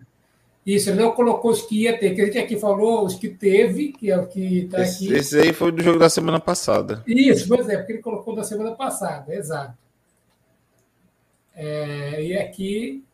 Isso, 0.66 0.90
ele 0.90 1.00
não 1.00 1.12
colocou 1.12 1.52
os 1.52 1.62
que 1.62 1.82
ia 1.82 1.96
ter, 1.96 2.12
que 2.12 2.20
a 2.20 2.24
gente 2.24 2.38
aqui 2.38 2.58
falou, 2.58 3.04
os 3.04 3.14
que 3.14 3.28
teve, 3.28 3.92
que 3.92 4.10
é 4.10 4.18
o 4.18 4.26
que 4.26 4.64
está 4.64 4.82
aqui. 4.82 5.12
Esse 5.12 5.38
aí 5.38 5.52
foi 5.52 5.70
do 5.70 5.80
jogo 5.80 6.00
da 6.00 6.08
semana 6.08 6.40
passada. 6.40 7.04
Isso, 7.06 7.46
pois 7.46 7.68
é, 7.68 7.76
porque 7.76 7.92
ele 7.92 8.02
colocou 8.02 8.34
da 8.34 8.42
semana 8.42 8.72
passada, 8.72 9.32
exato. 9.32 9.78
É, 11.54 12.24
e 12.24 12.36
aqui 12.36 13.04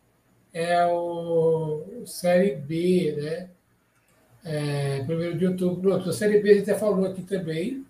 é 0.55 0.87
o 0.87 1.83
Série 2.07 2.55
B, 2.55 3.15
né? 3.19 3.49
É, 4.45 5.05
primeiro 5.05 5.39
de 5.39 5.47
outubro. 5.47 5.95
A 5.95 6.13
Série 6.13 6.41
B 6.41 6.51
a 6.51 6.55
gente 6.55 6.67
já 6.67 6.79
falou 6.79 7.05
aqui 7.05 7.23
também. 7.23 7.85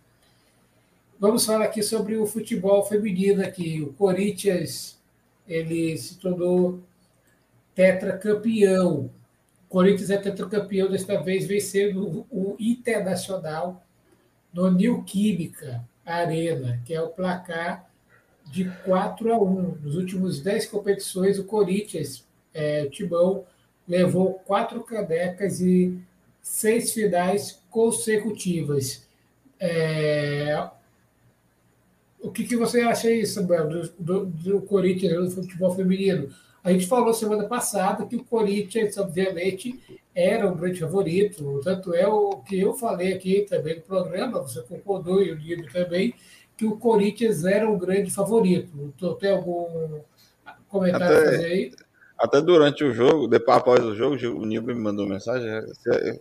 Vamos 1.23 1.47
falar 1.47 1.67
aqui 1.67 1.85
sobre 1.85 2.17
o 2.17 2.27
futebol 2.27 2.85
feminino 2.85 3.45
aqui. 3.45 3.81
O 3.81 3.93
Corinthians 3.93 5.01
ele 5.47 5.97
se 5.97 6.19
tornou 6.19 6.81
tetracampeão. 7.77 9.09
O 9.65 9.69
Corinthians 9.69 10.11
é 10.11 10.17
tetracampeão, 10.17 10.91
desta 10.91 11.23
vez 11.23 11.47
vencendo 11.47 12.27
o 12.29 12.57
Internacional 12.59 13.87
no 14.53 14.69
New 14.69 15.05
Química 15.05 15.89
Arena, 16.05 16.83
que 16.85 16.93
é 16.93 17.01
o 17.01 17.11
placar 17.11 17.89
de 18.51 18.65
4 18.85 19.33
a 19.33 19.41
1. 19.41 19.79
Nos 19.81 19.95
últimos 19.95 20.41
10 20.41 20.67
competições, 20.67 21.39
o 21.39 21.45
Corinthians, 21.45 22.27
é, 22.53 22.83
o 22.83 22.91
Timão, 22.91 23.45
levou 23.87 24.41
quatro 24.45 24.83
canecas 24.83 25.61
e 25.61 25.97
seis 26.41 26.93
finais 26.93 27.63
consecutivas. 27.71 29.07
É, 29.61 30.69
o 32.23 32.31
que, 32.31 32.45
que 32.45 32.57
você 32.57 32.81
acha 32.81 33.09
aí, 33.09 33.27
Samuel, 33.27 33.69
do, 33.69 33.93
do, 33.99 34.27
do 34.27 34.63
Corinthians, 34.63 35.35
do 35.35 35.43
futebol 35.43 35.75
feminino? 35.75 36.29
A 36.63 36.71
gente 36.71 36.87
falou 36.87 37.13
semana 37.13 37.45
passada 37.45 38.07
que 38.07 38.15
o 38.15 38.25
Corinthians, 38.25 38.97
obviamente, 38.97 39.81
era 40.15 40.49
o 40.49 40.55
grande 40.55 40.79
favorito. 40.79 41.61
Tanto 41.65 41.93
é 41.93 42.07
o 42.07 42.37
que 42.39 42.61
eu 42.61 42.75
falei 42.75 43.13
aqui 43.13 43.45
também 43.49 43.77
no 43.77 43.83
programa, 43.83 44.41
você 44.41 44.63
concordou 44.63 45.21
e 45.21 45.33
o 45.33 45.37
Nilo 45.37 45.67
também, 45.73 46.15
que 46.57 46.65
o 46.65 46.77
Corinthians 46.77 47.45
era 47.45 47.69
o 47.69 47.77
grande 47.77 48.11
favorito. 48.13 48.71
Então, 48.97 49.15
tem 49.15 49.33
algum 49.33 50.01
comentário 50.69 51.07
até, 51.07 51.17
a 51.17 51.25
fazer 51.33 51.45
aí? 51.45 51.73
Até 52.17 52.41
durante 52.41 52.85
o 52.85 52.95
jogo, 52.95 53.27
depois 53.27 53.57
após 53.57 53.85
o 53.85 53.97
jogo, 53.97 54.15
o 54.39 54.47
Nilber 54.47 54.77
me 54.77 54.83
mandou 54.83 55.09
mensagem 55.09 55.51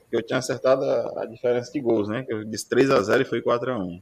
que 0.10 0.18
eu 0.18 0.24
tinha 0.24 0.39
acertado 0.39 0.84
a, 0.84 1.22
a 1.22 1.26
diferença 1.28 1.72
de 1.72 1.80
gols, 1.80 2.08
né? 2.08 2.24
Que 2.24 2.34
eu 2.34 2.43
disse 2.43 2.68
3 2.68 2.89
a 2.89 3.02
0 3.02 3.22
e 3.22 3.26
foi 3.26 3.41
4 3.43 3.72
a 3.72 3.78
1 3.78 4.02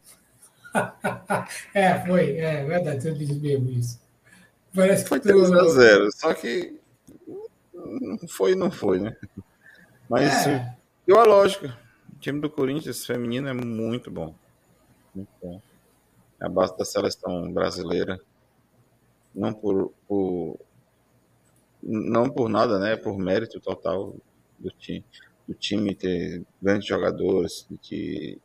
é, 1.73 2.05
foi, 2.05 2.37
é 2.37 2.63
verdade, 2.65 3.01
você 3.01 3.13
disse 3.13 3.33
mesmo 3.39 3.69
isso. 3.71 3.99
Parece 4.73 5.03
que 5.03 5.09
foi 5.09 5.19
3 5.19 5.51
a 5.51 5.67
0 5.67 6.09
só 6.11 6.33
que 6.33 6.79
não 7.73 8.17
foi, 8.27 8.55
não 8.55 8.71
foi, 8.71 8.99
né? 8.99 9.15
Mas 10.09 10.47
é. 10.47 10.75
deu 11.05 11.19
a 11.19 11.23
lógica. 11.23 11.77
O 12.13 12.19
time 12.19 12.39
do 12.39 12.49
Corinthians 12.49 13.05
feminino 13.05 13.47
é 13.47 13.53
muito 13.53 14.11
bom. 14.11 14.35
Muito 15.13 15.29
bom. 15.41 15.61
É 16.39 16.45
a 16.45 16.49
base 16.49 16.77
da 16.77 16.85
seleção 16.85 17.51
brasileira. 17.51 18.19
Não 19.33 19.53
por, 19.53 19.93
por 20.07 20.59
não 21.81 22.29
por 22.29 22.49
nada, 22.49 22.79
né? 22.79 22.95
Por 22.95 23.17
mérito 23.17 23.59
total 23.59 24.15
do 24.57 24.69
time, 24.71 25.05
do 25.47 25.53
time 25.53 25.95
ter 25.95 26.43
grandes 26.61 26.87
jogadores, 26.87 27.67
que 27.81 28.39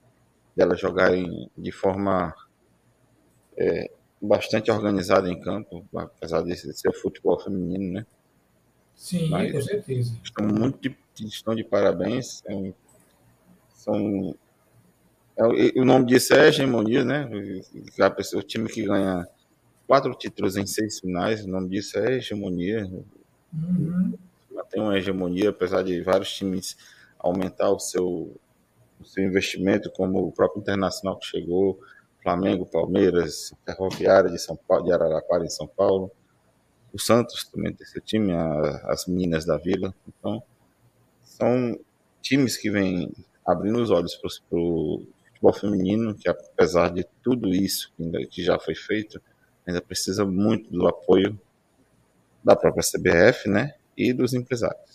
delas 0.56 0.80
jogarem 0.80 1.50
de 1.56 1.72
forma 1.72 2.34
é, 3.56 3.90
bastante 4.20 4.70
organizada 4.70 5.28
em 5.28 5.40
campo, 5.40 5.84
apesar 5.94 6.42
de 6.42 6.56
ser 6.56 6.92
futebol 6.92 7.38
feminino, 7.38 7.92
né? 7.92 8.06
Sim, 8.94 9.28
Mas 9.28 9.52
com 9.52 9.60
certeza. 9.60 10.16
Estão 10.22 10.46
muito 10.46 10.78
de, 10.80 10.96
estão 11.26 11.54
de 11.54 11.64
parabéns. 11.64 12.42
É 12.46 12.72
são, 13.84 14.34
é, 15.36 15.78
o 15.78 15.84
nome 15.84 16.06
disso 16.06 16.32
é 16.32 16.48
hegemonia, 16.48 17.04
né? 17.04 17.28
O 18.34 18.42
time 18.42 18.68
que 18.68 18.82
ganha 18.82 19.28
quatro 19.86 20.14
títulos 20.14 20.56
em 20.56 20.66
seis 20.66 21.00
finais, 21.00 21.44
o 21.44 21.48
nome 21.48 21.68
disso 21.68 21.98
é 21.98 22.14
hegemonia. 22.14 22.90
Uhum. 23.52 24.14
Tem 24.70 24.80
uma 24.82 24.96
hegemonia, 24.96 25.50
apesar 25.50 25.82
de 25.82 26.00
vários 26.00 26.32
times 26.32 26.76
aumentar 27.18 27.70
o 27.70 27.78
seu 27.78 28.34
o 29.00 29.04
seu 29.04 29.24
investimento, 29.24 29.90
como 29.90 30.26
o 30.26 30.32
próprio 30.32 30.60
Internacional 30.60 31.18
que 31.18 31.26
chegou, 31.26 31.78
Flamengo, 32.22 32.64
Palmeiras, 32.64 33.52
Ferroviária 33.64 34.30
de 34.30 34.38
São 34.38 34.56
Paulo, 34.56 34.84
de 34.84 34.92
Araraquara 34.92 35.44
em 35.44 35.50
São 35.50 35.66
Paulo, 35.66 36.10
o 36.92 36.98
Santos 36.98 37.44
também 37.44 37.72
tem 37.72 37.86
seu 37.86 38.00
time, 38.00 38.32
a, 38.32 38.60
as 38.86 39.06
meninas 39.06 39.44
da 39.44 39.58
Vila. 39.58 39.92
Então, 40.08 40.42
são 41.22 41.78
times 42.22 42.56
que 42.56 42.70
vêm 42.70 43.12
abrindo 43.44 43.82
os 43.82 43.90
olhos 43.90 44.14
para 44.14 44.30
o 44.58 45.04
futebol 45.26 45.52
feminino, 45.52 46.14
que 46.14 46.28
apesar 46.28 46.90
de 46.90 47.04
tudo 47.22 47.48
isso 47.48 47.92
que 48.30 48.42
já 48.42 48.58
foi 48.58 48.74
feito, 48.74 49.20
ainda 49.66 49.82
precisa 49.82 50.24
muito 50.24 50.70
do 50.70 50.86
apoio 50.86 51.38
da 52.42 52.54
própria 52.54 52.82
CBF, 52.82 53.48
né, 53.48 53.74
e 53.96 54.12
dos 54.12 54.34
empresários. 54.34 54.93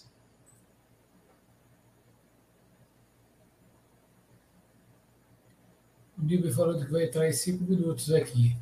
O 6.20 6.26
Nilber 6.26 6.54
falou 6.54 6.78
que 6.78 6.92
vai 6.92 7.06
entrar 7.06 7.28
em 7.28 7.34
cinco 7.34 7.64
minutos 7.64 8.12
aqui. 8.12 8.56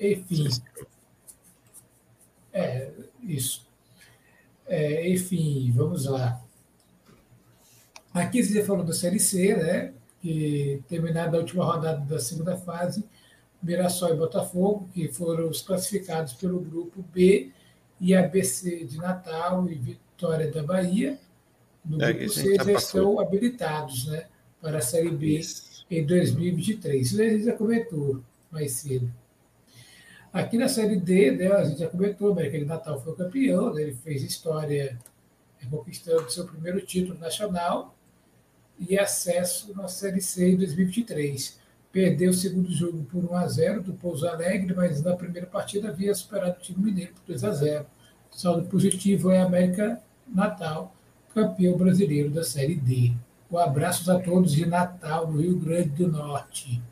Enfim. 0.00 0.48
É, 2.52 2.90
isso. 3.22 3.66
É, 4.66 5.08
enfim, 5.10 5.70
vamos 5.74 6.06
lá. 6.06 6.42
Aqui 8.12 8.42
você 8.42 8.64
falou 8.64 8.84
da 8.84 8.92
Série 8.92 9.20
C, 9.20 9.54
né? 9.56 9.92
Que 10.22 10.82
terminada 10.88 11.36
a 11.36 11.40
última 11.40 11.64
rodada 11.64 12.00
da 12.00 12.18
segunda 12.18 12.56
fase, 12.56 13.04
Mirassol 13.62 14.14
e 14.14 14.16
Botafogo, 14.16 14.88
que 14.94 15.08
foram 15.08 15.50
os 15.50 15.60
classificados 15.60 16.32
pelo 16.32 16.60
grupo 16.60 17.02
B, 17.12 17.50
e 18.00 18.14
ABC 18.14 18.84
de 18.84 18.96
Natal 18.96 19.68
e 19.68 19.74
Vitória 19.74 20.50
da 20.50 20.62
Bahia, 20.62 21.18
no 21.84 22.02
é, 22.02 22.12
grupo 22.12 22.32
C, 22.32 22.54
já 22.54 22.72
estão 22.72 23.20
habilitados 23.20 24.06
né, 24.06 24.26
para 24.60 24.78
a 24.78 24.80
Série 24.80 25.10
B 25.10 25.38
Isso. 25.38 25.73
Em 25.98 26.06
2023. 26.06 27.12
Isso 27.12 27.20
a 27.20 27.28
gente 27.28 27.44
já 27.44 27.52
comentou 27.52 28.22
mais 28.50 28.72
cedo. 28.72 29.10
Aqui 30.32 30.58
na 30.58 30.68
Série 30.68 30.96
D, 30.96 31.30
né, 31.30 31.46
a 31.52 31.64
gente 31.64 31.78
já 31.78 31.88
comentou, 31.88 32.28
o 32.28 32.32
América 32.32 32.58
de 32.58 32.64
Natal 32.64 33.00
foi 33.00 33.12
o 33.12 33.16
campeão, 33.16 33.72
né, 33.72 33.82
ele 33.82 33.94
fez 33.94 34.22
história 34.22 34.98
conquistando 35.70 36.30
seu 36.30 36.44
primeiro 36.44 36.80
título 36.80 37.18
nacional 37.18 37.96
e 38.78 38.98
acesso 38.98 39.72
na 39.74 39.88
Série 39.88 40.20
C 40.20 40.50
em 40.50 40.56
2023. 40.56 41.58
Perdeu 41.92 42.30
o 42.30 42.34
segundo 42.34 42.70
jogo 42.72 43.04
por 43.04 43.24
1 43.24 43.36
a 43.36 43.46
0 43.46 43.82
do 43.82 43.94
Pouso 43.94 44.26
Alegre, 44.26 44.74
mas 44.74 45.00
na 45.02 45.14
primeira 45.14 45.46
partida 45.46 45.88
havia 45.88 46.14
superado 46.14 46.58
o 46.58 46.60
time 46.60 46.84
mineiro 46.84 47.12
por 47.14 47.22
2 47.28 47.44
a 47.44 47.52
0. 47.52 47.86
O 48.32 48.36
saldo 48.36 48.68
positivo 48.68 49.30
é 49.30 49.40
América 49.40 50.02
Natal, 50.26 50.94
campeão 51.32 51.76
brasileiro 51.76 52.30
da 52.30 52.42
Série 52.42 52.74
D. 52.74 53.12
Um 53.54 53.58
abraço 53.58 54.10
a 54.10 54.18
todos 54.18 54.52
de 54.52 54.66
Natal, 54.66 55.30
no 55.30 55.40
Rio 55.40 55.56
Grande 55.56 55.90
do 55.90 56.08
Norte. 56.08 56.82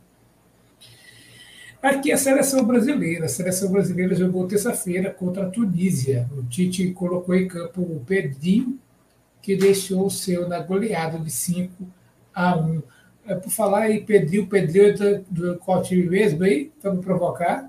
Aqui 1.82 2.12
a 2.12 2.16
seleção 2.16 2.64
brasileira. 2.64 3.24
A 3.26 3.28
seleção 3.28 3.72
brasileira 3.72 4.14
jogou 4.14 4.46
terça-feira 4.46 5.10
contra 5.10 5.44
a 5.44 5.50
Tunísia. 5.50 6.30
O 6.30 6.44
Tite 6.44 6.92
colocou 6.92 7.34
em 7.34 7.48
campo 7.48 7.82
o 7.82 8.04
Pedrinho, 8.06 8.78
que 9.42 9.56
deixou 9.56 10.06
o 10.06 10.10
seu 10.10 10.48
na 10.48 10.60
goleada 10.60 11.18
de 11.18 11.32
5 11.32 11.84
a 12.32 12.56
1. 12.56 12.82
É, 13.26 13.34
por 13.34 13.50
falar 13.50 13.90
em 13.90 14.04
Pedrinho, 14.04 14.46
Pedrinho 14.46 14.86
é 14.86 14.92
do, 14.92 15.24
do 15.28 15.58
qual 15.58 15.82
time 15.82 16.04
mesmo 16.04 16.44
aí? 16.44 16.70
Para 16.80 16.94
me 16.94 17.02
provocar. 17.02 17.68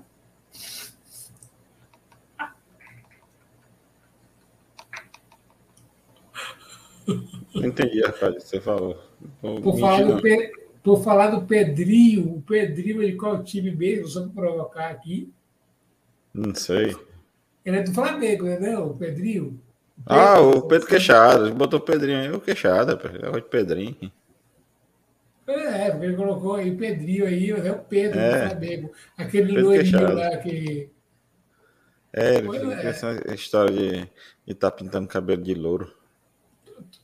Não 7.54 7.66
entendi, 7.66 8.00
rapaz, 8.00 8.42
você 8.42 8.60
falou. 8.60 8.98
Por 9.40 9.78
falar, 9.78 10.02
do 10.02 10.20
Pe... 10.20 10.52
Por 10.82 11.02
falar 11.02 11.28
do 11.28 11.46
Pedrinho, 11.46 12.34
o 12.34 12.42
Pedrinho 12.42 13.02
é 13.02 13.06
de 13.06 13.12
qual 13.14 13.42
time 13.42 13.70
mesmo? 13.70 14.08
Só 14.08 14.22
para 14.22 14.30
provocar 14.30 14.90
aqui. 14.90 15.32
Não 16.32 16.54
sei. 16.54 16.94
Ele 17.64 17.76
é 17.78 17.82
do 17.82 17.94
Flamengo, 17.94 18.44
né? 18.44 18.58
Não, 18.58 18.90
o 18.90 18.94
Pedrinho. 18.94 19.58
O 19.96 20.08
Pedro, 20.08 20.22
ah, 20.22 20.40
o 20.40 20.62
Pedro 20.62 20.88
Queixada. 20.88 21.50
Botou 21.52 21.78
o 21.78 21.82
Pedrinho 21.82 22.18
aí, 22.18 22.30
o 22.30 22.40
Queixada. 22.40 22.92
É 23.22 23.30
o 23.30 23.42
Pedrinho. 23.42 24.12
É, 25.46 25.90
porque 25.90 26.06
ele 26.06 26.16
colocou 26.16 26.54
aí 26.56 26.70
o 26.70 26.76
Pedrinho 26.76 27.26
aí, 27.26 27.50
é 27.50 27.72
o 27.72 27.78
Pedro 27.78 28.18
é. 28.18 28.30
do 28.30 28.50
Flamengo. 28.50 28.92
Aquele 29.16 29.60
loirinho 29.60 30.14
lá 30.14 30.36
que. 30.38 30.90
É, 32.12 32.36
ele 32.36 32.50
fica 32.50 32.82
é. 32.82 32.86
essa 32.86 33.34
história 33.34 33.72
de 33.72 34.08
estar 34.46 34.70
tá 34.70 34.76
pintando 34.76 35.08
cabelo 35.08 35.42
de 35.42 35.54
louro. 35.54 35.92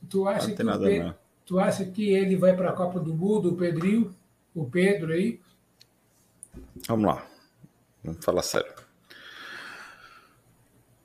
Tu, 0.09 0.27
acha 0.27 0.47
não 0.47 0.55
que 0.55 0.63
nada, 0.63 0.85
Pedro, 0.85 1.07
não. 1.07 1.15
Tu 1.45 1.59
acha 1.59 1.85
que 1.85 2.09
ele 2.13 2.35
vai 2.35 2.55
para 2.55 2.69
a 2.69 2.73
Copa 2.73 2.99
do 2.99 3.13
Mundo, 3.13 3.49
o 3.49 3.55
Pedrinho? 3.55 4.15
O 4.53 4.65
Pedro 4.65 5.11
aí? 5.13 5.39
Vamos 6.87 7.05
lá. 7.05 7.25
Vamos 8.03 8.23
falar 8.23 8.43
sério. 8.43 8.73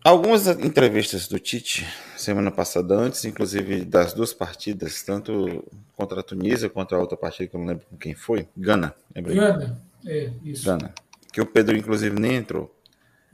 Algumas 0.03 0.47
entrevistas 0.47 1.27
do 1.27 1.37
Tite, 1.39 1.85
semana 2.17 2.53
passada, 2.53 2.95
antes, 2.95 3.25
inclusive 3.25 3.85
das 3.85 4.15
duas 4.15 4.33
partidas, 4.33 5.03
tanto 5.03 5.65
contra 5.97 6.21
a 6.21 6.23
Tunísia 6.23 6.71
quanto 6.71 6.95
a 6.95 6.99
outra 6.99 7.17
partida 7.17 7.49
que 7.49 7.57
eu 7.57 7.61
não 7.61 7.67
lembro 7.67 7.85
com 7.87 7.97
quem 7.97 8.15
foi, 8.15 8.47
Gana. 8.57 8.95
Lembra? 9.13 9.35
Gana, 9.35 9.83
é, 10.07 10.31
isso. 10.45 10.65
Gana. 10.65 10.95
Que 11.33 11.41
o 11.41 11.47
Pedro, 11.47 11.77
inclusive, 11.77 12.21
nem 12.21 12.37
entrou. 12.37 12.73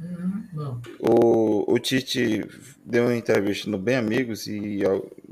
Uhum, 0.00 0.80
o, 0.98 1.74
o 1.74 1.78
Tite 1.78 2.48
deu 2.84 3.04
uma 3.04 3.16
entrevista 3.16 3.68
no 3.68 3.76
Bem 3.76 3.96
Amigos 3.96 4.46
e 4.46 4.80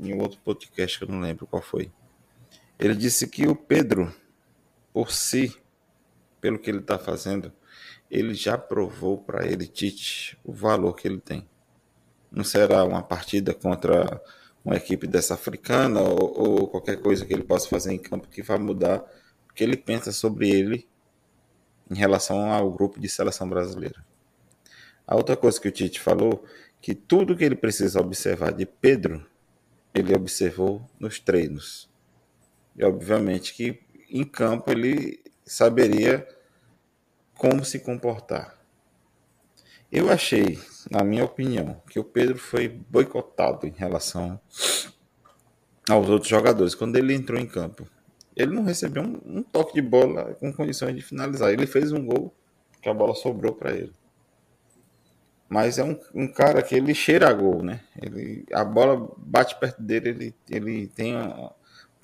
em 0.01 0.19
outro 0.19 0.39
podcast 0.43 0.97
que 0.97 1.03
eu 1.03 1.09
não 1.09 1.21
lembro 1.21 1.45
qual 1.45 1.61
foi. 1.61 1.91
Ele 2.79 2.95
disse 2.95 3.27
que 3.27 3.47
o 3.47 3.55
Pedro, 3.55 4.13
por 4.91 5.11
si, 5.11 5.55
pelo 6.41 6.57
que 6.57 6.69
ele 6.69 6.79
está 6.79 6.97
fazendo, 6.97 7.53
ele 8.09 8.33
já 8.33 8.57
provou 8.57 9.19
para 9.19 9.45
ele, 9.45 9.67
Tite, 9.67 10.37
o 10.43 10.51
valor 10.51 10.95
que 10.95 11.07
ele 11.07 11.19
tem. 11.19 11.47
Não 12.31 12.43
será 12.43 12.83
uma 12.83 13.03
partida 13.03 13.53
contra 13.53 14.21
uma 14.65 14.75
equipe 14.75 15.07
dessa 15.07 15.35
africana 15.35 16.01
ou, 16.01 16.39
ou 16.39 16.67
qualquer 16.67 16.99
coisa 17.01 17.25
que 17.25 17.33
ele 17.33 17.43
possa 17.43 17.69
fazer 17.69 17.93
em 17.93 17.99
campo 17.99 18.27
que 18.27 18.41
vai 18.41 18.57
mudar 18.57 18.99
o 19.49 19.53
que 19.53 19.63
ele 19.63 19.77
pensa 19.77 20.11
sobre 20.11 20.49
ele 20.49 20.87
em 21.89 21.95
relação 21.95 22.51
ao 22.51 22.71
grupo 22.71 22.99
de 22.99 23.09
seleção 23.09 23.47
brasileira. 23.47 24.03
A 25.05 25.15
outra 25.15 25.35
coisa 25.35 25.59
que 25.59 25.67
o 25.67 25.71
Tite 25.71 25.99
falou, 25.99 26.43
que 26.81 26.95
tudo 26.95 27.35
que 27.35 27.43
ele 27.43 27.55
precisa 27.55 27.99
observar 27.99 28.53
de 28.53 28.65
Pedro, 28.65 29.25
ele 29.93 30.15
observou 30.15 30.81
nos 30.99 31.19
treinos. 31.19 31.89
E 32.75 32.83
obviamente 32.83 33.53
que 33.53 33.79
em 34.09 34.23
campo 34.23 34.71
ele 34.71 35.19
saberia 35.45 36.27
como 37.37 37.65
se 37.65 37.79
comportar. 37.79 38.57
Eu 39.91 40.09
achei, 40.09 40.57
na 40.89 41.03
minha 41.03 41.25
opinião, 41.25 41.81
que 41.89 41.99
o 41.99 42.03
Pedro 42.03 42.37
foi 42.37 42.69
boicotado 42.69 43.67
em 43.67 43.71
relação 43.71 44.39
aos 45.89 46.07
outros 46.07 46.29
jogadores 46.29 46.73
quando 46.73 46.95
ele 46.95 47.13
entrou 47.13 47.39
em 47.39 47.45
campo. 47.45 47.85
Ele 48.33 48.53
não 48.53 48.63
recebeu 48.63 49.03
um, 49.03 49.39
um 49.39 49.43
toque 49.43 49.73
de 49.73 49.81
bola 49.81 50.33
com 50.35 50.53
condições 50.53 50.95
de 50.95 51.01
finalizar. 51.01 51.51
Ele 51.51 51.67
fez 51.67 51.91
um 51.91 52.05
gol 52.05 52.33
que 52.81 52.87
a 52.87 52.93
bola 52.93 53.13
sobrou 53.13 53.53
para 53.53 53.73
ele 53.73 53.93
mas 55.51 55.77
é 55.77 55.83
um, 55.83 55.99
um, 56.15 56.29
cara 56.29 56.61
que 56.61 56.73
ele 56.73 56.95
cheira 56.95 57.29
a 57.29 57.33
gol, 57.33 57.61
né? 57.61 57.81
Ele, 58.01 58.45
a 58.53 58.63
bola 58.63 59.11
bate 59.17 59.59
perto 59.59 59.83
dele, 59.83 60.09
ele, 60.09 60.35
ele 60.49 60.87
tem 60.87 61.13
um 61.17 61.49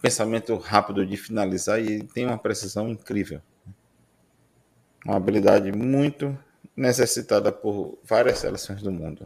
pensamento 0.02 0.54
rápido 0.58 1.06
de 1.06 1.16
finalizar 1.16 1.82
e 1.82 2.04
tem 2.04 2.26
uma 2.26 2.38
precisão 2.38 2.90
incrível. 2.90 3.42
Uma 5.06 5.16
habilidade 5.16 5.72
muito 5.72 6.38
necessitada 6.76 7.50
por 7.50 7.98
várias 8.04 8.40
seleções 8.40 8.82
do 8.82 8.92
mundo. 8.92 9.26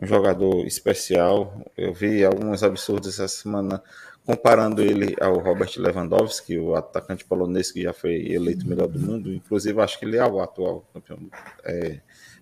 Um 0.00 0.06
jogador 0.06 0.64
especial. 0.64 1.66
Eu 1.76 1.92
vi 1.92 2.24
alguns 2.24 2.62
absurdos 2.62 3.18
essa 3.18 3.26
semana 3.26 3.82
comparando 4.24 4.82
ele 4.82 5.16
ao 5.20 5.40
Robert 5.40 5.72
Lewandowski, 5.76 6.58
o 6.58 6.76
atacante 6.76 7.24
polonês 7.24 7.72
que 7.72 7.82
já 7.82 7.92
foi 7.92 8.28
eleito 8.28 8.68
melhor 8.68 8.86
do 8.86 9.00
mundo. 9.00 9.34
Inclusive, 9.34 9.80
acho 9.80 9.98
que 9.98 10.04
ele 10.04 10.16
é 10.16 10.24
o 10.24 10.40
atual 10.40 10.88
campeão. 10.94 11.18
É, 11.64 11.98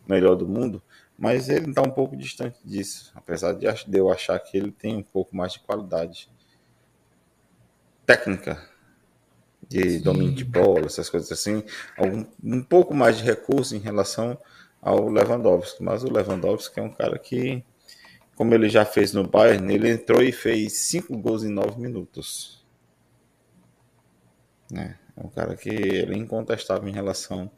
melhor 0.06 0.34
do 0.34 0.46
mundo, 0.46 0.82
mas 1.18 1.48
ele 1.48 1.70
está 1.70 1.82
um 1.82 1.90
pouco 1.90 2.16
distante 2.16 2.58
disso, 2.64 3.12
apesar 3.14 3.52
de 3.52 3.66
eu 3.92 4.10
achar 4.10 4.38
que 4.38 4.56
ele 4.56 4.72
tem 4.72 4.96
um 4.96 5.02
pouco 5.02 5.36
mais 5.36 5.52
de 5.52 5.60
qualidade 5.60 6.28
técnica 8.04 8.62
de 9.68 9.90
Sim. 9.90 10.00
domínio 10.00 10.34
de 10.34 10.44
bola, 10.44 10.86
essas 10.86 11.08
coisas 11.08 11.30
assim, 11.32 11.64
algum, 11.96 12.24
um 12.42 12.62
pouco 12.62 12.94
mais 12.94 13.18
de 13.18 13.24
recurso 13.24 13.74
em 13.74 13.78
relação 13.78 14.38
ao 14.80 15.08
Lewandowski, 15.08 15.82
mas 15.82 16.04
o 16.04 16.12
Lewandowski 16.12 16.78
é 16.78 16.82
um 16.82 16.90
cara 16.90 17.18
que, 17.18 17.64
como 18.36 18.52
ele 18.52 18.68
já 18.68 18.84
fez 18.84 19.12
no 19.12 19.26
Bayern, 19.26 19.72
ele 19.72 19.90
entrou 19.90 20.22
e 20.22 20.32
fez 20.32 20.74
cinco 20.74 21.16
gols 21.16 21.42
em 21.42 21.50
nove 21.50 21.80
minutos. 21.80 22.62
É, 24.74 24.94
é 25.16 25.24
um 25.24 25.28
cara 25.28 25.56
que 25.56 25.70
ele 25.70 26.14
é 26.14 26.18
incontestável 26.18 26.88
em 26.88 26.92
relação 26.92 27.50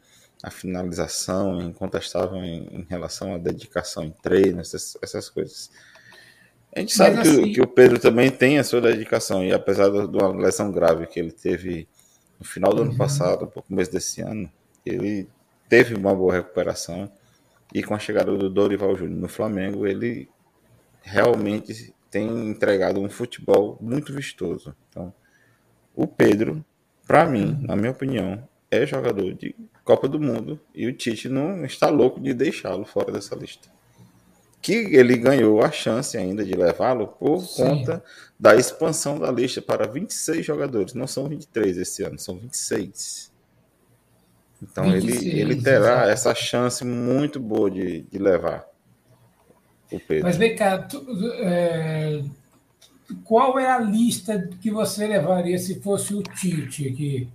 a 0.43 0.51
finalização, 0.51 1.61
incontestável 1.61 2.37
em, 2.43 2.67
em 2.71 2.85
relação 2.89 3.33
à 3.33 3.37
dedicação 3.37 4.03
em 4.03 4.11
treino, 4.11 4.59
essas, 4.59 4.97
essas 5.01 5.29
coisas. 5.29 5.71
A 6.75 6.79
gente 6.79 6.93
sabe 6.93 7.19
assim... 7.19 7.43
que, 7.43 7.53
que, 7.53 7.61
o 7.61 7.67
Pedro 7.67 7.99
também 7.99 8.29
tem 8.29 8.59
a 8.59 8.63
sua 8.63 8.81
dedicação, 8.81 9.43
e 9.43 9.51
apesar 9.51 9.89
de 9.89 10.17
uma 10.17 10.29
lesão 10.29 10.71
grave 10.71 11.07
que 11.07 11.19
ele 11.19 11.31
teve 11.31 11.87
no 12.39 12.45
final 12.45 12.71
do 12.71 12.81
uhum. 12.81 12.89
ano 12.89 12.97
passado, 12.97 13.51
no 13.55 13.63
começo 13.63 13.91
desse 13.91 14.21
ano, 14.21 14.51
ele 14.85 15.27
teve 15.67 15.95
uma 15.95 16.15
boa 16.15 16.33
recuperação, 16.33 17.11
e 17.73 17.83
com 17.83 17.95
a 17.95 17.99
chegada 17.99 18.35
do 18.35 18.49
Dorival 18.49 18.95
Júnior 18.95 19.19
no 19.19 19.27
Flamengo, 19.27 19.87
ele 19.87 20.29
realmente 21.01 21.93
tem 22.09 22.27
entregado 22.49 23.01
um 23.01 23.09
futebol 23.09 23.77
muito 23.81 24.13
vistoso. 24.13 24.75
Então, 24.89 25.13
o 25.95 26.07
Pedro, 26.07 26.63
para 27.05 27.25
mim, 27.25 27.57
na 27.61 27.75
minha 27.75 27.91
opinião, 27.91 28.47
é 28.69 28.85
jogador 28.85 29.33
de 29.33 29.55
Copa 29.87 30.05
do 30.05 30.19
Mundo 30.19 30.59
e 30.75 30.85
o 30.85 30.91
Tite 30.91 31.29
não 31.29 31.63
está 31.63 31.89
louco 31.89 32.19
de 32.19 32.33
deixá-lo 32.33 32.83
fora 32.83 33.09
dessa 33.09 33.33
lista. 33.33 33.69
Que 34.61 34.73
ele 34.73 35.15
ganhou 35.15 35.61
a 35.61 35.71
chance 35.71 36.17
ainda 36.17 36.43
de 36.43 36.53
levá-lo 36.53 37.07
por 37.07 37.39
Sim. 37.39 37.63
conta 37.63 38.03
da 38.37 38.53
expansão 38.53 39.17
da 39.17 39.31
lista 39.31 39.61
para 39.61 39.87
26 39.87 40.45
jogadores. 40.45 40.93
Não 40.93 41.07
são 41.07 41.29
23 41.29 41.77
esse 41.77 42.03
ano, 42.03 42.19
são 42.19 42.37
26. 42.37 43.31
Então 44.61 44.91
26, 44.91 45.21
ele, 45.23 45.39
ele 45.39 45.61
terá 45.61 45.93
exato. 45.93 46.09
essa 46.09 46.35
chance 46.35 46.83
muito 46.83 47.39
boa 47.39 47.71
de, 47.71 48.01
de 48.01 48.17
levar 48.17 48.67
o 49.89 49.97
Pedro. 50.01 50.25
Mas 50.25 50.35
vem 50.35 50.53
cá, 50.53 50.79
tu, 50.79 51.01
é, 51.39 52.23
qual 53.23 53.57
é 53.57 53.71
a 53.71 53.79
lista 53.79 54.49
que 54.61 54.69
você 54.69 55.07
levaria 55.07 55.57
se 55.57 55.79
fosse 55.79 56.13
o 56.13 56.21
Tite 56.21 56.89
aqui? 56.89 57.29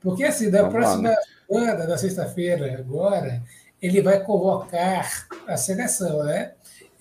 Porque 0.00 0.24
assim, 0.24 0.50
da 0.50 0.62
Vamos 0.62 0.74
próxima 0.74 1.14
semana, 1.46 1.86
na 1.86 1.98
sexta-feira, 1.98 2.78
agora, 2.78 3.42
ele 3.80 4.00
vai 4.00 4.22
convocar 4.22 5.26
a 5.46 5.56
seleção, 5.56 6.24
né? 6.24 6.52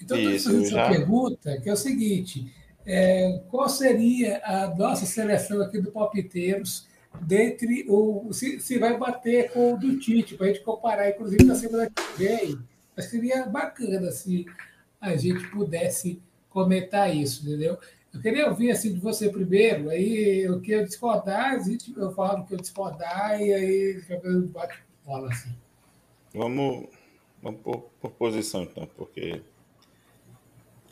Então, 0.01 0.17
Isso, 0.17 0.51
eu 0.51 0.63
essa 0.63 0.89
pergunta, 0.89 1.59
que 1.61 1.69
é 1.69 1.73
o 1.73 1.77
seguinte: 1.77 2.51
é, 2.85 3.41
qual 3.49 3.69
seria 3.69 4.41
a 4.43 4.67
nossa 4.75 5.05
seleção 5.05 5.61
aqui 5.61 5.79
do 5.79 5.91
Palpiteiros 5.91 6.87
dentre 7.21 7.85
o. 7.87 8.31
Se, 8.31 8.59
se 8.59 8.77
vai 8.77 8.97
bater 8.97 9.51
com 9.51 9.73
o 9.73 9.77
do 9.77 9.97
Tite, 9.99 10.35
para 10.35 10.47
a 10.47 10.49
gente 10.49 10.63
comparar, 10.63 11.09
inclusive, 11.09 11.43
na 11.43 11.55
semana 11.55 11.89
que 11.89 12.17
vem. 12.17 12.59
Mas 12.95 13.05
seria 13.05 13.45
bacana 13.45 14.11
se 14.11 14.45
a 14.99 15.15
gente 15.15 15.47
pudesse 15.49 16.21
comentar 16.49 17.15
isso, 17.15 17.45
entendeu? 17.45 17.77
Eu 18.13 18.21
queria 18.21 18.49
ouvir 18.49 18.71
assim 18.71 18.93
de 18.93 18.99
você 18.99 19.29
primeiro, 19.29 19.89
aí 19.89 20.39
eu 20.39 20.59
quero 20.61 20.85
discordar, 20.85 21.57
eu 21.95 22.11
falo 22.13 22.45
que 22.45 22.53
eu 22.53 22.57
discordar, 22.57 23.39
e 23.39 23.53
aí 23.53 24.03
eu 24.23 24.47
bate 24.47 24.79
bola 25.05 25.29
assim. 25.29 25.55
Vamos, 26.33 26.87
vamos 27.41 27.61
por, 27.61 27.81
por 28.01 28.11
posição 28.11 28.63
então, 28.63 28.87
porque 28.95 29.41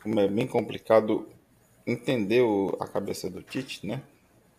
como 0.01 0.19
é 0.19 0.27
bem 0.27 0.47
complicado 0.47 1.27
entender 1.85 2.41
o, 2.41 2.77
a 2.79 2.87
cabeça 2.87 3.29
do 3.29 3.41
Tite, 3.41 3.85
né? 3.85 4.01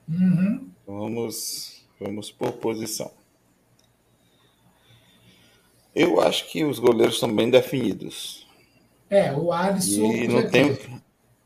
Uhum. 0.09 0.68
Vamos, 0.86 1.84
vamos 2.00 2.30
por 2.30 2.52
posição. 2.52 3.11
Eu 5.94 6.20
acho 6.20 6.48
que 6.48 6.64
os 6.64 6.78
goleiros 6.78 7.14
estão 7.14 7.34
bem 7.34 7.50
definidos. 7.50 8.46
É, 9.11 9.32
o 9.32 9.52
Alisson. 9.52 10.12
E 10.12 10.28
não 10.28 10.48
tem 10.48 10.78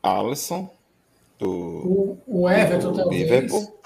Alisson, 0.01 0.69
do 1.39 2.17
o, 2.27 2.41
o 2.43 2.49
Everton 2.49 2.91
do 2.91 2.97
talvez. 2.97 3.21
Liverpool, 3.21 3.79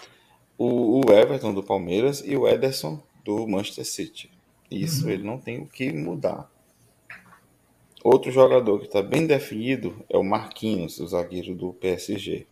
o, 0.57 1.05
o, 1.05 1.11
Everton 1.11 1.53
do 1.53 1.63
Palmeiras 1.63 2.23
e 2.25 2.35
o 2.35 2.47
Ederson 2.47 3.01
do 3.23 3.47
Manchester 3.47 3.85
City. 3.85 4.31
Isso 4.69 5.05
uhum. 5.05 5.11
ele 5.11 5.23
não 5.23 5.37
tem 5.37 5.59
o 5.59 5.65
que 5.65 5.91
mudar. 5.91 6.49
Outro 8.03 8.31
jogador 8.31 8.79
que 8.79 8.85
está 8.85 9.01
bem 9.01 9.25
definido 9.27 10.03
é 10.09 10.17
o 10.17 10.23
Marquinhos, 10.23 10.99
o 10.99 11.07
zagueiro 11.07 11.53
do 11.55 11.73
PSG. 11.73 12.47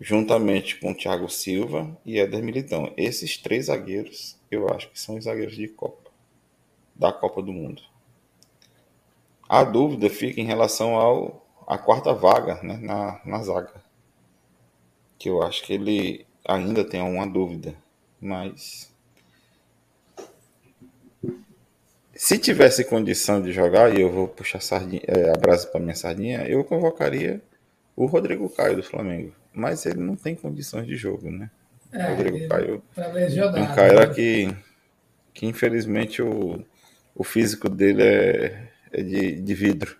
Juntamente 0.00 0.80
com 0.80 0.92
o 0.92 0.94
Thiago 0.94 1.28
Silva 1.28 1.96
e 2.04 2.18
Éder 2.18 2.42
Militão. 2.42 2.92
Esses 2.96 3.36
três 3.36 3.66
zagueiros, 3.66 4.36
eu 4.50 4.68
acho 4.68 4.90
que 4.90 4.98
são 4.98 5.16
os 5.16 5.24
zagueiros 5.24 5.54
de 5.54 5.68
Copa. 5.68 6.10
Da 6.94 7.12
Copa 7.12 7.42
do 7.42 7.52
Mundo. 7.52 7.82
A 9.48 9.62
dúvida 9.62 10.08
fica 10.08 10.40
em 10.40 10.46
relação 10.46 10.94
ao 10.96 11.43
a 11.66 11.78
quarta 11.78 12.12
vaga 12.12 12.60
né, 12.62 12.78
na, 12.80 13.20
na 13.24 13.42
zaga. 13.42 13.72
Que 15.18 15.28
eu 15.28 15.42
acho 15.42 15.62
que 15.64 15.72
ele 15.72 16.26
ainda 16.46 16.84
tem 16.84 17.00
uma 17.00 17.26
dúvida. 17.26 17.74
Mas 18.20 18.92
se 22.14 22.38
tivesse 22.38 22.84
condição 22.84 23.42
de 23.42 23.52
jogar, 23.52 23.94
e 23.94 24.00
eu 24.00 24.10
vou 24.10 24.28
puxar 24.28 24.60
sardinha, 24.60 25.02
é, 25.06 25.30
a 25.30 25.34
brasa 25.34 25.66
para 25.66 25.80
minha 25.80 25.94
sardinha, 25.94 26.46
eu 26.46 26.62
convocaria 26.64 27.40
o 27.96 28.06
Rodrigo 28.06 28.48
Caio 28.48 28.76
do 28.76 28.82
Flamengo. 28.82 29.34
Mas 29.52 29.84
ele 29.86 30.00
não 30.00 30.16
tem 30.16 30.34
condições 30.34 30.86
de 30.86 30.96
jogo, 30.96 31.30
né? 31.30 31.50
É, 31.92 32.08
Rodrigo 32.08 32.48
Caio 32.48 32.82
tá 32.94 33.08
um 33.08 33.74
cara 33.74 34.06
né? 34.06 34.14
que, 34.14 34.56
que 35.32 35.46
infelizmente 35.46 36.20
o, 36.20 36.64
o 37.14 37.22
físico 37.22 37.68
dele 37.68 38.02
é, 38.02 38.68
é 38.92 39.02
de, 39.02 39.40
de 39.40 39.54
vidro. 39.54 39.96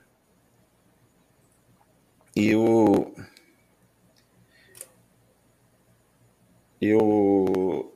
E 2.37 2.55
o. 2.57 3.13
E 6.81 6.95
o. 6.95 7.93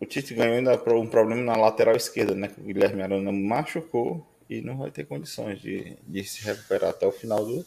O 0.00 0.06
Tite 0.06 0.34
ganhou 0.34 0.56
ainda 0.56 0.74
um 0.94 1.06
problema 1.06 1.42
na 1.42 1.56
lateral 1.56 1.94
esquerda, 1.94 2.34
né? 2.34 2.50
O 2.58 2.62
Guilherme 2.62 3.02
Arana 3.02 3.30
machucou 3.30 4.26
e 4.50 4.60
não 4.60 4.78
vai 4.78 4.90
ter 4.90 5.06
condições 5.06 5.60
de, 5.60 5.96
de 6.06 6.24
se 6.24 6.44
recuperar 6.44 6.90
até 6.90 7.06
o 7.06 7.12
final 7.12 7.44
do. 7.44 7.64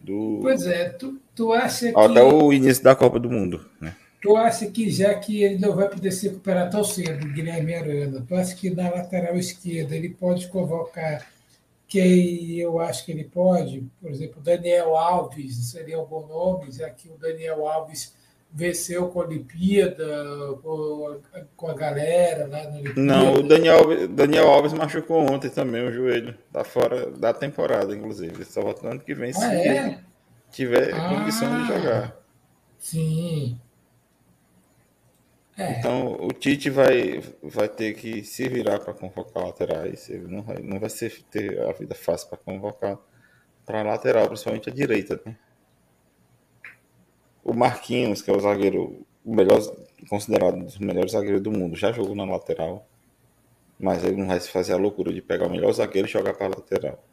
do 0.00 0.38
pois 0.40 0.62
é, 0.66 0.88
tu, 0.90 1.20
tu 1.34 1.52
acha 1.52 1.92
que. 1.92 2.00
Até 2.00 2.22
o 2.22 2.52
início 2.52 2.82
da 2.82 2.94
Copa 2.94 3.18
do 3.18 3.30
Mundo, 3.30 3.68
né? 3.80 3.94
Tu 4.22 4.36
acha 4.36 4.70
que 4.70 4.90
já 4.90 5.14
que 5.14 5.42
ele 5.42 5.58
não 5.58 5.74
vai 5.74 5.88
poder 5.88 6.12
se 6.12 6.28
recuperar 6.28 6.70
tão 6.70 6.84
cedo, 6.84 7.26
Guilherme 7.32 7.74
Arana, 7.74 8.24
tu 8.26 8.34
acha 8.34 8.54
que 8.54 8.70
na 8.70 8.90
lateral 8.90 9.36
esquerda 9.36 9.96
ele 9.96 10.10
pode 10.10 10.48
convocar 10.48 11.26
que 11.90 12.60
eu 12.60 12.78
acho 12.78 13.04
que 13.04 13.10
ele 13.10 13.24
pode, 13.24 13.84
por 14.00 14.12
exemplo, 14.12 14.40
Daniel 14.40 14.96
Alves 14.96 15.72
seria 15.72 16.00
um 16.00 16.06
bom 16.06 16.24
nome, 16.24 16.70
já 16.70 16.88
que 16.88 17.08
o 17.08 17.18
Daniel 17.18 17.66
Alves 17.66 18.14
venceu 18.52 19.08
com 19.08 19.20
a 19.20 19.24
Olimpíada, 19.24 20.06
com 21.56 21.68
a 21.68 21.74
galera 21.74 22.46
lá 22.46 22.62
na 22.62 22.78
Olimpíada. 22.78 23.00
Não, 23.00 23.34
o 23.34 23.42
Daniel, 23.42 24.08
Daniel 24.08 24.48
Alves 24.48 24.72
machucou 24.72 25.20
ontem 25.32 25.50
também 25.50 25.82
o 25.84 25.90
joelho, 25.90 26.38
tá 26.52 26.62
fora 26.62 27.10
da 27.10 27.34
temporada, 27.34 27.92
inclusive. 27.92 28.44
Só 28.44 28.62
voltando 28.62 29.00
que 29.00 29.12
vem 29.12 29.30
ah, 29.30 29.34
se 29.34 29.44
é? 29.44 29.98
tiver 30.52 30.94
ah, 30.94 31.08
condição 31.08 31.60
de 31.60 31.66
jogar. 31.66 32.16
Sim. 32.78 33.58
É. 35.60 35.78
Então 35.78 36.16
o 36.18 36.32
Tite 36.32 36.70
vai, 36.70 37.22
vai 37.42 37.68
ter 37.68 37.92
que 37.92 38.24
se 38.24 38.48
virar 38.48 38.80
para 38.80 38.94
convocar 38.94 39.44
laterais. 39.44 40.08
Ele 40.08 40.26
não 40.26 40.42
vai, 40.42 40.58
não 40.62 40.80
vai 40.80 40.88
ser, 40.88 41.22
ter 41.30 41.60
a 41.60 41.72
vida 41.72 41.94
fácil 41.94 42.28
para 42.30 42.38
convocar 42.38 42.98
para 43.66 43.82
lateral, 43.82 44.26
principalmente 44.26 44.70
a 44.70 44.72
direita. 44.72 45.20
Né? 45.24 45.36
O 47.44 47.52
Marquinhos, 47.52 48.22
que 48.22 48.30
é 48.30 48.34
o 48.34 48.40
zagueiro 48.40 49.06
o 49.22 49.34
melhor, 49.34 49.60
considerado 50.08 50.54
um 50.54 50.64
dos 50.64 50.78
melhores 50.78 51.12
zagueiros 51.12 51.42
do 51.42 51.52
mundo, 51.52 51.76
já 51.76 51.92
jogou 51.92 52.14
na 52.14 52.24
lateral. 52.24 52.86
Mas 53.78 54.02
ele 54.02 54.16
não 54.16 54.28
vai 54.28 54.40
se 54.40 54.48
fazer 54.50 54.72
a 54.72 54.78
loucura 54.78 55.12
de 55.12 55.20
pegar 55.20 55.46
o 55.46 55.50
melhor 55.50 55.72
zagueiro 55.72 56.08
e 56.08 56.10
jogar 56.10 56.32
para 56.34 56.46
a 56.46 56.50
lateral. 56.50 57.04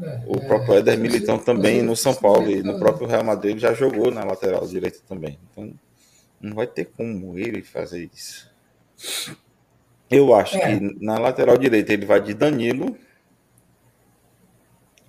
É, 0.00 0.20
o 0.26 0.40
próprio 0.40 0.74
Éder 0.74 0.98
Militão 0.98 1.36
também 1.36 1.82
no 1.82 1.96
São 1.96 2.14
Paulo 2.14 2.48
e 2.48 2.62
no 2.62 2.78
próprio 2.78 3.08
Real 3.08 3.24
Madrid 3.24 3.58
já 3.58 3.74
jogou 3.74 4.10
na 4.12 4.24
lateral 4.24 4.66
direita 4.66 5.00
também. 5.06 5.38
Então 5.50 5.72
não 6.42 6.56
vai 6.56 6.66
ter 6.66 6.86
como 6.86 7.38
ele 7.38 7.62
fazer 7.62 8.10
isso. 8.12 8.52
Eu 10.10 10.34
acho 10.34 10.56
é. 10.56 10.78
que 10.78 11.04
na 11.04 11.18
lateral 11.18 11.56
direita 11.56 11.92
ele 11.92 12.04
vai 12.04 12.20
de 12.20 12.34
Danilo, 12.34 12.98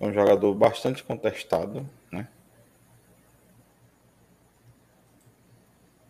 é 0.00 0.06
um 0.06 0.12
jogador 0.12 0.54
bastante 0.54 1.02
contestado, 1.02 1.88
né? 2.10 2.28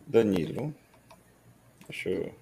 Danilo. 0.05 0.73
Deixa 1.87 2.09
eu. 2.09 2.33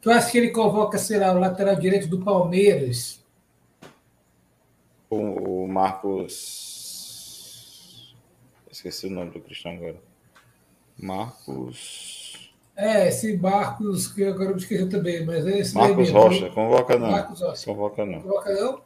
Tu 0.00 0.10
acha 0.10 0.30
que 0.30 0.38
ele 0.38 0.50
convoca, 0.50 0.98
sei 0.98 1.18
lá, 1.18 1.32
o 1.32 1.38
lateral 1.38 1.76
direito 1.76 2.08
do 2.08 2.22
Palmeiras? 2.22 3.22
O, 5.08 5.64
o 5.64 5.68
Marcos 5.68 6.69
Esqueci 8.80 9.08
o 9.08 9.10
nome 9.10 9.30
do 9.30 9.40
cristão 9.42 9.72
agora. 9.72 10.00
Marcos. 10.96 12.50
É, 12.74 13.08
esse 13.08 13.36
Marcos, 13.36 14.08
que 14.08 14.22
eu 14.22 14.32
agora 14.32 14.52
me 14.52 14.56
esqueci 14.56 14.88
também, 14.88 15.22
mas 15.22 15.46
é 15.46 15.58
esse 15.58 15.74
Marcos 15.74 15.98
mesmo. 15.98 16.18
Rocha, 16.18 16.48
convoca 16.48 16.98
não. 16.98 17.10
Marcos 17.10 17.40
Rocha. 17.42 17.66
Convoca 17.66 18.06
não. 18.06 18.22
Convoca 18.22 18.54
não? 18.54 18.82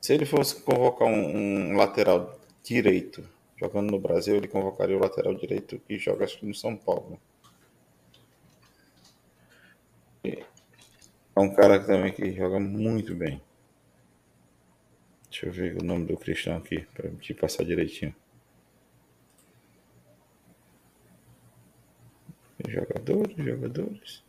Se 0.00 0.14
ele 0.14 0.24
fosse 0.24 0.62
convocar 0.62 1.06
um, 1.06 1.72
um, 1.72 1.76
lateral 1.76 2.40
direito 2.64 3.22
jogando 3.60 3.90
no 3.90 4.00
Brasil, 4.00 4.34
ele 4.34 4.48
convocaria 4.48 4.96
o 4.96 5.00
lateral 5.00 5.34
direito 5.34 5.78
que 5.86 5.98
joga 5.98 6.24
acho 6.24 6.38
que 6.38 6.46
no 6.46 6.54
São 6.54 6.74
Paulo. 6.74 7.20
É 10.24 10.40
um 11.36 11.52
cara 11.52 11.78
também 11.80 12.12
que 12.14 12.32
joga 12.32 12.58
muito 12.58 13.14
bem. 13.14 13.42
Deixa 15.32 15.46
eu 15.46 15.50
ver 15.52 15.80
o 15.80 15.82
nome 15.82 16.04
do 16.04 16.14
cristão 16.14 16.58
aqui, 16.58 16.86
para 16.92 17.08
te 17.12 17.32
passar 17.32 17.64
direitinho. 17.64 18.14
Jogadores, 22.68 23.34
jogadores. 23.38 24.22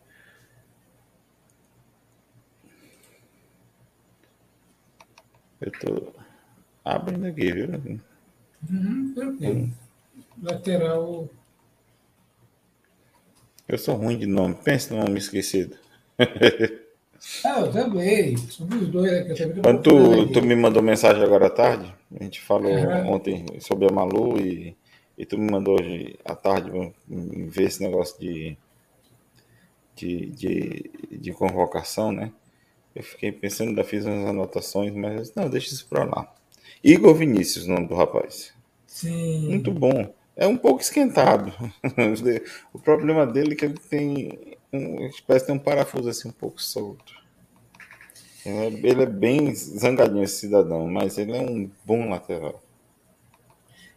Eu 5.60 5.72
tô 5.74 6.14
abrindo 6.86 7.28
aqui, 7.28 7.52
viu? 7.52 7.68
Uhum, 8.70 9.14
hum. 9.42 9.74
Lateral. 10.42 11.30
Eu 13.68 13.78
sou 13.78 13.96
ruim 13.96 14.18
de 14.18 14.26
nome. 14.26 14.56
Pensa 14.56 14.96
no 14.96 15.04
nome 15.04 15.18
esquecido. 15.18 15.78
Ah, 17.46 17.62
eu 17.62 17.72
também. 17.72 18.36
Somos 18.38 18.88
dois 18.90 19.12
aqui. 19.12 19.62
Quando 19.62 19.82
tu, 19.82 20.28
tu 20.32 20.42
me 20.42 20.56
mandou 20.56 20.84
mensagem 20.84 21.24
agora 21.24 21.48
à 21.48 21.50
tarde, 21.50 21.94
a 22.20 22.24
gente 22.24 22.42
falou 22.42 22.72
uhum. 22.72 23.14
ontem 23.14 23.46
sobre 23.60 23.88
a 23.88 23.92
Malu 23.92 24.40
e, 24.40 24.76
e 25.18 25.26
tu 25.26 25.38
me 25.38 25.50
mandou 25.50 25.80
hoje 25.80 26.18
à 26.26 26.36
tarde 26.36 26.72
ver 27.08 27.64
esse 27.64 27.82
negócio 27.82 28.20
de, 28.20 28.58
de, 29.96 30.26
de, 30.32 30.92
de 31.12 31.32
convocação, 31.32 32.12
né? 32.12 32.32
Eu 32.96 33.04
fiquei 33.04 33.32
pensando, 33.32 33.70
ainda 33.70 33.84
fiz 33.84 34.06
umas 34.06 34.28
anotações, 34.28 34.94
mas 34.94 35.34
não, 35.34 35.50
deixa 35.50 35.74
isso 35.74 35.88
pra 35.88 36.04
lá. 36.04 36.32
Igor 36.84 37.16
Vinícius, 37.16 37.66
o 37.66 37.72
nome 37.72 37.88
do 37.88 37.96
rapaz. 37.96 38.54
Sim. 38.86 39.48
Muito 39.48 39.72
bom. 39.72 40.14
é 40.36 40.46
um 40.46 40.58
pouco 40.58 40.82
esquentado. 40.82 41.54
o 42.74 42.80
problema 42.80 43.26
dele 43.26 43.54
é 43.54 43.56
que 43.56 43.66
ele 43.66 43.80
tem 43.90 44.53
um, 44.74 45.10
parece 45.28 45.46
ter 45.46 45.52
um 45.52 45.60
parafuso 45.60 46.10
assim 46.10 46.30
um 46.30 46.34
pouco 46.34 46.62
solto. 46.62 47.14
Ele 48.46 48.88
é, 48.88 48.92
ele 48.92 49.04
é 49.04 49.06
bem 49.06 49.54
zangadinho 49.56 50.24
esse 50.24 50.42
cidadão, 50.42 50.88
mas 50.88 51.18
ele 51.18 51.36
é 51.36 51.42
um 51.42 51.70
bom 51.86 52.10
lateral. 52.10 52.62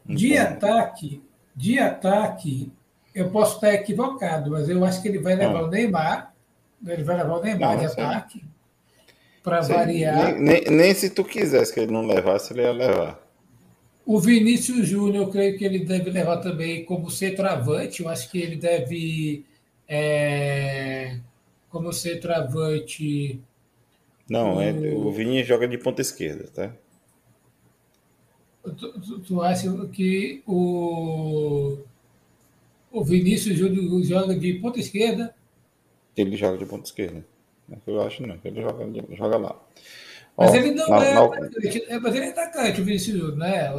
Um 0.09 0.15
de 0.15 0.35
bom. 0.35 0.41
ataque, 0.41 1.23
de 1.55 1.79
ataque, 1.79 2.73
eu 3.15 3.31
posso 3.31 3.57
estar 3.57 3.75
equivocado, 3.75 4.51
mas 4.51 4.69
eu 4.69 4.85
acho 4.85 5.03
que 5.03 5.09
ele 5.09 5.19
vai 5.19 5.35
levar 5.35 5.61
ah. 5.61 5.65
o 5.65 5.69
Neymar, 5.69 6.35
ele 6.87 7.03
vai 7.03 7.17
levar 7.17 7.39
o 7.39 7.43
Neymar 7.43 7.73
não, 7.73 7.79
de 7.81 7.87
ataque 7.87 8.45
para 9.43 9.61
variar. 9.61 10.35
Nem, 10.35 10.43
nem, 10.43 10.77
nem, 10.77 10.95
se 10.95 11.09
tu 11.09 11.25
quisesse 11.25 11.73
que 11.73 11.81
ele 11.81 11.93
não 11.93 12.07
levasse, 12.07 12.53
ele 12.53 12.63
ia 12.63 12.73
levar. 12.73 13.27
O 14.05 14.21
Vinícius 14.21 14.89
Júnior, 14.89 15.25
eu 15.25 15.31
creio 15.31 15.57
que 15.57 15.65
ele 15.65 15.81
deve 15.81 16.11
levar 16.11 16.37
também 16.39 16.85
como 16.85 17.11
centroavante. 17.11 18.03
Eu 18.03 18.09
acho 18.09 18.31
que 18.31 18.39
ele 18.39 18.57
deve, 18.57 19.45
é, 19.89 21.19
como 21.71 21.93
centroavante. 21.93 23.41
Não, 24.29 24.57
o... 24.57 24.61
É, 24.61 24.73
o 24.73 25.11
Vinícius 25.13 25.49
joga 25.49 25.69
de 25.69 25.79
ponta 25.79 26.01
esquerda, 26.01 26.49
tá? 26.49 26.73
Tu, 28.63 29.01
tu, 29.01 29.19
tu 29.21 29.43
acha 29.43 29.69
que 29.93 30.43
o, 30.45 31.79
o 32.91 33.05
Vinícius 33.05 33.57
Júnior 33.57 34.03
joga 34.03 34.35
de 34.35 34.55
ponta 34.55 34.81
esquerda? 34.81 35.35
Ele 36.17 36.37
joga 36.37 36.59
de 36.59 36.67
ponta 36.67 36.85
esquerda. 36.85 37.25
Eu 37.87 38.03
acho 38.03 38.27
não, 38.27 38.39
ele 38.45 38.61
joga, 38.61 38.87
joga 39.15 39.37
lá. 39.37 39.61
Mas 40.37 40.55
ele 40.55 40.73
não 40.73 40.89
na, 40.89 41.05
é 41.05 41.15
na... 41.15 41.25
atacante, 41.25 41.85
é, 41.89 41.99
mas 41.99 42.15
ele 42.15 42.25
é 42.27 42.29
atacante, 42.29 42.81
o 42.81 42.85
Vinícius, 42.85 43.37
né? 43.37 43.73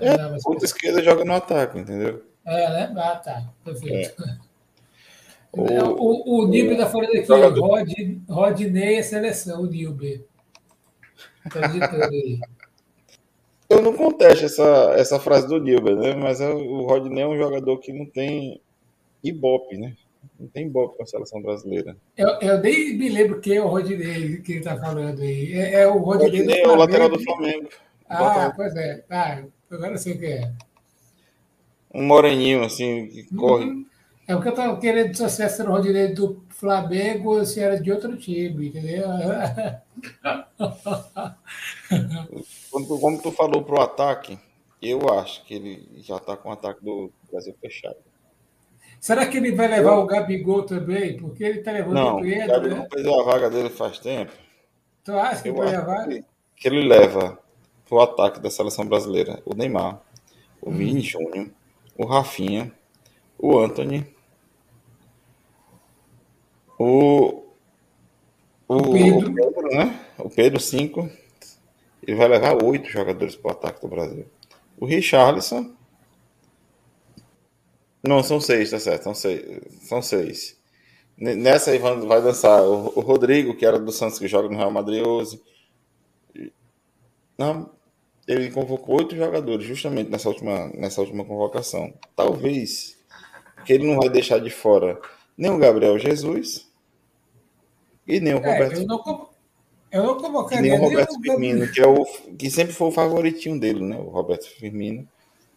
É, 0.00 0.08
é, 0.08 0.28
mas... 0.28 0.42
ponta 0.42 0.64
esquerda 0.64 1.02
joga 1.02 1.24
no 1.24 1.32
ataque, 1.32 1.78
entendeu? 1.78 2.22
É, 2.44 2.70
né? 2.70 2.94
Ah, 2.96 3.16
tá. 3.16 3.48
Perfeito. 3.64 4.22
É. 4.22 4.38
O, 5.52 5.66
é, 5.66 5.84
o, 5.84 6.40
o 6.40 6.48
Nilber 6.48 6.78
da 6.78 6.86
Folha 6.86 7.08
daqui, 7.08 7.26
jogador... 7.26 7.60
Rod, 7.60 7.90
Rodney 8.28 8.94
é 8.94 9.02
seleção, 9.02 9.62
o 9.62 9.66
Nilber. 9.66 10.24
Tá 11.52 11.60
aí. 12.08 12.40
Eu 13.68 13.82
não 13.82 13.94
contesto 13.94 14.44
essa, 14.44 14.94
essa 14.96 15.20
frase 15.20 15.46
do 15.46 15.60
Nilber, 15.60 15.96
né? 15.96 16.14
Mas 16.14 16.40
é, 16.40 16.48
o 16.48 16.86
Rodney 16.86 17.22
é 17.22 17.26
um 17.26 17.36
jogador 17.36 17.78
que 17.78 17.92
não 17.92 18.06
tem 18.06 18.60
ibope, 19.22 19.76
né? 19.76 19.94
Não 20.38 20.46
tem 20.48 20.68
boa 20.68 20.88
com 20.88 21.02
a 21.02 21.06
seleção 21.06 21.42
brasileira. 21.42 21.96
Eu, 22.16 22.28
eu 22.40 22.60
nem 22.60 22.96
me 22.96 23.08
lembro 23.08 23.40
quem 23.40 23.56
é 23.56 23.62
o 23.62 23.68
Rodinei 23.68 24.38
que 24.38 24.52
ele 24.52 24.58
está 24.58 24.76
falando 24.76 25.20
aí. 25.20 25.52
É, 25.52 25.82
é 25.82 25.86
o 25.86 25.98
Rodinei, 25.98 26.40
Rodinei 26.40 26.62
é 26.62 26.68
o 26.68 26.76
lateral 26.76 27.08
do 27.08 27.20
Flamengo. 27.20 27.68
Ah, 28.08 28.52
pois 28.54 28.74
é. 28.74 29.04
Ah, 29.08 29.42
agora 29.70 29.92
eu 29.92 29.98
sei 29.98 30.14
o 30.14 30.18
que 30.18 30.26
é. 30.26 30.52
Um 31.94 32.04
moreninho, 32.04 32.62
assim, 32.64 33.06
que 33.06 33.26
uhum. 33.32 33.40
corre. 33.40 33.86
É 34.32 34.34
porque 34.34 34.48
eu 34.48 34.52
estava 34.52 34.80
querendo 34.80 35.14
saber 35.14 35.50
se 35.50 35.60
era 35.60 35.70
o 35.70 35.74
Rodinei 35.74 36.08
do 36.08 36.42
Flamengo 36.48 37.36
ou 37.38 37.44
se 37.44 37.60
era 37.60 37.78
de 37.78 37.92
outro 37.92 38.16
time, 38.16 38.68
entendeu? 38.68 39.04
Quando, 42.70 42.98
como 42.98 43.20
tu 43.20 43.30
falou 43.32 43.62
pro 43.62 43.82
ataque, 43.82 44.38
eu 44.80 45.06
acho 45.18 45.44
que 45.44 45.52
ele 45.52 45.86
já 45.98 46.16
está 46.16 46.34
com 46.34 46.48
o 46.48 46.52
ataque 46.52 46.82
do 46.82 47.12
Brasil 47.30 47.54
fechado. 47.60 47.96
Será 48.98 49.26
que 49.26 49.36
ele 49.36 49.52
vai 49.52 49.68
levar 49.68 49.98
o 49.98 50.06
Gabigol 50.06 50.62
também? 50.62 51.18
Porque 51.18 51.44
ele 51.44 51.58
está 51.58 51.72
levando 51.72 51.94
não, 51.94 52.16
o 52.16 52.22
Pedro. 52.22 52.38
Não, 52.38 52.54
Gabigol 52.54 52.78
né? 52.78 52.88
perdeu 52.90 53.20
a 53.20 53.24
vaga 53.24 53.50
dele 53.50 53.68
faz 53.68 53.98
tempo. 53.98 54.32
Tu 55.04 55.12
acha 55.12 55.42
que 55.42 55.48
ele 55.48 55.58
vai 55.58 55.70
levar? 55.72 56.08
Que, 56.08 56.24
que 56.56 56.68
ele 56.68 56.88
leva 56.88 57.38
para 57.86 57.96
o 57.96 58.00
ataque 58.00 58.40
da 58.40 58.48
seleção 58.50 58.86
brasileira 58.86 59.42
o 59.44 59.54
Neymar, 59.54 60.00
o 60.62 60.70
hum. 60.70 60.72
Vini 60.72 61.02
Júnior, 61.02 61.50
o 61.98 62.06
Rafinha, 62.06 62.72
o 63.42 63.58
Anthony, 63.58 64.11
o, 66.82 67.44
o, 68.68 68.76
o 68.76 68.92
Pedro, 68.92 69.30
o 69.30 69.34
Pedro 69.34 69.68
né? 69.68 70.06
O 70.18 70.30
Pedro 70.30 70.60
5. 70.60 71.10
Ele 72.04 72.16
vai 72.16 72.28
levar 72.28 72.62
oito 72.62 72.88
jogadores 72.88 73.36
para 73.36 73.48
o 73.48 73.52
ataque 73.52 73.80
do 73.80 73.88
Brasil. 73.88 74.26
O 74.78 74.86
Richarlison 74.86 75.72
não, 78.02 78.20
são 78.22 78.40
seis, 78.40 78.70
tá 78.70 78.80
certo. 78.80 79.04
São 79.04 79.14
seis. 79.14 79.60
São 79.82 80.02
seis. 80.02 80.60
Nessa 81.16 81.70
aí 81.70 81.78
vai 81.78 82.20
dançar 82.20 82.62
o, 82.62 83.00
Rodrigo, 83.00 83.54
que 83.54 83.64
era 83.64 83.78
do 83.78 83.92
Santos, 83.92 84.18
que 84.18 84.26
joga 84.26 84.48
no 84.48 84.56
Real 84.56 84.72
Madrid 84.72 85.06
hoje. 85.06 85.40
Não, 87.38 87.70
ele 88.26 88.50
convocou 88.50 88.98
oito 88.98 89.14
jogadores 89.14 89.64
justamente 89.64 90.10
nessa 90.10 90.28
última, 90.28 90.68
nessa 90.74 91.00
última 91.00 91.24
convocação. 91.24 91.94
Talvez 92.16 92.98
que 93.64 93.72
ele 93.72 93.86
não 93.86 94.00
vai 94.00 94.08
deixar 94.08 94.40
de 94.40 94.50
fora 94.50 95.00
nem 95.38 95.50
o 95.50 95.58
Gabriel 95.58 95.98
Jesus 95.98 96.68
e 98.06 98.20
nem 98.20 98.34
o 98.34 98.38
é, 98.38 98.52
Roberto. 98.52 98.80
Eu 98.80 98.86
não, 98.86 99.28
eu 99.90 100.02
não 100.02 100.18
convocaria 100.18 100.62
nem 100.62 100.80
o 100.80 100.82
Roberto 100.82 101.12
nem 101.12 101.22
Firmino, 101.22 101.72
que, 101.72 101.80
é 101.80 101.86
o, 101.86 102.04
que 102.36 102.50
sempre 102.50 102.72
foi 102.72 102.88
o 102.88 102.92
favoritinho 102.92 103.58
dele, 103.60 103.80
né? 103.80 103.96
O 103.96 104.08
Roberto 104.08 104.46
Firmino, 104.46 105.06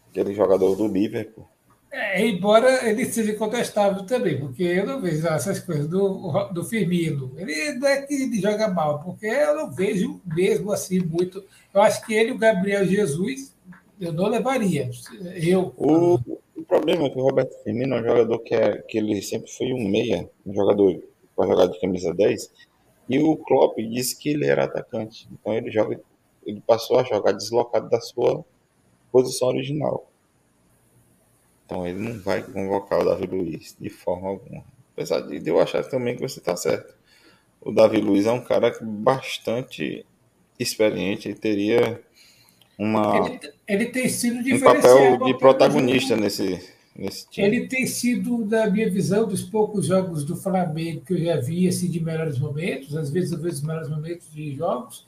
aquele 0.10 0.34
jogador 0.34 0.76
do 0.76 0.88
Liverpool. 0.88 1.48
É, 1.92 2.28
embora 2.28 2.90
ele 2.90 3.06
seja 3.06 3.34
contestável 3.36 4.06
também, 4.06 4.38
porque 4.38 4.64
eu 4.64 4.86
não 4.86 5.02
vejo 5.02 5.26
essas 5.26 5.62
coisas 5.62 5.88
do, 5.88 6.50
do 6.52 6.66
Firmino. 6.66 7.32
Ele 7.38 7.74
não 7.76 7.88
é 7.88 8.02
que 8.02 8.14
ele 8.14 8.42
joga 8.42 8.68
mal, 8.68 9.02
porque 9.02 9.26
eu 9.26 9.56
não 9.56 9.72
vejo 9.72 10.20
mesmo 10.26 10.74
assim 10.74 11.00
muito. 11.00 11.42
Eu 11.74 11.82
acho 11.82 12.06
que 12.06 12.14
ele, 12.14 12.34
o 12.34 12.38
Gabriel 12.38 12.86
Jesus, 12.86 13.56
eu 13.98 14.12
não 14.12 14.28
levaria. 14.28 14.90
Eu. 15.36 15.74
O, 15.78 16.16
o 16.54 16.64
problema 16.68 17.06
é 17.06 17.10
que 17.10 17.18
o 17.18 17.24
Roberto 17.24 17.64
Firmino 17.64 17.96
é 17.96 18.02
um 18.02 18.04
jogador 18.04 18.40
que, 18.40 18.54
é, 18.54 18.78
que 18.80 18.98
ele 18.98 19.22
sempre 19.22 19.50
foi 19.50 19.72
um 19.72 19.88
meia, 19.88 20.30
um 20.46 20.54
jogador 20.54 21.02
para 21.36 21.48
jogar 21.48 21.68
de 21.68 21.80
camisa 21.80 22.14
10, 22.14 22.52
e 23.10 23.20
o 23.20 23.36
Klopp 23.38 23.78
disse 23.78 24.18
que 24.18 24.30
ele 24.30 24.46
era 24.46 24.64
atacante. 24.64 25.28
Então 25.32 25.54
ele 25.54 25.72
joga, 25.72 26.00
ele 26.46 26.62
passou 26.66 27.00
a 27.00 27.04
jogar 27.04 27.34
deslocado 27.34 27.90
da 27.90 28.02
sua 28.02 28.44
posição 29.12 29.50
original. 29.50 30.10
Então 31.66 31.86
ele 31.86 32.00
não 32.00 32.20
vai 32.20 32.44
convocar 32.44 33.00
o 33.00 33.06
Davi 33.06 33.26
Luiz 33.26 33.76
de 33.80 33.90
forma 33.90 34.30
alguma. 34.30 34.64
Apesar 34.94 35.22
de 35.22 35.48
eu 35.48 35.60
achar 35.60 35.84
também 35.84 36.16
que 36.16 36.22
você 36.22 36.40
está 36.40 36.56
certo. 36.56 36.96
O 37.62 37.72
Davi 37.72 37.98
Luiz 37.98 38.26
é 38.26 38.32
um 38.32 38.44
cara 38.44 38.72
bastante 38.82 40.06
experiente, 40.60 41.28
ele 41.28 41.36
teria 41.36 42.02
uma, 42.78 43.28
ele, 43.28 43.40
ele 43.68 43.86
tem 43.88 44.08
sido 44.10 44.38
um 44.38 44.60
papel 44.60 45.18
de 45.26 45.38
protagonista 45.38 46.16
nesse. 46.16 46.75
Ele 47.42 47.68
tem 47.68 47.86
sido, 47.86 48.46
na 48.46 48.70
minha 48.70 48.90
visão, 48.90 49.28
dos 49.28 49.44
poucos 49.44 49.88
jogos 49.88 50.24
do 50.24 50.36
Flamengo 50.36 51.02
que 51.02 51.14
eu 51.14 51.18
já 51.18 51.38
vi 51.40 51.68
assim, 51.68 51.90
de 51.90 52.00
melhores 52.00 52.40
momentos, 52.40 52.96
às 52.96 53.10
vezes 53.10 53.32
vejo 53.32 53.56
os 53.56 53.62
melhores 53.62 53.90
momentos 53.90 54.32
de 54.32 54.56
jogos. 54.56 55.06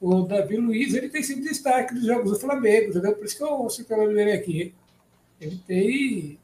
O 0.00 0.22
Davi 0.22 0.56
Luiz 0.56 0.94
ele 0.94 1.08
tem 1.08 1.22
sido 1.22 1.42
destaque 1.42 1.94
dos 1.94 2.04
jogos 2.04 2.32
do 2.32 2.38
Flamengo, 2.38 2.90
entendeu? 2.90 3.14
Por 3.14 3.24
isso 3.24 3.36
que 3.36 3.42
eu 3.42 3.52
ouço 3.52 3.84
ele 3.88 4.32
aqui 4.32 4.74
ele 5.40 5.60
tem, 5.66 6.38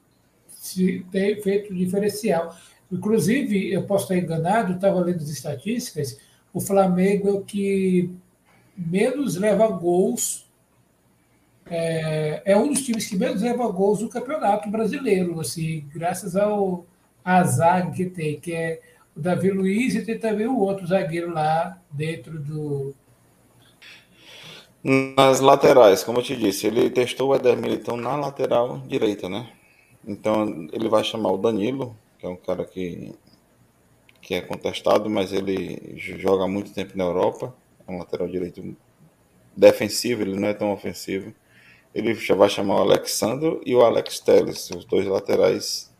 tem 1.10 1.42
feito 1.42 1.74
diferencial. 1.74 2.56
Inclusive, 2.90 3.72
eu 3.72 3.84
posso 3.84 4.04
estar 4.04 4.16
enganado, 4.16 4.74
estava 4.74 5.00
lendo 5.00 5.22
as 5.22 5.28
estatísticas, 5.28 6.18
o 6.52 6.60
Flamengo 6.60 7.28
é 7.28 7.32
o 7.32 7.42
que 7.42 8.10
menos 8.76 9.36
leva 9.36 9.66
gols, 9.68 10.43
é, 11.66 12.42
é, 12.44 12.56
um 12.56 12.68
dos 12.68 12.82
times 12.82 13.06
que 13.06 13.16
menos 13.16 13.42
leva 13.42 13.66
gols 13.68 14.00
no 14.00 14.08
campeonato 14.08 14.68
brasileiro, 14.68 15.40
assim, 15.40 15.86
graças 15.94 16.36
ao 16.36 16.86
azar 17.24 17.90
que 17.92 18.06
tem, 18.06 18.38
que 18.38 18.52
é 18.52 18.80
o 19.16 19.20
Davi 19.20 19.50
Luiz 19.50 19.94
e 19.94 20.04
tem 20.04 20.18
também 20.18 20.46
o 20.46 20.58
outro 20.58 20.86
zagueiro 20.86 21.32
lá 21.32 21.78
dentro 21.90 22.38
do, 22.38 22.94
nas 24.84 25.40
laterais, 25.40 26.04
como 26.04 26.18
eu 26.18 26.22
te 26.22 26.36
disse, 26.36 26.66
ele 26.66 26.90
testou 26.90 27.30
o 27.30 27.34
Eder 27.34 27.56
Militão 27.56 27.96
na 27.96 28.16
lateral 28.16 28.80
direita, 28.80 29.30
né? 29.30 29.50
Então 30.06 30.68
ele 30.70 30.90
vai 30.90 31.02
chamar 31.02 31.32
o 31.32 31.38
Danilo, 31.38 31.96
que 32.18 32.26
é 32.26 32.28
um 32.28 32.36
cara 32.36 32.66
que, 32.66 33.14
que 34.20 34.34
é 34.34 34.42
contestado, 34.42 35.08
mas 35.08 35.32
ele 35.32 35.94
joga 35.96 36.46
muito 36.46 36.74
tempo 36.74 36.98
na 36.98 37.04
Europa. 37.04 37.54
É 37.88 37.90
um 37.90 37.98
lateral 37.98 38.28
direito 38.28 38.76
defensivo, 39.56 40.20
ele 40.20 40.38
não 40.38 40.48
é 40.48 40.52
tão 40.52 40.70
ofensivo. 40.70 41.32
Ele 41.94 42.12
vai 42.14 42.48
chamar 42.48 42.76
o 42.76 42.82
Alexandro 42.82 43.60
e 43.64 43.74
o 43.74 43.82
Alex 43.82 44.18
Telles, 44.18 44.68
os 44.70 44.84
dois 44.84 45.06
laterais. 45.06 45.92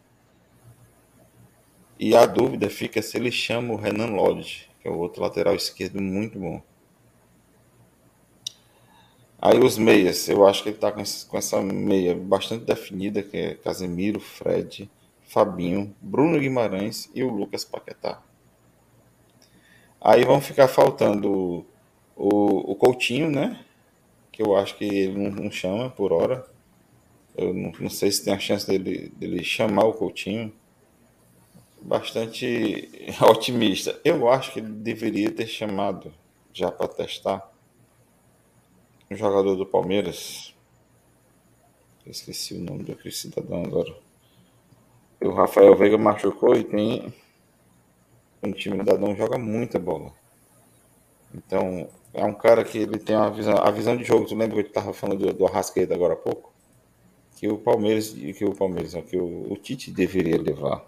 E 1.98 2.16
a 2.16 2.26
dúvida 2.26 2.68
fica 2.68 3.00
se 3.00 3.16
ele 3.16 3.30
chama 3.30 3.72
o 3.72 3.76
Renan 3.76 4.08
Lodge, 4.08 4.68
que 4.80 4.88
é 4.88 4.90
o 4.90 4.98
outro 4.98 5.22
lateral 5.22 5.54
esquerdo 5.54 6.02
muito 6.02 6.38
bom. 6.38 6.60
Aí 9.40 9.58
os 9.58 9.78
meias, 9.78 10.26
eu 10.28 10.46
acho 10.46 10.62
que 10.62 10.70
ele 10.70 10.76
está 10.76 10.90
com, 10.90 11.02
com, 11.28 11.36
essa 11.36 11.60
meia 11.60 12.14
bastante 12.14 12.64
definida, 12.64 13.22
que 13.22 13.36
é 13.36 13.54
Casemiro, 13.54 14.18
Fred, 14.18 14.90
Fabinho, 15.22 15.94
Bruno 16.00 16.40
Guimarães 16.40 17.10
e 17.14 17.22
o 17.22 17.30
Lucas 17.30 17.64
Paquetá. 17.64 18.22
Aí 20.00 20.24
vão 20.24 20.40
ficar 20.40 20.66
faltando 20.66 21.64
o, 22.16 22.72
o 22.72 22.74
Coutinho, 22.74 23.30
né? 23.30 23.64
Que 24.34 24.42
eu 24.42 24.56
acho 24.56 24.76
que 24.76 24.84
ele 24.84 25.16
não, 25.16 25.44
não 25.44 25.50
chama 25.50 25.88
por 25.88 26.12
hora. 26.12 26.44
Eu 27.36 27.54
não, 27.54 27.70
não, 27.78 27.88
sei 27.88 28.10
se 28.10 28.24
tem 28.24 28.34
a 28.34 28.38
chance 28.38 28.66
dele, 28.66 29.12
dele 29.16 29.44
chamar 29.44 29.84
o 29.84 29.92
Coutinho. 29.92 30.52
Bastante 31.80 32.90
otimista. 33.22 34.00
Eu 34.04 34.28
acho 34.28 34.52
que 34.52 34.58
ele 34.58 34.70
deveria 34.70 35.30
ter 35.30 35.46
chamado 35.46 36.12
já 36.52 36.68
para 36.68 36.88
testar 36.88 37.48
um 39.08 39.14
jogador 39.14 39.54
do 39.54 39.64
Palmeiras. 39.64 40.52
Esqueci 42.04 42.54
o 42.54 42.60
nome 42.60 42.82
do 42.82 43.12
cidadão 43.12 43.62
agora. 43.62 43.94
O 45.20 45.30
Rafael 45.30 45.76
Veiga 45.76 45.96
machucou 45.96 46.56
e 46.56 46.64
tem. 46.64 47.14
O 48.42 48.52
time 48.52 48.78
do 48.78 48.84
Dadão 48.84 49.14
joga 49.14 49.38
muita 49.38 49.78
bola. 49.78 50.12
Então, 51.32 51.88
é 52.14 52.24
um 52.24 52.32
cara 52.32 52.64
que 52.64 52.78
ele 52.78 52.98
tem 52.98 53.16
uma 53.16 53.30
visão, 53.30 53.56
a 53.58 53.70
visão 53.70 53.96
de 53.96 54.04
jogo. 54.04 54.24
Tu 54.24 54.34
lembra 54.34 54.54
que 54.54 54.62
eu 54.62 54.66
estava 54.68 54.92
falando 54.92 55.26
do, 55.26 55.32
do 55.34 55.46
Arrascaeta 55.46 55.94
agora 55.94 56.14
há 56.14 56.16
pouco? 56.16 56.52
Que 57.36 57.48
o 57.48 57.58
Palmeiras, 57.58 58.10
que 58.10 58.44
o 58.44 58.54
Palmeiras, 58.54 58.94
que 59.10 59.16
o, 59.16 59.52
o 59.52 59.56
Tite 59.56 59.90
deveria 59.90 60.40
levar. 60.40 60.84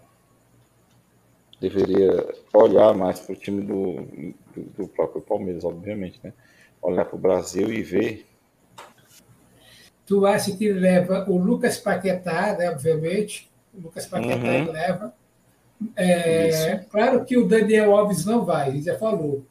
Deveria 1.59 2.33
olhar 2.53 2.93
mais 2.93 3.19
para 3.19 3.33
o 3.33 3.35
time 3.35 3.61
do, 3.61 4.33
do, 4.55 4.63
do, 4.77 4.87
próprio 4.87 5.21
Palmeiras, 5.21 5.65
obviamente, 5.65 6.19
né? 6.23 6.31
Olhar 6.81 7.03
para 7.03 7.15
o 7.15 7.19
Brasil 7.19 7.71
e 7.73 7.81
ver. 7.81 8.25
Tu 10.05 10.25
acha 10.25 10.55
que 10.55 10.65
ele 10.65 10.79
leva 10.79 11.25
o 11.27 11.37
Lucas 11.37 11.77
Paquetá, 11.77 12.55
né, 12.57 12.69
obviamente? 12.69 13.51
O 13.73 13.81
Lucas 13.81 14.05
Paquetá 14.05 14.35
uhum. 14.35 14.71
leva. 14.71 15.13
É, 15.95 16.77
claro 16.89 17.25
que 17.25 17.37
o 17.37 17.47
Daniel 17.47 17.95
Alves 17.95 18.23
não 18.23 18.45
vai, 18.45 18.69
ele 18.69 18.81
já 18.81 18.97
falou. 18.97 19.45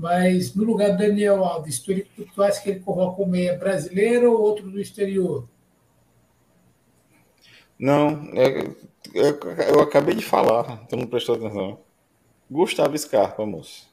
Mas 0.00 0.54
no 0.54 0.64
lugar 0.64 0.92
do 0.92 0.96
Daniel 0.96 1.44
Alves, 1.44 1.78
tu, 1.78 1.92
tu 2.34 2.42
acha 2.42 2.62
que 2.62 2.70
ele 2.70 2.80
convoca 2.80 3.20
um 3.20 3.26
meia 3.26 3.54
brasileiro 3.58 4.32
ou 4.32 4.40
outro 4.40 4.70
do 4.70 4.80
exterior? 4.80 5.46
Não, 7.78 8.30
é, 8.32 8.66
eu, 9.12 9.38
eu, 9.74 9.80
acabei 9.80 10.14
de 10.14 10.24
falar, 10.24 10.86
tu 10.88 10.96
não 10.96 11.06
prestou 11.06 11.34
atenção. 11.34 11.80
Gustavo 12.50 12.96
Scarpa, 12.96 13.44
moço. 13.44 13.90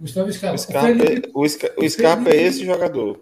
Gustavo 0.00 0.32
Scarpa. 0.32 0.56
O 0.56 0.58
Scarpa, 0.58 0.88
o 0.88 0.96
Felipe, 0.96 1.28
é, 1.28 1.30
o, 1.32 1.48
Scarpa, 1.48 1.80
o 1.80 1.90
Scarpa 1.90 2.30
é 2.30 2.42
esse 2.42 2.64
jogador. 2.64 3.20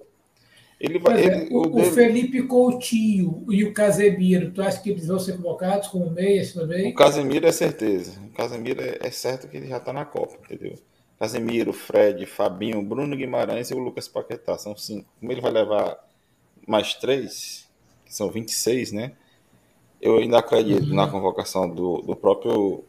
Ele 0.81 0.99
vai, 0.99 1.21
é, 1.21 1.43
ele, 1.43 1.55
o, 1.55 1.79
o, 1.79 1.85
Felipe 1.93 2.43
Coutinho 2.45 3.45
e 3.51 3.65
o 3.65 3.75
Casemiro, 3.75 4.51
tu 4.53 4.63
acha 4.63 4.81
que 4.81 4.91
eles 4.91 5.09
vão 5.09 5.19
ser 5.19 5.37
convocados 5.37 5.89
como 5.89 6.11
meias 6.11 6.55
também? 6.55 6.91
O 6.91 6.95
Casemiro 6.95 7.47
é 7.47 7.53
certeza. 7.53 8.19
O 8.21 8.31
Casemiro 8.33 8.81
é, 8.81 8.99
é 9.03 9.11
certo 9.11 9.47
que 9.47 9.59
ele 9.59 9.67
já 9.67 9.77
está 9.77 9.93
na 9.93 10.07
Copa, 10.07 10.39
entendeu? 10.43 10.79
Casemiro, 11.19 11.73
Fred, 11.73 12.25
Fabinho, 12.27 12.83
Bruno 12.83 13.17
Guimarães 13.17 13.71
e 13.71 13.75
o 13.75 13.79
Lucas 13.79 14.07
Paquetá. 14.07 14.57
São 14.57 14.77
cinco. 14.77 15.09
Como 15.19 15.33
ele 15.33 15.41
vai 15.41 15.51
levar 15.51 15.99
mais 16.67 16.95
três, 16.95 17.69
que 18.05 18.15
são 18.15 18.31
26, 18.31 18.93
né? 18.93 19.13
Eu 20.01 20.19
ainda 20.19 20.39
acredito 20.39 20.87
na 20.95 21.09
convocação 21.09 21.69
do, 21.69 22.03
do 22.03 22.15
próprio 22.15 22.85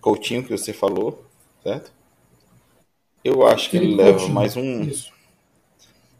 Coutinho 0.00 0.44
que 0.44 0.56
você 0.56 0.72
falou, 0.72 1.24
certo? 1.64 1.92
Eu 3.24 3.44
acho 3.44 3.68
que 3.68 3.76
ele, 3.76 3.86
ele 3.86 3.96
leva 3.96 4.28
mais 4.28 4.56
um. 4.56 4.82
Isso. 4.84 5.12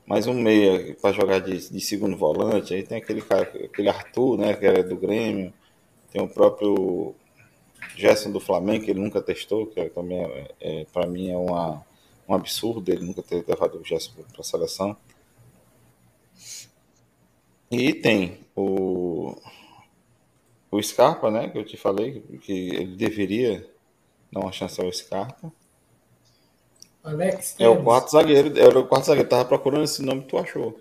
Mais 0.05 0.27
um 0.27 0.35
meia 0.35 0.97
para 1.01 1.13
jogar 1.13 1.39
de, 1.39 1.71
de 1.71 1.81
segundo 1.81 2.17
volante. 2.17 2.75
Aí 2.75 2.83
tem 2.83 2.99
aquele 2.99 3.23
cara, 3.23 3.43
aquele 3.43 3.89
Arthur, 3.89 4.37
né? 4.39 4.55
Que 4.55 4.67
era 4.67 4.83
do 4.83 4.97
Grêmio. 4.97 5.53
Tem 6.11 6.21
o 6.21 6.29
próprio 6.29 7.15
Gerson 7.97 8.31
do 8.31 8.39
Flamengo, 8.39 8.85
que 8.85 8.91
ele 8.91 9.01
nunca 9.01 9.23
testou, 9.23 9.67
que 9.67 9.89
também 9.91 10.23
é, 10.23 10.55
é 10.61 10.87
para 10.93 11.07
mim 11.07 11.31
é 11.31 11.37
uma, 11.37 11.85
um 12.29 12.35
absurdo 12.35 12.93
ele 12.93 13.05
nunca 13.05 13.23
ter 13.23 13.45
levado 13.47 13.79
o 13.79 13.85
Gerson 13.85 14.13
para 14.31 14.41
a 14.41 14.45
seleção. 14.45 14.97
E 17.71 17.95
tem 17.95 18.39
o, 18.55 19.35
o 20.71 20.83
Scarpa, 20.83 21.31
né, 21.31 21.49
que 21.49 21.59
eu 21.59 21.65
te 21.65 21.77
falei, 21.77 22.21
que 22.43 22.53
ele 22.53 22.97
deveria 22.97 23.69
dar 24.31 24.41
uma 24.41 24.53
chance 24.53 24.81
ao 24.81 24.93
Scarpa. 24.93 25.53
Alex 27.03 27.55
Telles. 27.55 27.61
É 27.61 27.69
o 27.69 27.83
quarto 27.83 28.11
zagueiro, 28.11 28.59
é 28.59 28.67
o 28.67 28.87
quarto 28.87 29.07
zagueiro, 29.07 29.29
tava 29.29 29.45
procurando 29.45 29.85
esse 29.85 30.03
nome 30.03 30.23
tu 30.23 30.37
achou. 30.37 30.79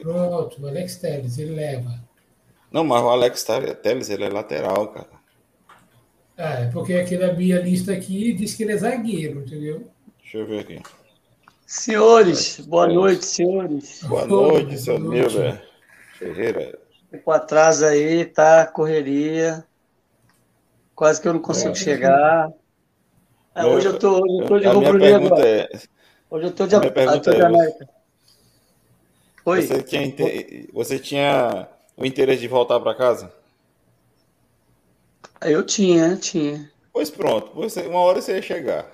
Pronto, 0.00 0.62
o 0.62 0.68
Alex 0.68 0.96
Telles, 0.96 1.38
ele 1.38 1.54
leva. 1.54 1.98
Não, 2.70 2.84
mas 2.84 3.02
o 3.02 3.08
Alex 3.08 3.44
Telles, 3.82 4.10
ele 4.10 4.24
é 4.24 4.28
lateral, 4.28 4.88
cara. 4.88 5.15
É 6.36 6.66
porque 6.66 6.92
aqui 6.94 7.16
na 7.16 7.32
minha 7.32 7.58
lista 7.60 7.92
aqui 7.92 8.34
diz 8.34 8.54
que 8.54 8.62
ele 8.62 8.72
é 8.72 8.76
zagueiro, 8.76 9.40
entendeu? 9.40 9.88
Deixa 10.20 10.38
eu 10.38 10.46
ver 10.46 10.60
aqui. 10.60 10.82
Senhores, 11.66 12.60
boa 12.60 12.86
noite, 12.86 13.24
senhores. 13.24 14.02
Boa 14.04 14.26
noite, 14.26 14.78
seu 14.78 14.98
Nilber 14.98 15.62
Ferreira. 16.18 16.78
Fico 17.10 17.30
atrás 17.30 17.82
aí, 17.82 18.26
tá? 18.26 18.66
Correria. 18.66 19.64
Quase 20.94 21.20
que 21.20 21.28
eu 21.28 21.32
não 21.32 21.40
consigo 21.40 21.72
é, 21.72 21.74
chegar. 21.74 22.52
É, 23.54 23.64
hoje 23.64 23.86
eu 23.86 23.98
tô, 23.98 24.20
hoje 24.20 24.42
eu 24.42 24.46
tô 24.46 24.58
de 24.58 24.66
rubro-negro. 24.66 25.34
É, 25.40 25.68
hoje 26.30 26.46
eu 26.46 26.52
tô 26.52 26.66
de, 26.66 26.76
a 26.76 26.80
minha 26.80 26.92
pergunta 26.92 27.30
é, 27.30 27.42
América. 27.42 27.88
Oi. 29.46 29.62
Você 29.62 29.82
tinha, 29.82 30.14
você 30.72 30.98
tinha 30.98 31.66
o 31.96 32.04
interesse 32.04 32.42
de 32.42 32.48
voltar 32.48 32.78
para 32.80 32.94
casa? 32.94 33.32
Eu 35.40 35.64
tinha, 35.64 36.16
tinha. 36.16 36.70
Pois 36.92 37.10
pronto, 37.10 37.52
você, 37.54 37.82
uma 37.82 38.00
hora 38.00 38.20
você 38.20 38.36
ia 38.36 38.42
chegar. 38.42 38.86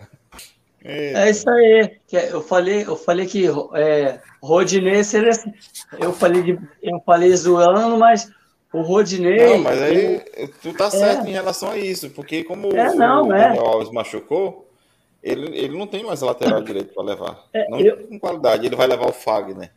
Eita. 0.84 1.20
É 1.20 1.30
isso 1.30 1.49
aí. 1.49 1.97
Eu 2.30 2.43
falei, 2.43 2.82
eu 2.84 2.97
falei 2.97 3.26
que 3.26 3.47
é, 3.74 4.20
Rodinei 4.43 5.05
seria. 5.05 5.30
Assim. 5.30 5.53
Eu 5.99 6.12
falei, 6.12 6.43
de, 6.43 6.59
eu 6.82 7.01
falei 7.07 7.34
zoando, 7.36 7.97
mas 7.97 8.28
o 8.72 8.82
Rodinei. 8.82 9.47
Não, 9.47 9.59
mas 9.59 9.80
aí 9.80 10.20
tu 10.61 10.72
tá 10.72 10.90
certo 10.90 11.26
é. 11.26 11.30
em 11.30 11.32
relação 11.32 11.70
a 11.70 11.78
isso, 11.78 12.11
porque 12.11 12.43
como 12.43 12.76
é, 12.76 12.95
não, 12.95 13.28
o 13.28 13.32
é. 13.32 13.57
Alves 13.59 13.93
machucou, 13.93 14.68
ele, 15.22 15.57
ele 15.57 15.78
não 15.78 15.86
tem 15.86 16.03
mais 16.05 16.20
lateral 16.20 16.61
direito 16.64 16.93
para 16.93 17.05
levar. 17.05 17.45
É, 17.53 17.68
não 17.68 17.78
eu, 17.78 18.09
com 18.09 18.18
qualidade, 18.18 18.66
ele 18.66 18.76
vai 18.76 18.88
levar 18.88 19.07
o 19.07 19.12
Fagner. 19.12 19.70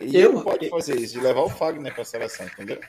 E 0.00 0.16
eu, 0.20 0.32
ele 0.32 0.42
pode 0.42 0.68
fazer 0.68 0.98
isso, 0.98 1.14
de 1.14 1.20
levar 1.20 1.42
o 1.42 1.48
Fagner 1.48 1.92
para 1.92 2.02
a 2.02 2.06
seleção, 2.06 2.46
entendeu? 2.46 2.80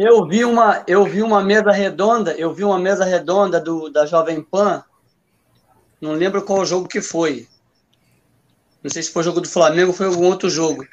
Eu 0.00 0.24
vi 0.28 0.44
uma, 0.44 0.84
eu 0.86 1.04
vi 1.04 1.22
uma 1.22 1.42
mesa 1.42 1.72
redonda, 1.72 2.32
eu 2.34 2.54
vi 2.54 2.62
uma 2.62 2.78
mesa 2.78 3.04
redonda 3.04 3.60
do, 3.60 3.90
da 3.90 4.06
Jovem 4.06 4.40
Pan. 4.40 4.84
Não 6.00 6.12
lembro 6.12 6.44
qual 6.44 6.64
jogo 6.64 6.86
que 6.86 7.02
foi. 7.02 7.48
Não 8.80 8.88
sei 8.92 9.02
se 9.02 9.10
foi 9.10 9.24
jogo 9.24 9.40
do 9.40 9.48
Flamengo 9.48 9.88
ou 9.88 9.92
foi 9.92 10.06
algum 10.06 10.26
outro 10.26 10.48
jogo. 10.48 10.86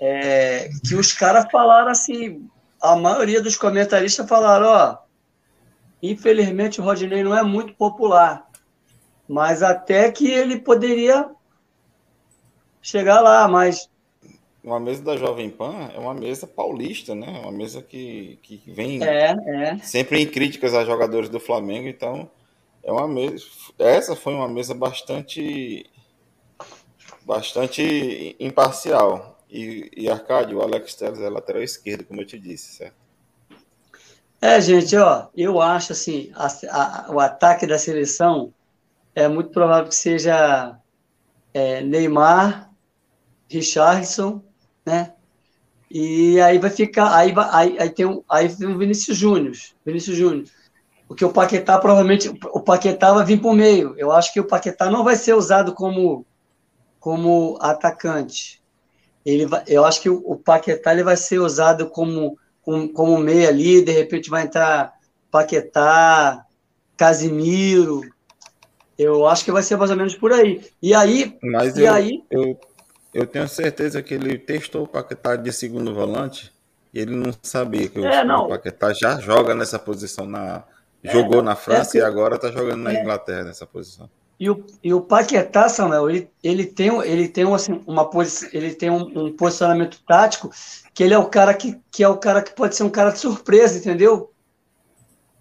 É, 0.00 0.68
que 0.84 0.96
os 0.96 1.12
caras 1.12 1.46
falaram 1.48 1.92
assim, 1.92 2.50
a 2.80 2.96
maioria 2.96 3.40
dos 3.40 3.54
comentaristas 3.54 4.28
falaram, 4.28 4.66
ó, 4.66 4.98
infelizmente 6.02 6.80
o 6.80 6.84
Rodinei 6.84 7.22
não 7.22 7.38
é 7.38 7.44
muito 7.44 7.72
popular, 7.74 8.48
mas 9.28 9.62
até 9.62 10.10
que 10.10 10.28
ele 10.28 10.58
poderia 10.58 11.30
chegar 12.82 13.20
lá, 13.20 13.46
mas 13.46 13.88
uma 14.62 14.78
mesa 14.78 15.02
da 15.02 15.16
Jovem 15.16 15.50
Pan 15.50 15.90
é 15.92 15.98
uma 15.98 16.14
mesa 16.14 16.46
paulista, 16.46 17.14
né? 17.14 17.40
Uma 17.42 17.50
mesa 17.50 17.82
que, 17.82 18.38
que 18.42 18.62
vem 18.66 19.02
é, 19.02 19.34
é. 19.46 19.78
sempre 19.78 20.20
em 20.20 20.26
críticas 20.26 20.72
a 20.72 20.84
jogadores 20.84 21.28
do 21.28 21.40
Flamengo, 21.40 21.88
então 21.88 22.30
é 22.82 22.92
uma 22.92 23.08
mesa. 23.08 23.44
Essa 23.78 24.14
foi 24.14 24.34
uma 24.34 24.48
mesa 24.48 24.72
bastante 24.72 25.90
bastante 27.24 28.36
imparcial. 28.38 29.38
E, 29.50 29.90
e 29.96 30.08
Arcádio, 30.08 30.58
o 30.58 30.62
Alex 30.62 30.94
Telles 30.94 31.20
é 31.20 31.28
lateral 31.28 31.62
esquerdo, 31.62 32.04
como 32.04 32.20
eu 32.20 32.26
te 32.26 32.38
disse, 32.38 32.72
certo? 32.74 32.94
É, 34.40 34.60
gente, 34.60 34.96
ó, 34.96 35.28
eu 35.36 35.60
acho 35.60 35.92
assim, 35.92 36.32
a, 36.34 36.46
a, 36.46 37.12
o 37.12 37.20
ataque 37.20 37.66
da 37.66 37.78
seleção 37.78 38.52
é 39.14 39.28
muito 39.28 39.50
provável 39.50 39.88
que 39.88 39.94
seja 39.94 40.76
é, 41.52 41.80
Neymar, 41.82 42.72
Richardson 43.48 44.42
né? 44.84 45.12
E 45.90 46.40
aí 46.40 46.58
vai 46.58 46.70
ficar, 46.70 47.14
aí, 47.14 47.32
vai, 47.32 47.48
aí, 47.52 47.76
aí 47.78 47.90
tem 47.90 48.06
um, 48.06 48.22
aí 48.28 48.48
tem 48.48 48.66
o 48.66 48.78
Vinícius 48.78 49.16
Júnior, 49.16 49.54
Vinícius 49.84 50.16
Júnior. 50.16 50.46
Porque 51.06 51.24
o 51.24 51.32
Paquetá 51.32 51.78
provavelmente 51.78 52.32
o 52.54 52.60
Paquetá 52.60 53.12
vai 53.12 53.24
vir 53.26 53.38
para 53.38 53.50
o 53.50 53.54
meio. 53.54 53.94
Eu 53.98 54.10
acho 54.10 54.32
que 54.32 54.40
o 54.40 54.46
Paquetá 54.46 54.90
não 54.90 55.04
vai 55.04 55.16
ser 55.16 55.34
usado 55.34 55.74
como 55.74 56.24
como 56.98 57.58
atacante. 57.60 58.62
Ele 59.26 59.44
vai, 59.44 59.62
eu 59.66 59.84
acho 59.84 60.00
que 60.00 60.08
o, 60.08 60.22
o 60.24 60.36
Paquetá 60.36 60.92
ele 60.92 61.02
vai 61.02 61.16
ser 61.16 61.38
usado 61.38 61.90
como 61.90 62.38
como, 62.62 62.88
como 62.90 63.18
meia 63.18 63.50
ali, 63.50 63.82
de 63.82 63.92
repente 63.92 64.30
vai 64.30 64.44
entrar 64.44 64.94
Paquetá, 65.30 66.46
Casimiro. 66.96 68.00
Eu 68.96 69.26
acho 69.26 69.44
que 69.44 69.52
vai 69.52 69.62
ser 69.62 69.76
mais 69.76 69.90
ou 69.90 69.96
menos 69.96 70.14
por 70.14 70.32
aí. 70.32 70.64
E 70.80 70.94
aí, 70.94 71.36
Mas 71.42 71.76
e 71.76 71.82
eu, 71.82 71.92
aí 71.92 72.24
eu 72.30 72.58
eu 73.12 73.26
tenho 73.26 73.48
certeza 73.48 74.02
que 74.02 74.14
ele 74.14 74.38
testou 74.38 74.84
o 74.84 74.88
Paquetá 74.88 75.36
de 75.36 75.52
segundo 75.52 75.94
volante 75.94 76.52
e 76.92 77.00
ele 77.00 77.14
não 77.14 77.32
sabia 77.42 77.88
que 77.88 77.98
é, 78.04 78.22
o 78.24 78.48
Paquetá 78.48 78.92
já 78.92 79.18
joga 79.18 79.54
nessa 79.54 79.78
posição 79.78 80.26
na 80.26 80.64
jogou 81.02 81.40
é, 81.40 81.42
na 81.42 81.56
França 81.56 81.98
é, 81.98 82.00
e 82.00 82.04
agora 82.04 82.36
está 82.36 82.50
jogando 82.50 82.82
na 82.82 82.92
é. 82.92 83.00
Inglaterra 83.00 83.44
nessa 83.44 83.66
posição. 83.66 84.08
E 84.38 84.50
o, 84.50 84.64
e 84.82 84.92
o 84.92 85.00
Paquetá, 85.00 85.68
Samuel, 85.68 86.10
ele, 86.10 86.30
ele 86.42 86.66
tem, 86.66 86.88
ele 87.02 87.28
tem, 87.28 87.44
um, 87.44 87.54
assim, 87.54 87.80
uma 87.86 88.08
posi 88.08 88.48
ele 88.52 88.74
tem 88.74 88.90
um, 88.90 89.26
um, 89.26 89.32
posicionamento 89.32 90.00
tático 90.06 90.50
que 90.92 91.02
ele 91.02 91.14
é 91.14 91.18
o 91.18 91.26
cara 91.26 91.54
que, 91.54 91.80
que 91.90 92.02
é 92.02 92.08
o 92.08 92.16
cara 92.16 92.42
que 92.42 92.52
pode 92.52 92.74
ser 92.74 92.82
um 92.82 92.90
cara 92.90 93.10
de 93.10 93.18
surpresa, 93.18 93.78
entendeu? 93.78 94.32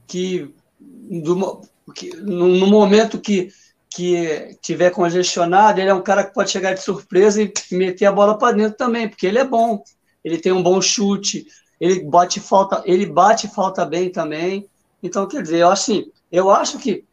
Que, 0.05 0.53
do, 0.79 1.61
que 1.95 2.15
no, 2.17 2.47
no 2.47 2.67
momento 2.67 3.19
que, 3.19 3.49
que 3.93 4.57
tiver 4.61 4.89
congestionado, 4.89 5.79
ele 5.79 5.89
é 5.89 5.93
um 5.93 6.01
cara 6.01 6.23
que 6.23 6.33
pode 6.33 6.49
chegar 6.49 6.73
de 6.73 6.81
surpresa 6.81 7.41
e 7.41 7.51
meter 7.71 8.05
a 8.05 8.11
bola 8.11 8.37
para 8.37 8.55
dentro 8.55 8.77
também, 8.77 9.07
porque 9.07 9.27
ele 9.27 9.37
é 9.37 9.43
bom, 9.43 9.83
ele 10.23 10.37
tem 10.37 10.53
um 10.53 10.63
bom 10.63 10.81
chute, 10.81 11.45
ele 11.79 12.03
bate 12.03 12.39
falta, 12.39 12.81
ele 12.85 13.05
bate 13.05 13.49
falta 13.49 13.85
bem 13.85 14.09
também. 14.09 14.69
Então, 15.03 15.27
quer 15.27 15.41
dizer, 15.41 15.57
eu 15.57 15.69
assim, 15.69 16.05
eu 16.31 16.49
acho 16.49 16.77
que 16.79 17.03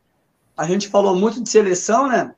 a 0.57 0.65
gente 0.67 0.89
falou 0.89 1.17
muito 1.17 1.43
de 1.43 1.49
seleção, 1.49 2.07
né? 2.07 2.33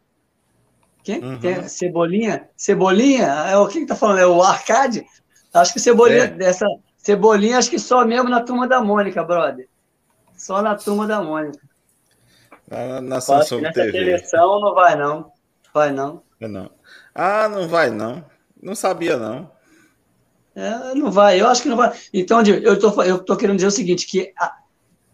Quem? 1.03 1.23
Uhum. 1.23 1.39
Quem? 1.39 1.69
Cebolinha? 1.69 2.49
Cebolinha? 2.57 3.27
É 3.27 3.57
o 3.59 3.69
que 3.69 3.85
tá 3.85 3.95
falando? 3.95 4.21
É 4.21 4.27
o 4.27 4.43
Arcade? 4.43 5.05
Acho 5.53 5.73
que 5.73 5.81
Cebolinha, 5.81 6.25
é. 6.25 6.29
dessa 6.29 6.67
Cebolinha, 6.97 7.59
acho 7.59 7.71
que 7.71 7.79
só 7.79 8.07
mesmo 8.07 8.29
na 8.29 8.43
turma 8.43 8.67
da 8.67 8.83
Mônica, 8.83 9.23
brother. 9.23 9.69
Só 10.37 10.62
na 10.62 10.75
turma 10.77 11.07
da 11.07 11.23
Mônica. 11.23 11.61
Na, 12.70 13.01
na 13.01 13.20
Samsung 13.20 13.62
nessa 13.62 13.82
TV. 13.82 13.92
seleção 13.92 14.60
não 14.60 14.74
vai, 14.74 14.94
não. 14.94 15.32
Vai, 15.74 15.92
não. 15.92 16.22
Não. 16.40 16.70
Ah, 17.12 17.48
não 17.48 17.68
vai, 17.68 17.90
não. 17.90 18.24
Não 18.62 18.74
sabia, 18.76 19.16
não. 19.16 19.51
É, 20.55 20.94
não 20.94 21.10
vai, 21.10 21.40
eu 21.40 21.48
acho 21.48 21.62
que 21.62 21.68
não 21.68 21.76
vai. 21.76 21.92
Então, 22.12 22.42
eu 22.42 22.78
tô, 22.78 23.02
eu 23.02 23.18
tô 23.18 23.36
querendo 23.36 23.56
dizer 23.56 23.68
o 23.68 23.72
seguinte, 23.72 24.06
que 24.06 24.32
a, 24.38 24.56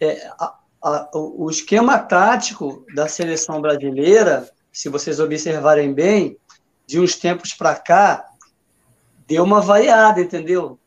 é, 0.00 0.26
a, 0.38 0.58
a, 0.82 1.10
o 1.14 1.48
esquema 1.48 1.98
tático 1.98 2.84
da 2.94 3.06
seleção 3.08 3.60
brasileira, 3.60 4.50
se 4.72 4.88
vocês 4.88 5.20
observarem 5.20 5.94
bem, 5.94 6.36
de 6.86 7.00
uns 7.00 7.16
tempos 7.16 7.54
para 7.54 7.74
cá, 7.74 8.24
deu 9.26 9.44
uma 9.44 9.60
variada, 9.60 10.20
entendeu? 10.20 10.78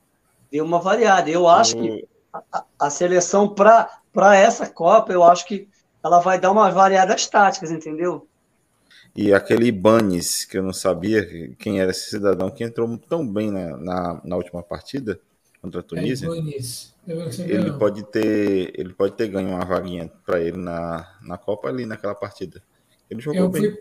Deu 0.51 0.65
uma 0.65 0.79
variada. 0.79 1.29
Eu 1.29 1.47
acho 1.47 1.75
que 1.75 2.07
a, 2.51 2.63
a 2.79 2.89
seleção 2.89 3.47
para 3.47 4.35
essa 4.35 4.67
Copa, 4.67 5.13
eu 5.13 5.23
acho 5.23 5.45
que 5.45 5.68
ela 6.03 6.19
vai 6.19 6.39
dar 6.39 6.51
uma 6.51 6.69
variada 6.69 7.13
às 7.13 7.27
táticas, 7.27 7.71
entendeu? 7.71 8.27
E 9.15 9.33
aquele 9.33 9.67
Ibanez, 9.67 10.45
que 10.45 10.57
eu 10.57 10.63
não 10.63 10.73
sabia 10.73 11.53
quem 11.57 11.79
era 11.79 11.91
esse 11.91 12.09
cidadão, 12.09 12.49
que 12.49 12.63
entrou 12.63 12.97
tão 12.97 13.27
bem 13.27 13.51
na, 13.51 13.77
na, 13.77 14.21
na 14.23 14.35
última 14.35 14.61
partida 14.61 15.19
contra 15.61 15.81
a 15.81 15.83
Tunísia. 15.83 16.27
É 16.27 17.41
ele 17.41 17.73
pode 17.73 18.03
ter 18.03 18.71
ele 18.79 18.93
pode 18.93 19.15
ter 19.15 19.27
ganho 19.27 19.49
uma 19.49 19.65
vaguinha 19.65 20.11
para 20.25 20.39
ele 20.39 20.57
na, 20.57 21.17
na 21.21 21.37
Copa 21.37 21.67
ali 21.67 21.85
naquela 21.85 22.15
partida. 22.15 22.61
Ele 23.09 23.19
jogou 23.19 23.41
eu 23.41 23.49
bem. 23.49 23.61
Fui, 23.61 23.79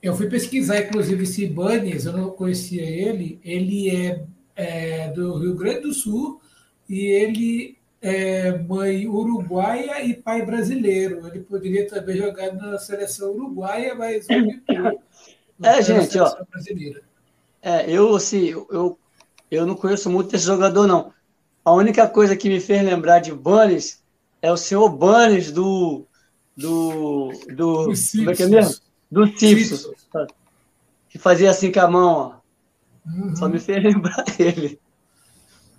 eu 0.00 0.14
fui 0.14 0.28
pesquisar, 0.28 0.78
inclusive, 0.78 1.24
esse 1.24 1.44
Ibanez, 1.44 2.06
eu 2.06 2.12
não 2.12 2.30
conhecia 2.30 2.82
ele. 2.82 3.40
Ele 3.42 3.90
é, 3.90 4.24
é, 4.54 5.08
do 5.10 5.38
Rio 5.38 5.54
Grande 5.54 5.80
do 5.80 5.92
Sul 5.92 6.40
e 6.88 7.06
ele 7.06 7.77
é 8.00 8.56
mãe 8.58 9.06
uruguaia 9.06 10.02
e 10.04 10.14
pai 10.14 10.44
brasileiro. 10.44 11.26
Ele 11.26 11.40
poderia 11.40 11.86
também 11.88 12.16
jogar 12.16 12.52
na 12.52 12.78
seleção 12.78 13.32
uruguaia, 13.32 13.94
mas 13.94 14.26
é, 15.62 15.82
gente, 15.82 16.18
ó. 16.18 16.44
Brasileira. 16.50 17.02
É, 17.60 17.90
eu 17.90 18.14
assim, 18.14 18.48
eu, 18.48 18.98
eu 19.50 19.66
não 19.66 19.74
conheço 19.74 20.08
muito 20.08 20.34
esse 20.34 20.44
jogador, 20.44 20.86
não. 20.86 21.12
A 21.64 21.72
única 21.72 22.08
coisa 22.08 22.36
que 22.36 22.48
me 22.48 22.60
fez 22.60 22.82
lembrar 22.82 23.18
de 23.18 23.32
Bunnies 23.32 24.02
é 24.40 24.50
o 24.50 24.56
senhor 24.56 24.88
Bunnies 24.88 25.50
do. 25.50 26.06
Do. 26.56 27.30
do 27.54 27.92
como 28.16 28.30
é 28.30 28.34
que 28.34 28.42
é 28.42 28.46
mesmo? 28.46 28.80
Do 29.10 29.26
Simpsons. 29.38 29.90
Que 31.08 31.18
fazia 31.18 31.50
assim 31.50 31.72
com 31.72 31.80
a 31.80 31.88
mão, 31.88 32.12
ó. 32.14 32.38
Uhum. 33.06 33.34
Só 33.34 33.48
me 33.48 33.58
fez 33.58 33.82
lembrar 33.84 34.24
ele. 34.38 34.78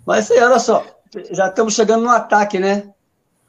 Mas 0.06 0.30
aí, 0.30 0.40
olha 0.40 0.58
só. 0.58 0.84
Já 1.30 1.48
estamos 1.48 1.74
chegando 1.74 2.02
no 2.02 2.10
ataque, 2.10 2.58
né? 2.58 2.92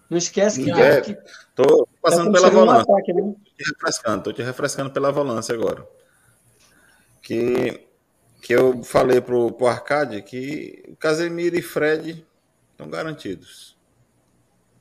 Não 0.10 0.18
esquece 0.18 0.64
que. 0.64 0.72
É, 0.72 1.02
que... 1.02 1.18
Tô 1.56 1.88
passando 2.02 2.32
pela 2.32 2.50
volância. 2.50 2.82
Ataque, 2.82 3.14
né? 3.14 3.22
Tô 3.22 3.52
te 3.56 3.70
refrescando, 3.70 4.24
tô 4.24 4.34
te 4.34 4.42
refrescando 4.42 4.92
pela 4.92 5.12
volância 5.12 5.54
agora. 5.54 5.88
Que, 7.22 7.88
que 8.42 8.54
eu 8.54 8.84
falei 8.84 9.22
pro, 9.22 9.52
pro 9.52 9.68
Arcade 9.68 10.22
que 10.22 10.96
Casemiro 11.00 11.56
e 11.56 11.62
Fred 11.62 12.26
estão 12.72 12.90
garantidos. 12.90 13.78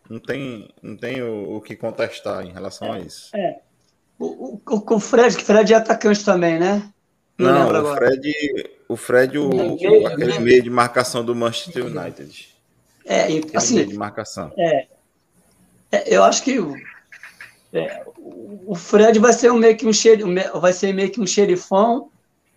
Não 0.09 0.19
tem, 0.19 0.69
não 0.83 0.97
tem 0.97 1.23
o, 1.23 1.57
o 1.57 1.61
que 1.61 1.77
contestar 1.77 2.45
em 2.45 2.51
relação 2.51 2.89
é, 2.89 2.97
a 2.97 3.01
isso. 3.01 3.37
É. 3.37 3.61
O, 4.19 4.61
o, 4.67 4.95
o 4.95 5.01
Fred, 5.01 5.37
que 5.37 5.45
Fred 5.45 5.73
é 5.73 5.77
atacante 5.77 6.25
também, 6.25 6.59
né? 6.59 6.93
Não, 7.39 7.73
não 7.73 7.93
o 7.93 7.95
Fred, 7.95 8.33
o 8.89 8.97
Fred, 8.97 9.39
o, 9.39 9.49
o, 9.49 10.07
aquele 10.07 10.39
meio 10.41 10.63
de 10.63 10.69
marcação 10.69 11.25
do 11.25 11.35
Manchester 11.35 11.87
United. 11.87 12.51
É, 13.05 13.27
assim. 13.55 13.85
De 13.85 13.97
marcação. 13.97 14.53
É, 14.57 14.87
é 15.91 16.17
eu 16.17 16.23
acho 16.23 16.43
que 16.43 16.59
é, 17.73 18.05
o 18.67 18.75
Fred 18.75 19.19
vai 19.19 19.33
ser 19.33 19.51
um 19.51 19.59
meio 19.59 19.77
que 19.77 19.87
um 19.87 20.61
vai 20.61 20.73
ser 20.73 20.93
meio 20.93 21.11
que 21.11 21.21
um 21.21 21.27
xerifão. 21.27 22.11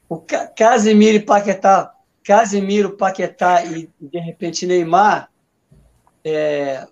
O 0.09 0.17
Casemiro 0.55 1.17
e 1.17 1.19
Paquetá, 1.19 1.93
Casemiro, 2.23 2.91
Paquetá 2.91 3.63
e 3.65 3.89
de 3.99 4.19
repente 4.19 4.65
Neymar 4.65 5.29
é, 6.23 6.87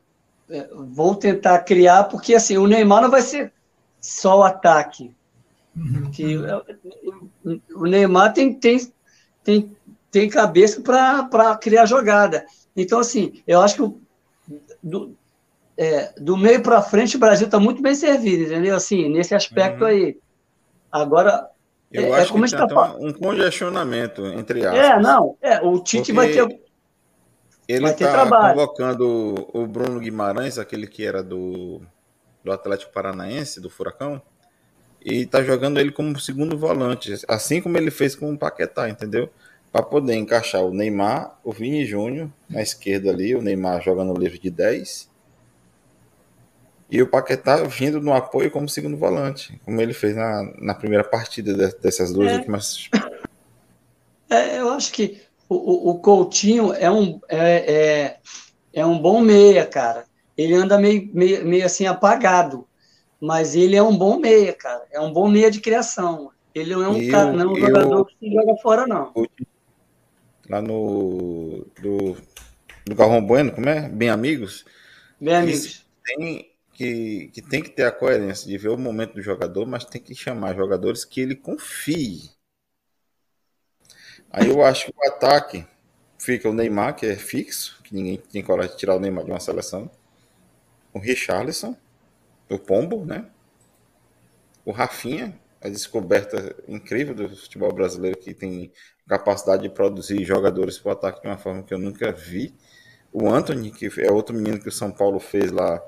é, 0.49 0.69
vou 0.73 1.15
tentar 1.15 1.59
criar, 1.59 2.05
porque 2.05 2.35
assim, 2.35 2.57
o 2.57 2.67
Neymar 2.67 3.01
não 3.01 3.11
vai 3.11 3.21
ser 3.21 3.53
só 3.99 4.39
o 4.39 4.43
ataque. 4.43 5.15
Uhum. 5.75 6.11
Que, 6.11 6.37
o 7.73 7.85
Neymar 7.85 8.33
tem, 8.33 8.53
tem, 8.53 8.91
tem, 9.43 9.77
tem 10.09 10.29
cabeça 10.29 10.81
para 10.81 11.55
criar 11.57 11.85
jogada. 11.85 12.45
Então, 12.75 12.99
assim, 12.99 13.41
eu 13.45 13.61
acho 13.61 13.75
que 13.75 14.57
do, 14.81 15.15
é, 15.77 16.13
do 16.19 16.37
meio 16.37 16.61
para 16.61 16.81
frente 16.81 17.17
o 17.17 17.19
Brasil 17.19 17.45
está 17.45 17.59
muito 17.59 17.81
bem 17.81 17.95
servido, 17.95 18.43
entendeu? 18.43 18.75
Assim, 18.75 19.09
nesse 19.09 19.35
aspecto 19.35 19.81
uhum. 19.81 19.87
aí. 19.87 20.17
Agora, 20.91 21.49
eu 21.91 22.13
é, 22.13 22.19
acho 22.21 22.29
é 22.29 22.31
como 22.33 22.45
que 22.45 22.55
tem 22.55 22.67
tá... 22.67 22.95
um 22.99 23.13
congestionamento 23.13 24.25
entre 24.25 24.65
aspas. 24.65 24.85
É, 24.85 24.99
não, 24.99 25.37
é, 25.41 25.61
o 25.61 25.79
Tite 25.79 26.11
vai 26.11 26.31
ter 26.31 26.61
ele 27.67 27.87
está 27.87 28.27
convocando 28.27 29.47
o 29.53 29.65
Bruno 29.65 29.99
Guimarães, 29.99 30.57
aquele 30.57 30.87
que 30.87 31.05
era 31.05 31.23
do, 31.23 31.81
do 32.43 32.51
Atlético 32.51 32.91
Paranaense, 32.91 33.61
do 33.61 33.69
Furacão, 33.69 34.21
e 35.03 35.21
está 35.21 35.41
jogando 35.41 35.79
ele 35.79 35.91
como 35.91 36.19
segundo 36.19 36.57
volante, 36.57 37.13
assim 37.27 37.61
como 37.61 37.77
ele 37.77 37.89
fez 37.89 38.15
com 38.15 38.33
o 38.33 38.37
Paquetá, 38.37 38.89
entendeu? 38.89 39.29
Para 39.71 39.83
poder 39.83 40.15
encaixar 40.15 40.63
o 40.63 40.73
Neymar, 40.73 41.39
o 41.43 41.51
Vini 41.51 41.85
Júnior 41.85 42.29
na 42.49 42.61
esquerda 42.61 43.09
ali, 43.09 43.33
o 43.35 43.41
Neymar 43.41 43.81
jogando 43.81 44.19
livre 44.19 44.37
de 44.37 44.49
10, 44.49 45.09
e 46.91 47.01
o 47.01 47.07
Paquetá 47.07 47.63
vindo 47.63 48.01
no 48.01 48.13
apoio 48.13 48.51
como 48.51 48.67
segundo 48.67 48.97
volante, 48.97 49.57
como 49.63 49.79
ele 49.79 49.93
fez 49.93 50.13
na, 50.13 50.53
na 50.59 50.75
primeira 50.75 51.05
partida 51.05 51.69
dessas 51.81 52.11
duas 52.11 52.33
é. 52.33 52.35
últimas. 52.35 52.89
É, 54.29 54.59
eu 54.59 54.69
acho 54.71 54.91
que 54.91 55.21
o, 55.47 55.91
o 55.91 55.99
Coutinho 55.99 56.73
é 56.73 56.91
um, 56.91 57.19
é, 57.29 57.73
é, 57.73 58.17
é, 58.73 58.85
um 58.85 58.97
bom 58.97 59.21
meia, 59.21 59.65
cara. 59.65 60.05
Ele 60.37 60.53
anda 60.53 60.77
meio, 60.77 61.09
meio, 61.13 61.45
meio 61.45 61.65
assim 61.65 61.85
apagado, 61.85 62.67
mas 63.19 63.55
ele 63.55 63.75
é 63.75 63.83
um 63.83 63.95
bom 63.95 64.17
meia, 64.17 64.53
cara. 64.53 64.83
É 64.91 64.99
um 64.99 65.11
bom 65.11 65.29
meia 65.29 65.51
de 65.51 65.59
criação. 65.59 66.31
Ele 66.53 66.75
não 66.75 66.83
é 66.83 66.89
um, 66.89 67.09
cara, 67.09 67.31
não 67.31 67.41
é 67.41 67.53
um 67.53 67.55
jogador 67.55 68.05
que 68.05 68.15
se 68.19 68.33
joga 68.33 68.55
fora, 68.61 68.87
não. 68.87 69.13
Lá 70.51 70.61
no. 70.61 71.65
Do, 71.81 72.17
do 72.85 72.93
Galvão 72.93 73.25
Bueno, 73.25 73.53
como 73.53 73.69
é? 73.69 73.87
Bem 73.87 74.09
Amigos? 74.09 74.65
Bem 75.17 75.33
Amigos. 75.33 75.85
Tem, 76.03 76.51
que, 76.73 77.31
que 77.33 77.41
tem 77.41 77.63
que 77.63 77.69
ter 77.69 77.85
a 77.85 77.91
coerência 77.91 78.49
de 78.49 78.57
ver 78.57 78.67
o 78.67 78.77
momento 78.77 79.13
do 79.13 79.21
jogador, 79.21 79.65
mas 79.65 79.85
tem 79.85 80.01
que 80.01 80.13
chamar 80.13 80.53
jogadores 80.53 81.05
que 81.05 81.21
ele 81.21 81.37
confie. 81.37 82.31
Aí 84.29 84.49
eu 84.49 84.61
acho 84.61 84.87
que 84.87 84.93
o 84.93 85.07
ataque 85.07 85.65
fica 86.19 86.49
o 86.49 86.53
Neymar, 86.53 86.97
que 86.97 87.05
é 87.05 87.15
fixo, 87.15 87.81
que 87.81 87.95
ninguém 87.95 88.17
tem 88.17 88.43
coragem 88.43 88.73
de 88.73 88.77
tirar 88.77 88.97
o 88.97 88.99
Neymar 88.99 89.23
de 89.23 89.31
uma 89.31 89.39
seleção. 89.39 89.89
O 90.93 90.99
Richarlison, 90.99 91.77
o 92.49 92.59
Pombo, 92.59 93.05
né? 93.05 93.25
O 94.65 94.71
Rafinha, 94.71 95.33
a 95.61 95.69
descoberta 95.69 96.57
incrível 96.67 97.15
do 97.15 97.37
futebol 97.37 97.71
brasileiro 97.71 98.17
que 98.17 98.33
tem 98.33 98.69
capacidade 99.17 99.63
de 99.63 99.69
produzir 99.69 100.23
jogadores 100.23 100.77
para 100.77 100.89
o 100.89 100.91
ataque 100.93 101.21
de 101.21 101.27
uma 101.27 101.37
forma 101.37 101.63
que 101.63 101.73
eu 101.73 101.79
nunca 101.79 102.11
vi. 102.11 102.53
O 103.11 103.29
Anthony, 103.29 103.71
que 103.71 103.89
é 103.99 104.11
outro 104.11 104.35
menino 104.35 104.59
que 104.59 104.69
o 104.69 104.71
São 104.71 104.91
Paulo 104.91 105.19
fez 105.19 105.51
lá. 105.51 105.81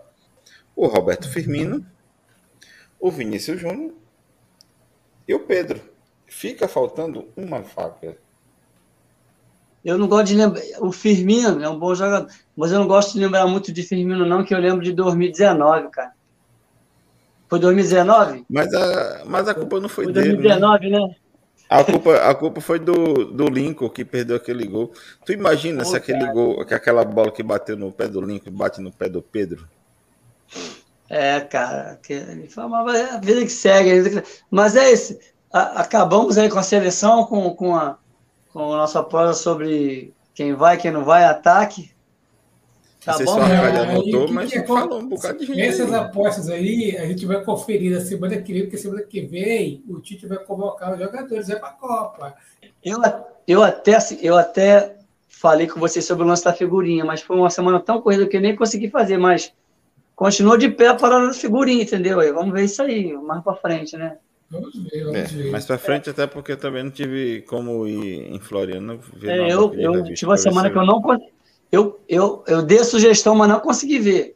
O 0.75 0.87
Roberto 0.87 1.29
Firmino. 1.29 1.85
O 2.99 3.09
Vinícius 3.09 3.59
Júnior. 3.59 3.93
E 5.27 5.33
o 5.33 5.39
Pedro. 5.39 5.81
Fica 6.25 6.67
faltando 6.67 7.29
uma 7.37 7.61
vaga 7.61 8.17
eu 9.83 9.97
não 9.97 10.07
gosto 10.07 10.27
de 10.27 10.35
lembrar. 10.35 10.61
O 10.79 10.91
Firmino 10.91 11.61
é 11.61 11.67
um 11.67 11.77
bom 11.77 11.93
jogador, 11.93 12.29
mas 12.55 12.71
eu 12.71 12.79
não 12.79 12.87
gosto 12.87 13.13
de 13.13 13.19
lembrar 13.19 13.45
muito 13.47 13.71
de 13.71 13.83
Firmino, 13.83 14.25
não, 14.25 14.43
que 14.43 14.55
eu 14.55 14.59
lembro 14.59 14.81
de 14.81 14.93
2019, 14.93 15.89
cara. 15.89 16.13
Foi 17.49 17.59
2019? 17.59 18.45
Mas 18.49 18.73
a, 18.73 19.23
mas 19.25 19.47
a 19.47 19.53
culpa 19.53 19.79
não 19.79 19.89
foi, 19.89 20.05
foi 20.05 20.13
dele. 20.13 20.37
2019, 20.37 20.89
né? 20.89 20.99
né? 20.99 21.15
A 21.69 21.83
culpa, 21.83 22.15
a 22.17 22.35
culpa 22.35 22.61
foi 22.61 22.77
do, 22.77 23.25
do 23.25 23.47
Lincoln 23.47 23.89
que 23.89 24.05
perdeu 24.05 24.35
aquele 24.35 24.67
gol. 24.67 24.91
Tu 25.25 25.33
imagina 25.33 25.83
se 25.83 25.95
aquele 25.95 26.19
cara. 26.19 26.33
gol, 26.33 26.65
que 26.65 26.73
aquela 26.73 27.03
bola 27.03 27.31
que 27.31 27.41
bateu 27.41 27.75
no 27.75 27.91
pé 27.91 28.07
do 28.07 28.21
Lincoln 28.21 28.51
bate 28.51 28.79
no 28.79 28.91
pé 28.91 29.09
do 29.09 29.21
Pedro? 29.21 29.67
É, 31.09 31.39
cara, 31.41 31.99
que 32.01 32.13
ele 32.13 32.47
falava 32.47 32.97
é 32.97 33.11
a 33.11 33.17
vida 33.17 33.41
que 33.41 33.49
segue. 33.49 34.23
Mas 34.49 34.75
é 34.75 34.91
isso. 34.91 35.17
Acabamos 35.51 36.37
aí 36.37 36.49
com 36.49 36.59
a 36.59 36.63
seleção, 36.63 37.25
com, 37.25 37.53
com, 37.55 37.75
a, 37.75 37.97
com 38.51 38.73
a 38.73 38.77
nossa 38.77 39.03
prova 39.03 39.33
sobre 39.33 40.13
quem 40.33 40.53
vai, 40.53 40.77
quem 40.77 40.91
não 40.91 41.03
vai, 41.03 41.23
ataque. 41.23 41.92
Tá 43.05 43.17
bom, 43.17 43.25
se 43.25 43.51
anotou, 43.51 44.31
mas 44.31 44.49
que 44.49 44.63
falou 44.63 44.99
um 44.99 45.09
bocado 45.09 45.39
de 45.39 45.45
gente. 45.45 45.59
Essas 45.59 45.91
aí. 45.91 45.99
apostas 45.99 46.49
aí, 46.49 46.97
a 46.97 47.05
gente 47.05 47.25
vai 47.25 47.43
conferir 47.43 47.91
na 47.91 47.99
semana 47.99 48.37
que 48.37 48.53
vem, 48.53 48.61
porque 48.63 48.77
semana 48.77 49.01
que 49.01 49.21
vem 49.21 49.83
o 49.89 49.99
Tite 49.99 50.25
vai 50.25 50.37
convocar 50.37 50.93
os 50.93 50.99
jogadores, 50.99 51.49
é 51.49 51.55
para 51.57 51.69
a 51.69 51.73
Copa. 51.73 52.35
Eu, 52.83 52.99
eu, 53.45 53.61
até, 53.61 53.95
assim, 53.95 54.17
eu 54.21 54.37
até 54.37 54.95
falei 55.27 55.67
com 55.67 55.81
vocês 55.81 56.05
sobre 56.05 56.23
o 56.23 56.27
lance 56.27 56.45
da 56.45 56.53
figurinha, 56.53 57.03
mas 57.03 57.21
foi 57.21 57.35
uma 57.35 57.49
semana 57.49 57.77
tão 57.77 58.01
corrida 58.01 58.25
que 58.25 58.37
eu 58.37 58.41
nem 58.41 58.55
consegui 58.55 58.89
fazer, 58.89 59.17
mas 59.17 59.51
continuou 60.15 60.57
de 60.57 60.69
pé 60.69 60.87
a 60.87 61.33
figurinha, 61.33 61.83
entendeu? 61.83 62.17
Vamos 62.33 62.53
ver 62.53 62.63
isso 62.63 62.81
aí, 62.81 63.11
mais 63.17 63.43
para 63.43 63.55
frente, 63.55 63.97
né? 63.97 64.17
Vamos 64.49 64.73
ver, 64.75 65.03
vamos 65.03 65.19
é, 65.19 65.23
ver. 65.23 65.51
Mais 65.51 65.65
para 65.65 65.77
frente, 65.77 66.09
até 66.09 66.25
porque 66.25 66.53
eu 66.53 66.57
também 66.57 66.83
não 66.83 66.91
tive 66.91 67.41
como 67.41 67.85
ir 67.85 68.33
em 68.33 68.39
Floriano. 68.39 69.01
É, 69.23 69.51
eu, 69.51 69.73
eu 69.73 70.03
tive 70.05 70.27
uma 70.27 70.37
semana 70.37 70.69
que 70.69 70.77
eu 70.77 70.85
não 70.85 71.01
consegui 71.01 71.33
eu, 71.73 71.99
eu, 72.07 72.43
eu 72.45 72.61
dei 72.61 72.77
a 72.77 72.83
sugestão, 72.83 73.33
mas 73.33 73.49
não 73.49 73.59
consegui 73.59 73.97
ver. 73.97 74.35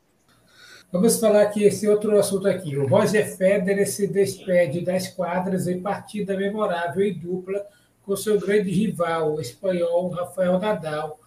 Vamos 0.92 1.20
falar 1.20 1.44
aqui 1.44 1.66
esse 1.66 1.88
outro 1.88 2.18
assunto 2.18 2.48
aqui. 2.48 2.76
O 2.76 2.88
Roger 2.88 3.28
Federer 3.38 3.88
se 3.88 4.08
despede 4.08 4.84
das 4.84 5.10
quadras 5.10 5.68
em 5.68 5.80
partida 5.80 6.36
memorável 6.36 7.06
em 7.06 7.14
dupla 7.14 7.64
com 8.04 8.16
seu 8.16 8.40
grande 8.40 8.72
rival, 8.72 9.36
o 9.36 9.40
espanhol 9.40 10.10
Rafael 10.10 10.58
Nadal. 10.58 11.20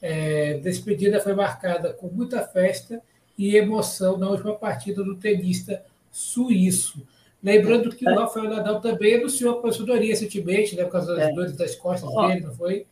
É, 0.00 0.54
despedida 0.54 1.20
foi 1.20 1.32
marcada 1.32 1.92
com 1.92 2.08
muita 2.08 2.42
festa 2.42 3.00
e 3.38 3.54
emoção 3.54 4.18
na 4.18 4.28
última 4.28 4.56
partida 4.56 5.04
do 5.04 5.14
tenista 5.14 5.80
suíço. 6.10 7.06
Lembrando 7.40 7.90
que 7.90 8.04
o 8.04 8.18
Rafael 8.18 8.50
Nadal 8.50 8.80
também 8.80 9.14
anunciou 9.14 9.54
a 9.54 9.58
aposentadoria 9.58 10.08
recentemente, 10.08 10.74
né, 10.74 10.82
por 10.82 10.90
causa 10.90 11.14
das 11.14 11.28
é. 11.28 11.32
dores 11.32 11.56
das 11.56 11.76
costas 11.76 12.10
dele, 12.12 12.40
não 12.40 12.52
foi? 12.52 12.84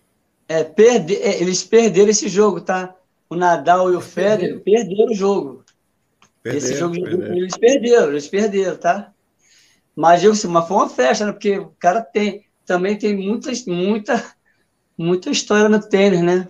É, 0.51 0.65
perde, 0.65 1.15
é, 1.15 1.41
eles 1.41 1.63
perderam 1.63 2.11
esse 2.11 2.29
jogo, 2.29 2.61
tá? 2.61 2.97
O 3.29 3.37
Nadal 3.37 3.93
e 3.93 3.95
o 3.95 4.01
Federer 4.01 4.59
perderam 4.59 5.13
o 5.13 5.15
jogo. 5.15 5.65
Perderam, 6.43 6.67
esse 6.67 6.77
jogo 6.77 6.95
perderam. 6.95 7.37
eles 7.37 7.57
perderam, 7.57 8.09
eles 8.09 8.29
perderam, 8.29 8.77
tá? 8.77 9.13
Mas, 9.95 10.25
eu, 10.25 10.33
mas 10.49 10.67
foi 10.67 10.77
uma 10.77 10.89
festa, 10.89 11.25
né? 11.25 11.31
Porque 11.31 11.57
o 11.57 11.73
cara 11.79 12.03
tem, 12.03 12.45
também 12.67 12.99
tem 12.99 13.17
muita, 13.17 13.53
muita, 13.69 14.35
muita 14.99 15.31
história 15.31 15.69
no 15.69 15.81
tênis, 15.81 16.21
né? 16.21 16.49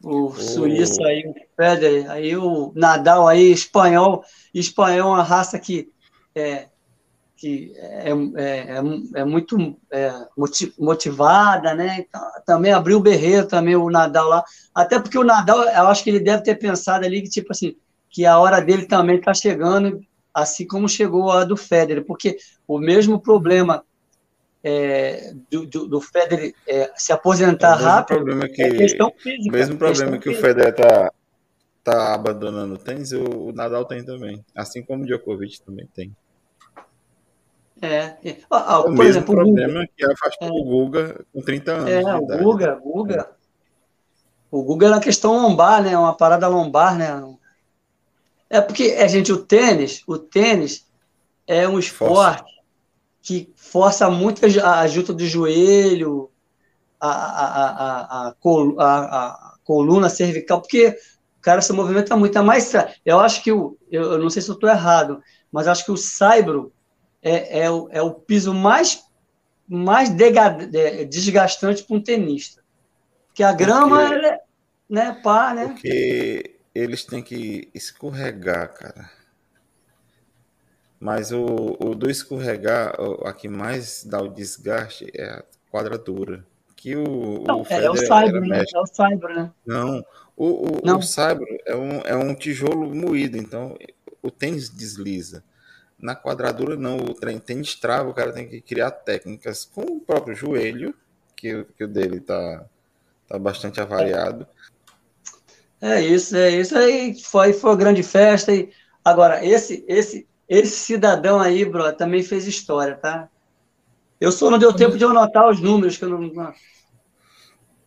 O 0.00 0.26
oh. 0.26 0.34
suíço 0.34 1.02
aí, 1.02 1.24
o 1.26 1.34
Federer, 1.56 2.08
aí 2.08 2.36
o 2.36 2.72
Nadal 2.76 3.26
aí, 3.26 3.50
espanhol, 3.50 4.22
espanhol 4.54 5.08
é 5.08 5.14
uma 5.14 5.22
raça 5.24 5.58
que 5.58 5.90
é, 6.32 6.68
que 7.36 7.72
é, 7.76 8.10
é, 8.10 8.42
é, 8.42 9.20
é 9.20 9.24
muito 9.24 9.76
é, 9.90 10.12
motivada, 10.78 11.74
né? 11.74 11.98
Então, 12.00 12.22
também 12.46 12.72
abriu 12.72 12.98
o 12.98 13.02
berreiro, 13.02 13.46
também 13.46 13.76
o 13.76 13.90
Nadal 13.90 14.28
lá. 14.28 14.44
Até 14.74 14.98
porque 14.98 15.18
o 15.18 15.24
Nadal, 15.24 15.62
eu 15.62 15.88
acho 15.88 16.04
que 16.04 16.10
ele 16.10 16.20
deve 16.20 16.42
ter 16.42 16.54
pensado 16.54 17.04
ali 17.04 17.22
que, 17.22 17.28
tipo 17.28 17.48
assim, 17.50 17.76
que 18.08 18.24
a 18.24 18.38
hora 18.38 18.60
dele 18.60 18.86
também 18.86 19.16
está 19.16 19.34
chegando, 19.34 20.00
assim 20.32 20.66
como 20.66 20.88
chegou 20.88 21.30
a 21.32 21.44
do 21.44 21.56
Federer, 21.56 22.04
porque 22.04 22.36
o 22.66 22.78
mesmo 22.78 23.20
problema 23.20 23.84
é, 24.62 25.34
do, 25.50 25.66
do, 25.66 25.88
do, 25.88 26.00
Federer 26.00 26.54
é, 26.66 26.90
se 26.96 27.12
aposentar 27.12 27.78
é 27.78 27.82
rápido 27.82 28.24
que, 28.48 28.62
é 28.62 28.70
questão 28.70 29.12
física. 29.18 29.48
O 29.48 29.52
mesmo 29.52 29.76
problema 29.76 30.16
que 30.16 30.30
física. 30.30 30.38
o 30.38 30.48
Federer 30.48 30.70
está 30.70 31.12
tá 31.82 32.14
abandonando 32.14 32.74
o 32.74 32.78
tênis, 32.78 33.12
o, 33.12 33.48
o 33.48 33.52
Nadal 33.52 33.84
tem 33.84 34.02
também. 34.02 34.42
Assim 34.54 34.82
como 34.82 35.02
o 35.02 35.06
Djokovic 35.06 35.60
também 35.62 35.86
tem. 35.94 36.16
É. 37.82 38.16
Ah, 38.50 38.80
o 38.80 38.90
mesmo 38.90 39.02
exemplo, 39.02 39.34
problema 39.34 39.82
o 39.82 39.88
que 39.88 40.04
afastou 40.04 40.48
é. 40.48 40.50
o 40.50 40.64
Guga 40.64 41.24
com 41.32 41.42
30 41.42 41.72
anos. 41.72 41.90
É, 41.90 42.14
o 42.14 42.26
Guga, 42.26 42.74
Guga. 42.82 43.28
É. 43.30 43.44
O 44.50 44.62
Guga 44.62 44.86
é 44.86 44.90
uma 44.90 45.00
questão 45.00 45.32
lombar, 45.42 45.82
né? 45.82 45.98
Uma 45.98 46.16
parada 46.16 46.46
lombar, 46.46 46.96
né? 46.96 47.36
É 48.48 48.60
porque, 48.60 48.94
é, 48.96 49.08
gente, 49.08 49.32
o 49.32 49.38
tênis, 49.38 50.02
o 50.06 50.16
tênis 50.16 50.86
é 51.46 51.68
um 51.68 51.78
esporte 51.78 52.38
força. 52.38 52.44
que 53.20 53.52
força 53.56 54.10
muito 54.10 54.42
a 54.62 54.86
junta 54.86 55.12
do 55.12 55.26
joelho, 55.26 56.30
a, 57.00 57.08
a, 57.08 57.70
a, 57.70 58.24
a, 58.78 59.50
a 59.50 59.54
coluna 59.64 60.08
cervical, 60.08 60.60
porque 60.60 60.96
o 61.38 61.42
cara 61.42 61.60
se 61.60 61.72
movimenta 61.72 62.16
muito. 62.16 62.38
É 62.38 62.42
mais, 62.42 62.72
eu 63.04 63.18
acho 63.18 63.42
que, 63.42 63.50
o, 63.50 63.76
eu, 63.90 64.12
eu 64.12 64.18
não 64.18 64.30
sei 64.30 64.40
se 64.40 64.48
eu 64.48 64.54
estou 64.54 64.70
errado, 64.70 65.20
mas 65.50 65.66
acho 65.66 65.84
que 65.84 65.92
o 65.92 65.96
saibro 65.96 66.72
é, 67.24 67.60
é, 67.60 67.70
o, 67.70 67.88
é 67.90 68.02
o 68.02 68.12
piso 68.12 68.52
mais, 68.52 69.02
mais 69.66 70.10
desgastante 70.10 71.82
para 71.82 71.96
um 71.96 72.00
tenista. 72.00 72.62
Porque 73.28 73.42
a 73.42 73.52
grama, 73.52 74.06
porque, 74.06 74.26
é, 74.26 74.40
né, 74.88 75.20
pá, 75.24 75.54
né? 75.54 75.68
Porque 75.68 76.58
eles 76.74 77.02
têm 77.02 77.22
que 77.22 77.70
escorregar, 77.74 78.74
cara. 78.74 79.10
Mas 81.00 81.32
o, 81.32 81.76
o 81.80 81.94
do 81.94 82.10
escorregar, 82.10 82.94
a 83.24 83.32
que 83.32 83.48
mais 83.48 84.04
dá 84.04 84.20
o 84.20 84.28
desgaste 84.28 85.10
é 85.14 85.24
a 85.24 85.44
quadradura. 85.72 86.46
Que 86.76 86.94
o, 86.94 87.42
Não, 87.46 87.62
o 87.62 87.66
é, 87.70 87.84
é 87.84 87.90
o 87.90 87.96
saibro, 87.96 88.40
né? 88.42 88.64
É 88.72 88.78
o 88.78 88.86
saibro, 88.86 89.34
né? 89.34 89.50
Não, 89.66 90.04
o, 90.36 90.46
o, 90.46 90.80
Não. 90.84 90.98
o 90.98 91.02
saibro 91.02 91.46
é 91.64 91.74
um, 91.74 92.00
é 92.00 92.14
um 92.14 92.34
tijolo 92.34 92.94
moído, 92.94 93.38
então 93.38 93.76
o 94.22 94.30
tênis 94.30 94.68
desliza. 94.68 95.42
Na 96.04 96.14
quadradura, 96.14 96.76
não. 96.76 96.98
O 96.98 97.14
trem 97.14 97.38
tem 97.38 97.62
destrava, 97.62 98.10
o 98.10 98.12
cara 98.12 98.30
tem 98.30 98.46
que 98.46 98.60
criar 98.60 98.90
técnicas 98.90 99.64
com 99.64 99.80
o 99.80 100.00
próprio 100.00 100.36
joelho, 100.36 100.94
que, 101.34 101.64
que 101.78 101.84
o 101.84 101.88
dele 101.88 102.20
tá, 102.20 102.66
tá 103.26 103.38
bastante 103.38 103.80
avariado. 103.80 104.46
É 105.80 106.02
isso, 106.02 106.36
é 106.36 106.50
isso. 106.50 106.76
Aí 106.76 107.18
foi, 107.18 107.54
foi 107.54 107.70
uma 107.70 107.76
grande 107.76 108.02
festa. 108.02 108.54
E... 108.54 108.70
Agora, 109.02 109.42
esse, 109.42 109.82
esse, 109.88 110.28
esse 110.46 110.76
cidadão 110.76 111.40
aí, 111.40 111.64
bro, 111.64 111.90
também 111.94 112.22
fez 112.22 112.46
história, 112.46 112.96
tá? 112.96 113.30
Eu 114.20 114.30
só 114.30 114.50
não 114.50 114.58
deu 114.58 114.74
tempo 114.74 114.98
de 114.98 115.04
eu 115.04 115.08
anotar 115.08 115.48
os 115.48 115.58
números, 115.58 115.96
que 115.96 116.04
eu 116.04 116.10
não. 116.10 116.52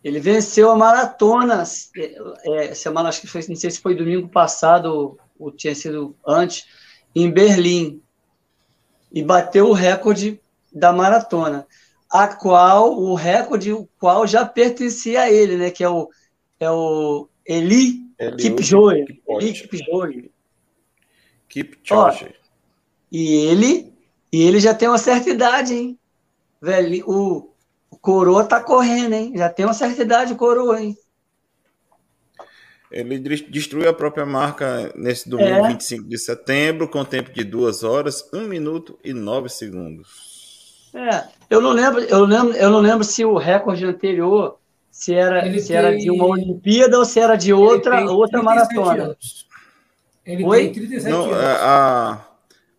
Ele 0.02 0.18
venceu 0.18 0.72
a 0.72 0.76
maratona 0.76 1.62
é, 2.44 2.74
semana, 2.74 3.10
acho 3.10 3.20
que 3.20 3.28
foi, 3.28 3.44
não 3.48 3.54
sei 3.54 3.70
se 3.70 3.80
foi 3.80 3.94
domingo 3.94 4.28
passado 4.28 5.16
ou 5.38 5.52
tinha 5.52 5.72
sido 5.72 6.16
antes 6.26 6.66
em 7.14 7.30
Berlim 7.30 8.02
e 9.12 9.22
bateu 9.22 9.68
o 9.68 9.72
recorde 9.72 10.40
da 10.72 10.92
maratona, 10.92 11.66
a 12.10 12.28
qual 12.28 12.98
o 12.98 13.14
recorde 13.14 13.72
o 13.72 13.88
qual 13.98 14.26
já 14.26 14.44
pertencia 14.44 15.22
a 15.22 15.30
ele, 15.30 15.56
né, 15.56 15.70
que 15.70 15.82
é 15.82 15.88
o 15.88 16.08
é 16.60 16.70
o 16.70 17.28
Eli 17.46 18.00
Kipchoge, 18.38 19.22
Eli 19.28 19.52
Kipchoge. 19.52 20.30
Kipchoge. 21.48 22.34
E 23.10 23.32
ele 23.46 23.92
e 24.30 24.42
ele 24.42 24.60
já 24.60 24.74
tem 24.74 24.88
uma 24.88 24.98
certa 24.98 25.30
idade, 25.30 25.74
hein? 25.74 25.98
Velho, 26.60 27.08
o, 27.08 27.54
o 27.90 27.96
Coroa 27.96 28.44
tá 28.44 28.62
correndo, 28.62 29.14
hein? 29.14 29.32
Já 29.34 29.48
tem 29.48 29.64
uma 29.64 29.72
certa 29.72 30.02
idade 30.02 30.32
o 30.34 30.36
Coroa, 30.36 30.82
hein? 30.82 30.96
Ele 32.90 33.18
destruiu 33.18 33.88
a 33.88 33.92
própria 33.92 34.24
marca 34.24 34.92
nesse 34.96 35.28
domingo, 35.28 35.66
é. 35.66 35.68
25 35.68 36.08
de 36.08 36.18
setembro, 36.18 36.88
com 36.88 37.04
tempo 37.04 37.30
de 37.32 37.44
2 37.44 37.84
horas, 37.84 38.28
1 38.32 38.42
minuto 38.42 38.98
e 39.04 39.12
9 39.12 39.48
segundos. 39.48 40.90
É, 40.94 41.24
eu 41.50 41.60
não 41.60 41.72
lembro, 41.72 42.00
eu 42.00 42.24
lembro, 42.24 42.56
eu 42.56 42.70
não 42.70 42.80
lembro 42.80 43.04
se 43.04 43.24
o 43.24 43.36
recorde 43.36 43.84
anterior 43.84 44.58
se 44.90 45.14
era, 45.14 45.42
se 45.60 45.68
tem... 45.68 45.76
era 45.76 45.96
de 45.96 46.10
uma 46.10 46.26
Olimpíada 46.26 46.98
ou 46.98 47.04
se 47.04 47.20
era 47.20 47.36
de 47.36 47.52
outra, 47.52 48.10
outra 48.10 48.42
maratona. 48.42 49.04
Anos. 49.04 49.46
Ele 50.24 50.44
Oi? 50.44 50.64
tem 50.64 50.72
37 50.72 51.10
não, 51.10 51.24
anos. 51.26 51.36
A, 51.36 52.26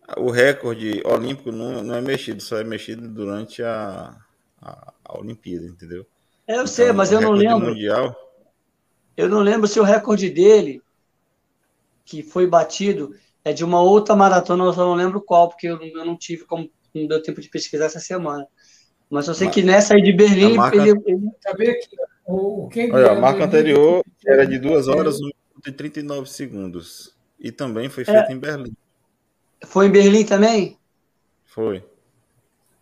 a, 0.06 0.20
o 0.20 0.30
recorde 0.30 1.02
olímpico 1.04 1.50
não, 1.50 1.82
não 1.82 1.94
é 1.94 2.00
mexido, 2.00 2.42
só 2.42 2.58
é 2.58 2.64
mexido 2.64 3.08
durante 3.08 3.62
a, 3.62 4.14
a, 4.60 4.92
a 5.04 5.18
Olimpíada, 5.18 5.66
entendeu? 5.66 6.04
É, 6.46 6.52
eu 6.52 6.54
então, 6.56 6.66
sei, 6.66 6.92
mas 6.92 7.10
eu 7.10 7.20
não 7.20 7.30
lembro. 7.30 7.70
Mundial, 7.70 8.14
eu 9.20 9.28
não 9.28 9.40
lembro 9.40 9.66
se 9.66 9.78
o 9.78 9.84
recorde 9.84 10.30
dele, 10.30 10.82
que 12.04 12.22
foi 12.22 12.46
batido, 12.46 13.14
é 13.44 13.52
de 13.52 13.64
uma 13.64 13.80
outra 13.80 14.16
maratona, 14.16 14.64
eu 14.64 14.72
só 14.72 14.84
não 14.84 14.94
lembro 14.94 15.20
qual, 15.20 15.48
porque 15.48 15.66
eu, 15.66 15.80
eu 15.80 16.04
não 16.04 16.16
tive 16.16 16.44
como, 16.44 16.70
não 16.94 17.06
deu 17.06 17.22
tempo 17.22 17.40
de 17.40 17.48
pesquisar 17.48 17.86
essa 17.86 18.00
semana. 18.00 18.46
Mas 19.10 19.26
eu 19.26 19.34
sei 19.34 19.48
Mas, 19.48 19.54
que 19.54 19.62
nessa 19.62 19.94
aí 19.94 20.02
de 20.02 20.12
Berlim, 20.12 20.54
marca, 20.54 20.76
ele, 20.76 20.90
ele... 21.04 21.30
aqui, 21.46 21.88
o, 22.26 22.66
o 22.66 22.70
Olha, 22.92 23.10
a 23.10 23.20
marca 23.20 23.44
anterior 23.44 24.04
era 24.24 24.46
de 24.46 24.58
2 24.58 24.88
horas 24.88 25.18
e 25.66 25.72
39 25.72 26.30
segundos. 26.30 27.14
E 27.38 27.50
também 27.50 27.88
foi 27.88 28.04
feita 28.04 28.30
é, 28.30 28.32
em 28.32 28.38
Berlim. 28.38 28.72
Foi 29.64 29.86
em 29.86 29.90
Berlim 29.90 30.24
também? 30.24 30.78
Foi. 31.44 31.84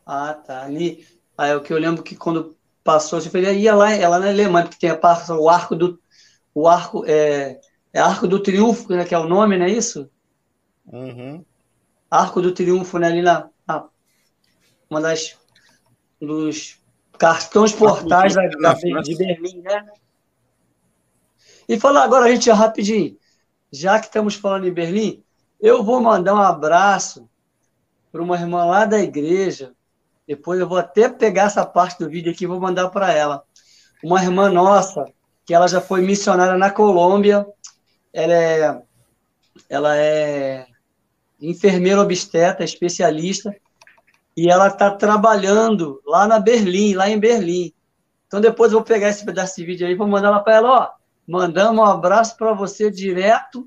Ah, 0.05 0.35
tá. 0.35 0.65
Ali. 0.65 1.06
Aí 1.36 1.55
o 1.55 1.62
que 1.62 1.73
eu 1.73 1.78
lembro 1.78 2.02
que 2.02 2.16
quando 2.16 2.56
passou, 2.82 3.20
você 3.20 3.31
falei, 3.31 3.59
ia 3.59 3.74
lá, 3.74 3.93
ela 3.93 4.19
na 4.19 4.28
Alemanha, 4.28 4.65
porque 4.65 4.81
tem 4.81 4.90
a 4.90 4.97
parte, 4.97 5.31
o 5.31 5.48
arco 5.48 5.77
do. 5.77 6.01
O 6.59 6.66
arco 6.66 7.05
é, 7.06 7.60
é 7.93 8.01
Arco 8.01 8.26
do 8.26 8.43
Triunfo, 8.43 8.93
né, 8.93 9.05
que 9.05 9.14
é 9.14 9.18
o 9.18 9.28
nome, 9.28 9.56
não 9.56 9.64
é 9.64 9.70
isso? 9.70 10.10
Uhum. 10.85 11.44
Arco 12.10 12.43
do 12.43 12.51
Triunfo, 12.51 12.98
né, 12.98 13.06
ali 13.06 13.22
na. 13.22 13.48
na 13.64 13.89
uma 14.90 15.01
das. 15.01 15.36
dos 16.20 16.80
cartões 17.16 17.72
portais 17.72 18.35
da, 18.35 18.43
da, 18.48 18.72
de 18.74 19.14
Berlim, 19.16 19.60
né? 19.60 19.86
E 21.68 21.78
falar 21.78 22.02
agora 22.02 22.26
a 22.26 22.30
gente 22.32 22.51
rapidinho, 22.51 23.16
já 23.70 24.01
que 24.01 24.06
estamos 24.06 24.35
falando 24.35 24.66
em 24.66 24.72
Berlim, 24.72 25.22
eu 25.60 25.85
vou 25.85 26.01
mandar 26.01 26.35
um 26.35 26.43
abraço 26.43 27.30
para 28.10 28.20
uma 28.20 28.35
irmã 28.35 28.64
lá 28.64 28.85
da 28.85 28.98
igreja. 28.98 29.72
Depois 30.26 30.59
eu 30.59 30.68
vou 30.68 30.78
até 30.78 31.09
pegar 31.09 31.44
essa 31.44 31.64
parte 31.64 32.01
do 32.01 32.10
vídeo 32.10 32.32
aqui 32.32 32.43
e 32.43 32.48
vou 32.48 32.59
mandar 32.59 32.89
para 32.89 33.12
ela. 33.12 33.44
Uma 34.02 34.20
irmã 34.20 34.51
nossa, 34.51 35.05
que 35.49 35.55
ela 35.55 35.66
já 35.66 35.81
foi 35.81 36.03
missionária 36.03 36.59
na 36.59 36.70
Colômbia. 36.70 37.47
Ela 38.12 38.35
é, 38.35 38.83
ela 39.70 39.97
é 39.97 40.66
enfermeira 41.41 42.03
obstetra, 42.03 42.66
especialista, 42.66 43.57
e 44.37 44.51
ela 44.51 44.69
está 44.69 44.91
trabalhando 44.91 46.03
lá 46.07 46.27
na 46.27 46.39
Berlim, 46.39 46.93
lá 46.93 47.09
em 47.09 47.19
Berlim. 47.19 47.73
Então 48.27 48.43
depois 48.43 48.73
eu 48.73 48.81
vou 48.81 48.85
pegar 48.85 49.09
esse 49.09 49.25
pedaço 49.25 49.57
de 49.57 49.65
vídeo 49.65 49.87
aí 49.87 49.95
vou 49.95 50.07
mandar 50.07 50.29
lá 50.29 50.41
para 50.41 50.57
ela, 50.57 50.70
ó, 50.70 50.89
mandamos 51.27 51.81
um 51.81 51.85
abraço 51.85 52.37
para 52.37 52.53
você 52.53 52.91
direto 52.91 53.66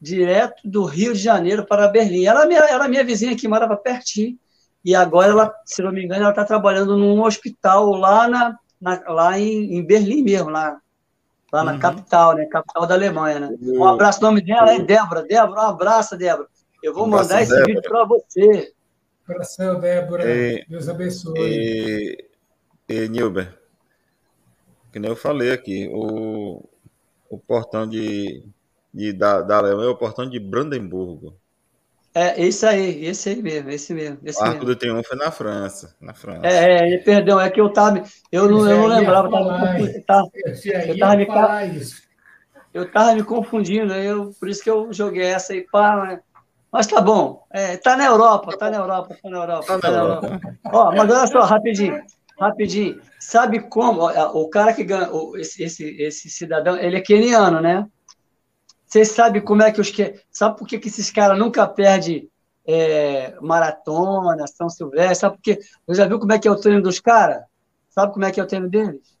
direto 0.00 0.62
do 0.64 0.84
Rio 0.84 1.12
de 1.12 1.20
Janeiro 1.20 1.64
para 1.64 1.86
Berlim. 1.86 2.24
Ela 2.24 2.42
era 2.42 2.54
é 2.54 2.68
minha, 2.68 2.88
minha 2.88 3.04
vizinha 3.04 3.36
que 3.36 3.46
morava 3.46 3.76
pertinho. 3.76 4.36
E 4.84 4.96
agora, 4.96 5.30
ela, 5.30 5.54
se 5.64 5.80
não 5.80 5.92
me 5.92 6.04
engano, 6.04 6.22
ela 6.22 6.30
está 6.30 6.44
trabalhando 6.44 6.96
num 6.96 7.22
hospital 7.22 7.94
lá, 7.94 8.26
na, 8.28 8.58
na 8.80 9.00
lá 9.08 9.38
em, 9.38 9.76
em, 9.76 9.84
Berlim 9.84 10.22
mesmo, 10.22 10.50
lá, 10.50 10.80
lá 11.52 11.64
na 11.64 11.72
uhum. 11.72 11.78
capital, 11.78 12.34
né? 12.34 12.46
Capital 12.46 12.86
da 12.86 12.94
Alemanha, 12.94 13.40
né? 13.40 13.56
Um 13.60 13.84
abraço, 13.84 14.20
o 14.20 14.22
nome 14.22 14.40
dela 14.42 14.72
é 14.72 14.78
Débora. 14.78 15.22
Débora, 15.22 15.62
um 15.62 15.66
abraço, 15.68 16.16
Débora. 16.16 16.48
Eu 16.82 16.94
vou 16.94 17.04
um 17.04 17.08
mandar 17.08 17.42
esse 17.42 17.50
Débora. 17.52 17.66
vídeo 17.66 17.82
para 17.82 18.04
você. 18.04 18.72
Coração, 19.26 19.80
Débora. 19.80 20.24
E, 20.28 20.64
Deus 20.68 20.88
abençoe. 20.88 21.38
E, 21.38 22.24
e 22.88 23.08
Nilber, 23.08 23.58
que 24.92 24.98
nem 24.98 25.10
eu 25.10 25.16
falei 25.16 25.52
aqui, 25.52 25.88
o, 25.92 26.64
o 27.28 27.38
portão 27.38 27.86
de 27.86 28.42
de, 28.92 29.12
da, 29.12 29.40
da 29.42 29.58
Alemanha 29.58 29.88
é 29.88 29.90
o 29.90 29.96
portão 29.96 30.28
de 30.28 30.38
Brandemburgo. 30.38 31.36
É, 32.18 32.42
esse 32.42 32.66
aí, 32.66 33.06
esse 33.06 33.28
aí 33.28 33.40
mesmo, 33.40 33.70
esse 33.70 33.94
mesmo. 33.94 34.18
Esse 34.24 34.40
o 34.40 34.42
Arco 34.42 34.54
mesmo. 34.54 34.66
do 34.66 34.76
Triunfo 34.76 35.14
é 35.14 35.16
na 35.16 35.30
França. 35.30 35.94
Na 36.00 36.12
França. 36.12 36.48
É, 36.48 36.94
é 36.94 36.98
perdão, 36.98 37.40
é 37.40 37.48
que 37.48 37.60
eu 37.60 37.72
tava. 37.72 38.02
Eu 38.32 38.50
não, 38.50 38.68
eu 38.68 38.76
não 38.76 38.86
lembrava, 38.86 39.30
tava, 39.30 39.78
eu 39.78 40.04
tava, 40.04 40.28
eu 40.34 40.98
tava 40.98 41.16
me, 41.16 41.28
eu 42.74 42.90
tava 42.90 43.14
me 43.14 43.22
confundindo, 43.22 43.94
eu, 43.94 44.32
por 44.40 44.48
isso 44.48 44.64
que 44.64 44.68
eu 44.68 44.92
joguei 44.92 45.26
essa 45.26 45.52
aí, 45.52 45.64
pá, 45.70 45.96
mas, 45.96 46.20
mas 46.72 46.86
tá 46.88 47.00
bom. 47.00 47.44
É, 47.52 47.76
tá 47.76 47.96
na 47.96 48.06
Europa, 48.06 48.58
tá 48.58 48.68
na 48.68 48.78
Europa, 48.78 49.16
tá 49.22 49.30
na 49.30 49.38
Europa. 49.38 49.66
Tá, 49.66 49.78
tá 49.78 49.90
na 49.92 49.98
Europa. 49.98 50.26
Europa. 50.26 50.58
Ó, 50.72 50.90
mas 50.90 51.10
olha 51.10 51.26
só, 51.28 51.40
rapidinho, 51.42 52.02
rapidinho. 52.36 53.00
Sabe 53.20 53.60
como? 53.60 54.02
O, 54.02 54.42
o 54.42 54.50
cara 54.50 54.72
que 54.72 54.82
ganha, 54.82 55.08
esse, 55.36 55.62
esse, 55.62 56.02
esse 56.02 56.28
cidadão, 56.28 56.76
ele 56.76 56.96
é 56.96 57.00
keniano, 57.00 57.60
né? 57.60 57.86
Vocês 58.88 59.10
sabem 59.10 59.42
como 59.42 59.62
é 59.62 59.70
que 59.70 59.80
os 59.80 59.90
que. 59.90 60.18
Sabe 60.30 60.56
por 60.56 60.66
que, 60.66 60.78
que 60.78 60.88
esses 60.88 61.10
caras 61.10 61.38
nunca 61.38 61.68
perdem 61.68 62.30
é, 62.66 63.38
maratona, 63.38 64.46
São 64.46 64.70
Silvestre? 64.70 65.14
Sabe 65.14 65.36
por 65.36 65.42
quê? 65.42 65.58
Você 65.86 65.98
já 65.98 66.06
viu 66.06 66.18
como 66.18 66.32
é 66.32 66.38
que 66.38 66.48
é 66.48 66.50
o 66.50 66.56
treino 66.56 66.82
dos 66.82 66.98
caras? 66.98 67.44
Sabe 67.90 68.14
como 68.14 68.24
é 68.24 68.32
que 68.32 68.40
é 68.40 68.42
o 68.42 68.46
treino 68.46 68.68
deles? 68.68 69.18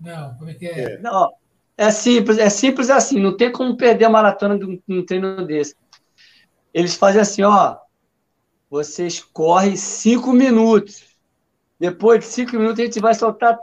Não, 0.00 0.34
como 0.34 0.50
é 0.50 0.54
que 0.54 0.66
é? 0.66 0.98
Não, 0.98 1.32
é 1.78 1.92
simples, 1.92 2.36
é 2.36 2.50
simples 2.50 2.90
assim, 2.90 3.20
não 3.20 3.36
tem 3.36 3.52
como 3.52 3.76
perder 3.76 4.06
a 4.06 4.10
maratona 4.10 4.58
num 4.88 5.06
treino 5.06 5.46
desse. 5.46 5.76
Eles 6.72 6.96
fazem 6.96 7.20
assim, 7.20 7.42
ó. 7.44 7.78
Vocês 8.68 9.20
correm 9.20 9.76
cinco 9.76 10.32
minutos. 10.32 11.16
Depois 11.78 12.18
de 12.18 12.26
cinco 12.26 12.56
minutos, 12.56 12.80
a 12.80 12.84
gente 12.86 12.98
vai 12.98 13.14
soltar 13.14 13.56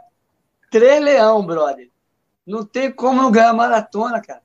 três 0.71 1.03
leão, 1.03 1.45
brother. 1.45 1.89
Não 2.47 2.65
tem 2.65 2.89
como 2.89 3.21
não 3.21 3.29
ganhar 3.29 3.51
maratona, 3.51 4.21
cara 4.21 4.41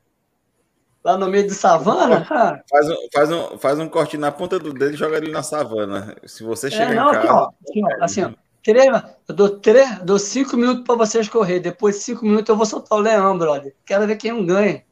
lá 1.07 1.17
no 1.17 1.29
meio 1.29 1.47
de 1.47 1.53
savana. 1.53 2.25
Faz 2.69 2.89
um, 2.89 2.95
faz, 3.13 3.31
um, 3.31 3.57
faz 3.57 3.79
um 3.79 3.87
corte 3.87 4.17
na 4.17 4.29
ponta 4.29 4.59
do 4.59 4.73
dedo 4.73 4.93
e 4.93 4.97
joga 4.97 5.15
ele 5.15 5.31
na 5.31 5.41
savana. 5.41 6.13
Se 6.25 6.43
você 6.43 6.69
chegar 6.69 6.91
é, 6.91 6.95
não, 6.95 7.09
em 7.09 7.13
casa. 7.13 7.33
ó, 7.33 7.49
assim, 7.63 7.81
ó, 7.81 8.03
assim, 8.03 8.23
ó, 8.23 9.01
eu 9.29 9.35
dou, 9.35 9.49
três, 9.59 9.99
dou 9.99 10.19
cinco 10.19 10.57
minutos 10.57 10.83
para 10.83 10.95
vocês 10.95 11.29
correr. 11.29 11.61
Depois 11.61 11.95
de 11.95 12.01
cinco 12.01 12.25
minutos 12.25 12.49
eu 12.49 12.57
vou 12.57 12.65
soltar 12.65 12.97
o 12.97 13.01
leão, 13.01 13.37
brother. 13.37 13.73
Quero 13.85 14.05
ver 14.05 14.17
quem 14.17 14.33
não 14.33 14.45
ganha. 14.45 14.83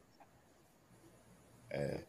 É. 1.70 2.00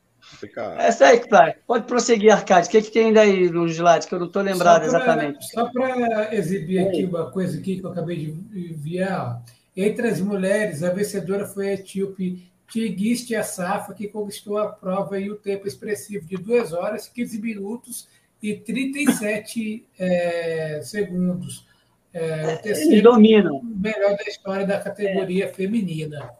É 0.78 0.90
isso 0.90 1.04
aí, 1.04 1.20
Clay. 1.20 1.56
Pode 1.66 1.86
prosseguir, 1.86 2.32
Arcade. 2.32 2.68
O 2.68 2.72
que, 2.72 2.82
que 2.82 2.92
tem 2.92 3.08
ainda 3.08 3.22
aí 3.22 3.50
nos 3.50 3.72
slides 3.72 4.08
que 4.08 4.14
eu 4.14 4.20
não 4.20 4.28
estou 4.28 4.42
lembrado 4.42 4.84
só 4.84 4.92
pra, 4.92 5.00
exatamente? 5.00 5.52
Só 5.52 5.66
para 5.66 6.36
exibir 6.36 6.88
aqui 6.88 7.06
uma 7.06 7.32
coisa 7.32 7.58
aqui 7.58 7.80
que 7.80 7.86
eu 7.86 7.92
acabei 7.92 8.18
de 8.18 8.70
enviar. 8.72 9.42
Entre 9.76 10.08
as 10.08 10.22
mulheres, 10.22 10.84
a 10.84 10.92
vencedora 10.92 11.46
foi 11.46 11.70
a 11.70 11.74
etíope 11.74 12.48
Tigiste 12.70 13.36
Assafa, 13.36 13.94
que 13.94 14.08
conquistou 14.08 14.58
a 14.58 14.68
prova 14.68 15.20
em 15.20 15.32
um 15.32 15.38
tempo 15.38 15.68
expressivo 15.68 16.26
de 16.26 16.36
2 16.36 16.74
horas, 16.74 17.08
15 17.08 17.42
minutos 17.42 18.08
e 18.42 18.56
37 18.56 19.86
é, 19.98 20.82
segundos. 20.84 21.66
É, 22.14 22.56
o 22.56 22.62
terceiro 22.62 23.12
dominam. 23.12 23.62
melhor 23.64 24.18
da 24.18 24.24
história 24.24 24.66
da 24.66 24.80
categoria 24.80 25.46
é. 25.46 25.48
feminina. 25.48 26.32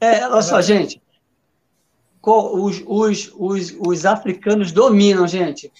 É, 0.00 0.26
olha 0.26 0.42
só, 0.42 0.60
gente. 0.60 1.00
Os, 2.22 2.82
os, 2.86 3.32
os, 3.36 3.76
os 3.78 4.06
africanos 4.06 4.72
dominam, 4.72 5.26
gente. 5.26 5.72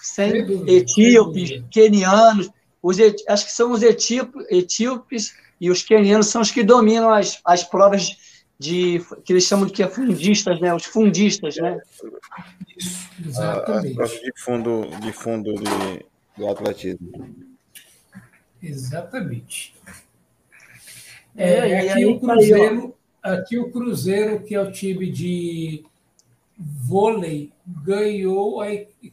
Sem 0.00 0.32
etíopes, 0.68 1.62
quenianos. 1.70 2.50
Os, 2.82 2.96
acho 3.28 3.44
que 3.44 3.52
são 3.52 3.72
os 3.72 3.82
etíopes 3.82 5.34
e 5.60 5.70
os 5.70 5.82
quenianos 5.82 6.28
são 6.28 6.40
os 6.40 6.50
que 6.50 6.62
dominam 6.62 7.10
as, 7.12 7.40
as 7.44 7.62
provas 7.62 8.16
de 8.60 9.00
que 9.24 9.32
eles 9.32 9.44
chamam 9.44 9.66
de 9.66 9.72
que 9.72 9.82
é 9.82 9.88
fundistas, 9.88 10.60
né? 10.60 10.74
Os 10.74 10.84
fundistas, 10.84 11.56
né? 11.56 11.80
Isso, 12.76 13.08
exatamente. 13.26 13.98
A, 13.98 14.04
a 14.04 14.06
de 14.06 14.32
fundo, 14.36 14.82
de 15.00 15.12
fundo 15.14 15.54
de, 15.54 16.06
do 16.36 16.46
atletismo. 16.46 17.34
Exatamente. 18.62 19.74
É, 21.34 21.70
é 21.70 21.90
aqui 21.90 22.04
o 22.04 22.20
Cruzeiro, 22.20 22.94
aqui 23.22 23.58
o 23.58 23.70
Cruzeiro, 23.70 24.42
que 24.42 24.54
é 24.54 24.60
o 24.60 24.70
time 24.70 25.10
de 25.10 25.82
vôlei, 26.58 27.50
ganhou 27.66 28.60
a, 28.60 28.66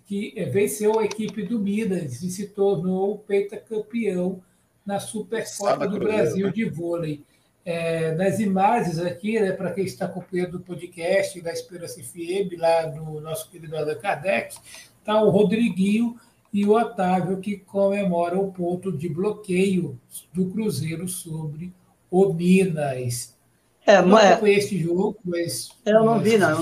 que 0.06 0.34
venceu 0.52 1.00
a 1.00 1.06
equipe 1.06 1.44
do 1.44 1.58
Minas 1.58 2.22
e 2.22 2.30
se 2.30 2.50
tornou 2.50 3.20
pentacampeão 3.20 4.44
na 4.86 5.00
Supercopa 5.00 5.88
do 5.88 6.00
Brasil 6.00 6.48
né? 6.48 6.52
de 6.52 6.66
vôlei 6.66 7.24
é, 7.68 8.16
nas 8.16 8.40
imagens 8.40 8.98
aqui, 8.98 9.38
né, 9.38 9.52
para 9.52 9.74
quem 9.74 9.84
está 9.84 10.06
acompanhando 10.06 10.56
o 10.56 10.62
podcast 10.62 11.42
da 11.42 11.52
Esperança 11.52 12.02
FM, 12.02 12.58
lá 12.58 12.88
no 12.88 13.20
nosso 13.20 13.52
querido 13.52 13.76
Allan 13.76 13.96
Kardec, 13.96 14.56
está 14.98 15.22
o 15.22 15.30
Rodriguinho 15.30 16.16
e 16.54 16.64
o 16.64 16.72
Otávio, 16.72 17.42
que 17.42 17.58
comemoram 17.58 18.40
o 18.40 18.54
ponto 18.54 18.90
de 18.90 19.10
bloqueio 19.10 20.00
do 20.32 20.46
Cruzeiro 20.46 21.10
sobre 21.10 21.74
o 22.10 22.32
Minas. 22.32 23.38
É, 23.86 24.02
não 24.02 24.12
mas... 24.12 24.40
foi 24.40 24.54
esse 24.54 24.78
jogo, 24.78 25.18
mas... 25.26 25.70
Eu 25.86 26.06
não 26.06 26.22
vi, 26.22 26.38
não. 26.38 26.58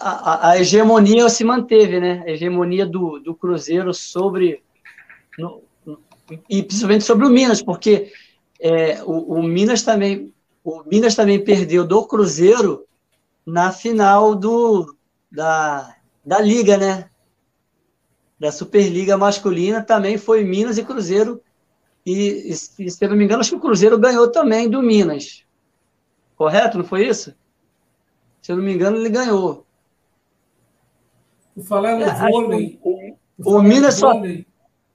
A, 0.00 0.50
a, 0.50 0.58
hegemonia 0.58 1.28
se 1.28 1.44
manteve, 1.44 2.00
né? 2.00 2.24
A 2.26 2.30
hegemonia 2.30 2.84
do, 2.84 3.20
do 3.20 3.32
Cruzeiro 3.36 3.94
sobre... 3.94 4.60
No, 5.38 5.62
e 6.48 6.64
principalmente 6.64 7.04
sobre 7.04 7.26
o 7.26 7.30
Minas, 7.30 7.62
porque 7.62 8.10
é, 8.60 9.02
o, 9.04 9.38
o, 9.38 9.42
Minas 9.42 9.82
também 9.82 10.32
o 10.62 10.82
Minas 10.84 11.14
também 11.14 11.42
perdeu 11.42 11.86
do 11.86 12.06
Cruzeiro 12.06 12.86
na 13.46 13.72
final 13.72 14.34
do 14.34 14.94
da, 15.32 15.96
da 16.24 16.40
liga, 16.40 16.76
né? 16.76 17.08
Da 18.38 18.52
Superliga 18.52 19.16
masculina 19.16 19.82
também 19.82 20.18
foi 20.18 20.44
Minas 20.44 20.76
e 20.76 20.84
Cruzeiro 20.84 21.40
e, 22.04 22.50
e 22.50 22.54
se 22.90 23.04
eu 23.04 23.08
não 23.08 23.16
me 23.16 23.24
engano 23.24 23.40
acho 23.40 23.50
que 23.50 23.56
o 23.56 23.60
Cruzeiro 23.60 23.98
ganhou 23.98 24.30
também 24.30 24.68
do 24.68 24.82
Minas. 24.82 25.44
Correto? 26.36 26.78
Não 26.78 26.84
foi 26.84 27.06
isso? 27.06 27.34
Se 28.42 28.52
eu 28.52 28.56
não 28.56 28.64
me 28.64 28.72
engano 28.72 28.96
ele 28.96 29.10
ganhou. 29.10 29.66
Por 31.54 31.64
falar 31.64 31.96
no 31.96 32.04
é, 32.04 32.30
vôlei. 32.30 32.78
O, 32.82 33.56
o 33.56 33.62
Minas 33.62 33.94
só 33.94 34.12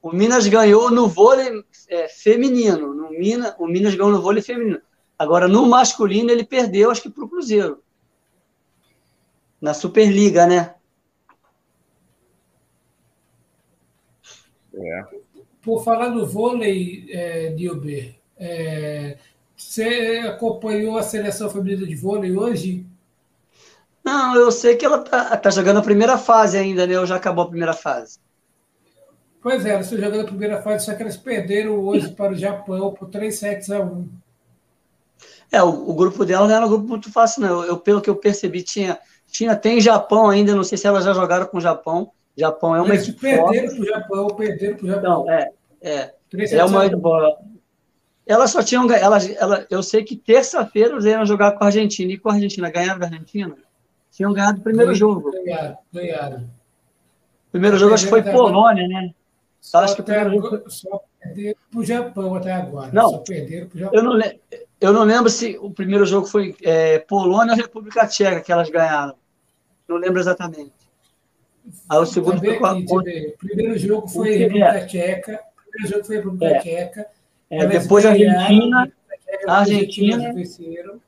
o 0.06 0.12
Minas 0.12 0.48
ganhou 0.48 0.92
no 0.92 1.08
vôlei 1.08 1.64
é, 1.90 2.08
feminino. 2.08 2.94
No 2.94 3.08
o 3.08 3.68
Minas 3.68 3.96
ganhou 3.96 4.12
no 4.12 4.22
vôlei 4.22 4.44
feminino. 4.44 4.80
Agora, 5.18 5.48
no 5.48 5.66
masculino, 5.66 6.30
ele 6.30 6.44
perdeu, 6.44 6.92
acho 6.92 7.02
que, 7.02 7.10
para 7.10 7.24
o 7.24 7.28
Cruzeiro. 7.28 7.82
Na 9.60 9.74
Superliga, 9.74 10.46
né? 10.46 10.76
É. 14.76 15.06
Por 15.60 15.84
falar 15.84 16.10
do 16.10 16.28
vôlei, 16.28 17.08
é, 17.10 17.50
Dilber, 17.54 18.14
é, 18.38 19.18
você 19.58 20.22
acompanhou 20.28 21.00
a 21.00 21.02
seleção 21.02 21.50
feminina 21.50 21.84
de 21.84 21.96
vôlei 21.96 22.38
hoje? 22.38 22.86
Não, 24.04 24.36
eu 24.36 24.52
sei 24.52 24.76
que 24.76 24.86
ela 24.86 25.02
está 25.02 25.36
tá 25.36 25.50
jogando 25.50 25.80
a 25.80 25.82
primeira 25.84 26.16
fase 26.16 26.60
ainda, 26.60 26.86
né? 26.86 27.00
Ou 27.00 27.08
já 27.08 27.16
acabou 27.16 27.46
a 27.46 27.50
primeira 27.50 27.74
fase? 27.74 28.24
Pois 29.46 29.64
é, 29.64 29.74
elas 29.74 29.86
estão 29.86 30.04
jogando 30.04 30.22
a 30.22 30.28
primeira 30.28 30.60
fase, 30.64 30.86
só 30.86 30.96
que 30.96 31.04
elas 31.04 31.18
perderam 31.18 31.74
hoje 31.80 32.10
para 32.10 32.32
o 32.32 32.36
Japão 32.36 32.92
por 32.92 33.10
3 33.10 33.38
sets 33.38 33.70
a 33.70 33.80
1. 33.80 34.10
É, 35.52 35.62
o, 35.62 35.68
o, 35.88 35.94
grupo 35.94 36.26
dela 36.26 36.48
não 36.48 36.56
era 36.56 36.66
um 36.66 36.70
grupo 36.70 36.88
muito 36.88 37.12
fácil, 37.12 37.44
não. 37.44 37.64
Eu, 37.64 37.78
pelo 37.78 38.02
que 38.02 38.10
eu 38.10 38.16
percebi, 38.16 38.64
tinha, 38.64 38.98
tinha 39.28 39.56
tem 39.56 39.80
Japão 39.80 40.32
ainda, 40.32 40.56
não 40.56 40.64
sei 40.64 40.80
se 40.80 40.88
elas 40.88 41.06
já 41.06 41.14
jogaram 41.14 41.46
com 41.46 41.60
o 41.60 41.62
Japão. 41.62 42.12
Japão 42.36 42.76
é 42.76 42.82
uma 42.82 42.96
Eles 42.96 43.04
equipe 43.04 43.22
perderam 43.22 43.68
para 43.68 43.82
o 43.84 43.86
Japão, 43.86 44.28
perderam 44.30 44.78
para 44.78 44.84
o 44.84 44.88
Japão. 44.88 45.26
Não, 45.26 45.32
é, 45.32 45.52
é. 45.80 46.14
É 46.52 46.66
uma 46.66 46.82
Elas 48.26 48.50
só 48.50 48.64
tinham. 48.64 48.92
Elas, 48.92 49.30
ela, 49.30 49.68
eu 49.70 49.84
sei 49.84 50.04
que 50.04 50.16
terça-feira 50.16 50.94
eles 50.94 51.06
iam 51.06 51.24
jogar 51.24 51.52
com 51.52 51.64
a 51.64 51.68
Argentina. 51.68 52.12
E 52.12 52.18
com 52.18 52.30
a 52.30 52.34
Argentina, 52.34 52.72
ganharam 52.72 53.04
a 53.04 53.06
Argentina? 53.06 53.56
Tinham 54.10 54.34
ganhado 54.34 54.60
o 54.60 54.64
primeiro 54.64 54.92
ganharam, 54.92 55.14
jogo. 55.14 55.32
Ganharam, 55.32 55.78
ganharam. 55.94 56.38
O 56.38 57.52
primeiro 57.52 57.78
jogo 57.78 57.94
acho 57.94 58.06
que 58.06 58.10
foi 58.10 58.24
Polônia, 58.24 58.88
né? 58.88 59.14
Só 59.66 59.80
acho 59.80 59.96
que 59.96 60.02
o 60.02 60.04
primeiro 60.04 60.30
jogo. 60.30 60.70
Só 60.70 61.02
perderam 61.20 61.56
para 61.72 61.80
o 61.80 61.84
Japão 61.84 62.36
até 62.36 62.54
agora. 62.54 62.92
Não, 62.94 63.10
só 63.10 63.18
perderam 63.18 63.68
para 63.68 63.76
o 63.76 63.80
Japão. 63.80 64.00
Eu 64.00 64.04
não, 64.04 64.20
eu 64.80 64.94
não 64.94 65.04
lembro 65.04 65.30
se 65.30 65.58
o 65.60 65.72
primeiro 65.72 66.06
jogo 66.06 66.28
foi 66.28 66.56
é, 66.62 67.00
Polônia 67.00 67.54
ou 67.54 67.60
República 67.60 68.06
Tcheca 68.06 68.42
que 68.42 68.52
elas 68.52 68.70
ganharam. 68.70 69.16
Não 69.88 69.98
lembro 69.98 70.20
exatamente. 70.20 70.72
Aí 71.90 71.98
o 71.98 72.06
segundo 72.06 72.40
foi 72.40 72.58
O 72.60 73.38
primeiro 73.40 73.78
jogo 73.80 74.08
foi 74.08 74.36
o 74.36 74.40
República 74.40 74.78
é. 74.78 74.86
Tcheca. 74.86 75.40
O 75.58 75.72
primeiro 75.72 75.94
jogo 75.94 76.06
foi 76.06 76.16
República 76.18 76.46
é. 76.46 76.60
Tcheca. 76.60 77.08
É, 77.50 77.66
depois 77.66 78.06
a 78.06 78.10
Argentina. 78.12 78.94
A 79.48 79.60
Argentina. 79.62 80.32
Venceram. 80.32 81.02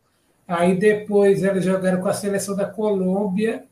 Aí 0.47 0.75
depois 0.75 1.43
elas 1.43 1.63
jogaram 1.63 2.01
com 2.01 2.07
a 2.07 2.13
seleção 2.13 2.55
da 2.55 2.65
Colômbia 2.65 3.65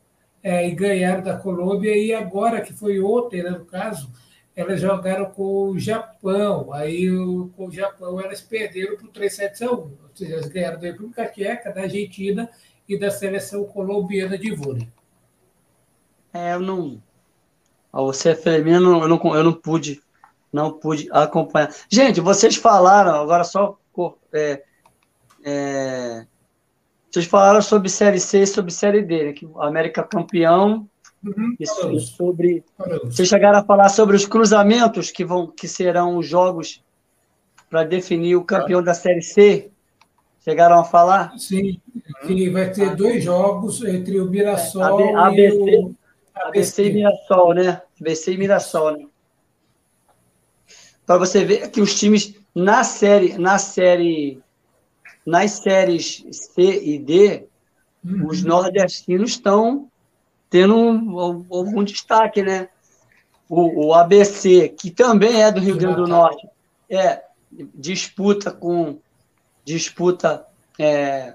é, 0.44 0.68
e 0.68 0.70
ganharam 0.76 1.24
da 1.24 1.36
Colômbia. 1.36 1.96
E 1.96 2.14
agora, 2.14 2.60
que 2.60 2.72
foi 2.72 3.00
ontem, 3.00 3.42
né, 3.42 3.50
no 3.50 3.64
caso, 3.64 4.08
elas 4.56 4.80
jogaram 4.80 5.26
com 5.26 5.68
o 5.68 5.78
Japão. 5.78 6.72
Aí 6.72 7.10
o, 7.10 7.50
com 7.54 7.66
o 7.66 7.70
Japão 7.70 8.18
elas 8.18 8.40
perderam 8.40 8.96
por 8.96 9.08
3 9.10 9.32
7 9.32 9.64
a 9.64 9.70
1. 9.70 9.74
Ou 9.74 9.90
seja, 10.14 10.32
elas 10.32 10.48
ganharam 10.48 10.80
da 10.80 10.86
República 10.86 11.28
Tcheca, 11.28 11.72
da 11.72 11.82
Argentina 11.82 12.48
e 12.88 12.98
da 12.98 13.10
seleção 13.10 13.64
colombiana 13.64 14.38
de 14.38 14.54
vôlei. 14.54 14.88
É, 16.32 16.54
eu 16.54 16.60
não. 16.60 17.02
Você 17.92 18.34
feminina, 18.34 18.78
eu 18.78 19.08
não, 19.08 19.36
eu 19.36 19.44
não 19.44 19.52
pude, 19.52 20.02
não 20.52 20.72
pude 20.72 21.08
acompanhar. 21.12 21.74
Gente, 21.90 22.20
vocês 22.20 22.56
falaram, 22.56 23.14
agora 23.14 23.44
só. 23.44 23.78
É, 24.32 24.62
é, 25.44 26.26
vocês 27.10 27.26
falaram 27.26 27.62
sobre 27.62 27.88
Série 27.88 28.20
C 28.20 28.42
e 28.42 28.46
sobre 28.46 28.70
Série 28.70 29.02
D, 29.02 29.24
né, 29.24 29.32
que 29.32 29.46
o 29.46 29.62
América 29.62 30.02
campeão 30.02 30.88
Uhum. 31.26 31.56
Isso, 31.58 31.98
sobre. 32.00 32.64
Vocês 33.04 33.28
chegaram 33.28 33.58
a 33.58 33.64
falar 33.64 33.88
sobre 33.88 34.14
os 34.14 34.24
cruzamentos 34.24 35.10
que 35.10 35.24
vão, 35.24 35.48
que 35.48 35.66
serão 35.66 36.18
os 36.18 36.26
jogos 36.26 36.82
para 37.68 37.82
definir 37.82 38.36
o 38.36 38.44
campeão 38.44 38.82
da 38.82 38.94
Série 38.94 39.22
C. 39.22 39.70
Chegaram 40.44 40.78
a 40.78 40.84
falar? 40.84 41.36
Sim, 41.36 41.80
que 42.24 42.48
vai 42.50 42.70
ter 42.70 42.94
dois 42.94 43.24
jogos 43.24 43.82
entre 43.82 44.20
o 44.20 44.30
Mirassol 44.30 45.00
é, 45.00 45.14
ABC, 45.16 45.70
e 45.70 45.76
o 45.78 45.96
ABC 46.36 46.86
e 46.86 46.92
Mirassol, 46.92 47.54
né? 47.54 47.82
ABC 48.00 48.32
e 48.32 48.38
Mirassol, 48.38 48.92
né? 48.92 49.06
Para 51.04 51.18
você 51.18 51.44
ver 51.44 51.68
que 51.70 51.80
os 51.80 51.98
times 51.98 52.36
na 52.54 52.84
série, 52.84 53.36
na 53.36 53.58
série, 53.58 54.40
nas 55.26 55.50
séries 55.50 56.24
C 56.30 56.62
e 56.62 56.98
D, 57.00 57.48
uhum. 58.04 58.28
os 58.28 58.44
nordestinos 58.44 59.32
estão 59.32 59.90
tendo 60.48 60.76
um, 60.76 61.18
algum 61.50 61.82
destaque, 61.82 62.42
né? 62.42 62.68
O, 63.48 63.86
o, 63.86 63.94
ABC, 63.94 64.68
que 64.70 64.90
também 64.90 65.42
é 65.42 65.52
do 65.52 65.60
Rio 65.60 65.76
Grande 65.76 65.96
do 65.96 66.06
Norte, 66.06 66.48
é 66.90 67.22
disputa 67.74 68.50
com 68.50 68.98
disputa 69.64 70.44
é, 70.78 71.34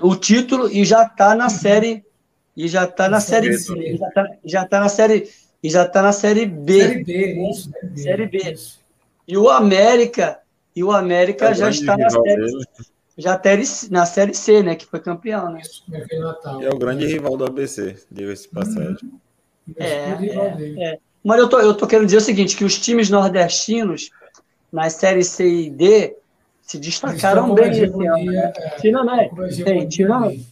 o 0.00 0.16
título 0.16 0.68
e 0.68 0.84
já 0.84 1.04
está 1.04 1.34
na 1.34 1.48
série 1.48 2.04
e 2.56 2.66
já 2.68 2.84
está 2.84 3.08
na 3.08 3.20
série 3.20 3.56
C, 3.56 3.96
já 3.96 4.08
está 4.08 4.28
já 4.44 4.66
tá 4.66 4.80
na 4.80 4.88
série 4.88 5.30
e 5.62 5.70
já 5.70 5.84
está 5.84 6.02
na 6.02 6.12
série 6.12 6.46
B, 6.46 6.80
série 6.80 7.04
B, 7.04 7.34
né? 7.34 7.50
isso, 7.50 7.70
série 7.94 8.26
B. 8.26 8.54
E 9.28 9.36
o 9.36 9.48
América 9.48 10.40
e 10.74 10.82
o 10.82 10.92
América 10.92 11.50
é 11.50 11.54
já 11.54 11.70
está 11.70 11.96
na 11.96 12.10
série 12.10 12.36
dele 12.36 12.64
já 13.16 13.40
na 13.90 14.04
Série 14.04 14.34
C, 14.34 14.62
né? 14.62 14.74
Que 14.74 14.86
foi 14.86 15.00
campeão, 15.00 15.50
né? 15.50 15.62
É 16.60 16.68
o 16.68 16.78
grande 16.78 17.06
rival 17.06 17.36
do 17.36 17.46
ABC, 17.46 17.96
diga-se 18.10 18.48
passagem. 18.48 18.98
Uhum. 19.02 19.20
É, 19.76 19.86
é, 19.86 20.92
é, 20.92 20.98
Mas 21.24 21.38
eu 21.40 21.48
tô, 21.48 21.58
eu 21.58 21.74
tô 21.74 21.86
querendo 21.86 22.06
dizer 22.06 22.18
o 22.18 22.20
seguinte, 22.20 22.56
que 22.56 22.64
os 22.64 22.78
times 22.78 23.10
nordestinos, 23.10 24.10
nas 24.70 24.92
séries 24.92 25.28
C 25.28 25.48
e 25.48 25.70
D, 25.70 26.16
se 26.62 26.78
destacaram 26.78 27.54
bem 27.54 27.70
esse 27.70 27.84
ano. 27.84 28.24
Né? 28.24 28.52
É, 28.54 28.80
tirando, 28.80 29.06
né? 29.06 29.30
tirando, 29.88 30.46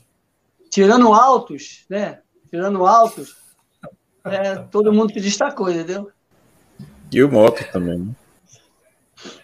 tirando 0.70 1.12
altos, 1.12 1.84
né? 1.88 2.20
Tirando 2.50 2.86
altos, 2.86 3.36
é, 4.24 4.56
todo 4.56 4.92
mundo 4.92 5.12
se 5.12 5.20
destacou, 5.20 5.70
entendeu? 5.70 6.10
E 7.12 7.22
o 7.22 7.30
Moto 7.30 7.64
também, 7.70 7.98
né? 7.98 8.14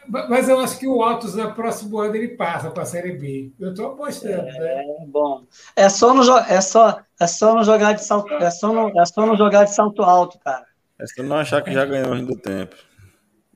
Mas 0.07 0.48
eu 0.48 0.59
acho 0.59 0.78
que 0.78 0.86
o 0.86 1.02
Autos, 1.02 1.35
no 1.35 1.52
próximo 1.55 1.98
ano, 1.98 2.16
ele 2.16 2.28
passa 2.28 2.70
para 2.70 2.82
a 2.82 2.86
Série 2.86 3.12
B. 3.12 3.52
Eu 3.59 3.70
estou 3.70 3.93
apostando. 3.93 4.48
É, 4.48 4.86
né? 4.86 5.07
bom. 5.07 5.44
É 5.77 5.89
só, 5.89 6.12
no, 6.12 6.23
é, 6.39 6.61
só, 6.61 7.01
é 7.19 7.27
só 7.27 7.55
no 7.55 7.65
jogar 7.65 7.93
de 7.93 8.05
salto, 8.05 8.32
é 8.35 8.51
só 8.51 8.73
no, 8.73 9.01
é 9.01 9.05
só 9.07 9.27
no 9.27 9.36
jogar 9.36 9.65
de 9.65 9.74
salto 9.74 10.02
alto, 10.02 10.39
cara. 10.39 10.66
É 10.98 11.07
só 11.07 11.23
não 11.23 11.36
achar 11.36 11.62
que 11.62 11.73
já 11.73 11.85
ganhou 11.85 12.12
ainda 12.12 12.32
do 12.32 12.39
tempo. 12.39 12.77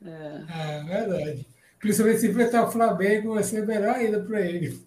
É. 0.04 0.78
é 0.78 0.84
verdade. 0.84 1.46
Principalmente 1.78 2.20
se 2.20 2.28
enfrentar 2.28 2.64
o 2.64 2.70
Flamengo, 2.70 3.34
vai 3.34 3.42
ser 3.42 3.66
melhor 3.66 3.96
ainda 3.96 4.20
para 4.20 4.40
ele. 4.40 4.82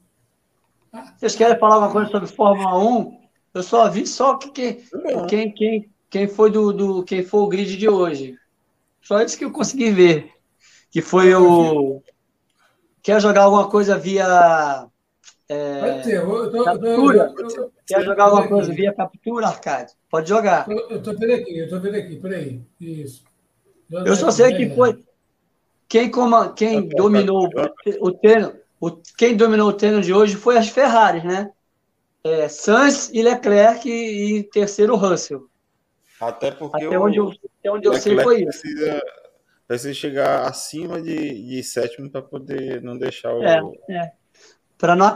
Vocês 1.17 1.35
querem 1.35 1.59
falar 1.59 1.75
alguma 1.75 1.91
coisa 1.91 2.09
sobre 2.09 2.27
Fórmula 2.27 2.77
1? 2.79 3.19
Eu 3.53 3.63
só 3.63 3.89
vi 3.89 4.07
só 4.07 4.35
que 4.37 4.49
quem, 4.49 4.83
quem, 5.27 5.51
quem, 5.51 5.89
quem 6.09 6.27
foi 6.27 6.49
do, 6.49 6.71
do 6.71 7.03
quem 7.03 7.23
foi 7.23 7.41
o 7.41 7.47
grid 7.47 7.77
de 7.77 7.89
hoje. 7.89 8.37
Só 9.01 9.21
isso 9.21 9.37
que 9.37 9.45
eu 9.45 9.51
consegui 9.51 9.91
ver 9.91 10.36
que 10.91 11.01
foi 11.01 11.33
o. 11.33 12.01
Quer 13.01 13.21
jogar 13.21 13.43
alguma 13.43 13.69
coisa 13.69 13.97
via. 13.97 14.87
É, 15.49 16.01
captura? 16.65 17.33
Quer 17.85 18.03
jogar 18.03 18.25
alguma 18.25 18.47
coisa 18.47 18.73
via 18.73 18.93
captura, 18.93 19.47
Arcade? 19.47 19.93
Pode 20.09 20.27
jogar. 20.27 20.69
Eu 20.69 20.97
estou 20.97 21.17
vendo 21.17 21.33
aqui, 21.33 21.57
eu 21.57 21.63
estou 21.65 21.79
vendo 21.79 21.95
aqui, 21.95 22.17
peraí. 22.17 22.61
Isso. 22.81 23.23
Eu 23.89 24.15
só 24.15 24.29
sei 24.31 24.53
que 24.53 24.75
foi. 24.75 25.03
Quem, 25.87 26.11
como, 26.11 26.53
quem 26.53 26.89
dominou 26.89 27.49
o 28.01 28.11
treino, 28.11 28.53
o, 28.79 28.91
quem 29.17 29.37
dominou 29.37 29.69
o 29.69 29.73
treino 29.73 30.01
de 30.01 30.13
hoje 30.13 30.35
foi 30.35 30.57
as 30.57 30.67
Ferraris, 30.67 31.23
né? 31.23 31.49
É, 32.23 32.49
Sainz 32.49 33.09
e 33.13 33.21
Leclerc 33.21 33.89
e, 33.89 34.39
e 34.39 34.43
terceiro 34.43 34.97
Russell. 34.97 35.47
Até 36.19 36.51
porque 36.51 36.83
até 36.83 36.99
onde 36.99 37.19
eu, 37.19 37.31
até 37.59 37.71
onde 37.71 37.87
eu 37.87 37.93
sei 37.93 38.19
foi 38.19 38.41
isso. 38.41 38.61
Precisa 38.61 39.01
Precisa 39.67 39.93
chegar 39.93 40.47
acima 40.47 41.01
de, 41.01 41.45
de 41.45 41.61
sétimo 41.61 42.09
para 42.09 42.21
poder 42.21 42.81
não 42.81 42.97
deixar 42.97 43.33
o. 43.33 43.43
É, 43.43 43.59
é. 43.89 44.11
Para 44.77 44.95
não, 44.95 45.15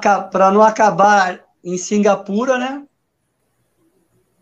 não 0.53 0.61
acabar 0.61 1.45
em 1.63 1.77
Singapura, 1.77 2.57
né? 2.57 2.85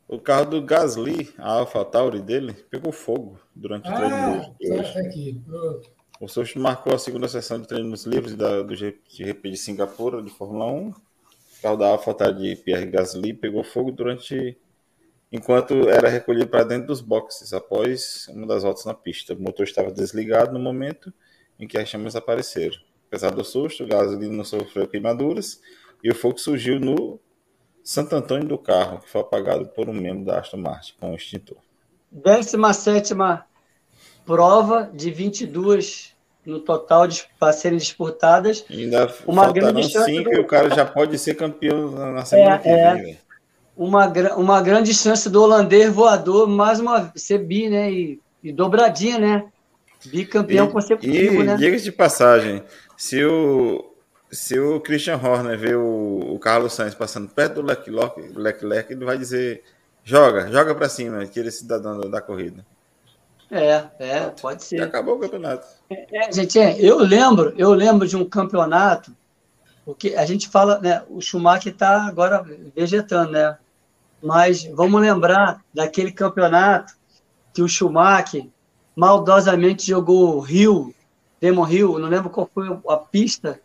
O 0.07 0.17
carro 0.17 0.45
do 0.45 0.61
Gasly, 0.63 1.31
a 1.37 1.51
Alpha 1.51 1.85
Tauri 1.85 2.19
dele, 2.19 2.53
pegou 2.71 2.91
fogo 2.91 3.39
durante 3.55 3.87
o 3.87 3.93
treino 3.93 4.15
ah, 4.15 4.99
aqui. 4.99 5.39
O 6.19 6.27
Souto 6.27 6.59
marcou 6.59 6.95
a 6.95 6.97
segunda 6.97 7.27
sessão 7.27 7.61
de 7.61 7.67
treinos 7.67 8.05
livres 8.05 8.35
da, 8.35 8.63
do 8.63 8.75
GP 8.75 9.51
de 9.51 9.57
Singapura, 9.57 10.23
de 10.23 10.31
Fórmula 10.31 10.65
1. 10.65 10.89
O 10.89 10.95
carro 11.61 11.77
da 11.77 11.89
Alpha 11.89 12.13
Tauri 12.15 12.55
de 12.55 12.55
Pierre 12.55 12.87
Gasly 12.87 13.35
pegou 13.35 13.63
fogo 13.63 13.91
durante 13.91 14.57
enquanto 15.31 15.89
era 15.89 16.09
recolhido 16.09 16.47
para 16.47 16.63
dentro 16.63 16.87
dos 16.87 17.01
boxes 17.01 17.53
após 17.53 18.27
uma 18.29 18.47
das 18.47 18.63
voltas 18.63 18.85
na 18.85 18.93
pista. 18.93 19.33
O 19.33 19.41
motor 19.41 19.63
estava 19.63 19.91
desligado 19.91 20.51
no 20.51 20.59
momento 20.59 21.13
em 21.59 21.67
que 21.67 21.77
as 21.77 21.87
chamas 21.87 22.15
apareceram. 22.15 22.77
Apesar 23.07 23.31
do 23.31 23.43
susto, 23.43 23.83
o 23.83 23.87
gasolina 23.87 24.35
não 24.35 24.43
sofreu 24.43 24.87
queimaduras 24.87 25.61
e 26.03 26.09
o 26.09 26.15
fogo 26.15 26.37
surgiu 26.37 26.79
no 26.79 27.19
Santo 27.83 28.15
Antônio 28.15 28.47
do 28.47 28.57
carro, 28.57 28.99
que 28.99 29.09
foi 29.09 29.21
apagado 29.21 29.67
por 29.67 29.89
um 29.89 29.93
membro 29.93 30.25
da 30.25 30.39
Aston 30.39 30.57
Martin 30.57 30.93
com 30.99 31.11
o 31.11 31.15
extintor. 31.15 31.57
17 32.11 33.13
prova 34.25 34.89
de 34.93 35.11
22 35.11 36.15
no 36.45 36.59
total 36.59 37.07
de, 37.07 37.25
para 37.39 37.53
serem 37.53 37.77
disputadas. 37.77 38.65
Ainda 38.69 39.13
uma 39.25 39.51
grande 39.51 39.83
cinco 39.83 40.29
do... 40.29 40.35
e 40.35 40.39
o 40.39 40.47
cara 40.47 40.69
já 40.69 40.85
pode 40.85 41.17
ser 41.17 41.35
campeão 41.35 41.91
na 41.91 42.25
semana 42.25 42.55
é, 42.55 42.57
que 42.57 42.69
vem. 42.69 43.13
É 43.13 43.28
uma, 43.79 44.07
uma 44.35 44.61
grande 44.61 44.93
chance 44.93 45.29
do 45.29 45.41
holandês 45.41 45.89
voador 45.89 46.49
mais 46.49 46.81
uma 46.81 47.13
ser 47.15 47.37
bi, 47.37 47.69
né? 47.69 47.89
E, 47.89 48.19
e 48.43 48.51
dobradinha, 48.51 49.17
né? 49.17 49.45
Bicampeão 50.05 50.67
e, 50.67 50.71
consecutivo, 50.71 51.41
e, 51.41 51.45
né? 51.45 51.55
Diga 51.55 51.77
de 51.77 51.91
passagem, 51.91 52.61
se 52.97 53.23
o, 53.23 53.93
se 54.29 54.59
o 54.59 54.81
Christian 54.81 55.15
Horner 55.15 55.57
vê 55.57 55.75
o, 55.75 56.33
o 56.33 56.37
Carlos 56.39 56.73
Sainz 56.73 56.93
passando 56.93 57.29
perto 57.29 57.55
do 57.55 57.61
Leclerc, 57.61 58.21
Leclerc 58.35 58.91
ele 58.91 59.05
vai 59.05 59.17
dizer: 59.17 59.63
joga, 60.03 60.51
joga 60.51 60.75
para 60.75 60.89
cima, 60.89 61.25
que 61.25 61.39
ele 61.39 61.47
é 61.47 61.51
cidadão 61.51 61.97
da, 62.01 62.09
da 62.09 62.21
corrida. 62.21 62.65
É, 63.49 63.85
é, 63.97 64.19
pode 64.41 64.61
ser. 64.61 64.79
E 64.79 64.81
acabou 64.81 65.15
o 65.15 65.19
campeonato. 65.19 65.65
É, 65.89 66.27
é, 66.27 66.31
gente, 66.33 66.59
é, 66.59 66.75
eu 66.79 66.97
lembro, 66.97 67.53
eu 67.57 67.73
lembro 67.73 68.05
de 68.05 68.17
um 68.17 68.25
campeonato, 68.25 69.15
porque 69.85 70.15
a 70.15 70.25
gente 70.25 70.49
fala, 70.49 70.79
né, 70.79 71.01
o 71.09 71.21
Schumacher 71.21 71.71
está 71.71 72.05
agora 72.05 72.45
vegetando, 72.75 73.31
né? 73.31 73.57
Mas 74.21 74.65
vamos 74.65 75.01
lembrar 75.01 75.63
daquele 75.73 76.11
campeonato 76.11 76.93
que 77.53 77.61
o 77.61 77.67
Schumacher 77.67 78.47
maldosamente 78.95 79.87
jogou 79.87 80.35
o 80.35 80.39
Rio, 80.39 80.93
Demon 81.39 81.63
Rio, 81.63 81.97
não 81.97 82.09
lembro 82.09 82.29
qual 82.29 82.49
foi 82.53 82.67
a 82.87 82.97
pista, 82.97 83.59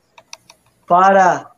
para 0.87 1.51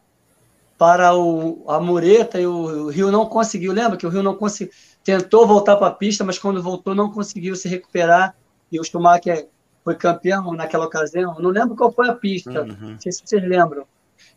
para 0.78 1.14
o, 1.16 1.64
a 1.68 1.80
mureta 1.80 2.38
e 2.38 2.46
o, 2.46 2.86
o 2.86 2.88
Rio 2.90 3.10
não 3.10 3.26
conseguiu. 3.26 3.72
Lembra 3.72 3.96
que 3.96 4.06
o 4.06 4.10
Rio 4.10 4.22
não 4.22 4.34
conseguiu? 4.34 4.72
Tentou 5.02 5.46
voltar 5.46 5.76
para 5.76 5.86
a 5.86 5.92
pista, 5.92 6.22
mas 6.22 6.38
quando 6.38 6.62
voltou 6.62 6.94
não 6.94 7.10
conseguiu 7.10 7.56
se 7.56 7.68
recuperar 7.68 8.34
e 8.70 8.78
o 8.78 8.84
Schumacher 8.84 9.48
foi 9.84 9.94
campeão 9.94 10.52
naquela 10.52 10.84
ocasião. 10.84 11.36
Não 11.38 11.50
lembro 11.50 11.76
qual 11.76 11.92
foi 11.92 12.08
a 12.08 12.14
pista, 12.14 12.62
uhum. 12.62 12.90
não 12.90 13.00
sei 13.00 13.12
se 13.12 13.22
vocês 13.24 13.42
lembram. 13.42 13.84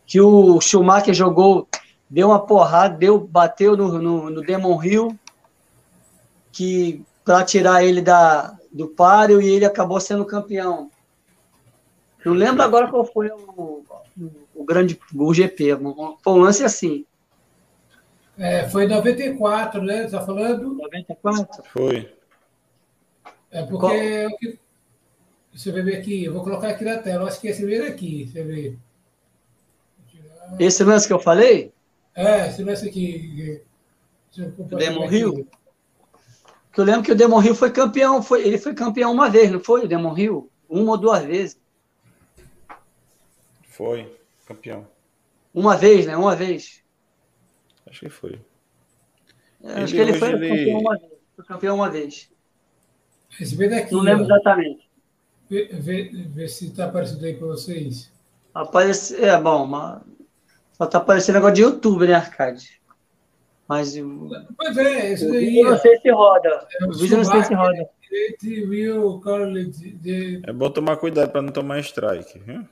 Que 0.06 0.20
o 0.20 0.60
Schumacher 0.60 1.12
jogou, 1.12 1.68
deu 2.10 2.28
uma 2.28 2.44
porrada, 2.44 2.96
deu, 2.96 3.18
bateu 3.20 3.76
no, 3.76 3.98
no, 3.98 4.30
no 4.30 4.42
Demon 4.42 4.82
Hill, 4.82 5.18
que 6.50 7.04
para 7.24 7.44
tirar 7.44 7.84
ele 7.84 8.02
da, 8.02 8.58
do 8.72 8.88
páreo 8.88 9.40
e 9.40 9.48
ele 9.48 9.64
acabou 9.64 10.00
sendo 10.00 10.24
campeão. 10.24 10.90
Não 12.24 12.34
lembro 12.34 12.62
agora 12.62 12.88
qual 12.88 13.04
foi 13.04 13.30
o, 13.30 13.84
o 14.54 14.64
grande 14.64 14.98
o 15.14 15.32
GP. 15.32 15.78
Foi 16.22 16.32
um 16.32 16.38
lance 16.38 16.64
assim. 16.64 17.06
É, 18.36 18.68
foi 18.68 18.84
em 18.84 18.88
94, 18.88 19.82
né? 19.82 20.02
Você 20.02 20.10
tá 20.10 20.24
falando? 20.24 20.74
94? 20.74 21.62
Foi. 21.70 22.12
É 23.50 23.62
porque 23.62 24.28
Qual? 24.28 24.58
você 25.52 25.72
vê 25.72 25.96
aqui, 25.96 26.24
eu 26.24 26.32
vou 26.32 26.42
colocar 26.42 26.68
aqui 26.68 26.84
na 26.84 26.98
tela, 26.98 27.24
eu 27.24 27.26
acho 27.26 27.40
que 27.40 27.48
esse 27.48 27.64
mesmo 27.64 27.88
aqui, 27.88 28.26
você 28.26 28.42
vê. 28.44 28.78
Esse 30.58 30.84
lance 30.84 31.06
que 31.06 31.12
eu 31.12 31.18
falei? 31.18 31.72
É, 32.20 32.48
esse 32.48 32.62
lance 32.62 32.86
aqui. 32.86 33.62
Demon 34.76 35.06
Rio? 35.06 35.48
Que 36.70 36.80
eu 36.80 36.84
lembro 36.84 37.02
que 37.02 37.12
o 37.12 37.16
Demon 37.16 37.38
Rio 37.38 37.54
foi 37.54 37.70
campeão, 37.70 38.22
foi, 38.22 38.46
ele 38.46 38.58
foi 38.58 38.74
campeão 38.74 39.10
uma 39.10 39.30
vez, 39.30 39.50
não 39.50 39.58
foi? 39.58 39.84
O 39.84 39.88
Demon 39.88 40.12
Rio? 40.12 40.50
Uma 40.68 40.92
ou 40.92 40.98
duas 40.98 41.24
vezes. 41.24 41.58
Foi, 43.68 44.14
campeão. 44.46 44.86
Uma 45.54 45.76
vez, 45.78 46.06
né? 46.06 46.14
Uma 46.16 46.36
vez. 46.36 46.82
Acho 47.88 48.00
que 48.00 48.10
foi. 48.10 48.38
É, 49.62 49.82
acho 49.82 49.94
que 49.94 50.00
ele 50.00 50.12
foi 50.12 50.32
ele... 50.32 50.48
campeão 50.48 50.78
uma 50.78 50.98
vez. 50.98 51.12
Foi 51.34 51.44
campeão 51.46 51.74
uma 51.76 51.90
vez. 51.90 52.30
Esse 53.40 53.56
vê 53.56 53.68
daqui. 53.68 53.92
Não 53.92 54.02
lembro 54.02 54.24
ó. 54.24 54.26
exatamente. 54.26 54.90
Vê, 55.48 55.68
vê, 55.72 56.10
vê 56.12 56.48
se 56.48 56.66
está 56.66 56.84
aparecendo 56.84 57.24
aí 57.24 57.34
para 57.34 57.46
vocês. 57.46 58.12
Aparece, 58.52 59.16
é 59.16 59.40
bom, 59.40 59.66
mas 59.66 60.02
só 60.80 60.86
está 60.86 60.96
aparecendo 60.96 61.34
negócio 61.34 61.56
de 61.56 61.60
YouTube, 61.60 62.06
né, 62.06 62.14
Arcade? 62.14 62.80
Mas 63.68 63.94
pois 64.56 64.76
é, 64.78 65.12
isso 65.12 65.30
daí. 65.30 65.60
Eu 65.60 65.72
não 65.72 65.78
sei 65.78 65.98
se 65.98 66.10
roda. 66.10 66.66
É, 66.80 66.84
o 66.86 66.92
vídeo 66.92 67.18
não 67.18 67.24
sei 67.24 67.44
se 67.44 67.54
roda. 67.54 67.88
É 70.46 70.52
bom 70.54 70.70
tomar 70.70 70.96
cuidado 70.96 71.30
para 71.30 71.42
não 71.42 71.52
tomar 71.52 71.80
strike. 71.80 72.38
Viu? 72.38 72.66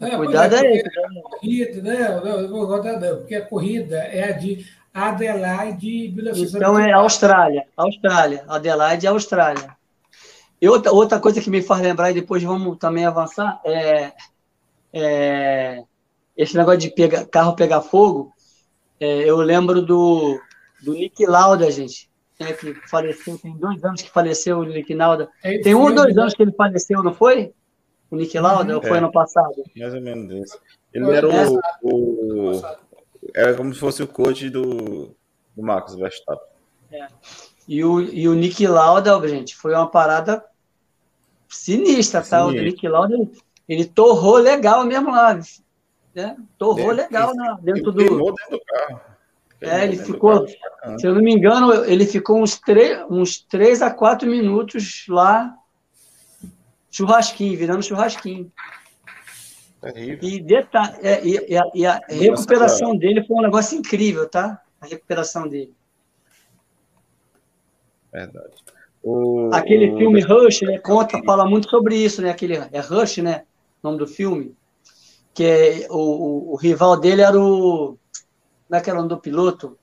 É, 0.00 0.16
cuidado 0.16 0.54
é, 0.54 0.58
aí. 0.60 0.82
Corrida, 1.22 1.82
né? 1.82 2.22
Eu 2.24 2.48
vou 2.48 2.64
rodar 2.64 3.00
não, 3.00 3.16
porque 3.16 3.34
a 3.34 3.44
corrida 3.44 3.96
é 3.96 4.30
a 4.30 4.32
de 4.32 4.64
Adelaide 4.94 6.12
1994. 6.14 6.56
Então 6.56 6.78
é 6.78 6.92
Austrália, 6.92 7.66
Austrália, 7.76 8.44
Adelaide 8.46 9.06
é 9.06 9.10
Austrália. 9.10 9.76
E 10.62 10.68
outra, 10.68 10.92
outra 10.92 11.18
coisa 11.18 11.40
que 11.40 11.50
me 11.50 11.60
faz 11.60 11.82
lembrar, 11.82 12.12
e 12.12 12.14
depois 12.14 12.42
vamos 12.42 12.78
também 12.78 13.04
avançar, 13.04 13.60
é, 13.64 14.12
é 14.92 15.84
esse 16.36 16.56
negócio 16.56 16.80
de 16.80 16.90
pega, 16.90 17.24
carro 17.26 17.56
pegar 17.56 17.80
fogo. 17.80 18.32
É, 19.00 19.28
eu 19.28 19.36
lembro 19.38 19.82
do, 19.82 20.40
do 20.82 20.92
Nick 20.92 21.24
Lauda, 21.26 21.70
gente, 21.70 22.10
né, 22.38 22.52
que 22.52 22.74
faleceu, 22.88 23.38
tem 23.38 23.56
dois 23.56 23.82
anos 23.84 24.02
que 24.02 24.10
faleceu 24.10 24.58
o 24.58 24.64
Nick 24.64 24.92
Lauda. 24.94 25.28
É 25.42 25.58
tem 25.58 25.74
um 25.74 25.82
ou 25.82 25.94
dois 25.94 26.16
anos 26.16 26.34
que 26.34 26.42
ele 26.42 26.52
faleceu, 26.52 27.02
não 27.02 27.14
foi? 27.14 27.52
O 28.10 28.16
Nick 28.16 28.38
Lauda, 28.38 28.70
uhum, 28.70 28.76
ou 28.76 28.82
foi 28.82 28.96
é, 28.96 28.98
ano 28.98 29.10
passado? 29.10 29.64
Mais 29.76 29.94
ou 29.94 30.00
menos 30.00 30.30
isso. 30.44 30.58
Ele 30.92 31.10
era 31.10 31.28
o, 31.28 31.60
o, 31.82 32.62
Era 33.34 33.54
como 33.54 33.74
se 33.74 33.80
fosse 33.80 34.02
o 34.02 34.08
coach 34.08 34.48
do, 34.48 35.14
do 35.54 35.62
Marcos 35.62 35.94
Verstappen. 35.94 36.46
É. 36.92 37.08
E 37.68 37.84
o, 37.84 38.00
e 38.00 38.28
o 38.28 38.34
Nick 38.34 38.66
Lauda, 38.66 39.28
gente, 39.28 39.56
foi 39.56 39.74
uma 39.74 39.90
parada 39.90 40.44
sinistra, 41.48 42.22
tá? 42.22 42.46
O 42.46 42.52
Nick 42.52 42.86
Lauda, 42.86 43.14
ele, 43.14 43.30
ele 43.68 43.84
torrou 43.84 44.36
legal 44.36 44.84
mesmo 44.84 45.10
lá. 45.10 45.38
Né? 46.16 46.34
Torrou 46.56 46.92
legal 46.92 47.34
né? 47.34 47.58
dentro 47.60 47.92
do. 47.92 47.98
dentro 47.98 48.50
do 48.50 48.60
carro. 48.64 49.00
É, 49.60 49.84
ele 49.84 49.98
ficou, 49.98 50.46
se 50.46 51.06
eu 51.06 51.14
não 51.14 51.22
me 51.22 51.32
engano, 51.32 51.84
ele 51.84 52.06
ficou 52.06 52.42
uns 52.42 52.58
três, 52.58 53.04
uns 53.10 53.38
três 53.40 53.80
a 53.80 53.90
quatro 53.90 54.28
minutos 54.28 55.04
lá, 55.08 55.54
churrasquinho, 56.90 57.56
virando 57.56 57.82
churrasquinho. 57.82 58.50
Terrível. 59.80 60.28
E, 60.28 60.42
detalhe, 60.42 60.96
é, 61.02 61.26
e, 61.26 61.52
e, 61.52 61.56
a, 61.56 61.64
e 61.74 61.86
a 61.86 62.00
recuperação 62.08 62.96
dele 62.96 63.24
foi 63.24 63.36
um 63.36 63.42
negócio 63.42 63.78
incrível, 63.78 64.28
tá? 64.28 64.60
A 64.80 64.86
recuperação 64.86 65.48
dele. 65.48 65.74
Verdade. 68.12 68.54
O, 69.02 69.50
Aquele 69.52 69.96
filme 69.96 70.20
Rush, 70.20 70.62
né, 70.62 70.78
conta, 70.78 71.22
fala 71.24 71.48
muito 71.48 71.68
sobre 71.68 71.96
isso, 71.96 72.20
né? 72.20 72.30
Aquele, 72.30 72.56
é 72.56 72.80
Rush, 72.80 73.18
né? 73.18 73.44
O 73.82 73.88
nome 73.88 73.98
do 73.98 74.06
filme. 74.06 74.54
Que 75.36 75.44
é, 75.44 75.86
o, 75.90 75.98
o, 75.98 76.52
o 76.54 76.56
rival 76.56 76.98
dele 76.98 77.20
era 77.20 77.38
o. 77.38 77.98
Como 78.66 78.78
é 78.78 78.80
que 78.80 78.88
era 78.88 78.98
o 78.98 79.02
nome 79.02 79.14
do 79.14 79.20
piloto? 79.20 79.76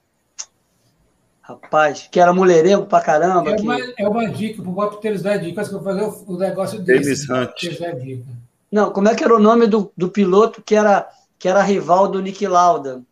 Rapaz, 1.44 2.10
que 2.12 2.20
era 2.20 2.34
mulherengo 2.34 2.88
pra 2.88 3.02
caramba. 3.02 3.52
É 3.52 3.62
uma, 3.62 3.76
que... 3.76 3.94
é 4.00 4.10
uma 4.10 4.28
dica 4.28 4.64
pro 4.64 4.72
Bob 4.72 5.00
Teles 5.00 5.22
dar 5.22 5.38
dica, 5.38 5.64
que 5.64 5.70
eu 5.70 5.80
vou 5.80 5.84
fazer 5.84 6.02
o, 6.02 6.34
o 6.34 6.38
negócio 6.40 6.82
desse. 6.82 7.28
Davis 7.28 7.30
Hunt. 7.30 8.26
Não, 8.72 8.90
como 8.90 9.10
é 9.10 9.14
que 9.14 9.24
era 9.24 9.36
o 9.36 9.40
nome 9.40 9.68
do, 9.68 9.92
do 9.96 10.10
piloto 10.10 10.60
que 10.64 10.74
era, 10.74 11.08
que 11.38 11.48
era 11.48 11.62
rival 11.62 12.08
do 12.08 12.20
Nick 12.20 12.48
Lauda? 12.48 13.04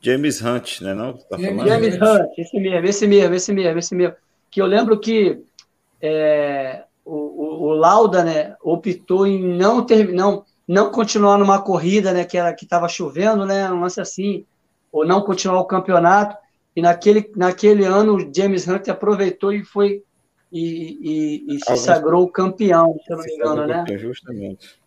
James 0.00 0.42
Hunt, 0.42 0.80
né? 0.80 0.94
Não, 0.94 1.12
tá 1.12 1.38
James, 1.38 1.64
James 1.64 1.94
Hunt, 1.94 2.38
esse 2.38 2.58
mesmo, 2.58 2.88
esse 2.88 3.06
mesmo, 3.06 3.34
esse 3.36 3.52
mesmo, 3.52 3.78
esse 3.78 3.94
mesmo. 3.94 4.16
Que 4.50 4.60
eu 4.60 4.66
lembro 4.66 4.98
que 4.98 5.44
é, 6.02 6.82
o, 7.04 7.14
o, 7.14 7.62
o, 7.68 7.72
Lauda, 7.74 8.24
né, 8.24 8.56
optou 8.62 9.26
em 9.26 9.56
não 9.56 9.84
ter, 9.84 10.12
não, 10.12 10.44
não 10.68 10.92
continuar 10.92 11.38
numa 11.38 11.62
corrida, 11.62 12.12
né, 12.12 12.24
que 12.24 12.36
era 12.36 12.52
que 12.52 12.64
estava 12.64 12.86
chovendo, 12.88 13.46
né, 13.46 13.70
um 13.72 13.80
lance 13.80 14.00
assim, 14.00 14.44
ou 14.92 15.06
não 15.06 15.22
continuar 15.22 15.60
o 15.60 15.66
campeonato. 15.66 16.36
E 16.76 16.82
naquele, 16.82 17.32
naquele 17.34 17.84
ano 17.84 18.16
o 18.16 18.34
James 18.34 18.68
Hunt 18.68 18.88
aproveitou 18.88 19.52
e 19.52 19.64
foi 19.64 20.02
e, 20.52 21.46
e, 21.50 21.56
e 21.56 21.64
se 21.64 21.76
sagrou 21.78 22.28
campeão, 22.28 22.98
se 23.04 23.12
eu 23.12 23.16
não 23.16 23.24
me 23.24 23.34
engano, 23.34 23.66
né? 23.66 23.84
Justamente. 23.98 24.78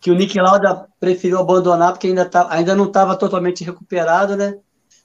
Que 0.00 0.10
o 0.10 0.14
Nick 0.14 0.38
Lauda 0.40 0.86
preferiu 1.00 1.38
abandonar 1.38 1.92
porque 1.92 2.06
ainda, 2.06 2.24
tá, 2.24 2.46
ainda 2.50 2.74
não 2.74 2.84
estava 2.84 3.16
totalmente 3.16 3.64
recuperado, 3.64 4.36
né? 4.36 4.58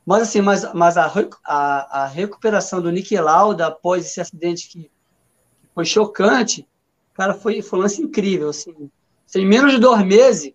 Mas 0.05 0.23
assim, 0.23 0.41
mas, 0.41 0.71
mas 0.73 0.97
a, 0.97 1.11
a, 1.45 2.03
a 2.03 2.07
recuperação 2.07 2.81
do 2.81 2.91
Nick 2.91 3.17
Lauda 3.17 3.67
após 3.67 4.05
esse 4.05 4.21
acidente 4.21 4.69
que 4.69 4.91
foi 5.73 5.85
chocante, 5.85 6.67
cara, 7.13 7.33
foi, 7.33 7.61
foi 7.61 7.79
um 7.79 7.81
lance 7.81 8.01
incrível, 8.01 8.49
assim. 8.49 8.89
Em 9.35 9.45
menos 9.45 9.71
de 9.71 9.79
dois 9.79 10.05
meses, 10.05 10.53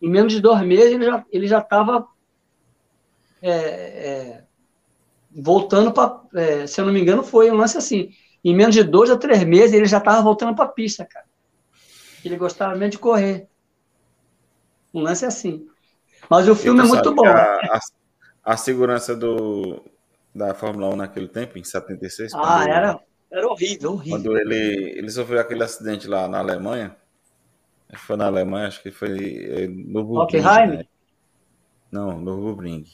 em 0.00 0.08
menos 0.08 0.32
de 0.32 0.40
dois 0.40 0.60
meses 0.62 0.92
ele 0.92 1.04
já 1.04 1.24
ele 1.30 1.46
já 1.46 1.58
estava 1.58 2.06
é, 3.42 3.50
é, 3.50 4.44
voltando 5.30 5.92
para, 5.92 6.20
é, 6.34 6.66
se 6.66 6.80
eu 6.80 6.86
não 6.86 6.92
me 6.92 7.00
engano, 7.00 7.22
foi 7.22 7.50
um 7.50 7.56
lance 7.56 7.76
assim. 7.76 8.10
Em 8.42 8.54
menos 8.54 8.74
de 8.74 8.82
dois 8.82 9.10
a 9.10 9.16
três 9.16 9.44
meses 9.44 9.74
ele 9.74 9.86
já 9.86 9.98
estava 9.98 10.22
voltando 10.22 10.54
para 10.54 10.64
a 10.64 10.68
pista, 10.68 11.04
cara. 11.04 11.26
Ele 12.24 12.36
gostava 12.36 12.74
mesmo 12.74 12.92
de 12.92 12.98
correr. 12.98 13.48
Um 14.92 15.00
lance 15.00 15.24
assim. 15.24 15.66
Mas 16.28 16.48
o 16.48 16.54
filme 16.54 16.80
é 16.80 16.84
muito 16.84 17.14
bom. 17.14 17.26
A, 17.26 17.32
a, 17.32 17.80
a, 18.44 18.56
segurança 18.56 19.16
do, 19.16 19.82
da 20.34 20.54
Fórmula 20.54 20.88
1 20.90 20.96
naquele 20.96 21.28
tempo, 21.28 21.58
em 21.58 21.64
76. 21.64 22.32
Ah, 22.34 22.64
era, 22.68 22.90
ele, 22.90 22.98
era 23.30 23.48
horrível, 23.48 23.92
horrível. 23.92 24.18
Quando 24.18 24.38
ele, 24.38 24.94
ele 24.96 25.10
sofreu 25.10 25.40
aquele 25.40 25.62
acidente 25.62 26.06
lá 26.06 26.28
na 26.28 26.38
Alemanha. 26.38 26.96
Foi 27.96 28.16
na 28.16 28.26
Alemanha, 28.26 28.68
acho 28.68 28.82
que 28.82 28.90
foi 28.90 29.44
é, 29.44 29.66
no 29.66 30.20
Hockenheim? 30.20 30.68
Né? 30.68 30.84
Não, 31.90 32.20
no 32.20 32.40
Rubring. 32.40 32.84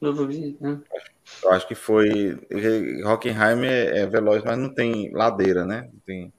No 0.00 0.12
Rubring, 0.12 0.56
né? 0.60 0.80
Eu 1.42 1.52
acho 1.52 1.66
que 1.66 1.74
foi. 1.74 2.38
Hockenheim 3.04 3.64
é, 3.64 4.00
é 4.00 4.06
veloz, 4.06 4.42
mas 4.44 4.58
não 4.58 4.72
tem 4.72 5.12
ladeira, 5.12 5.64
né? 5.64 5.88
Não 5.92 6.00
tem 6.00 6.32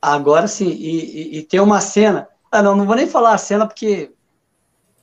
Agora 0.00 0.48
sim, 0.48 0.68
e, 0.68 1.36
e, 1.36 1.38
e, 1.38 1.42
tem 1.42 1.60
uma 1.60 1.80
cena. 1.80 2.26
Ah, 2.50 2.62
não, 2.62 2.74
não 2.74 2.86
vou 2.86 2.96
nem 2.96 3.06
falar 3.06 3.34
a 3.34 3.38
cena 3.38 3.66
porque 3.66 4.12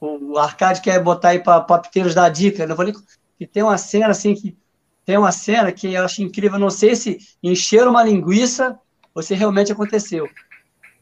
o 0.01 0.37
Arcade 0.37 0.81
quer 0.81 1.01
botar 1.01 1.29
aí 1.29 1.39
para 1.39 1.61
papiteiros 1.61 2.15
da 2.15 2.27
dica. 2.29 2.65
Não 2.65 2.75
vou 2.75 2.85
nem. 2.85 2.95
Que 3.37 3.45
tem 3.45 3.61
uma 3.61 3.77
cena 3.77 4.09
assim 4.09 4.33
que. 4.33 4.57
Tem 5.05 5.17
uma 5.17 5.31
cena 5.31 5.71
que 5.71 5.93
eu 5.93 6.03
acho 6.03 6.23
incrível. 6.23 6.57
Não 6.57 6.69
sei 6.69 6.95
se 6.95 7.19
encheram 7.43 7.91
uma 7.91 8.03
linguiça 8.03 8.77
ou 9.17 9.23
se 9.23 9.33
realmente 9.33 9.71
aconteceu. 9.71 10.29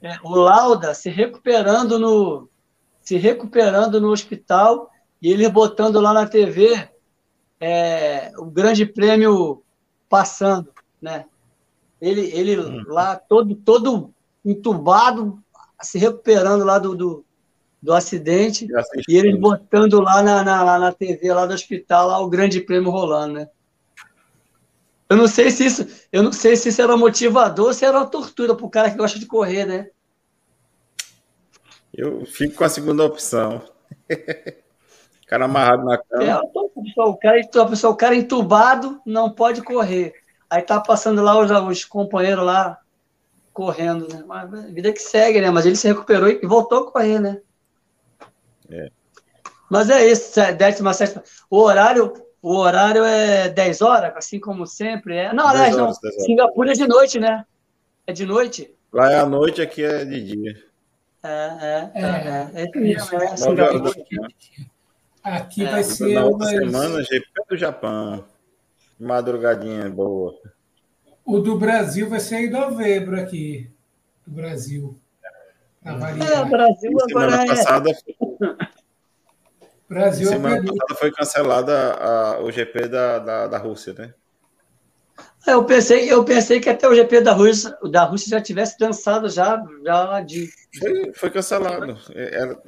É, 0.01 0.15
o 0.23 0.33
Lauda 0.35 0.93
se 0.93 1.09
recuperando 1.09 1.99
no. 1.99 2.49
Se 3.01 3.17
recuperando 3.17 3.99
no 3.99 4.09
hospital 4.09 4.89
e 5.21 5.31
ele 5.31 5.49
botando 5.49 5.99
lá 5.99 6.13
na 6.13 6.25
TV 6.25 6.89
é, 7.59 8.31
o 8.37 8.45
grande 8.45 8.85
prêmio 8.85 9.61
passando, 10.09 10.71
né? 11.01 11.25
Ele, 12.01 12.21
ele 12.33 12.57
hum. 12.57 12.83
lá 12.87 13.17
todo, 13.17 13.53
todo 13.53 14.13
entubado, 14.45 15.37
se 15.81 15.99
recuperando 15.99 16.63
lá 16.63 16.79
do, 16.79 16.95
do, 16.95 17.25
do 17.81 17.93
acidente, 17.93 18.65
e 19.09 19.17
eles 19.17 19.37
botando 19.37 19.99
lá 19.99 20.23
na, 20.23 20.41
na, 20.41 20.79
na 20.79 20.91
TV 20.93 21.33
lá 21.33 21.45
do 21.45 21.53
hospital 21.53 22.07
lá 22.07 22.19
o 22.19 22.29
grande 22.29 22.61
prêmio 22.61 22.91
rolando, 22.91 23.33
né? 23.33 23.49
Eu 25.09 25.17
não 25.17 25.27
sei 25.27 25.51
se 25.51 25.65
isso, 25.65 25.87
eu 26.11 26.23
não 26.23 26.31
sei 26.31 26.55
se 26.55 26.69
isso 26.69 26.81
era 26.81 26.97
motivador, 26.97 27.73
se 27.73 27.85
era 27.85 27.97
uma 27.97 28.07
tortura 28.07 28.55
para 28.55 28.65
o 28.65 28.69
cara 28.69 28.89
que 28.89 28.97
gosta 28.97 29.19
de 29.19 29.25
correr, 29.25 29.65
né? 29.65 29.89
Eu 31.93 32.25
fico 32.25 32.55
com 32.55 32.63
a 32.63 32.69
segunda 32.69 33.03
opção. 33.03 33.61
o 34.09 35.27
cara 35.27 35.45
amarrado 35.45 35.85
na 35.85 35.97
cama. 35.97 36.23
É, 36.23 36.35
o, 36.35 37.15
cara, 37.17 37.89
o 37.89 37.95
cara 37.95 38.15
entubado 38.15 38.99
não 39.05 39.31
pode 39.31 39.61
correr. 39.61 40.13
Aí 40.49 40.61
tá 40.61 40.79
passando 40.79 41.21
lá 41.21 41.39
os, 41.39 41.51
os 41.51 41.85
companheiros 41.85 42.43
lá 42.43 42.79
correndo, 43.53 44.07
né? 44.13 44.23
Mas 44.27 44.53
a 44.53 44.61
vida 44.67 44.91
que 44.91 44.99
segue, 44.99 45.39
né? 45.39 45.49
Mas 45.49 45.65
ele 45.65 45.75
se 45.75 45.87
recuperou 45.87 46.27
e 46.27 46.45
voltou 46.45 46.79
a 46.79 46.91
correr, 46.91 47.19
né? 47.19 47.41
É. 48.69 48.89
Mas 49.69 49.89
é 49.89 50.05
isso, 50.05 50.39
décima 50.57 50.93
sétima. 50.93 51.23
O 51.49 51.59
horário, 51.59 52.13
o 52.45 52.57
horário 52.57 53.03
é 53.03 53.49
10 53.49 53.81
horas, 53.81 54.15
assim 54.15 54.39
como 54.39 54.67
sempre. 54.67 55.17
É... 55.17 55.33
Não, 55.33 55.47
aliás, 55.47 55.75
não. 55.75 55.91
Singapura 55.91 56.73
é 56.73 56.75
de 56.75 56.87
noite, 56.87 57.19
né? 57.19 57.43
É 58.05 58.13
de 58.13 58.23
noite. 58.23 58.71
Lá 58.93 59.11
é 59.11 59.19
à 59.19 59.25
noite, 59.25 59.63
aqui 59.63 59.83
é 59.83 60.05
de 60.05 60.23
dia. 60.23 60.63
É, 61.23 61.27
é, 61.27 61.91
é. 61.95 62.01
é, 62.03 62.61
é, 62.61 62.71
é 62.71 62.79
isso, 62.87 63.17
né? 63.17 63.25
Aqui 65.23 65.65
vai 65.65 65.83
ser. 65.83 66.13
Na 66.13 66.25
outra 66.25 66.47
semana, 66.49 67.01
GP 67.01 67.25
do 67.49 67.57
Japão. 67.57 68.23
Madrugadinha 68.99 69.89
boa. 69.89 70.35
O 71.25 71.39
do 71.39 71.57
Brasil 71.57 72.07
vai 72.07 72.19
ser 72.19 72.41
em 72.41 72.51
novembro 72.51 73.19
aqui. 73.19 73.71
Do 74.23 74.35
Brasil. 74.35 74.95
É, 75.83 75.91
o 75.91 76.45
Brasil 76.45 76.95
agora 77.01 77.07
semana 77.07 77.43
é... 77.43 77.47
passada. 77.47 77.91
Brasil 79.87 80.27
semana 80.27 80.57
passada 80.57 80.95
foi 80.95 81.11
cancelada 81.11 81.93
a, 81.93 82.39
o 82.41 82.51
GP 82.51 82.87
da, 82.87 83.19
da, 83.19 83.47
da 83.47 83.57
Rússia, 83.57 83.93
né? 83.93 84.13
É, 85.47 85.53
eu 85.53 85.63
pensei, 85.63 86.11
eu 86.11 86.25
pensei 86.25 86.59
que 86.59 86.69
até 86.69 86.87
o 86.87 86.95
GP 86.95 87.21
da 87.21 87.31
Rússia, 87.31 87.77
da 87.91 88.03
Rússia 88.03 88.29
já 88.29 88.41
tivesse 88.41 88.79
dançado 88.79 89.29
já, 89.29 89.63
já 89.83 90.19
de. 90.21 90.49
Foi, 90.79 91.13
foi 91.13 91.29
cancelado. 91.29 91.97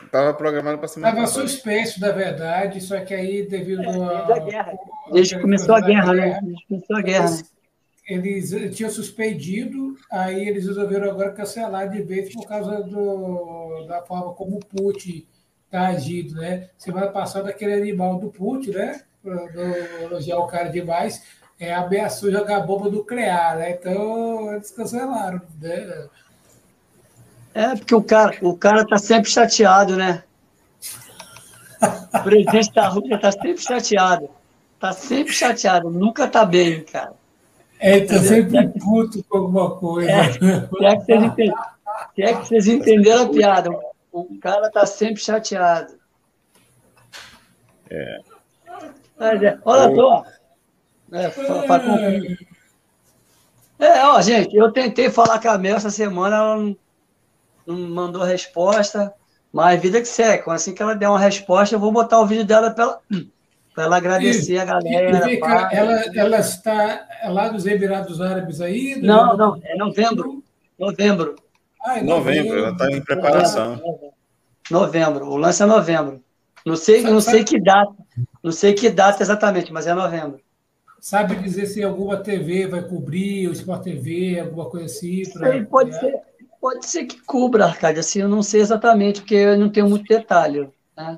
Estava 0.05 0.33
programado 0.35 0.77
para 0.77 0.87
semana. 0.87 1.23
Estava 1.23 1.27
suspenso, 1.27 1.99
na 1.99 2.11
verdade, 2.11 2.79
só 2.79 2.99
que 2.99 3.15
aí 3.15 3.47
devido 3.47 3.81
é, 3.81 3.89
a. 3.89 4.39
Guerra. 4.39 4.73
Desde 5.11 5.35
que 5.35 5.41
começou 5.41 5.75
a 5.75 5.81
guerra, 5.81 6.13
né? 6.13 6.39
Desde 6.41 6.61
que 6.61 6.67
começou 6.67 6.95
a 6.95 7.01
guerra. 7.01 7.37
Eles, 8.07 8.53
eles 8.53 8.75
tinham 8.77 8.91
suspendido, 8.91 9.95
aí 10.09 10.47
eles 10.47 10.65
resolveram 10.65 11.09
agora 11.09 11.33
cancelar 11.33 11.89
de 11.89 12.01
vez 12.03 12.31
por 12.33 12.47
causa 12.47 12.81
do, 12.83 13.85
da 13.87 14.01
forma 14.03 14.33
como 14.33 14.57
o 14.57 14.59
Putin 14.59 15.27
está 15.67 15.87
agindo, 15.87 16.35
né? 16.35 16.69
Semana 16.77 17.07
passada 17.07 17.49
aquele 17.49 17.73
animal 17.73 18.17
do 18.19 18.29
Putin, 18.29 18.71
né? 18.71 19.01
Do 19.23 20.03
elogiar 20.03 20.39
o 20.39 20.47
cara 20.47 20.69
demais 20.69 21.21
é, 21.59 21.73
ameaçou 21.73 22.31
jogar 22.31 22.61
bomba 22.61 22.89
nuclear, 22.89 23.57
né? 23.57 23.71
Então 23.71 24.53
eles 24.53 24.71
cancelaram. 24.71 25.41
Né? 25.59 26.07
É, 27.53 27.75
porque 27.75 27.95
o 27.95 28.03
cara, 28.03 28.37
o 28.41 28.55
cara 28.55 28.85
tá 28.85 28.97
sempre 28.97 29.29
chateado, 29.29 29.95
né? 29.95 30.23
O 32.13 32.23
presidente 32.23 32.73
da 32.73 32.87
Rússia 32.87 33.19
tá 33.19 33.31
sempre 33.31 33.57
chateado. 33.57 34.29
Tá 34.79 34.93
sempre 34.93 35.33
chateado, 35.33 35.89
nunca 35.89 36.27
tá 36.27 36.45
bem, 36.45 36.83
cara. 36.83 37.13
É, 37.79 37.99
tá 38.01 38.19
sempre 38.19 38.67
puto 38.79 39.23
com 39.27 39.37
alguma 39.37 39.75
coisa. 39.75 40.11
É, 40.11 40.25
é, 40.85 40.95
que 40.95 41.05
vocês 41.05 41.23
entenderam, 41.23 41.57
é 42.17 42.33
que 42.33 42.47
vocês 42.47 42.67
entenderam 42.67 43.23
a 43.23 43.29
piada. 43.29 43.69
O 44.11 44.39
cara 44.39 44.69
tá 44.71 44.85
sempre 44.85 45.21
chateado. 45.21 45.93
É. 47.89 48.19
é 49.19 49.59
olha 49.63 49.95
só. 49.95 50.25
É, 51.11 51.29
para 51.29 51.79
concluir. 51.79 52.47
É, 53.79 54.03
ó, 54.05 54.21
gente, 54.21 54.55
eu 54.55 54.71
tentei 54.71 55.09
falar 55.09 55.39
com 55.39 55.49
a 55.49 55.57
Mel 55.57 55.75
essa 55.77 55.91
semana, 55.91 56.35
ela 56.35 56.57
não, 56.57 56.77
não 57.65 57.77
mandou 57.89 58.23
resposta, 58.23 59.13
mas 59.53 59.81
vida 59.81 60.01
que 60.01 60.07
segue. 60.07 60.43
Assim 60.47 60.73
que 60.73 60.81
ela 60.81 60.95
der 60.95 61.07
uma 61.07 61.19
resposta, 61.19 61.75
eu 61.75 61.79
vou 61.79 61.91
botar 61.91 62.19
o 62.19 62.25
vídeo 62.25 62.43
dela 62.43 62.71
para 62.71 62.83
ela, 62.83 63.01
ela 63.77 63.97
agradecer 63.97 64.53
e, 64.53 64.59
a 64.59 64.65
galera. 64.65 65.31
E, 65.31 65.39
ela, 65.39 66.01
ela 66.15 66.39
está 66.39 67.07
lá 67.25 67.49
dos 67.49 67.67
Emirados 67.67 68.19
Árabes 68.19 68.61
aí? 68.61 68.99
Não, 69.01 69.37
não, 69.37 69.61
é 69.63 69.75
novembro. 69.75 70.43
Novembro. 70.77 71.35
Ah, 71.87 71.99
é 71.99 72.03
novembro, 72.03 72.49
novembro, 72.49 72.59
ela 72.59 72.71
está 72.71 72.91
em 72.91 73.01
preparação. 73.01 73.81
Novembro, 74.69 75.25
o 75.25 75.37
lance 75.37 75.63
é 75.63 75.65
novembro. 75.65 76.21
Não 76.65 76.75
sei, 76.75 77.01
não 77.01 77.21
sei 77.21 77.45
que 77.45 77.57
data, 77.61 77.93
não 78.43 78.51
sei 78.51 78.73
que 78.73 78.89
data 78.89 79.23
exatamente, 79.23 79.71
mas 79.71 79.87
é 79.87 79.93
novembro. 79.93 80.41
Sabe 80.99 81.35
dizer 81.35 81.65
se 81.67 81.81
alguma 81.81 82.17
TV 82.17 82.67
vai 82.67 82.81
cobrir, 82.81 83.47
o 83.47 83.53
Sport 83.53 83.83
TV, 83.83 84.37
alguma 84.37 84.69
coisa 84.69 84.87
assim? 84.87 85.23
Pra... 85.31 85.49
Sei, 85.49 85.63
pode, 85.63 85.91
é. 85.91 85.99
ser, 85.99 86.21
pode 86.59 86.85
ser 86.85 87.05
que 87.05 87.21
cubra, 87.21 87.63
Arcade, 87.63 88.01
assim, 88.01 88.19
eu 88.19 88.27
não 88.27 88.43
sei 88.43 88.59
exatamente, 88.59 89.21
porque 89.21 89.35
eu 89.35 89.57
não 89.57 89.69
tenho 89.69 89.87
muito 89.87 90.05
detalhe. 90.09 90.67
Né? 90.97 91.17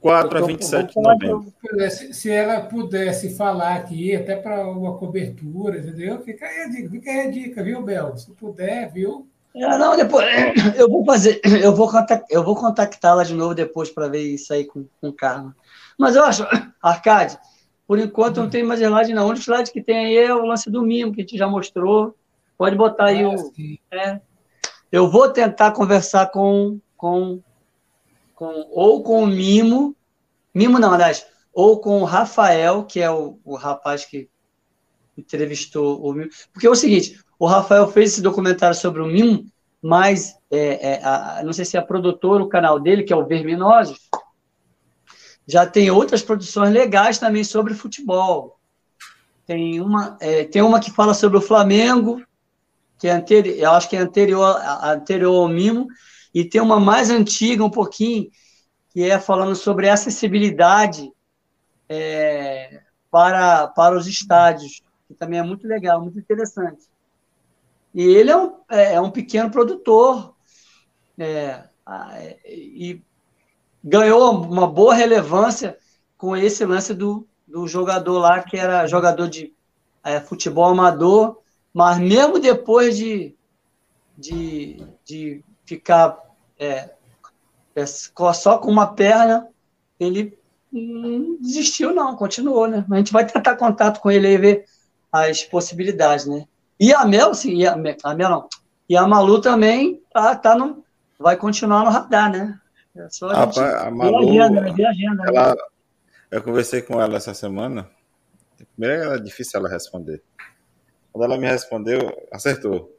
4 0.00 0.38
a 0.38 0.46
27 0.46 0.94
de 0.94 1.00
novembro. 1.00 1.52
Se, 1.90 2.14
se 2.14 2.30
ela 2.30 2.60
pudesse 2.60 3.34
falar 3.36 3.74
aqui, 3.74 4.14
até 4.14 4.36
para 4.36 4.68
uma 4.68 4.96
cobertura, 4.96 5.78
entendeu? 5.78 6.20
Fica 6.22 6.46
aí 6.46 6.60
a 6.60 6.68
dica, 6.68 6.90
fica 6.90 7.10
aí 7.10 7.20
a 7.26 7.30
dica, 7.30 7.64
viu, 7.64 7.82
Bel? 7.82 8.16
Se 8.16 8.30
puder, 8.30 8.92
viu? 8.92 9.26
Não, 9.54 9.96
depois 9.96 10.26
eu 10.76 10.88
vou 10.88 11.04
fazer, 11.04 11.40
eu 11.62 11.74
vou 11.74 11.86
contactar, 11.88 12.26
eu 12.30 12.44
vou 12.44 12.54
contactá-la 12.54 13.24
de 13.24 13.34
novo 13.34 13.54
depois 13.54 13.90
para 13.90 14.08
ver 14.08 14.22
isso 14.22 14.52
aí 14.52 14.64
com, 14.64 14.86
com 15.00 15.12
calma. 15.12 15.56
Mas 15.98 16.16
eu 16.16 16.24
acho, 16.24 16.46
Arcade, 16.82 17.38
por 17.86 17.98
enquanto 17.98 18.40
não 18.40 18.48
tem 18.48 18.62
mais 18.62 18.80
slide, 18.80 19.12
não. 19.12 19.26
O 19.26 19.30
único 19.30 19.42
slide 19.42 19.72
que 19.72 19.82
tem 19.82 19.98
aí 19.98 20.16
é 20.16 20.32
o 20.34 20.46
lance 20.46 20.70
do 20.70 20.82
mimo, 20.82 21.12
que 21.12 21.20
a 21.20 21.24
gente 21.24 21.36
já 21.36 21.48
mostrou. 21.48 22.14
Pode 22.56 22.76
botar 22.76 23.06
aí 23.06 23.24
o. 23.24 23.34
É. 23.90 24.20
Eu 24.92 25.10
vou 25.10 25.28
tentar 25.28 25.72
conversar 25.72 26.30
com, 26.30 26.78
com, 26.96 27.40
com 28.34 28.68
ou 28.70 29.02
com 29.02 29.22
o 29.22 29.26
Mimo, 29.26 29.96
Mimo 30.54 30.78
não, 30.78 30.92
aliás, 30.92 31.26
ou 31.52 31.80
com 31.80 32.00
o 32.00 32.04
Rafael, 32.04 32.84
que 32.84 33.00
é 33.00 33.10
o, 33.10 33.38
o 33.44 33.56
rapaz 33.56 34.04
que 34.04 34.28
entrevistou 35.16 36.04
o 36.04 36.12
Mimo. 36.12 36.30
Porque 36.52 36.66
é 36.66 36.70
o 36.70 36.74
seguinte, 36.74 37.18
o 37.40 37.46
Rafael 37.46 37.88
fez 37.88 38.12
esse 38.12 38.22
documentário 38.22 38.76
sobre 38.76 39.00
o 39.00 39.06
Mimo, 39.06 39.46
mas 39.82 40.36
é, 40.50 40.92
é, 40.92 41.02
a, 41.02 41.40
não 41.42 41.54
sei 41.54 41.64
se 41.64 41.74
é 41.74 41.80
a 41.80 41.84
produtora, 41.84 42.44
o 42.44 42.50
canal 42.50 42.78
dele, 42.78 43.02
que 43.02 43.14
é 43.14 43.16
o 43.16 43.26
Verminosos, 43.26 44.10
já 45.48 45.66
tem 45.66 45.90
outras 45.90 46.22
produções 46.22 46.70
legais 46.70 47.18
também 47.18 47.42
sobre 47.42 47.72
futebol. 47.72 48.60
Tem 49.46 49.80
uma, 49.80 50.18
é, 50.20 50.44
tem 50.44 50.60
uma 50.60 50.80
que 50.80 50.90
fala 50.90 51.14
sobre 51.14 51.38
o 51.38 51.40
Flamengo, 51.40 52.22
que 52.98 53.08
é 53.08 53.12
anterior, 53.12 53.56
eu 53.56 53.70
acho 53.70 53.88
que 53.88 53.96
é 53.96 54.00
anterior, 54.00 54.60
anterior 54.82 55.34
ao 55.34 55.48
Mimo, 55.48 55.86
e 56.34 56.44
tem 56.44 56.60
uma 56.60 56.78
mais 56.78 57.08
antiga, 57.08 57.64
um 57.64 57.70
pouquinho, 57.70 58.30
que 58.90 59.02
é 59.02 59.18
falando 59.18 59.56
sobre 59.56 59.88
acessibilidade 59.88 61.10
é, 61.88 62.82
para, 63.10 63.66
para 63.68 63.96
os 63.96 64.06
estádios, 64.06 64.82
que 65.08 65.14
também 65.14 65.38
é 65.38 65.42
muito 65.42 65.66
legal, 65.66 66.02
muito 66.02 66.18
interessante. 66.18 66.89
E 67.94 68.02
ele 68.02 68.30
é 68.30 68.36
um, 68.36 68.56
é, 68.68 68.94
é 68.94 69.00
um 69.00 69.10
pequeno 69.10 69.50
produtor, 69.50 70.34
é, 71.18 71.64
e 72.46 73.02
ganhou 73.82 74.42
uma 74.42 74.66
boa 74.66 74.94
relevância 74.94 75.76
com 76.16 76.36
esse 76.36 76.64
lance 76.64 76.94
do, 76.94 77.26
do 77.46 77.66
jogador 77.66 78.18
lá, 78.18 78.42
que 78.42 78.56
era 78.56 78.86
jogador 78.86 79.28
de 79.28 79.52
é, 80.04 80.20
futebol 80.20 80.66
amador, 80.66 81.38
mas 81.72 81.98
mesmo 81.98 82.38
depois 82.38 82.96
de, 82.96 83.34
de, 84.16 84.86
de 85.04 85.44
ficar 85.64 86.18
é, 86.58 86.90
é, 87.74 87.86
só 87.86 88.58
com 88.58 88.70
uma 88.70 88.94
perna, 88.94 89.48
ele 89.98 90.38
não 90.72 91.36
desistiu, 91.40 91.92
não, 91.92 92.16
continuou, 92.16 92.68
né? 92.68 92.84
A 92.90 92.96
gente 92.96 93.12
vai 93.12 93.26
tentar 93.26 93.56
contato 93.56 94.00
com 94.00 94.10
ele 94.10 94.28
e 94.28 94.38
ver 94.38 94.64
as 95.10 95.42
possibilidades, 95.42 96.26
né? 96.26 96.46
E 96.80 96.94
a 96.94 97.04
Mel, 97.04 97.34
sim, 97.34 97.62
a 97.66 97.76
Mel, 97.76 97.96
a 98.02 98.14
Mel 98.14 98.30
não, 98.30 98.48
E 98.88 98.96
a 98.96 99.06
Malu 99.06 99.38
também 99.42 100.02
tá, 100.10 100.34
tá 100.34 100.56
no, 100.56 100.82
vai 101.18 101.36
continuar 101.36 101.84
no 101.84 101.90
radar, 101.90 102.32
né? 102.32 102.58
É 102.96 103.06
só 103.10 103.28
a, 103.28 103.44
gente 103.44 103.60
a 103.60 103.90
Malu, 103.90 104.18
agenda, 104.18 104.60
né? 104.62 104.70
agenda, 104.70 105.24
ela, 105.26 105.54
né? 105.54 105.62
Eu 106.30 106.42
conversei 106.42 106.80
com 106.80 107.00
ela 107.00 107.18
essa 107.18 107.34
semana. 107.34 107.90
Primeiro 108.74 109.02
era 109.02 109.20
difícil 109.20 109.60
ela 109.60 109.68
responder. 109.68 110.22
Quando 111.12 111.24
ela 111.24 111.38
me 111.38 111.46
respondeu, 111.46 111.98
acertou. 112.32 112.96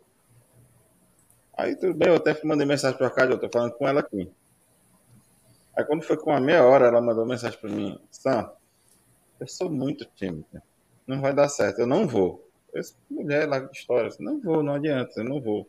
Aí 1.58 1.76
tudo 1.76 1.96
bem, 1.96 2.10
eu 2.10 2.16
até 2.16 2.40
mandei 2.44 2.68
mensagem 2.68 2.98
para 2.98 3.10
cá, 3.10 3.26
eu 3.26 3.40
tô 3.40 3.50
falando 3.50 3.74
com 3.74 3.88
ela 3.88 4.02
aqui. 4.02 4.32
Aí 5.76 5.84
quando 5.86 6.04
foi 6.04 6.18
com 6.18 6.30
uma 6.30 6.40
meia 6.40 6.64
hora, 6.64 6.88
ela 6.88 7.02
mandou 7.02 7.26
mensagem 7.26 7.58
para 7.60 7.70
mim, 7.70 8.00
Sam, 8.12 8.52
eu 9.40 9.48
sou 9.48 9.72
muito 9.72 10.06
tímida, 10.16 10.62
não 11.08 11.22
vai 11.22 11.34
dar 11.34 11.50
certo, 11.50 11.80
eu 11.80 11.88
não 11.88 12.08
vou. 12.08 12.51
Sou 12.82 12.96
mulher 13.10 13.48
lá 13.48 13.60
de 13.60 13.78
história, 13.78 14.10
não 14.20 14.40
vou, 14.40 14.64
não 14.64 14.76
adianta, 14.76 15.12
eu 15.18 15.26
não 15.26 15.42
vou. 15.42 15.68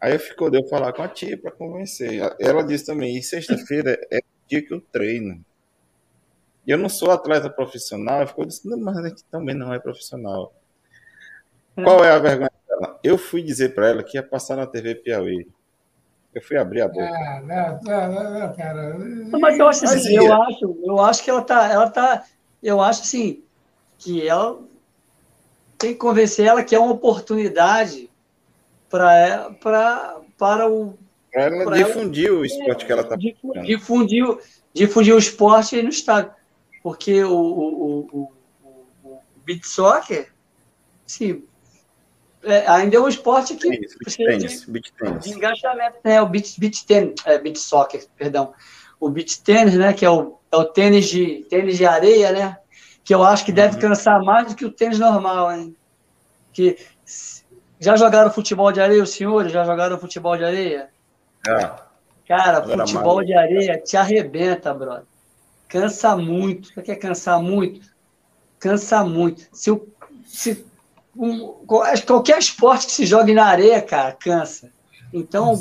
Aí 0.00 0.12
eu 0.12 0.20
ficou 0.20 0.48
de 0.48 0.58
eu 0.58 0.68
falar 0.68 0.92
com 0.92 1.02
a 1.02 1.08
tia 1.08 1.36
para 1.36 1.50
convencer. 1.50 2.20
Ela 2.38 2.62
disse 2.62 2.86
também, 2.86 3.16
e 3.16 3.22
sexta-feira 3.22 3.98
é 4.10 4.18
o 4.18 4.48
dia 4.48 4.64
que 4.64 4.72
eu 4.72 4.80
treino. 4.80 5.44
E 6.64 6.70
eu 6.70 6.78
não 6.78 6.88
sou 6.88 7.10
atleta 7.10 7.50
profissional, 7.50 8.26
ficou 8.26 8.44
disse, 8.44 8.68
não, 8.68 8.78
mas 8.78 8.96
a 8.98 9.08
gente 9.08 9.24
também 9.24 9.54
não 9.54 9.74
é 9.74 9.78
profissional. 9.80 10.52
Qual 11.74 12.04
é 12.04 12.10
a 12.10 12.18
vergonha 12.18 12.50
dela? 12.68 13.00
Eu 13.02 13.18
fui 13.18 13.42
dizer 13.42 13.74
para 13.74 13.88
ela 13.88 14.02
que 14.04 14.16
ia 14.16 14.22
passar 14.22 14.56
na 14.56 14.66
TV 14.66 14.94
Piauí. 14.96 15.48
Eu 16.34 16.42
fui 16.42 16.56
abrir 16.56 16.82
a 16.82 16.88
boca. 16.88 17.08
Ah, 17.08 17.40
não, 17.40 17.80
não, 17.82 18.40
não, 18.40 18.54
cara. 18.54 18.96
Mas 19.40 19.58
eu 19.58 19.66
acho 19.66 19.84
assim, 19.84 20.14
eu 20.14 20.42
acho, 20.42 20.78
eu 20.84 21.00
acho 21.00 21.24
que 21.24 21.30
ela 21.30 21.42
tá, 21.42 21.72
ela 21.72 21.90
tá, 21.90 22.24
eu 22.62 22.80
acho 22.80 23.02
assim, 23.02 23.42
que 23.96 24.28
ela 24.28 24.60
tem 25.78 25.92
que 25.92 25.98
convencer 25.98 26.46
ela 26.46 26.64
que 26.64 26.74
é 26.74 26.78
uma 26.78 26.92
oportunidade 26.92 28.10
para 28.90 29.50
para 29.60 30.20
para 30.36 30.68
o 30.68 30.98
ela 31.32 31.76
difundir 31.76 32.26
ela, 32.26 32.38
o 32.38 32.44
esporte 32.44 32.82
é, 32.82 32.86
que 32.86 32.92
ela 32.92 33.02
está 33.02 33.16
difundir, 33.62 34.38
difundir 34.74 35.14
o 35.14 35.18
esporte 35.18 35.80
no 35.82 35.90
estado 35.90 36.32
porque 36.82 37.22
o, 37.22 37.32
o, 37.32 38.08
o, 38.12 38.32
o, 39.04 39.12
o 39.12 39.20
beat 39.44 39.64
soccer 39.64 40.32
sim 41.06 41.44
é, 42.42 42.66
ainda 42.68 42.96
é 42.96 43.00
um 43.00 43.08
esporte 43.08 43.54
que 43.56 43.68
Isso, 43.68 43.98
precisa 43.98 44.36
de, 44.36 44.70
beach 44.70 44.92
de, 45.20 45.30
engajamento, 45.30 45.98
né? 46.04 46.22
O 46.22 46.26
beach, 46.26 46.58
beach 46.58 46.86
tennis, 46.86 47.14
é, 47.24 47.38
beach 47.38 47.58
soccer, 47.58 48.06
perdão. 48.16 48.54
O 49.00 49.10
beach 49.10 49.42
tênis, 49.42 49.74
né? 49.74 49.92
Que 49.92 50.04
é 50.04 50.10
o, 50.10 50.38
é 50.50 50.56
o 50.56 50.64
tênis 50.64 51.06
de 51.06 51.44
tênis 51.50 51.76
de 51.76 51.84
areia, 51.84 52.32
né? 52.32 52.56
Que 53.08 53.14
eu 53.14 53.24
acho 53.24 53.42
que 53.42 53.52
deve 53.52 53.76
uhum. 53.76 53.80
cansar 53.80 54.22
mais 54.22 54.48
do 54.48 54.54
que 54.54 54.66
o 54.66 54.70
tênis 54.70 54.98
normal, 54.98 55.50
hein? 55.50 55.74
Que 56.52 56.76
já 57.80 57.96
jogaram 57.96 58.30
futebol 58.30 58.70
de 58.70 58.82
areia, 58.82 59.02
os 59.02 59.12
senhores? 59.12 59.50
Já 59.50 59.64
jogaram 59.64 59.98
futebol 59.98 60.36
de 60.36 60.44
areia? 60.44 60.90
Ah, 61.48 61.86
Cara, 62.26 62.62
futebol 62.62 63.24
de 63.24 63.32
areia 63.32 63.80
te 63.82 63.96
arrebenta, 63.96 64.74
brother. 64.74 65.06
Cansa 65.66 66.14
muito. 66.16 66.68
Você 66.68 66.82
quer 66.82 66.96
cansar 66.96 67.40
muito? 67.40 67.88
Cansa 68.58 69.02
muito. 69.02 69.48
Se, 69.54 69.70
o, 69.70 69.88
se 70.26 70.66
um, 71.16 71.64
qualquer 72.06 72.38
esporte 72.38 72.84
que 72.84 72.92
se 72.92 73.06
jogue 73.06 73.32
na 73.32 73.46
areia, 73.46 73.80
cara, 73.80 74.12
cansa. 74.12 74.70
Então, 75.14 75.54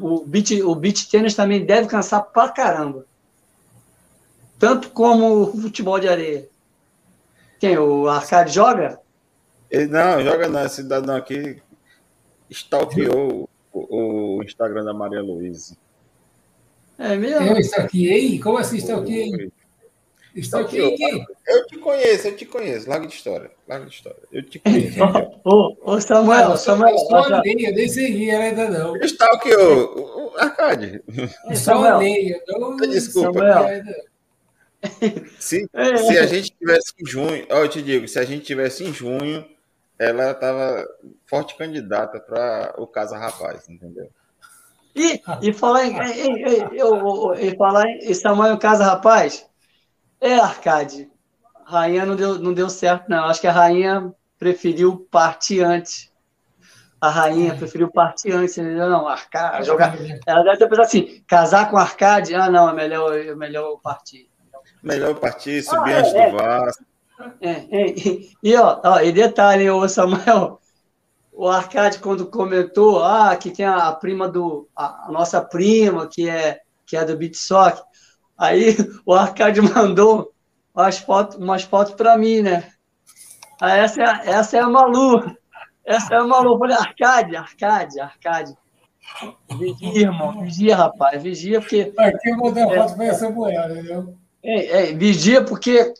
o 0.00 0.24
beat, 0.24 0.52
o 0.52 0.74
beat 0.74 1.10
tênis 1.10 1.34
também 1.34 1.66
deve 1.66 1.86
cansar 1.86 2.22
pra 2.22 2.48
caramba. 2.48 3.04
Tanto 4.58 4.88
como 4.88 5.42
o 5.42 5.60
futebol 5.60 6.00
de 6.00 6.08
areia. 6.08 6.53
Quem? 7.58 7.78
O 7.78 8.08
Arcade 8.08 8.52
joga? 8.52 9.00
Ele 9.70 9.86
não, 9.86 10.22
joga 10.22 10.48
não. 10.48 10.64
Esse 10.64 10.76
cidadão 10.76 11.16
aqui 11.16 11.62
stalkeou 12.50 13.48
o, 13.72 14.36
o 14.38 14.42
Instagram 14.42 14.84
da 14.84 14.94
Maria 14.94 15.22
Luísa. 15.22 15.76
É 16.98 17.16
mesmo? 17.16 17.46
Eu 17.46 17.58
stalkeei? 17.58 18.38
Como 18.38 18.58
assim 18.58 18.76
stalkeei? 18.76 19.50
Stalkeei 20.36 20.96
quem? 20.96 21.26
Eu 21.46 21.66
te 21.66 21.78
conheço, 21.78 22.28
eu 22.28 22.36
te 22.36 22.44
conheço. 22.44 22.88
Larga 22.88 23.06
de 23.06 23.14
história. 23.14 23.50
Larga 23.68 23.86
de 23.86 23.94
história. 23.94 24.18
Eu 24.32 24.42
te 24.42 24.58
conheço. 24.58 24.98
Ô, 25.44 25.76
ô, 25.84 26.00
Samuel, 26.00 26.48
não, 26.50 26.56
Samuel. 26.56 26.98
Só 26.98 27.22
olhei, 27.22 27.54
eu 27.68 27.74
nem 27.74 27.88
segui 27.88 28.30
ela 28.30 28.44
ainda 28.44 28.68
não. 28.68 28.96
Stalkeou. 28.96 30.34
Arcade. 30.36 31.02
Só 31.54 31.98
olhei. 31.98 32.34
Desculpa. 32.90 33.38
Samuel. 33.38 33.84
Se, 35.38 35.68
é. 35.72 35.96
se 35.96 36.18
a 36.18 36.26
gente 36.26 36.50
tivesse 36.50 36.92
em 36.98 37.06
junho, 37.06 37.46
ó, 37.50 37.58
eu 37.58 37.68
te 37.68 37.82
digo, 37.82 38.08
se 38.08 38.18
a 38.18 38.24
gente 38.24 38.44
tivesse 38.44 38.84
em 38.84 38.92
junho, 38.92 39.44
ela 39.98 40.32
estava 40.32 40.86
forte 41.26 41.56
candidata 41.56 42.20
para 42.20 42.74
o 42.78 42.86
Casa 42.86 43.16
Rapaz, 43.16 43.68
entendeu? 43.68 44.08
E, 44.94 45.20
e 45.42 45.52
falar 45.52 45.86
em, 45.86 46.76
eu, 46.76 47.34
e 47.34 47.56
falar 47.56 47.84
em 47.86 48.14
Samuel 48.14 48.56
Casa 48.58 48.84
Rapaz, 48.84 49.46
é 50.20 50.34
Arcade. 50.34 51.10
Rainha 51.64 52.06
não 52.06 52.14
deu, 52.14 52.38
não 52.38 52.52
deu 52.52 52.70
certo, 52.70 53.08
não. 53.08 53.24
Acho 53.24 53.40
que 53.40 53.46
a 53.46 53.52
rainha 53.52 54.12
preferiu 54.38 55.08
partir 55.10 55.62
antes. 55.62 56.12
A 57.00 57.08
rainha 57.08 57.52
é. 57.52 57.56
preferiu 57.56 57.90
partir 57.90 58.32
antes, 58.32 58.56
entendeu? 58.56 58.88
Não, 58.88 59.08
Arcade. 59.08 59.66
Jogar... 59.66 59.96
Ela 60.26 60.42
deve 60.44 60.58
ter 60.58 60.68
pensado 60.68 60.86
assim: 60.86 61.24
casar 61.26 61.70
com 61.70 61.76
Arcade? 61.76 62.34
Ah, 62.34 62.50
não, 62.50 62.68
é 62.68 62.72
melhor, 62.72 63.18
é 63.18 63.34
melhor 63.34 63.78
partir. 63.82 64.30
Melhor 64.84 65.14
partir, 65.14 65.62
subir 65.62 65.94
ah, 65.94 65.98
antes 66.00 66.14
é, 66.14 66.30
do 66.30 66.36
Vasco. 66.36 66.84
É, 67.40 67.50
é, 67.50 67.94
e, 68.42 68.56
ó, 68.56 68.80
ó, 68.84 69.00
e 69.00 69.12
detalhe, 69.12 69.70
ô 69.70 69.88
Samuel, 69.88 70.60
o 71.32 71.48
Arcade, 71.48 71.98
quando 71.98 72.26
comentou 72.26 73.02
ah, 73.02 73.34
que 73.34 73.50
tem 73.50 73.64
a, 73.64 73.90
prima 73.92 74.28
do. 74.28 74.68
A, 74.76 75.06
a, 75.08 75.12
nossa 75.12 75.40
prima, 75.40 76.06
que 76.06 76.28
é, 76.28 76.60
que 76.84 76.98
é 76.98 77.04
do 77.04 77.16
Bitsock, 77.16 77.82
aí 78.36 78.76
o 79.06 79.14
Arcade 79.14 79.62
mandou 79.62 80.34
umas 80.74 80.98
fotos, 80.98 81.36
umas 81.36 81.62
fotos 81.62 81.94
para 81.94 82.18
mim, 82.18 82.42
né? 82.42 82.70
Aí 83.62 83.80
essa 83.80 84.02
é, 84.02 84.30
essa 84.30 84.58
é 84.58 84.60
a 84.60 84.68
Malu. 84.68 85.34
Essa 85.82 86.14
é 86.14 86.18
a 86.18 86.24
Malu. 86.24 86.54
Eu 86.54 86.58
falei, 86.58 86.76
Arcade, 86.76 87.36
Arcade, 87.36 88.00
Arcade. 88.00 88.54
Vigia, 89.58 90.02
irmão, 90.02 90.42
vigia, 90.42 90.76
rapaz, 90.76 91.22
vigia, 91.22 91.60
porque. 91.60 91.90
Aqui 91.96 92.28
eu 92.28 92.36
mandei 92.36 92.64
a 92.64 92.68
foto 92.68 92.96
para 92.96 93.04
essa 93.06 93.30
mulher, 93.30 93.70
entendeu? 93.70 94.23
É, 94.44 94.90
é, 94.90 94.92
vigia, 94.92 95.42
porque 95.42 95.94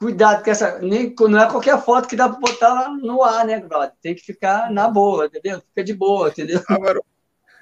cuidado, 0.00 0.42
que 0.42 0.48
essa 0.48 0.78
nem, 0.78 1.14
não 1.20 1.38
é 1.38 1.48
qualquer 1.48 1.78
foto 1.82 2.08
que 2.08 2.16
dá 2.16 2.26
para 2.26 2.40
botar 2.40 2.72
lá 2.72 2.88
no 2.88 3.22
ar, 3.22 3.44
né, 3.44 3.60
brother? 3.60 3.92
Tem 4.00 4.14
que 4.14 4.22
ficar 4.22 4.70
na 4.70 4.88
boa, 4.88 5.26
entendeu? 5.26 5.60
Fica 5.60 5.84
de 5.84 5.92
boa, 5.92 6.28
entendeu? 6.28 6.60
Avarô, 6.68 7.04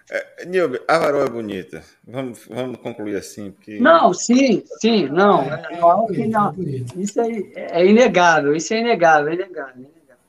é, 0.08 0.46
Nilber, 0.46 0.82
Avarô 0.86 1.24
é 1.24 1.28
bonita. 1.28 1.82
Vamos, 2.06 2.46
vamos 2.48 2.78
concluir 2.78 3.16
assim. 3.16 3.50
Porque... 3.50 3.80
Não, 3.80 4.14
sim, 4.14 4.62
sim, 4.80 5.08
não. 5.08 5.42
É, 5.42 5.68
é, 5.72 5.80
não, 5.80 6.08
é 6.08 6.26
não. 6.28 6.54
Isso 6.96 7.20
aí 7.20 7.52
é 7.54 7.84
inegável, 7.84 8.54
isso 8.54 8.72
é 8.72 8.78
inegável, 8.78 9.32
é 9.32 9.34
inegável. 9.34 9.74
É 9.74 9.78
inegável. 9.78 10.24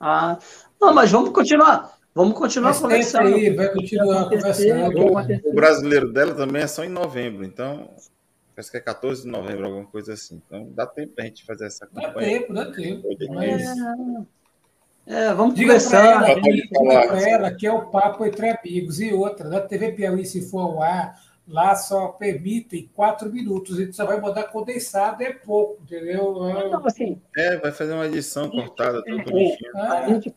Ah, 0.00 0.38
não, 0.80 0.92
mas 0.92 1.10
vamos 1.12 1.30
continuar. 1.30 1.96
Vamos 2.12 2.36
continuar 2.36 2.70
mas 2.70 2.80
conversando. 2.80 3.34
Aí, 3.34 3.50
vai 3.50 3.72
continuar 3.72 4.28
conversando. 4.28 4.98
O, 4.98 5.50
o 5.50 5.54
brasileiro 5.54 6.12
dela 6.12 6.34
também 6.34 6.62
é 6.62 6.66
só 6.66 6.84
em 6.84 6.88
novembro, 6.88 7.44
então 7.44 7.88
Parece 8.58 8.72
que 8.72 8.76
é 8.76 8.80
14 8.80 9.22
de 9.22 9.28
novembro, 9.28 9.66
alguma 9.66 9.86
coisa 9.86 10.14
assim. 10.14 10.42
Então 10.44 10.68
dá 10.74 10.84
tempo 10.84 11.14
da 11.14 11.22
gente 11.22 11.44
fazer 11.44 11.66
essa 11.66 11.86
campanha. 11.86 12.10
Dá 12.12 12.18
tempo, 12.18 12.52
dá 12.52 12.72
tempo. 12.72 13.08
Mas... 13.32 13.62
É, 15.06 15.32
vamos 15.32 15.54
diga 15.54 15.74
conversar. 15.74 16.24
Para 16.24 16.32
ela, 16.32 16.40
diga 16.40 16.68
para 17.06 17.30
ela 17.30 17.54
que 17.54 17.68
é 17.68 17.72
o 17.72 17.86
papo 17.86 18.26
entre 18.26 18.50
amigos. 18.50 18.98
E 18.98 19.12
outra, 19.12 19.48
na 19.48 19.60
TV 19.60 19.92
Piauí, 19.92 20.26
se 20.26 20.42
for 20.50 20.58
ao 20.58 20.82
ar, 20.82 21.14
lá 21.46 21.76
só 21.76 22.08
permitem 22.08 22.90
quatro 22.96 23.32
minutos. 23.32 23.78
A 23.78 23.84
gente 23.84 23.94
só 23.94 24.04
vai 24.04 24.20
mandar 24.20 24.42
condensado, 24.50 25.22
é 25.22 25.32
pouco, 25.32 25.80
entendeu? 25.84 26.34
Não, 26.34 26.84
assim, 26.84 27.22
é, 27.36 27.58
vai 27.58 27.70
fazer 27.70 27.92
uma 27.92 28.06
edição 28.06 28.50
cortada, 28.50 29.04
tudo 29.04 29.38
é, 29.38 29.44
é, 29.44 29.80
a 29.80 30.08
gente, 30.08 30.34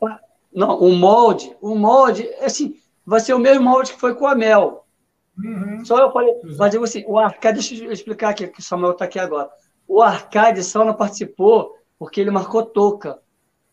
Não, 0.53 0.79
o 0.79 0.91
molde, 0.91 1.57
o 1.59 1.73
molde, 1.73 2.29
assim, 2.39 2.79
vai 3.03 3.19
ser 3.19 3.33
o 3.33 3.39
mesmo 3.39 3.63
molde 3.63 3.93
que 3.93 3.99
foi 3.99 4.13
com 4.13 4.27
a 4.27 4.35
Mel. 4.35 4.85
Uhum. 5.37 5.83
Só 5.85 5.97
eu 5.97 6.11
falei, 6.11 6.33
mas 6.57 6.71
digo 6.71 6.83
assim, 6.83 7.03
o 7.07 7.17
Arcade, 7.17 7.59
deixa 7.59 7.83
eu 7.83 7.91
explicar 7.91 8.29
aqui, 8.29 8.47
que 8.47 8.59
o 8.59 8.63
Samuel 8.63 8.91
está 8.91 9.05
aqui 9.05 9.19
agora. 9.19 9.49
O 9.87 10.01
Arcade 10.01 10.63
só 10.63 10.85
não 10.85 10.93
participou 10.93 11.75
porque 11.97 12.21
ele 12.21 12.31
marcou 12.31 12.65
toca. 12.65 13.19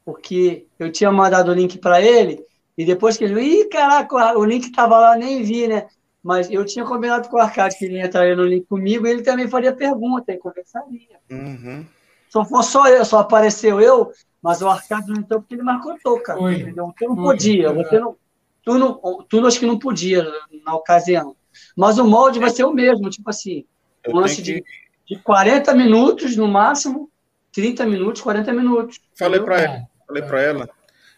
Porque 0.04 0.66
eu 0.78 0.90
tinha 0.90 1.12
mandado 1.12 1.50
o 1.50 1.54
link 1.54 1.78
para 1.78 2.00
ele, 2.00 2.42
e 2.76 2.84
depois 2.84 3.16
que 3.16 3.24
ele 3.24 3.34
viu, 3.34 3.42
ih, 3.42 3.68
caraca, 3.68 4.38
o 4.38 4.44
link 4.44 4.64
estava 4.64 4.98
lá, 4.98 5.16
nem 5.16 5.42
vi, 5.42 5.66
né? 5.66 5.86
Mas 6.22 6.50
eu 6.50 6.64
tinha 6.64 6.84
combinado 6.84 7.28
com 7.28 7.36
o 7.36 7.40
Arcade 7.40 7.76
que 7.76 7.84
ele 7.84 8.00
entraria 8.00 8.36
no 8.36 8.44
link 8.44 8.66
comigo 8.66 9.06
e 9.06 9.10
ele 9.10 9.22
também 9.22 9.48
faria 9.48 9.74
pergunta 9.74 10.32
e 10.32 10.38
conversaria. 10.38 11.18
Uhum. 11.30 11.84
Só 12.28 12.44
foi 12.44 12.62
só 12.62 12.86
eu, 12.88 13.04
só 13.04 13.18
apareceu 13.18 13.80
eu, 13.80 14.12
mas 14.42 14.62
o 14.62 14.68
Arcade 14.68 15.08
não 15.08 15.20
entrou 15.20 15.40
porque 15.40 15.54
ele 15.54 15.62
marcou 15.62 15.96
toca. 16.02 16.38
Entendeu? 16.52 16.92
Eu 17.00 17.08
não 17.08 17.16
podia, 17.16 17.72
você 17.72 17.98
não, 17.98 18.16
tu, 18.62 18.78
não, 18.78 19.24
tu 19.28 19.46
acho 19.46 19.58
que 19.58 19.66
não 19.66 19.78
podia 19.78 20.26
na 20.64 20.74
ocasião. 20.74 21.34
Mas 21.76 21.98
o 21.98 22.04
molde 22.04 22.38
vai 22.38 22.50
ser 22.50 22.64
o 22.64 22.72
mesmo, 22.72 23.08
tipo 23.10 23.28
assim, 23.30 23.64
um 24.06 24.16
lance 24.16 24.36
que... 24.36 24.42
de, 24.42 24.64
de 25.06 25.18
40 25.22 25.74
minutos 25.74 26.36
no 26.36 26.48
máximo, 26.48 27.10
30 27.52 27.86
minutos, 27.86 28.22
40 28.22 28.52
minutos. 28.52 29.00
Falei 29.18 29.40
para 29.40 29.60
ela, 29.60 29.82
falei 30.06 30.22
para 30.22 30.40
ela. 30.42 30.70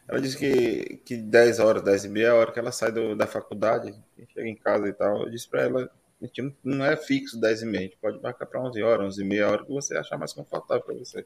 ela 0.08 0.20
disse 0.20 0.38
que, 0.38 1.00
que 1.04 1.16
10 1.16 1.58
horas, 1.58 1.82
10 1.82 2.04
e 2.04 2.08
meia 2.08 2.26
é 2.26 2.30
a 2.30 2.34
hora 2.34 2.52
que 2.52 2.58
ela 2.58 2.72
sai 2.72 2.92
do, 2.92 3.14
da 3.14 3.26
faculdade, 3.26 3.94
chega 4.32 4.48
em 4.48 4.56
casa 4.56 4.88
e 4.88 4.92
tal. 4.92 5.22
Eu 5.22 5.30
disse 5.30 5.48
para 5.48 5.62
ela, 5.62 5.90
a 6.20 6.26
gente 6.26 6.54
não 6.62 6.84
é 6.84 6.96
fixo 6.96 7.40
10 7.40 7.62
e 7.62 7.66
meia, 7.66 7.80
a 7.80 7.82
gente 7.84 7.98
pode 7.98 8.20
marcar 8.20 8.46
para 8.46 8.60
11 8.60 8.82
horas, 8.82 9.06
11 9.06 9.22
e 9.22 9.24
meia, 9.24 9.46
a 9.46 9.50
hora 9.50 9.64
que 9.64 9.72
você 9.72 9.96
achar 9.96 10.18
mais 10.18 10.32
confortável 10.32 10.82
para 10.84 10.94
você. 10.94 11.24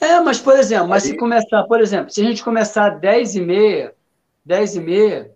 É, 0.00 0.18
mas, 0.20 0.38
por 0.38 0.56
exemplo, 0.58 0.88
mas 0.88 1.04
Aí... 1.04 1.10
se 1.10 1.16
começar, 1.16 1.62
por 1.64 1.80
exemplo, 1.80 2.10
se 2.10 2.20
a 2.22 2.24
gente 2.24 2.42
começar 2.42 2.90
10 2.90 3.36
e 3.36 3.40
meia, 3.40 3.94
10 4.44 4.76
e 4.76 4.80
meia, 4.80 5.30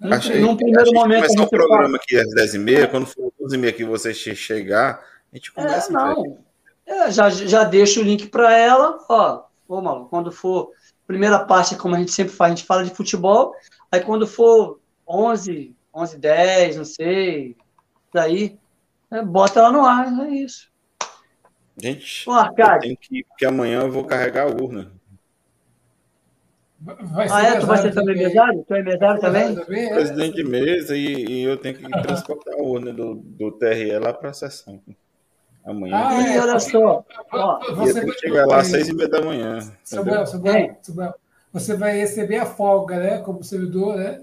achei, 0.00 0.40
num 0.40 0.56
primeiro 0.56 0.82
achei 0.82 0.94
momento. 0.94 1.26
Começar 1.26 1.44
o 1.44 1.48
programa 1.48 1.96
aqui 1.96 2.16
às 2.16 2.28
10 2.34 2.54
e 2.54 2.58
meia, 2.58 2.88
quando 2.88 3.06
for 3.06 3.32
11 3.40 3.54
e 3.54 3.58
meia 3.58 3.72
que 3.72 3.84
você 3.84 4.12
chegar, 4.14 5.00
a 5.32 5.36
gente 5.36 5.52
começa. 5.52 5.90
É, 5.90 5.92
não. 5.92 6.38
É, 6.86 7.10
já, 7.10 7.30
já 7.30 7.64
deixo 7.64 8.00
o 8.00 8.04
link 8.04 8.26
para 8.26 8.56
ela, 8.56 8.98
ó, 9.08 9.44
ô, 9.66 9.80
Malu, 9.80 10.06
quando 10.06 10.30
for 10.30 10.70
primeira 11.06 11.38
parte, 11.38 11.76
como 11.76 11.94
a 11.94 11.98
gente 11.98 12.12
sempre 12.12 12.34
faz, 12.34 12.52
a 12.52 12.54
gente 12.54 12.66
fala 12.66 12.84
de 12.84 12.94
futebol, 12.94 13.54
aí 13.90 14.00
quando 14.00 14.26
for 14.26 14.80
11, 15.08 15.74
11, 15.94 16.18
10, 16.18 16.76
não 16.76 16.84
sei, 16.84 17.56
daí, 18.12 18.58
é, 19.10 19.22
bota 19.22 19.60
ela 19.60 19.72
no 19.72 19.84
ar, 19.84 20.12
é 20.26 20.30
isso. 20.30 20.70
Gente, 21.76 22.24
eu 22.28 22.78
tenho 22.80 22.96
que, 22.96 23.24
porque 23.24 23.46
amanhã 23.46 23.80
eu 23.80 23.90
vou 23.90 24.04
carregar 24.04 24.44
a 24.44 24.50
urna. 24.50 24.92
Ah, 27.30 27.42
é? 27.42 27.58
Tu 27.58 27.66
vai 27.66 27.78
ser 27.78 27.94
também 27.94 28.16
mesário? 28.16 28.64
Tu 28.66 28.74
é 28.74 28.82
mesário 28.82 29.20
também? 29.20 29.54
também 29.54 29.86
é? 29.86 29.94
Presidente 29.94 30.34
de 30.36 30.44
mesa 30.44 30.96
e, 30.96 31.24
e, 31.24 31.42
eu 31.42 31.56
tenho 31.56 31.76
que 31.76 31.88
transportar 32.02 32.54
a 32.54 32.62
urna 32.62 32.92
do, 32.92 33.14
do 33.14 33.52
TRE 33.52 33.98
lá 33.98 34.12
para 34.12 34.30
a 34.30 34.34
sessão. 34.34 34.80
Amanhã. 35.64 35.96
Ah, 35.96 36.22
é, 36.22 36.40
olha 36.40 36.60
só. 36.60 37.04
Ó, 37.32 37.74
você 37.74 38.04
vai 38.04 38.18
chegar 38.18 38.46
lá 38.46 38.58
às 38.58 38.66
seis 38.66 38.88
e 38.88 38.94
meia 38.94 39.08
da 39.08 39.22
manhã. 39.22 39.60
Samuel, 39.82 40.26
Samuel, 40.26 40.76
Samuel, 40.82 41.14
você 41.52 41.74
vai 41.74 41.96
receber 41.96 42.36
a 42.36 42.46
folga, 42.46 42.98
né? 42.98 43.18
Como 43.18 43.42
servidor, 43.42 43.96
né? 43.96 44.20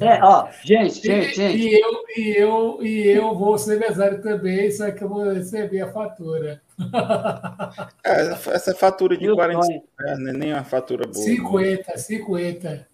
É, 0.00 0.20
ó, 0.22 0.48
gente, 0.64 1.00
gente, 1.00 1.34
gente. 1.34 1.56
E, 1.56 1.80
eu, 1.80 2.04
e, 2.16 2.36
eu, 2.36 2.78
e 2.84 3.08
eu 3.08 3.34
vou 3.34 3.56
ser 3.56 3.78
mesário 3.78 4.20
também, 4.20 4.70
só 4.72 4.90
que 4.90 5.04
eu 5.04 5.08
vou 5.08 5.32
receber 5.32 5.80
a 5.82 5.92
fatura. 5.92 6.60
É, 8.02 8.32
essa 8.54 8.74
fatura 8.74 9.16
de 9.16 9.30
40 9.32 9.66
reais 9.66 10.18
não 10.18 10.30
é 10.30 10.32
nem 10.32 10.52
uma 10.52 10.64
fatura 10.64 11.06
boa. 11.06 11.24
50, 11.24 11.98
50. 11.98 12.88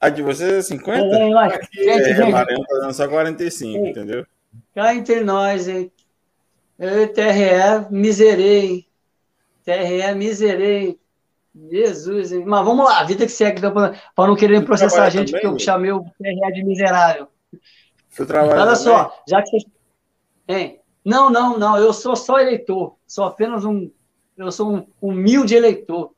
A 0.00 0.08
de 0.08 0.22
vocês 0.22 0.52
é 0.52 0.62
50? 0.62 1.16
É, 1.16 1.30
é, 1.30 1.38
Aqui 1.38 1.88
é, 1.88 2.14
gente, 2.14 2.30
Maranhão 2.30 2.64
tá 2.64 2.78
dando 2.78 2.92
só 2.94 3.08
45, 3.08 3.86
é. 3.86 3.90
entendeu? 3.90 4.26
Cá 4.74 4.94
entre 4.94 5.20
nós, 5.20 5.68
hein? 5.68 5.90
Eu 6.78 7.02
e 7.02 7.08
TRE 7.08 7.90
miserei. 7.90 8.86
TRE 9.64 10.14
miserei. 10.14 10.98
Jesus, 11.70 12.32
hein? 12.32 12.44
Mas 12.46 12.64
vamos 12.64 12.84
lá, 12.84 13.02
vida 13.04 13.24
que 13.24 13.32
segue, 13.32 13.58
então, 13.58 13.72
para 13.72 14.28
não 14.28 14.36
querer 14.36 14.64
processar 14.64 15.04
a 15.04 15.10
gente, 15.10 15.32
porque 15.32 15.46
eu 15.46 15.58
chamei 15.58 15.90
o 15.90 16.04
TRE 16.18 16.52
de 16.52 16.64
miserável. 16.64 17.28
Olha 18.18 18.54
também? 18.54 18.76
só, 18.76 19.22
já 19.26 19.42
que 19.42 19.50
vocês. 19.50 19.64
Hein? 20.48 20.80
Não, 21.04 21.30
não, 21.30 21.58
não, 21.58 21.76
eu 21.76 21.92
sou 21.92 22.16
só 22.16 22.38
eleitor. 22.38 22.96
Sou 23.06 23.24
apenas 23.24 23.64
um. 23.64 23.90
Eu 24.36 24.50
sou 24.52 24.76
um 24.76 24.86
humilde 25.00 25.54
eleitor. 25.54 26.12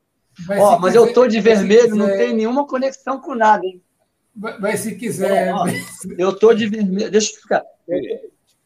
Mas, 0.47 0.59
ó, 0.59 0.79
mas 0.79 0.93
quiser, 0.93 1.07
eu 1.07 1.13
tô 1.13 1.27
de 1.27 1.41
vermelho, 1.41 1.95
não 1.95 2.07
tem 2.07 2.33
nenhuma 2.33 2.65
conexão 2.65 3.19
com 3.19 3.35
nada, 3.35 3.65
hein? 3.65 3.81
Mas 4.35 4.81
se 4.81 4.95
quiser. 4.95 5.53
Ó, 5.53 5.63
ó, 5.63 5.67
eu 6.17 6.37
tô 6.37 6.53
de 6.53 6.67
vermelho. 6.67 7.11
Deixa 7.11 7.31
eu 7.31 7.35
explicar. 7.35 7.63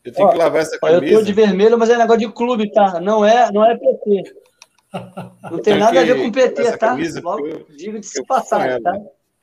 Eu 0.03 0.13
tenho 0.13 0.27
ó, 0.27 0.31
que 0.31 0.37
lavar 0.37 0.61
essa 0.61 0.77
camisa. 0.77 1.05
eu 1.05 1.19
tô 1.19 1.25
de 1.25 1.33
vermelho, 1.33 1.77
mas 1.77 1.89
é 1.89 1.97
negócio 1.97 2.27
de 2.27 2.33
clube, 2.33 2.71
tá? 2.71 2.99
Não 2.99 3.25
é, 3.25 3.51
não 3.51 3.65
é 3.65 3.77
PT. 3.77 4.35
Não 5.51 5.59
tem 5.59 5.77
nada 5.77 5.99
a 5.99 6.03
ver 6.03 6.21
com 6.21 6.31
PT, 6.31 6.77
tá? 6.77 6.95
Logo, 7.23 7.47
eu, 7.47 7.65
digo 7.69 7.99
de 7.99 8.05
se 8.05 8.23
passar, 8.25 8.79
tá? 8.81 8.99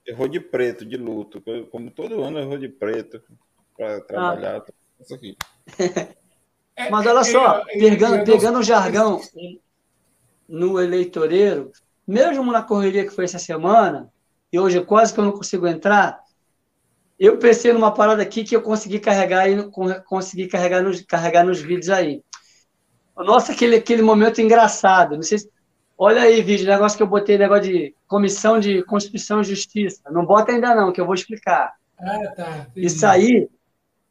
Eu 0.07 0.17
vou 0.17 0.29
de 0.29 0.41
preto, 0.41 0.85
de 0.85 0.97
luto. 0.97 1.43
Como 1.71 1.91
todo 1.91 2.23
ano 2.23 2.39
eu 2.39 2.49
vou 2.49 2.59
de 2.59 2.69
preto 2.69 3.21
para 3.77 4.01
trabalhar. 4.01 4.59
Ah. 4.59 4.73
Isso 5.01 5.15
aqui. 5.15 5.37
Mas 6.91 7.07
olha 7.07 7.25
só, 7.25 7.65
pegando, 7.67 8.25
pegando 8.25 8.59
o 8.59 8.63
jargão 8.63 9.21
no 10.49 10.81
eleitoreiro, 10.81 11.71
mesmo 12.07 12.51
na 12.51 12.63
correria 12.63 13.05
que 13.05 13.15
foi 13.15 13.25
essa 13.25 13.39
semana, 13.39 14.11
e 14.53 14.59
hoje 14.59 14.83
quase 14.85 15.13
que 15.13 15.21
eu 15.21 15.25
não 15.25 15.33
consigo 15.33 15.67
entrar, 15.67 16.21
eu 17.19 17.39
pensei 17.39 17.73
numa 17.73 17.93
parada 17.93 18.23
aqui 18.23 18.45
que 18.45 18.57
eu 18.57 18.63
consegui 18.63 18.99
carregar 18.99 19.49
e 19.49 19.71
consegui 20.07 20.49
carregar 20.49 20.83
nos, 20.83 21.03
carregar 21.03 21.45
nos 21.45 21.61
vídeos 21.61 21.91
aí. 21.91 22.23
Nossa, 23.25 23.53
aquele, 23.53 23.77
aquele 23.77 24.03
momento 24.03 24.41
engraçado. 24.41 25.17
Não 25.17 25.23
sei 25.23 25.39
se, 25.39 25.51
olha 25.97 26.23
aí, 26.23 26.43
vídeo, 26.43 26.67
negócio 26.67 26.97
que 26.97 27.03
eu 27.03 27.07
botei, 27.07 27.39
negócio 27.39 27.65
de 27.65 27.95
comissão 28.07 28.59
de 28.59 28.83
Constituição 28.85 29.41
e 29.41 29.45
Justiça. 29.45 30.03
Não 30.11 30.25
bota 30.25 30.53
ainda 30.53 30.75
não, 30.75 30.93
que 30.93 31.01
eu 31.01 31.07
vou 31.07 31.15
explicar. 31.15 31.75
Ah, 31.99 32.33
tá. 32.35 32.67
Isso 32.75 33.07
aí, 33.07 33.49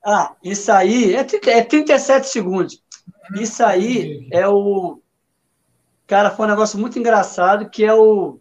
ah, 0.06 0.36
isso 0.44 0.72
aí 0.72 1.16
é, 1.16 1.26
é 1.50 1.64
37 1.64 2.28
segundos. 2.28 2.82
Isso 3.36 3.64
aí 3.64 4.28
é 4.32 4.48
o 4.48 5.02
Cara, 6.10 6.32
foi 6.32 6.48
um 6.48 6.50
negócio 6.50 6.80
muito 6.80 6.98
engraçado 6.98 7.70
que 7.70 7.86
é 7.86 7.94
o 7.94 8.40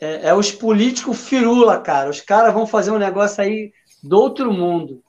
é, 0.00 0.28
é 0.28 0.34
os 0.34 0.52
políticos 0.52 1.28
firula, 1.28 1.80
cara. 1.80 2.08
Os 2.08 2.20
caras 2.20 2.54
vão 2.54 2.64
fazer 2.64 2.92
um 2.92 2.98
negócio 2.98 3.42
aí 3.42 3.72
do 4.00 4.16
outro 4.16 4.52
mundo. 4.52 5.01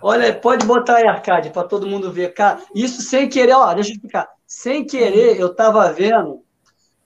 Olha, 0.00 0.32
pode 0.32 0.64
botar 0.66 0.96
aí, 0.96 1.06
Arcade, 1.06 1.50
para 1.50 1.66
todo 1.66 1.86
mundo 1.86 2.12
ver. 2.12 2.32
Cara, 2.34 2.60
isso 2.74 3.02
sem 3.02 3.28
querer, 3.28 3.54
ó, 3.54 3.72
deixa 3.74 3.90
eu 3.90 3.94
explicar. 3.94 4.28
Sem 4.46 4.84
querer, 4.86 5.38
eu 5.38 5.48
estava 5.48 5.92
vendo 5.92 6.42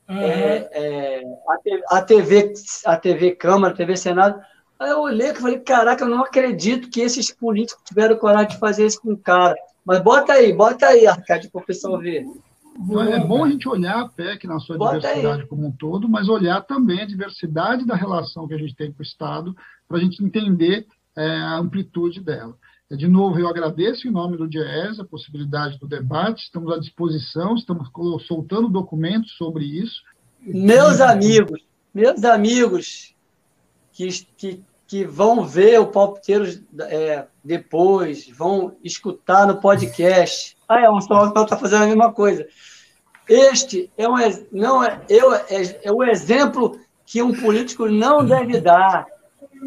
uhum. 0.09 0.21
é, 0.21 0.69
é, 0.73 1.23
a, 1.91 2.03
TV, 2.03 2.53
a 2.85 2.97
TV 2.97 3.33
Câmara, 3.33 3.73
a 3.73 3.77
TV 3.77 3.97
Senado. 3.97 4.41
Aí 4.79 4.91
eu 4.91 5.01
olhei 5.01 5.31
e 5.31 5.35
falei, 5.35 5.59
caraca, 5.59 6.05
eu 6.05 6.09
não 6.09 6.23
acredito 6.23 6.91
que 6.91 7.01
esses 7.01 7.33
políticos 7.33 7.83
tiveram 7.85 8.17
coragem 8.17 8.49
de 8.49 8.59
fazer 8.59 8.87
isso 8.87 9.01
com 9.01 9.13
o 9.13 9.19
cara. 9.19 9.57
Mas 9.85 10.01
bota 10.01 10.35
aí, 10.35 10.53
bota 10.53 10.87
aí, 10.87 11.07
Arcade, 11.07 11.49
para 11.49 11.63
o 11.63 11.65
pessoal 11.65 11.99
ver. 11.99 12.25
Então, 12.79 13.03
é 13.03 13.19
bom 13.19 13.45
a 13.45 13.49
gente 13.49 13.69
olhar 13.69 14.01
a 14.01 14.09
PEC 14.09 14.47
na 14.47 14.59
sua 14.59 14.77
Bota 14.77 14.99
diversidade 14.99 15.43
aí. 15.43 15.49
como 15.49 15.67
um 15.67 15.73
todo, 15.73 16.09
mas 16.09 16.29
olhar 16.29 16.61
também 16.63 17.01
a 17.01 17.07
diversidade 17.07 17.87
da 17.87 17.95
relação 17.95 18.47
que 18.47 18.55
a 18.55 18.59
gente 18.59 18.75
tem 18.75 18.93
com 18.93 19.01
o 19.01 19.03
Estado, 19.03 19.57
para 19.89 19.97
a 19.97 20.01
gente 20.01 20.23
entender 20.23 20.87
é, 21.17 21.27
a 21.27 21.57
amplitude 21.57 22.21
dela. 22.21 22.55
De 22.91 23.09
novo, 23.09 23.39
eu 23.39 23.49
agradeço 23.49 24.07
em 24.07 24.13
nome 24.13 24.37
do 24.37 24.47
DIES 24.47 25.01
a 25.01 25.05
possibilidade 25.05 25.77
do 25.79 25.89
debate, 25.89 26.45
estamos 26.45 26.73
à 26.73 26.79
disposição, 26.79 27.57
estamos 27.57 27.89
soltando 28.29 28.69
documentos 28.69 29.33
sobre 29.33 29.65
isso. 29.65 30.03
Meus 30.41 31.01
amigos, 31.01 31.61
meus 31.93 32.23
amigos 32.23 33.13
que, 33.93 34.09
que, 34.37 34.63
que 34.87 35.05
vão 35.05 35.45
ver 35.45 35.81
o 35.81 35.89
Palpiteiros 35.89 36.63
é, 36.83 37.27
depois, 37.43 38.29
vão 38.29 38.77
escutar 38.85 39.47
no 39.47 39.61
podcast. 39.61 40.55
Ah, 40.69 40.81
é, 40.81 40.91
o 40.91 41.01
Samuel 41.01 41.45
está 41.45 41.57
fazendo 41.57 41.85
a 41.85 41.87
mesma 41.87 42.13
coisa. 42.13 42.45
Este 43.29 43.89
é, 43.97 44.09
um, 44.09 44.17
não 44.51 44.83
é, 44.83 45.01
eu, 45.09 45.33
é, 45.33 45.81
é 45.85 45.93
o 45.93 46.03
exemplo 46.03 46.77
que 47.05 47.23
um 47.23 47.33
político 47.33 47.87
não 47.87 48.27
deve 48.27 48.61
dar. 48.61 49.07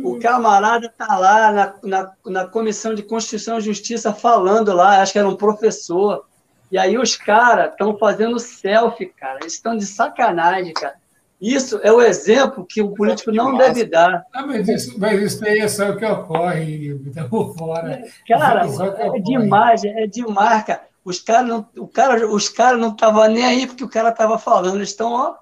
O 0.04 0.20
camarada 0.20 0.86
está 0.86 1.18
lá 1.18 1.52
na, 1.52 1.74
na, 1.84 2.12
na, 2.26 2.46
Comissão 2.48 2.94
de 2.94 3.04
Constituição 3.04 3.58
e 3.58 3.62
Justiça 3.62 4.14
falando 4.14 4.74
lá, 4.74 5.02
acho 5.02 5.14
que 5.14 5.20
era 5.20 5.28
um 5.28 5.36
professor. 5.36 6.26
E 6.72 6.78
aí 6.78 6.98
os 6.98 7.16
caras 7.16 7.72
estão 7.72 7.98
fazendo 7.98 8.40
selfie, 8.40 9.08
cara. 9.08 9.40
Eles 9.42 9.54
estão 9.54 9.76
de 9.76 9.86
sacanagem, 9.86 10.74
cara. 10.74 10.96
Isso 11.42 11.80
é 11.84 11.92
o 11.92 12.02
exemplo 12.02 12.66
que 12.66 12.82
o 12.82 12.94
político 12.94 13.32
não 13.32 13.58
deve 13.58 13.86
dar. 13.86 14.26
Ah, 14.34 14.46
mas, 14.46 14.68
isso, 14.68 15.00
mas 15.00 15.22
isso 15.22 15.46
aí 15.46 15.60
é 15.60 15.68
só 15.68 15.90
o 15.90 15.98
que 15.98 16.06
ocorre, 16.06 17.00
estamos 17.06 17.58
fora. 17.58 18.04
Cara, 18.28 18.68
é 18.98 19.20
demais, 19.20 19.84
é 19.86 20.06
demais, 20.06 20.64
cara. 20.64 20.82
Os 21.04 21.20
caras 21.20 21.48
não, 21.48 21.68
o 21.78 21.88
cara, 21.88 22.30
os 22.30 22.50
cara 22.50 22.78
não 22.78 22.90
estavam 22.90 23.26
nem 23.30 23.46
aí 23.46 23.66
porque 23.66 23.84
o 23.84 23.90
cara 23.90 24.10
estava 24.10 24.38
falando. 24.38 24.76
Eles 24.76 24.90
estão, 24.90 25.14
ó, 25.14 25.36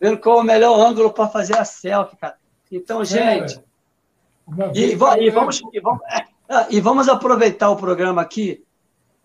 vendo 0.00 0.18
qual 0.18 0.38
é 0.38 0.40
o 0.42 0.44
melhor 0.44 0.78
ângulo 0.78 1.12
para 1.12 1.28
fazer 1.28 1.56
a 1.56 1.64
selfie, 1.64 2.16
cara. 2.16 2.36
Então, 2.70 3.04
gente. 3.04 3.56
É, 3.56 3.71
e, 4.74 4.92
e, 4.92 4.94
vamos, 5.30 5.62
e, 5.72 5.80
vamos, 5.80 6.00
é, 6.10 6.66
e 6.70 6.80
vamos 6.80 7.08
aproveitar 7.08 7.70
o 7.70 7.76
programa 7.76 8.22
aqui. 8.22 8.64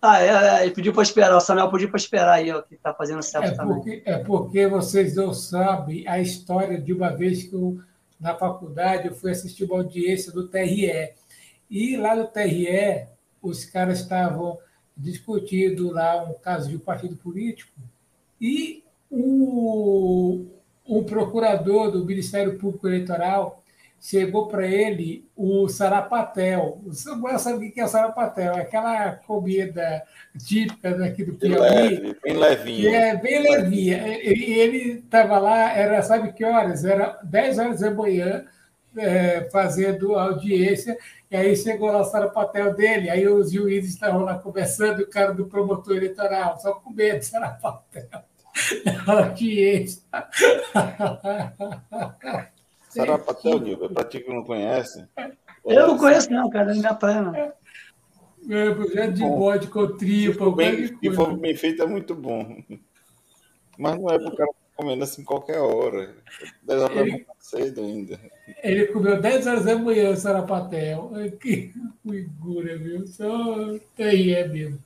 Ah, 0.00 0.22
é, 0.22 0.28
é, 0.28 0.62
ele 0.64 0.74
pediu 0.74 0.92
para 0.92 1.02
esperar, 1.02 1.36
o 1.36 1.40
Samuel 1.40 1.70
pediu 1.70 1.88
para 1.88 1.98
esperar 1.98 2.34
aí, 2.34 2.52
ó, 2.52 2.62
que 2.62 2.76
está 2.76 2.94
fazendo 2.94 3.22
certo 3.22 3.60
é 3.60 3.64
porque, 3.64 4.02
É 4.04 4.18
porque 4.18 4.66
vocês 4.68 5.16
não 5.16 5.34
sabem 5.34 6.06
a 6.06 6.20
história 6.20 6.80
de 6.80 6.92
uma 6.92 7.10
vez 7.10 7.42
que 7.44 7.54
eu, 7.54 7.80
na 8.20 8.34
faculdade, 8.34 9.08
eu 9.08 9.14
fui 9.14 9.32
assistir 9.32 9.64
uma 9.64 9.78
audiência 9.78 10.32
do 10.32 10.46
TRE. 10.48 11.12
E. 11.68 11.96
Lá 11.96 12.14
no 12.14 12.28
TRE, 12.28 13.06
os 13.42 13.64
caras 13.64 14.00
estavam 14.00 14.58
discutindo 14.96 15.92
lá 15.92 16.24
um 16.24 16.34
caso 16.34 16.68
de 16.68 16.76
um 16.76 16.80
partido 16.80 17.16
político 17.16 17.72
e 18.40 18.82
o, 19.10 20.46
o 20.84 21.04
procurador 21.04 21.90
do 21.90 22.04
Ministério 22.04 22.58
Público 22.58 22.88
Eleitoral 22.88 23.62
chegou 24.00 24.48
para 24.48 24.66
ele 24.66 25.28
o 25.36 25.68
sarapatel. 25.68 26.80
O 26.84 26.92
Samuel 26.92 27.38
sabe 27.38 27.66
o 27.66 27.72
que 27.72 27.80
é 27.80 27.84
o 27.84 27.88
sarapatel? 27.88 28.54
É 28.54 28.60
aquela 28.60 29.12
comida 29.12 30.02
típica 30.38 30.94
daqui 30.94 31.24
do 31.24 31.34
Piauí. 31.34 31.58
Leve, 31.58 32.16
bem 32.22 32.36
levinha. 32.36 32.96
é 32.96 33.16
bem 33.16 33.42
levinha. 33.42 34.22
E 34.22 34.52
ele 34.52 34.98
estava 34.98 35.38
lá, 35.38 35.72
era, 35.72 36.02
sabe 36.02 36.32
que 36.32 36.44
horas? 36.44 36.84
Era 36.84 37.18
10 37.24 37.58
horas 37.58 37.80
da 37.80 37.90
manhã, 37.90 38.44
é, 38.96 39.48
fazendo 39.50 40.14
audiência, 40.14 40.96
e 41.30 41.36
aí 41.36 41.56
chegou 41.56 41.90
lá 41.90 42.00
o 42.00 42.04
sarapatel 42.04 42.74
dele, 42.74 43.10
aí 43.10 43.26
os 43.28 43.52
juízes 43.52 43.92
estavam 43.92 44.22
lá 44.22 44.38
conversando, 44.38 45.00
e 45.00 45.04
o 45.04 45.10
cara 45.10 45.32
do 45.32 45.46
promotor 45.46 45.96
eleitoral, 45.96 46.58
só 46.58 46.74
com 46.74 46.90
medo 46.90 47.18
do 47.18 47.24
sarapatel. 47.24 48.08
audiência. 49.06 50.02
Sarapatel, 52.88 53.58
Nilva, 53.60 53.88
para 53.88 54.04
ti 54.04 54.20
que 54.20 54.32
não 54.32 54.42
conhece. 54.44 55.06
Eu 55.64 55.88
não 55.88 55.98
conheço, 55.98 56.30
não, 56.30 56.48
cara, 56.48 56.74
não 56.74 56.80
dá 56.80 56.94
pra 56.94 57.22
não. 57.22 57.34
É, 58.50 58.74
projeto 58.74 59.12
de 59.12 59.20
bode 59.20 59.66
com 59.66 59.96
tripa. 59.96 60.44
Se 60.44 60.56
bem, 60.56 60.86
se 60.86 61.12
for 61.12 61.36
bem 61.36 61.54
feito, 61.54 61.82
é 61.82 61.86
muito 61.86 62.14
bom. 62.14 62.56
Mas 63.76 64.00
não 64.00 64.10
é 64.10 64.18
para 64.18 64.28
o 64.28 64.36
cara 64.36 64.50
comendo 64.74 65.04
assim 65.04 65.22
qualquer 65.22 65.58
hora. 65.58 66.14
10 66.62 66.82
horas 66.82 66.96
da 66.96 67.04
manhã 67.04 67.24
cedo 67.38 67.80
ainda. 67.82 68.18
Ele 68.62 68.86
comeu 68.86 69.20
10 69.20 69.46
horas 69.46 69.64
da 69.64 69.76
manhã, 69.76 70.16
Sarapatel. 70.16 71.12
Que 71.40 71.74
figura, 72.02 72.78
viu? 72.78 73.06
Só 73.06 73.76
aí 73.98 74.32
é 74.32 74.48
mesmo. 74.48 74.78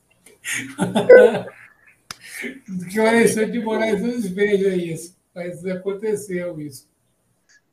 que 2.91 2.99
o 2.99 3.07
Alexandre 3.07 3.53
de 3.53 3.61
Moraes 3.61 4.03
não 4.03 4.21
veja 4.35 4.75
isso. 4.75 5.17
Mas 5.35 5.65
aconteceu 5.65 6.61
isso 6.61 6.92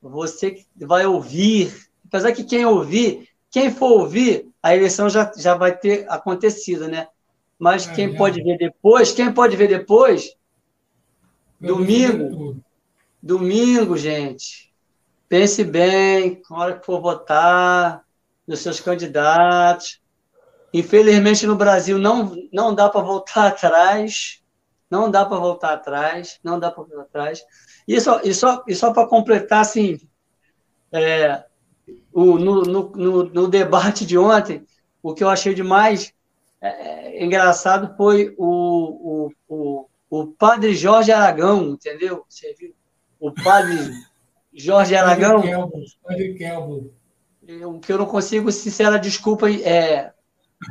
você 0.02 0.66
vai 0.76 1.06
ouvir, 1.06 1.88
apesar 2.06 2.32
que 2.32 2.44
quem 2.44 2.66
ouvir, 2.66 3.28
quem 3.52 3.72
for 3.72 4.02
ouvir, 4.02 4.48
a 4.62 4.76
eleição 4.76 5.10
já, 5.10 5.32
já 5.36 5.56
vai 5.56 5.76
ter 5.76 6.06
acontecido, 6.10 6.88
né? 6.88 7.08
Mas 7.58 7.88
é, 7.88 7.94
quem 7.94 8.16
pode 8.16 8.42
ver 8.42 8.58
depois, 8.58 9.12
quem 9.12 9.34
pode 9.34 9.56
ver 9.56 9.68
depois, 9.68 10.36
domingo, 11.60 12.58
domingo, 13.22 13.98
gente, 13.98 14.74
pense 15.28 15.64
bem, 15.64 16.42
na 16.50 16.58
hora 16.58 16.80
que 16.80 16.86
for 16.86 17.02
votar, 17.02 18.04
nos 18.50 18.60
seus 18.60 18.80
candidatos. 18.80 20.02
Infelizmente, 20.74 21.46
no 21.46 21.56
Brasil, 21.56 22.00
não, 22.00 22.36
não 22.52 22.74
dá 22.74 22.90
para 22.90 23.02
voltar 23.06 23.48
atrás, 23.48 24.42
não 24.90 25.10
dá 25.12 25.24
para 25.24 25.38
voltar 25.38 25.74
atrás, 25.74 26.40
não 26.44 26.60
dá 26.60 26.72
para 26.72 26.84
voltar 26.84 27.02
atrás. 27.02 27.44
E 27.90 28.00
só, 28.00 28.22
e 28.24 28.32
só, 28.36 28.64
e 28.68 28.76
só 28.76 28.94
para 28.94 29.08
completar, 29.08 29.62
assim, 29.62 30.00
é, 30.92 31.44
o, 32.14 32.38
no, 32.38 32.62
no, 32.62 32.90
no, 32.92 33.24
no, 33.24 33.48
debate 33.48 34.06
de 34.06 34.16
ontem, 34.16 34.64
o 35.02 35.12
que 35.12 35.24
eu 35.24 35.30
achei 35.30 35.56
de 35.56 35.64
mais 35.64 36.14
é, 36.62 37.26
engraçado 37.26 37.98
foi 37.98 38.36
o, 38.38 38.46
o, 39.26 39.32
o, 39.48 39.86
o, 40.08 40.28
padre 40.28 40.76
Jorge 40.76 41.12
Aragão, 41.12 41.72
entendeu? 41.72 42.24
Você 42.30 42.54
viu? 42.54 42.76
O 43.20 43.32
padre 43.32 43.92
Jorge 44.54 44.96
Aragão. 44.96 45.42
Padre 46.04 46.36
Kelbo. 46.36 46.94
O 47.66 47.80
que 47.80 47.92
eu 47.92 47.98
não 47.98 48.06
consigo, 48.06 48.52
sincera 48.52 49.00
desculpa, 49.00 49.50
é, 49.50 50.14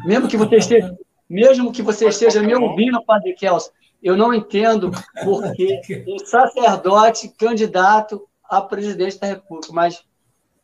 mesmo 0.04 0.28
que 0.28 0.36
você 0.36 0.54
esteja, 0.54 0.96
mesmo 1.28 1.72
que 1.72 1.82
você 1.82 2.06
esteja 2.06 2.40
me 2.40 2.54
ouvindo, 2.54 3.04
Padre 3.04 3.34
Kelso, 3.34 3.72
eu 4.02 4.16
não 4.16 4.32
entendo 4.32 4.90
porque 5.24 5.80
um 6.08 6.18
sacerdote 6.18 7.28
candidato 7.28 8.26
a 8.44 8.60
presidente 8.60 9.18
da 9.18 9.26
República, 9.26 9.72
mas 9.72 10.02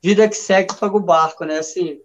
vida 0.03 0.29
que 0.29 0.37
segue 0.37 0.75
paga 0.75 0.97
o 0.97 1.01
barco, 1.01 1.45
né? 1.45 1.59
Assim, 1.59 2.01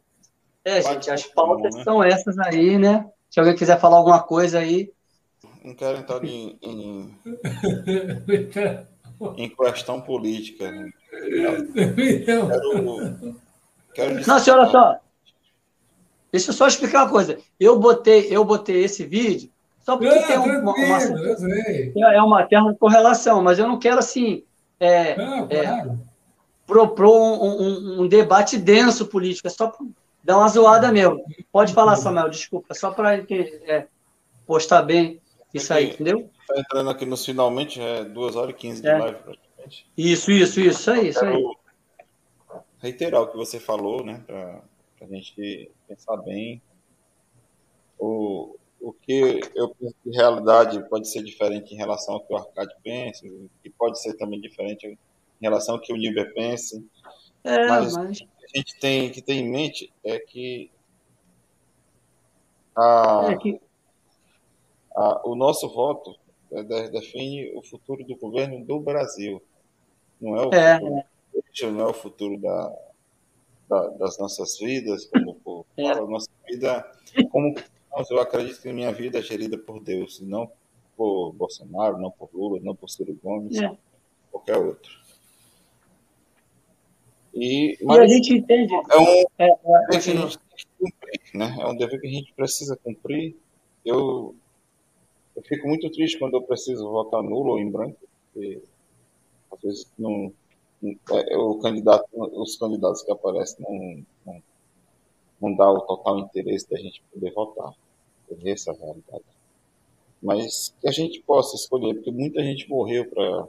é, 0.66 0.82
gente, 0.82 1.10
as 1.10 1.26
pautas 1.26 1.76
né? 1.76 1.84
são 1.84 2.04
essas 2.04 2.38
aí, 2.40 2.78
né? 2.78 3.06
Se 3.30 3.40
alguém 3.40 3.56
quiser 3.56 3.80
falar 3.80 3.98
alguma 3.98 4.22
coisa 4.22 4.60
aí. 4.60 4.92
Não 5.64 5.74
quero 5.74 6.00
entrar 6.00 6.24
em, 6.24 6.58
em, 6.62 7.16
em 9.38 9.50
questão 9.50 10.02
política. 10.02 10.72
Né? 10.72 10.92
Quero, 12.26 12.48
quero 13.94 14.28
não, 14.28 14.40
senhora, 14.40 14.70
só. 14.70 15.00
Deixa 16.32 16.50
eu 16.50 16.54
só 16.54 16.68
explicar 16.68 17.04
uma 17.04 17.12
coisa. 17.12 17.38
Eu 17.60 17.80
botei, 17.80 18.28
eu 18.30 18.44
botei 18.44 18.84
esse 18.84 19.06
vídeo 19.06 19.50
só 19.82 19.98
porque 19.98 20.20
tem 20.20 20.38
uma, 20.38 20.74
uma, 20.74 22.14
é 22.14 22.22
uma 22.22 22.44
terra 22.44 22.72
de 22.72 22.78
correlação, 22.78 23.42
mas 23.42 23.58
eu 23.58 23.68
não 23.68 23.80
quero 23.80 24.00
assim 24.00 24.44
é, 24.80 25.16
não, 25.18 25.48
é, 25.50 25.64
claro. 25.64 26.00
propor 26.66 27.10
um, 27.10 27.44
um, 27.44 28.02
um, 28.02 28.08
debate 28.08 28.58
denso 28.58 29.08
político, 29.08 29.48
é 29.48 29.52
só 29.52 29.68
para 29.68 29.86
dar 30.24 30.38
uma 30.38 30.48
zoada 30.48 30.92
mesmo. 30.92 31.22
Pode 31.52 31.74
falar, 31.74 31.96
Samuel, 31.98 32.30
desculpa, 32.30 32.74
só 32.74 32.92
para 32.92 33.18
é, 33.18 33.88
postar 34.48 34.84
bem 34.84 35.20
isso 35.54 35.74
aí, 35.74 35.90
entendeu? 35.90 36.30
Está 36.42 36.60
entrando 36.60 36.90
aqui 36.90 37.06
nos 37.06 37.26
finalmente, 37.26 37.82
é 37.82 38.06
2 38.06 38.36
horas 38.36 38.52
e 38.52 38.58
15 38.58 38.82
de 38.82 38.88
é. 38.88 38.98
live 38.98 39.18
praticamente. 39.18 39.88
Isso, 39.98 40.32
isso, 40.32 40.60
isso, 40.60 40.62
isso 40.62 40.92
aí, 40.92 41.10
isso 41.10 41.26
aí. 41.26 41.44
Reiterar 42.82 43.22
o 43.22 43.28
que 43.28 43.36
você 43.36 43.60
falou, 43.60 44.06
né, 44.06 44.24
para 44.26 44.62
a 45.02 45.06
gente 45.08 45.70
pensar 45.88 46.16
bem. 46.18 46.62
O, 48.00 48.56
o 48.82 48.94
que 48.94 49.40
eu 49.56 49.70
penso 49.76 49.96
que 50.04 50.10
realidade 50.12 50.82
pode 50.90 51.10
ser 51.10 51.24
diferente 51.24 51.74
em 51.74 51.78
relação 51.78 52.16
ao 52.16 52.22
que 52.22 52.34
o 52.34 52.38
Arcade 52.38 52.74
pensa, 52.84 53.28
e 53.64 53.70
pode 53.70 54.02
ser 54.02 54.14
também 54.16 54.40
diferente 54.40 54.88
em 54.88 54.98
relação 55.42 55.76
ao 55.76 55.82
que 55.82 55.92
o 55.92 55.98
Níber 55.98 56.34
pensa. 56.34 56.82
É, 57.44 57.68
mas, 57.68 57.96
mas, 57.96 58.22
o 58.22 58.26
que 58.26 58.46
a 58.46 58.58
gente 58.58 58.80
tem 58.80 59.12
que 59.12 59.22
ter 59.22 59.34
em 59.34 59.50
mente 59.50 59.92
é 60.04 60.20
que, 60.20 60.72
a, 62.76 63.28
é 63.30 63.38
que... 63.38 63.62
A, 64.96 65.28
o 65.28 65.36
nosso 65.36 65.70
voto 65.70 66.16
é, 66.52 66.64
define 66.90 67.52
o 67.56 67.62
futuro 67.62 68.04
do 68.04 68.16
governo 68.16 68.64
do 68.66 68.80
Brasil. 68.80 69.42
Não 70.20 70.36
é 70.36 70.46
o 70.46 70.54
é. 70.54 70.80
futuro, 71.32 71.72
não 71.72 71.82
é 71.82 71.88
o 71.88 71.94
futuro 71.94 72.38
da, 72.38 72.76
da, 73.70 73.88
das 73.90 74.18
nossas 74.18 74.58
vidas, 74.58 75.06
como 75.06 75.66
é. 75.78 75.92
a 75.92 76.02
nossa 76.02 76.30
vida 76.48 76.92
como 77.32 77.56
eu 78.10 78.20
acredito 78.20 78.62
que 78.62 78.72
minha 78.72 78.92
vida 78.92 79.20
é 79.20 79.22
gerida 79.22 79.58
por 79.58 79.82
Deus, 79.82 80.22
não 80.22 80.50
por 80.96 81.34
Bolsonaro, 81.34 81.98
não 81.98 82.12
por 82.12 82.30
Lula, 82.34 82.60
não 82.62 82.76
por 82.76 82.90
Ciro 82.90 83.18
Gomes, 83.24 83.58
é. 83.58 83.76
qualquer 84.32 84.58
outro. 84.58 84.92
E, 87.34 87.78
mas 87.84 87.98
e 87.98 88.02
a 88.02 88.08
gente 88.08 88.34
entende. 88.34 88.74
É 88.74 88.98
um 88.98 89.26
é, 89.38 89.48
é, 89.48 89.88
dever 89.90 90.02
que 90.02 90.10
a 90.10 90.16
gente 90.16 90.38
tem 90.38 90.58
que 90.58 90.66
cumprir, 90.80 91.22
né? 91.34 91.58
É 91.60 91.68
um 91.68 91.76
dever 91.76 92.02
que 92.02 92.08
a 92.08 92.12
gente 92.12 92.34
precisa 92.34 92.78
cumprir. 92.78 93.36
Eu, 93.86 94.36
eu 95.36 95.42
fico 95.44 95.68
muito 95.68 95.90
triste 95.92 96.20
quando 96.20 96.36
eu 96.36 96.42
preciso 96.42 96.90
votar 96.90 97.24
nulo 97.24 97.52
ou 97.52 97.60
em 97.60 97.70
branco, 97.70 97.98
porque 98.34 98.62
às 99.52 99.62
vezes 99.62 99.92
não, 99.98 100.34
é, 101.12 101.38
o 101.38 101.60
candidato, 101.60 102.06
os 102.14 102.58
candidatos 102.58 103.04
que 103.04 103.12
aparecem 103.12 103.66
não, 103.68 104.06
não, 104.26 104.44
não 105.42 105.56
dá 105.56 105.72
o 105.72 105.82
total 105.82 106.20
interesse 106.20 106.70
da 106.70 106.78
gente 106.78 107.02
poder 107.14 107.32
votar 107.34 107.74
essa 108.46 108.74
realidade. 108.74 109.24
Mas 110.22 110.76
que 110.82 110.88
a 110.88 110.92
gente 110.92 111.22
possa 111.22 111.56
escolher, 111.56 111.96
porque 111.96 112.12
muita 112.12 112.44
gente 112.44 112.70
morreu 112.70 113.10
para 113.10 113.48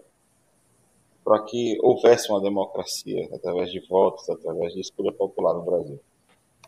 para 1.23 1.43
que 1.45 1.79
houvesse 1.83 2.31
uma 2.31 2.41
democracia 2.41 3.29
através 3.33 3.71
de 3.71 3.79
votos, 3.87 4.29
através 4.29 4.73
de 4.73 4.81
escolha 4.81 5.13
popular 5.13 5.55
no 5.55 5.63
Brasil. 5.63 6.01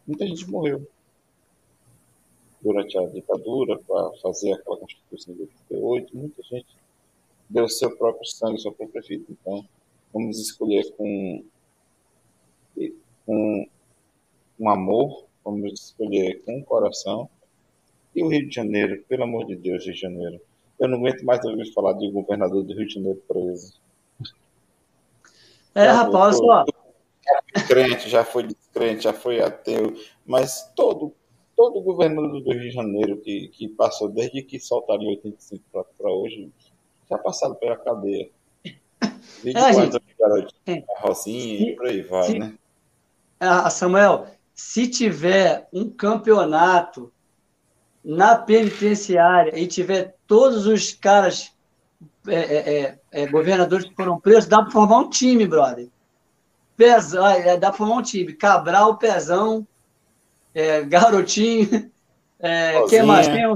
Muita 0.06 0.26
gente 0.26 0.48
morreu 0.48 0.86
durante 2.60 2.97
a 2.97 3.06
ditadura 3.06 3.78
para 3.78 4.12
fazer 4.20 4.52
aquela 4.52 4.76
Constituição 4.76 5.34
de 5.34 5.43
88. 5.43 6.16
Muita 6.16 6.43
gente 6.43 6.76
deu 7.48 7.68
seu 7.68 7.97
próprio 7.97 8.24
sangue, 8.26 8.60
seu 8.60 8.72
próprio 8.72 9.02
vida. 9.02 9.24
Então, 9.28 9.66
vamos 10.12 10.39
escolher 10.39 10.90
com, 10.97 11.44
com 13.26 13.66
um 14.60 14.68
amor, 14.68 15.24
vamos 15.44 15.72
escolher 15.72 16.43
com 16.44 16.59
o 16.60 16.64
coração 16.64 17.28
e 18.14 18.22
o 18.22 18.28
Rio 18.28 18.48
de 18.48 18.55
Janeiro, 18.55 19.02
pelo 19.09 19.24
amor 19.24 19.47
de 19.47 19.56
Deus, 19.56 19.84
Rio 19.84 19.94
de 19.94 20.01
Janeiro. 20.01 20.40
Eu 20.78 20.89
não 20.89 20.98
aguento 20.98 21.24
mais 21.24 21.44
ouvir 21.44 21.72
falar 21.72 21.94
de 21.94 22.10
governador 22.10 22.62
do 22.62 22.74
Rio 22.74 22.86
de 22.86 22.94
Janeiro 22.94 23.22
preso. 23.26 23.80
É, 25.74 25.84
já 25.84 25.93
rapaz, 25.93 26.39
ó. 26.40 26.64
Já 27.55 27.66
crente, 27.66 28.09
já 28.09 28.24
foi 28.24 28.43
descrente, 28.43 29.05
já 29.05 29.12
foi 29.12 29.40
ateu, 29.40 29.94
mas 30.26 30.70
todo, 30.74 31.14
todo 31.56 31.80
governador 31.80 32.43
do 32.43 32.52
Rio 32.52 32.60
de 32.60 32.70
Janeiro 32.70 33.18
que, 33.18 33.48
que 33.48 33.68
passou 33.68 34.09
desde 34.09 34.43
que 34.43 34.59
soltaram 34.59 35.02
em 35.02 35.10
85 35.10 35.62
para 35.97 36.10
hoje, 36.10 36.51
já 37.09 37.18
passaram 37.18 37.55
pela 37.55 37.76
cadeia. 37.76 38.30
Desde 39.43 39.60
é, 39.60 39.72
quando 39.72 39.93
gente, 39.93 40.16
garotinho, 40.18 40.60
é, 40.66 40.84
a 40.97 41.01
Rosinha 41.01 41.59
se, 41.59 41.64
e 41.64 41.76
por 41.76 41.86
aí 41.86 42.02
vai, 42.02 42.22
se, 42.24 42.39
né? 42.39 42.55
Ah, 43.39 43.70
Samuel, 43.70 44.26
se 44.55 44.89
tiver 44.89 45.68
um 45.72 45.90
campeonato 45.90 47.12
na 48.04 48.36
penitenciária 48.36 49.58
e 49.58 49.66
tiver 49.66 50.14
todos 50.26 50.66
os 50.66 50.92
caras, 50.92 51.52
é, 52.26 52.34
é, 52.34 52.74
é, 52.74 52.98
é 53.12 53.26
governadores 53.26 53.86
que 53.86 53.94
foram 53.94 54.18
presos, 54.18 54.46
dá 54.46 54.62
para 54.62 54.70
formar 54.70 54.98
um 54.98 55.10
time, 55.10 55.46
brother. 55.46 55.88
Pezão, 56.76 57.26
é, 57.26 57.56
dá 57.56 57.68
para 57.68 57.78
formar 57.78 57.96
um 57.96 58.02
time. 58.02 58.32
Cabral, 58.32 58.96
Pezão, 58.96 59.66
é, 60.54 60.82
Garotinho, 60.82 61.90
é, 62.40 62.82
quem 62.88 63.02
mais? 63.02 63.28
Quem 63.28 63.44
é 63.44 63.54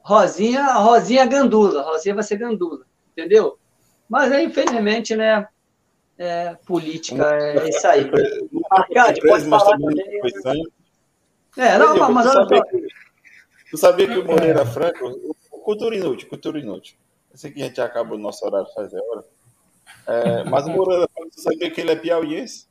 Rosinha, 0.00 0.72
Rosinha 0.74 1.26
Gandula. 1.26 1.82
Rosinha 1.82 2.14
vai 2.14 2.24
ser 2.24 2.36
Gandula, 2.36 2.84
entendeu? 3.12 3.58
Mas 4.08 4.32
aí, 4.32 4.44
infelizmente, 4.46 5.14
né? 5.14 5.46
É, 6.18 6.54
política, 6.66 7.34
é 7.34 7.68
isso 7.68 7.86
aí. 7.86 8.08
Arcade, 8.70 9.20
pode 9.22 9.44
falar 9.48 9.76
também. 9.76 10.22
É, 11.56 11.78
não, 11.78 11.96
mas, 11.96 12.10
mas 12.14 12.26
olha 12.26 12.46
Tu 13.72 13.78
sabia 13.78 14.06
que 14.06 14.18
o 14.18 14.26
Moreira 14.26 14.66
Franco, 14.66 15.34
o 15.50 15.58
cultura 15.60 15.96
inútil, 15.96 16.28
cultura 16.28 16.58
inútil. 16.58 16.94
Eu 17.30 17.38
sei 17.38 17.50
que 17.50 17.62
a 17.62 17.64
gente 17.64 17.80
acaba 17.80 18.14
o 18.14 18.18
nosso 18.18 18.44
horário 18.44 18.68
fazer 18.74 19.00
hora. 19.00 19.24
É, 20.06 20.44
mas 20.44 20.66
o 20.66 20.70
Moreira 20.72 21.08
Franco, 21.08 21.30
tu 21.34 21.40
sabia 21.40 21.70
que 21.70 21.80
ele 21.80 21.92
é 21.92 21.96
piauiense? 21.96 22.66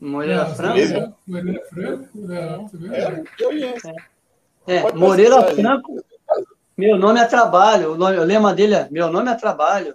Moreira 0.00 0.46
Franco? 0.46 1.14
Moreira 1.24 1.64
Franco? 1.66 2.08
Não, 2.12 2.70
é, 2.92 3.22
piauiense. 3.36 3.92
É, 4.66 4.92
Moreira 4.92 5.54
Franco, 5.54 6.04
meu 6.76 6.98
nome 6.98 7.20
é 7.20 7.24
trabalho. 7.26 7.92
O, 7.92 7.96
nome, 7.96 8.18
o 8.18 8.24
lema 8.24 8.52
dele 8.52 8.74
é 8.74 8.88
meu 8.90 9.12
nome 9.12 9.30
é 9.30 9.36
trabalho. 9.36 9.94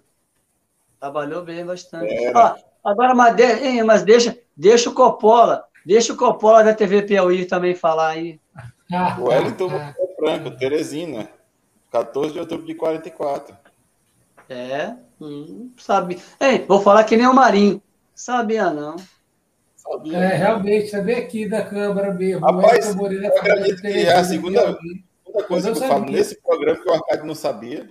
Trabalhou 0.97 1.43
bem 1.43 1.65
bastante. 1.65 2.15
Ah, 2.33 2.55
agora, 2.85 3.13
mas, 3.13 3.35
de, 3.35 3.83
mas 3.83 4.03
deixa, 4.03 4.39
deixa 4.55 4.89
o 4.89 4.93
Coppola, 4.93 5.65
deixa 5.85 6.13
o 6.13 6.17
Coppola 6.17 6.63
da 6.63 6.73
TV 6.73 7.01
Piauí 7.01 7.45
também 7.45 7.75
falar 7.75 8.11
aí. 8.11 8.39
O 9.19 9.23
Wellington 9.29 9.69
ah. 9.71 9.93
Franco, 10.17 10.51
Teresina, 10.51 11.29
14 11.91 12.33
de 12.33 12.39
outubro 12.39 12.65
de 12.65 12.75
44. 12.75 13.55
É, 14.49 14.95
hum, 15.19 15.71
sabe. 15.77 16.21
Ei, 16.39 16.65
vou 16.67 16.81
falar 16.81 17.03
que 17.03 17.15
nem 17.15 17.27
o 17.27 17.33
Marinho. 17.33 17.81
Sabia 18.13 18.69
não. 18.69 18.95
Sabia. 19.75 20.17
É, 20.17 20.35
realmente, 20.35 20.89
sabia 20.89 21.17
aqui 21.17 21.47
da 21.47 21.63
Câmara 21.63 22.13
mesmo. 22.13 22.45
Rapaz, 22.45 22.95
Moreira, 22.95 23.27
eu 23.27 23.37
acredito 23.37 23.81
que 23.81 23.87
é 23.87 24.13
a 24.13 24.23
segunda, 24.23 24.77
segunda 25.25 25.47
coisa 25.47 25.71
que 25.71 25.77
eu 25.77 25.87
falo 25.87 26.05
nesse 26.05 26.41
programa 26.41 26.81
que 26.81 26.89
o 26.89 26.93
Arcade 26.93 27.27
não 27.27 27.35
sabia. 27.35 27.89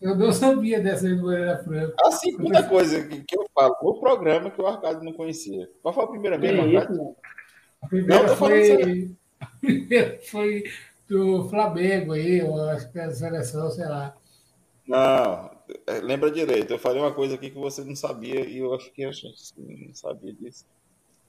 Eu 0.00 0.16
não 0.16 0.32
sabia 0.32 0.80
dessa 0.80 1.08
do 1.08 1.22
Moreira 1.22 1.58
Franco. 1.64 1.94
A 2.04 2.10
segunda 2.12 2.62
coisa 2.62 3.02
que, 3.04 3.20
que 3.24 3.36
eu 3.36 3.46
falo 3.54 3.76
no 3.82 4.00
programa 4.00 4.50
que 4.50 4.60
o 4.60 4.66
Arcade 4.66 5.04
não 5.04 5.12
conhecia. 5.12 5.68
Qual 5.82 5.92
foi 5.92 6.04
a 6.04 6.08
primeira 6.08 6.38
vez, 6.38 6.58
Arcade? 6.58 7.00
A 7.82 7.88
primeira 7.88 8.22
não, 8.22 8.36
foi... 8.36 9.10
Foi 10.30 10.64
do 11.08 11.48
Flamengo 11.48 12.12
aí, 12.12 12.42
ou 12.42 12.68
acho 12.68 12.90
que 12.92 12.98
é 12.98 13.04
a 13.04 13.10
seleção, 13.10 13.70
sei 13.70 13.86
lá. 13.86 14.14
Não, 14.86 15.50
é, 15.86 16.00
lembra 16.00 16.30
direito. 16.30 16.72
Eu 16.72 16.78
falei 16.78 17.00
uma 17.00 17.12
coisa 17.12 17.34
aqui 17.34 17.50
que 17.50 17.58
você 17.58 17.82
não 17.82 17.96
sabia 17.96 18.40
e 18.40 18.58
eu 18.58 18.74
acho 18.74 18.90
que 18.92 19.02
eu 19.02 19.10
não 19.56 19.94
sabia 19.94 20.32
disso. 20.32 20.66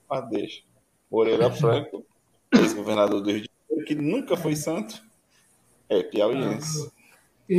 Mas 0.08 0.28
deixa. 0.28 0.62
Moreira 1.10 1.50
Franco, 1.52 2.04
ex-governador 2.52 3.20
do 3.20 3.30
Rio 3.30 3.42
de 3.42 3.50
Janeiro, 3.68 3.86
que 3.86 3.94
nunca 3.94 4.36
foi 4.36 4.54
santo, 4.54 5.02
é 5.88 6.02
piauiense. 6.02 6.86
Ah, 6.86 7.00
e, 7.48 7.56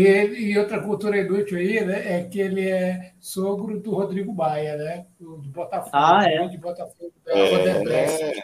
e, 0.52 0.58
outra 0.58 0.82
cultura 0.82 1.18
inútil 1.18 1.58
aí, 1.58 1.84
né, 1.84 2.20
é 2.20 2.24
que 2.24 2.40
ele 2.40 2.70
é 2.70 3.12
sogro 3.20 3.78
do 3.78 3.92
Rodrigo 3.92 4.32
Baia, 4.32 4.78
né? 4.78 5.06
Do, 5.20 5.36
do 5.38 5.50
Botafogo. 5.50 5.92
Ah, 5.92 6.24
é? 6.24 6.48
De 6.48 6.58
Botafogo, 6.58 7.12
da 7.26 7.34
é, 7.34 8.38
é, 8.38 8.44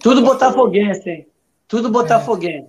tudo 0.00 0.22
botafoguense, 0.22 1.26
Tudo 1.66 1.90
botafoguense. 1.90 2.68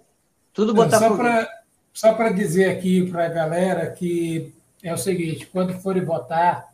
Tudo 0.54 0.74
botafoguense. 0.74 1.48
Só 1.94 2.14
para 2.14 2.30
dizer 2.30 2.70
aqui 2.70 3.10
para 3.10 3.26
a 3.26 3.30
galera 3.30 3.92
que 3.92 4.54
é 4.84 4.94
o 4.94 4.98
seguinte, 4.98 5.48
quando 5.48 5.74
forem 5.80 6.04
votar, 6.04 6.74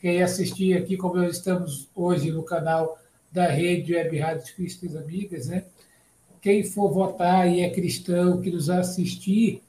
quem 0.00 0.22
assistir 0.22 0.76
aqui, 0.76 0.96
como 0.96 1.16
nós 1.16 1.36
estamos 1.36 1.88
hoje 1.94 2.30
no 2.30 2.42
canal 2.42 2.98
da 3.30 3.46
Rede 3.46 3.94
Web 3.94 4.18
Rádios 4.18 4.50
Cristas 4.50 4.96
Amigas, 4.96 5.48
né? 5.48 5.64
Quem 6.40 6.64
for 6.64 6.90
votar 6.90 7.48
e 7.48 7.60
é 7.60 7.70
cristão, 7.70 8.40
que 8.40 8.50
nos 8.50 8.70
assistir, 8.70 9.62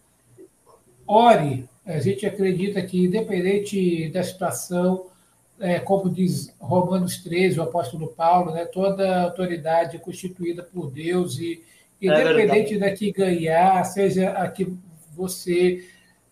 ore. 1.06 1.68
A 1.86 1.99
gente 1.99 2.26
acredita 2.26 2.82
que, 2.82 3.06
independente 3.06 4.10
da 4.10 4.24
situação, 4.24 5.07
é, 5.60 5.80
como 5.80 6.10
diz 6.10 6.54
Romanos 6.60 7.18
13, 7.18 7.60
o 7.60 7.64
apóstolo 7.64 8.08
Paulo, 8.08 8.52
né, 8.52 8.66
toda 8.66 9.24
autoridade 9.24 9.96
é 9.96 10.00
constituída 10.00 10.64
por 10.64 10.92
Deus 10.92 11.40
e 11.40 11.64
é 12.02 12.06
independente 12.06 12.76
é 12.76 12.78
da 12.78 12.92
que 12.92 13.12
ganhar, 13.12 13.84
seja 13.84 14.32
a 14.32 14.48
que 14.50 14.72
você 15.16 15.84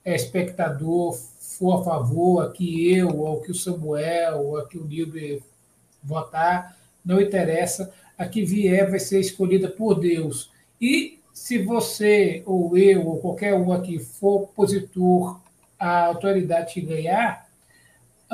é 0.03 0.15
espectador, 0.15 1.17
for 1.39 1.81
a 1.81 1.83
favor, 1.83 2.41
a 2.41 2.51
que 2.51 2.93
eu, 2.93 3.19
ou 3.19 3.41
que 3.41 3.51
o 3.51 3.55
Samuel, 3.55 4.39
ou 4.41 4.57
a 4.57 4.67
que 4.67 4.77
o 4.77 4.85
Nilber 4.85 5.41
votar, 6.03 6.77
não 7.03 7.19
interessa, 7.19 7.91
a 8.17 8.27
que 8.27 8.45
vier 8.45 8.89
vai 8.89 8.99
ser 8.99 9.19
escolhida 9.19 9.67
por 9.67 9.99
Deus. 9.99 10.51
E 10.79 11.19
se 11.33 11.57
você, 11.57 12.43
ou 12.45 12.77
eu, 12.77 13.07
ou 13.07 13.17
qualquer 13.17 13.55
um 13.55 13.73
aqui 13.73 13.97
for 13.97 14.43
opositor 14.43 15.39
à 15.79 16.05
autoridade 16.05 16.75
que 16.75 16.81
ganhar, 16.81 17.44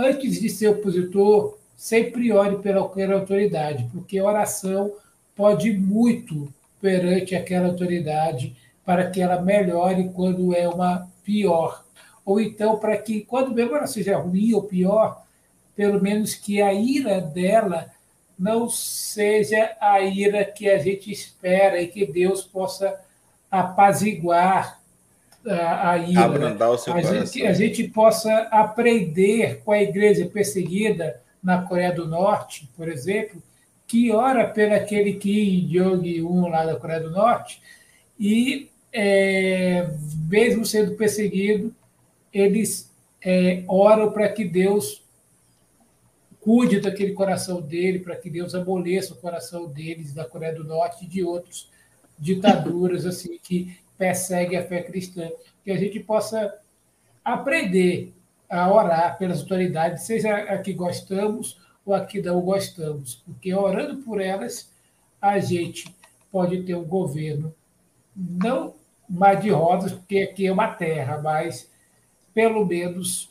antes 0.02 0.40
de 0.40 0.50
ser 0.50 0.70
opositor, 0.70 1.58
sempre 1.76 2.32
ore 2.32 2.58
pela 2.58 2.82
autoridade, 3.16 3.88
porque 3.92 4.20
oração 4.20 4.94
pode 5.36 5.72
muito 5.74 6.54
perante 6.82 7.36
aquela 7.36 7.68
autoridade 7.68 8.56
para 8.84 9.10
que 9.10 9.22
ela 9.22 9.42
melhore 9.42 10.12
quando 10.14 10.56
é 10.56 10.68
uma 10.68 11.08
pior. 11.24 11.86
Ou 12.26 12.40
então, 12.40 12.78
para 12.78 12.98
que, 12.98 13.22
quando 13.22 13.54
mesmo 13.54 13.76
ela 13.76 13.88
seja 13.88 14.18
ruim 14.18 14.54
ou 14.54 14.64
pior, 14.64 15.24
pelo 15.76 16.02
menos 16.02 16.36
que 16.36 16.62
a 16.62 16.74
ira 16.74 17.22
dela 17.22 17.92
não 18.38 18.70
seja 18.70 19.76
a 19.80 20.02
ira 20.02 20.44
que 20.44 20.70
a 20.70 20.80
gente 20.80 21.12
espera 21.12 21.82
e 21.82 21.88
que 21.88 22.06
Deus 22.06 22.42
possa 22.42 23.00
apaziguar 23.50 24.81
a, 25.46 25.92
a 25.92 25.98
ira, 25.98 26.26
Abrandar 26.26 26.72
o 26.72 26.78
seu 26.78 26.94
a 26.94 27.02
gente, 27.02 27.46
a 27.46 27.54
gente 27.54 27.88
possa 27.88 28.32
aprender 28.52 29.62
com 29.64 29.72
a 29.72 29.82
igreja 29.82 30.26
perseguida 30.26 31.22
na 31.42 31.62
Coreia 31.64 31.92
do 31.92 32.08
Norte, 32.08 32.70
por 32.78 32.88
exemplo, 32.88 33.42
que 33.88 34.12
ora 34.12 34.48
pelo 34.48 34.74
aquele 34.74 35.14
Kim 35.14 35.68
Jong-un 35.68 36.48
lá 36.48 36.66
da 36.66 36.76
Coreia 36.76 37.02
do 37.02 37.12
Norte 37.12 37.62
e, 38.20 38.70
é, 38.94 39.90
mesmo 40.30 40.66
sendo 40.66 40.96
perseguido, 40.96 41.76
eles 42.32 42.92
é, 43.24 43.64
oram 43.68 44.12
para 44.12 44.30
que 44.30 44.46
Deus 44.46 45.04
cuide 46.40 46.80
daquele 46.80 47.14
coração 47.14 47.62
dele, 47.62 48.00
para 48.00 48.16
que 48.16 48.30
Deus 48.30 48.56
amoleça 48.56 49.14
o 49.14 49.18
coração 49.18 49.68
deles 49.68 50.14
da 50.14 50.26
Coreia 50.26 50.56
do 50.56 50.64
Norte 50.64 51.06
e 51.06 51.08
de 51.08 51.24
outros 51.24 51.70
ditaduras 52.18 53.06
assim 53.06 53.40
que 53.42 53.76
persegue 54.02 54.58
a 54.58 54.64
fé 54.64 54.82
cristã, 54.82 55.30
que 55.64 55.70
a 55.70 55.78
gente 55.78 56.00
possa 56.00 56.52
aprender 57.24 58.12
a 58.50 58.74
orar 58.74 59.16
pelas 59.20 59.42
autoridades, 59.42 60.06
seja 60.06 60.36
a 60.38 60.58
que 60.58 60.74
gostamos 60.74 61.62
ou 61.86 61.94
a 61.94 62.04
que 62.04 62.20
não 62.20 62.42
gostamos, 62.42 63.22
porque 63.24 63.54
orando 63.54 64.02
por 64.02 64.20
elas, 64.20 64.72
a 65.22 65.38
gente 65.38 65.96
pode 66.32 66.64
ter 66.64 66.74
um 66.74 66.84
governo 66.84 67.54
não 68.16 68.74
mais 69.08 69.40
de 69.40 69.52
rodas, 69.52 69.92
porque 69.92 70.18
aqui 70.18 70.48
é 70.48 70.52
uma 70.52 70.70
terra, 70.70 71.22
mas 71.22 71.70
pelo 72.34 72.66
menos, 72.66 73.30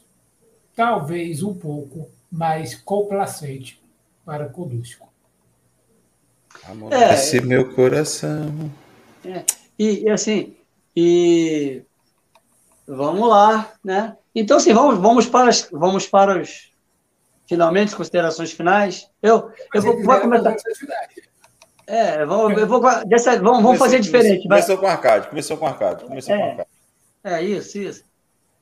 talvez 0.76 1.42
um 1.42 1.52
pouco 1.52 2.08
mais 2.30 2.76
complacente 2.76 3.82
para 4.24 4.48
conosco. 4.48 5.08
Amolece 6.62 7.38
é, 7.38 7.40
meu 7.40 7.74
coração. 7.74 8.70
É, 9.24 9.44
e, 9.76 10.04
e, 10.04 10.08
assim, 10.08 10.54
e 10.94 11.82
vamos 12.86 13.28
lá, 13.28 13.72
né? 13.84 14.16
Então, 14.34 14.56
assim, 14.56 14.72
vamos, 14.72 14.98
vamos, 14.98 15.26
para, 15.26 15.48
as, 15.48 15.68
vamos 15.70 16.06
para 16.06 16.40
os 16.40 16.70
finalmente 17.48 17.96
considerações 17.96 18.52
finais. 18.52 19.10
Eu, 19.22 19.50
eu 19.74 19.82
vou, 19.82 20.02
vou 20.02 20.20
começar. 20.20 20.56
É, 21.86 22.24
vamos, 22.24 22.56
eu 22.56 22.66
vou, 22.66 22.80
dessa, 23.06 23.36
vamos, 23.40 23.62
vamos 23.62 23.78
fazer 23.78 23.98
diferente. 23.98 24.44
Começou 24.44 24.76
vai. 24.76 24.84
com 24.84 24.92
arcade, 24.92 25.28
começou 25.28 25.56
com 25.56 25.66
arcade, 25.66 26.04
começou 26.04 26.34
é, 26.34 26.38
com 26.38 26.44
arcade. 26.44 26.68
É, 27.24 27.42
isso, 27.42 27.78
isso. 27.78 28.04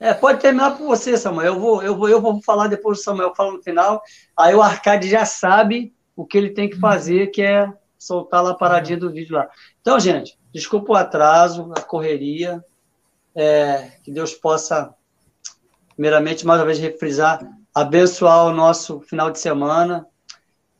É, 0.00 0.14
pode 0.14 0.40
terminar 0.40 0.78
por 0.78 0.86
você, 0.86 1.16
Samuel. 1.16 1.54
Eu 1.54 1.60
vou, 1.60 1.82
eu 1.82 1.96
vou, 1.96 2.08
eu 2.08 2.20
vou 2.20 2.40
falar 2.42 2.68
depois 2.68 2.98
do 2.98 3.04
Samuel 3.04 3.34
fala 3.34 3.52
no 3.52 3.62
final. 3.62 4.02
Aí 4.36 4.54
o 4.54 4.62
Arcade 4.62 5.08
já 5.10 5.24
sabe 5.24 5.92
o 6.14 6.24
que 6.24 6.38
ele 6.38 6.50
tem 6.50 6.70
que 6.70 6.78
fazer, 6.78 7.28
que 7.28 7.42
é 7.42 7.70
soltar 7.98 8.42
lá 8.42 8.52
a 8.52 8.54
paradinha 8.54 8.98
do 8.98 9.10
vídeo 9.10 9.34
lá. 9.34 9.48
Então, 9.80 9.98
gente, 9.98 10.37
Desculpa 10.52 10.92
o 10.92 10.96
atraso, 10.96 11.72
a 11.76 11.80
correria. 11.80 12.64
É, 13.34 13.92
que 14.02 14.10
Deus 14.10 14.34
possa, 14.34 14.92
primeiramente, 15.94 16.44
mais 16.44 16.60
uma 16.60 16.66
vez 16.66 16.78
refrisar, 16.78 17.40
abençoar 17.72 18.46
o 18.46 18.52
nosso 18.52 19.00
final 19.00 19.30
de 19.30 19.38
semana, 19.38 20.06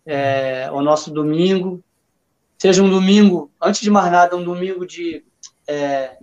é, 0.04 0.68
o 0.72 0.80
nosso 0.80 1.10
domingo. 1.12 1.82
Seja 2.58 2.82
um 2.82 2.90
domingo, 2.90 3.50
antes 3.62 3.80
de 3.80 3.90
mais 3.90 4.10
nada, 4.10 4.34
um 4.34 4.42
domingo 4.42 4.84
de, 4.84 5.24
é, 5.68 6.16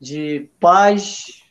de 0.00 0.48
paz, 0.60 1.42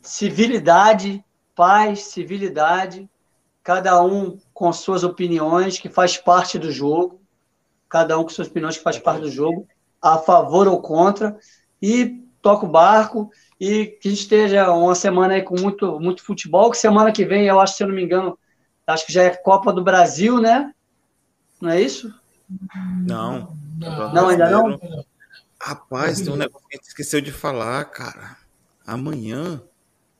civilidade, 0.00 1.24
paz, 1.54 2.00
civilidade, 2.06 3.08
cada 3.62 4.02
um 4.02 4.38
com 4.52 4.72
suas 4.72 5.04
opiniões, 5.04 5.78
que 5.78 5.88
faz 5.88 6.16
parte 6.16 6.58
do 6.58 6.72
jogo, 6.72 7.20
cada 7.88 8.18
um 8.18 8.24
com 8.24 8.30
suas 8.30 8.48
opiniões 8.48 8.76
que 8.76 8.82
faz 8.82 8.98
parte 8.98 9.20
do 9.20 9.30
jogo, 9.30 9.68
a 10.04 10.18
favor 10.18 10.68
ou 10.68 10.82
contra, 10.82 11.38
e 11.80 12.22
toca 12.42 12.66
o 12.66 12.68
barco, 12.68 13.30
e 13.58 13.86
que 13.86 14.08
a 14.08 14.10
gente 14.10 14.20
esteja 14.20 14.70
uma 14.70 14.94
semana 14.94 15.32
aí 15.32 15.42
com 15.42 15.58
muito, 15.58 15.98
muito 15.98 16.22
futebol, 16.22 16.70
que 16.70 16.76
semana 16.76 17.10
que 17.10 17.24
vem, 17.24 17.46
eu 17.46 17.58
acho, 17.58 17.74
se 17.74 17.82
eu 17.82 17.88
não 17.88 17.94
me 17.94 18.04
engano, 18.04 18.38
acho 18.86 19.06
que 19.06 19.12
já 19.12 19.22
é 19.22 19.30
Copa 19.30 19.72
do 19.72 19.82
Brasil, 19.82 20.38
né? 20.38 20.70
Não 21.58 21.70
é 21.70 21.80
isso? 21.80 22.12
Não. 23.06 23.56
Não, 23.78 24.12
não 24.12 24.28
ainda 24.28 24.50
não? 24.50 24.78
Rapaz, 25.58 26.20
tem 26.20 26.30
um 26.30 26.36
negócio 26.36 26.68
que 26.68 26.76
a 26.76 26.76
gente 26.76 26.88
esqueceu 26.88 27.22
de 27.22 27.32
falar, 27.32 27.82
cara. 27.86 28.36
Amanhã 28.86 29.62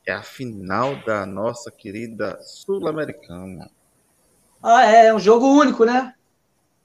é 0.07 0.13
a 0.13 0.23
final 0.23 0.97
da 1.05 1.27
nossa 1.27 1.71
querida 1.71 2.39
Sul-Americana. 2.41 3.71
Ah, 4.63 4.87
é, 4.87 5.07
é 5.07 5.15
um 5.15 5.19
jogo 5.19 5.47
único, 5.47 5.85
né? 5.85 6.15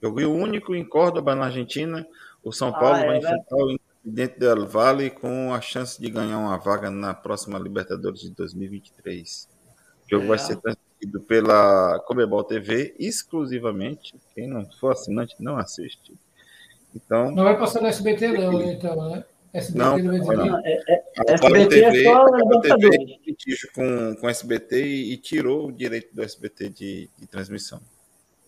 Jogo 0.04 0.20
único 0.20 0.76
em 0.76 0.84
Córdoba, 0.84 1.34
na 1.34 1.46
Argentina. 1.46 2.06
O 2.44 2.52
São 2.52 2.72
Paulo 2.72 2.96
ah, 2.96 3.02
é, 3.02 3.08
vai 3.08 3.18
enfrentar 3.18 3.56
né? 3.56 3.64
o 3.64 3.72
Independente 4.06 4.40
del 4.40 4.66
Valle 4.66 5.10
com 5.10 5.54
a 5.54 5.62
chance 5.62 6.02
de 6.02 6.10
ganhar 6.10 6.38
uma 6.38 6.58
vaga 6.58 6.90
na 6.90 7.14
próxima 7.14 7.60
Libertadores 7.60 8.22
de 8.22 8.32
2023. 8.32 9.50
O 10.06 10.10
jogo 10.10 10.26
é. 10.26 10.28
vai 10.28 10.40
ser 10.40 10.56
transmitido 10.58 11.20
pela 11.22 12.00
Comebol 12.08 12.44
TV 12.44 12.96
exclusivamente. 12.98 14.16
Quem 14.34 14.48
não 14.48 14.66
for 14.80 14.94
assinante 14.94 15.36
não 15.40 15.58
assiste. 15.58 16.14
Então, 16.96 17.32
não 17.32 17.44
vai 17.44 17.58
passar 17.58 17.82
no 17.82 17.88
SBT 17.88 18.30
não, 18.30 18.62
então, 18.64 19.10
né? 19.10 19.24
SBT 19.54 19.78
não, 19.78 19.98
não 19.98 20.46
não. 20.46 20.66
É, 20.66 20.80
é, 20.88 21.04
a 21.28 21.34
SBT 21.34 21.68
TV, 21.68 22.00
é 22.00 22.04
só 22.04 22.24
a 22.24 22.62
TV 22.62 23.68
com, 23.76 24.16
com 24.16 24.30
SBT 24.30 24.86
e, 24.86 25.14
e, 25.14 25.18
tirou 25.18 25.68
o 25.68 25.72
direito 25.72 26.16
do 26.16 26.24
SBT 26.24 26.70
de, 26.70 27.10
de 27.18 27.28
transmissão. 27.28 27.80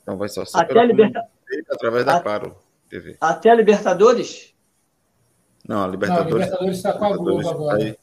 Então 0.01 0.17
vai 0.17 0.29
só 0.29 0.45
ser 0.45 0.57
Até 0.57 0.79
a 0.79 0.85
liberta... 0.85 1.23
através 1.69 2.05
da 2.05 2.19
Claro 2.19 2.55
TV. 2.91 3.17
Até 3.21 3.49
a 3.49 3.55
Libertadores? 3.55 4.53
Não, 5.67 5.83
a 5.83 5.87
Libertadores. 5.87 6.29
Não, 6.29 6.35
a 6.35 6.43
Libertadores 6.43 6.77
está 6.77 6.93
com 6.93 7.05
a 7.05 7.17
Globo 7.17 7.49
agora. 7.49 7.97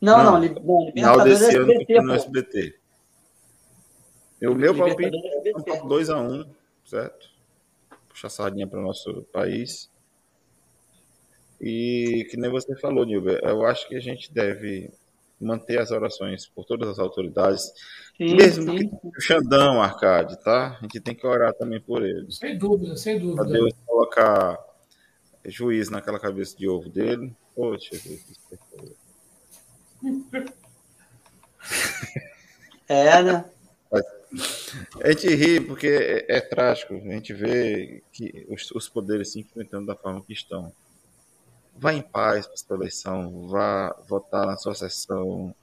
Não, 0.00 0.18
não, 0.18 0.32
não, 0.32 0.40
Libertadores 0.40 1.42
é 1.42 1.48
SBT, 1.48 2.00
no 2.00 2.14
SBT. 2.14 2.78
O 4.42 4.54
meu 4.54 4.76
palpite 4.76 5.16
é 5.16 5.80
2x1, 5.80 6.30
um, 6.30 6.54
certo? 6.84 7.30
Puxa 8.08 8.26
a 8.28 8.30
sardinha 8.30 8.66
para 8.66 8.78
o 8.78 8.82
nosso 8.82 9.22
país. 9.32 9.90
E 11.60 12.26
que 12.30 12.36
nem 12.36 12.50
você 12.50 12.76
falou, 12.76 13.04
Nilber, 13.04 13.40
eu 13.42 13.64
acho 13.64 13.88
que 13.88 13.96
a 13.96 14.00
gente 14.00 14.32
deve 14.32 14.92
manter 15.40 15.80
as 15.80 15.90
orações 15.90 16.46
por 16.46 16.64
todas 16.64 16.88
as 16.88 16.98
autoridades, 16.98 17.72
sim, 18.16 18.34
mesmo 18.36 18.78
sim. 18.78 18.88
que 18.88 19.06
o 19.06 19.20
Xandão, 19.20 19.82
Arcade, 19.82 20.42
tá? 20.42 20.76
A 20.78 20.82
gente 20.82 21.00
tem 21.00 21.14
que 21.14 21.26
orar 21.26 21.52
também 21.54 21.80
por 21.80 22.02
eles. 22.02 22.38
Sem 22.38 22.58
dúvida, 22.58 22.96
sem 22.96 23.18
dúvida. 23.18 23.42
Pra 23.42 23.52
Deus 23.52 23.72
colocar 23.86 24.58
juiz 25.44 25.90
naquela 25.90 26.18
cabeça 26.18 26.56
de 26.56 26.68
ovo 26.68 26.88
dele. 26.88 27.34
Poxa, 27.54 27.90
É, 32.86 33.22
né? 33.22 33.44
A 35.02 35.10
gente 35.10 35.34
ri 35.34 35.60
porque 35.60 35.86
é, 35.86 36.36
é, 36.36 36.40
trágico. 36.40 36.94
A 36.94 36.98
gente 36.98 37.32
vê 37.32 38.02
que 38.12 38.46
os, 38.48 38.70
os, 38.72 38.88
poderes 38.88 39.32
se 39.32 39.40
enfrentando 39.40 39.86
da 39.86 39.96
forma 39.96 40.22
que 40.22 40.32
estão. 40.32 40.72
Vá 41.76 41.92
em 41.92 42.02
paz 42.02 42.46
para 42.46 42.56
sua 42.56 42.76
eleição, 42.76 43.48
vá 43.48 43.90
votar 44.08 44.46
na 44.46 44.56
sua 44.56 44.74
sessão 44.74 45.54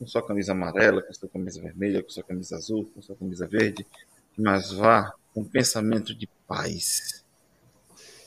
com 0.00 0.06
sua 0.06 0.26
camisa 0.26 0.52
amarela, 0.52 1.02
com 1.02 1.12
sua 1.12 1.28
camisa 1.28 1.60
vermelha, 1.60 2.02
com 2.02 2.08
sua 2.08 2.24
camisa 2.24 2.56
azul, 2.56 2.90
com 2.94 3.02
sua 3.02 3.14
camisa 3.14 3.46
verde, 3.46 3.86
mas 4.34 4.72
vá 4.72 5.12
com 5.34 5.44
pensamento 5.44 6.14
de 6.14 6.26
paz 6.48 7.22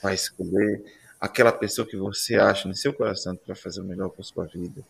vai 0.02 0.14
escolher 0.14 0.84
aquela 1.20 1.52
pessoa 1.52 1.88
que 1.88 1.98
você 1.98 2.36
acha 2.36 2.68
no 2.68 2.76
seu 2.76 2.94
coração 2.94 3.36
que 3.36 3.48
vai 3.48 3.56
fazer 3.56 3.82
o 3.82 3.86
melhor 3.86 4.10
para 4.10 4.24
sua 4.24 4.46
vida. 4.46 4.84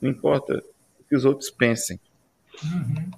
Não 0.00 0.08
importa 0.08 0.62
o 1.00 1.04
que 1.04 1.16
os 1.16 1.24
outros 1.24 1.50
pensem. 1.50 1.98
Uhum. 2.62 3.10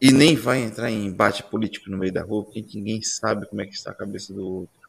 E 0.00 0.12
nem 0.12 0.36
vai 0.36 0.62
entrar 0.62 0.90
em 0.90 1.06
embate 1.06 1.42
político 1.42 1.90
no 1.90 1.98
meio 1.98 2.12
da 2.12 2.22
rua, 2.22 2.44
porque 2.44 2.62
ninguém 2.74 3.02
sabe 3.02 3.46
como 3.46 3.62
é 3.62 3.66
que 3.66 3.74
está 3.74 3.90
a 3.90 3.94
cabeça 3.94 4.32
do 4.32 4.46
outro. 4.46 4.88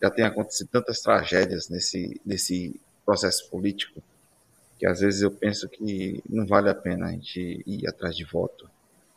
Já 0.00 0.10
tem 0.10 0.24
acontecido 0.24 0.68
tantas 0.68 1.00
tragédias 1.00 1.68
nesse, 1.68 2.20
nesse 2.24 2.78
processo 3.04 3.48
político 3.50 4.02
que 4.82 4.86
às 4.88 4.98
vezes 4.98 5.22
eu 5.22 5.30
penso 5.30 5.68
que 5.68 6.20
não 6.28 6.44
vale 6.44 6.68
a 6.68 6.74
pena 6.74 7.06
a 7.06 7.10
gente 7.12 7.62
ir 7.64 7.86
atrás 7.86 8.16
de 8.16 8.24
voto. 8.24 8.68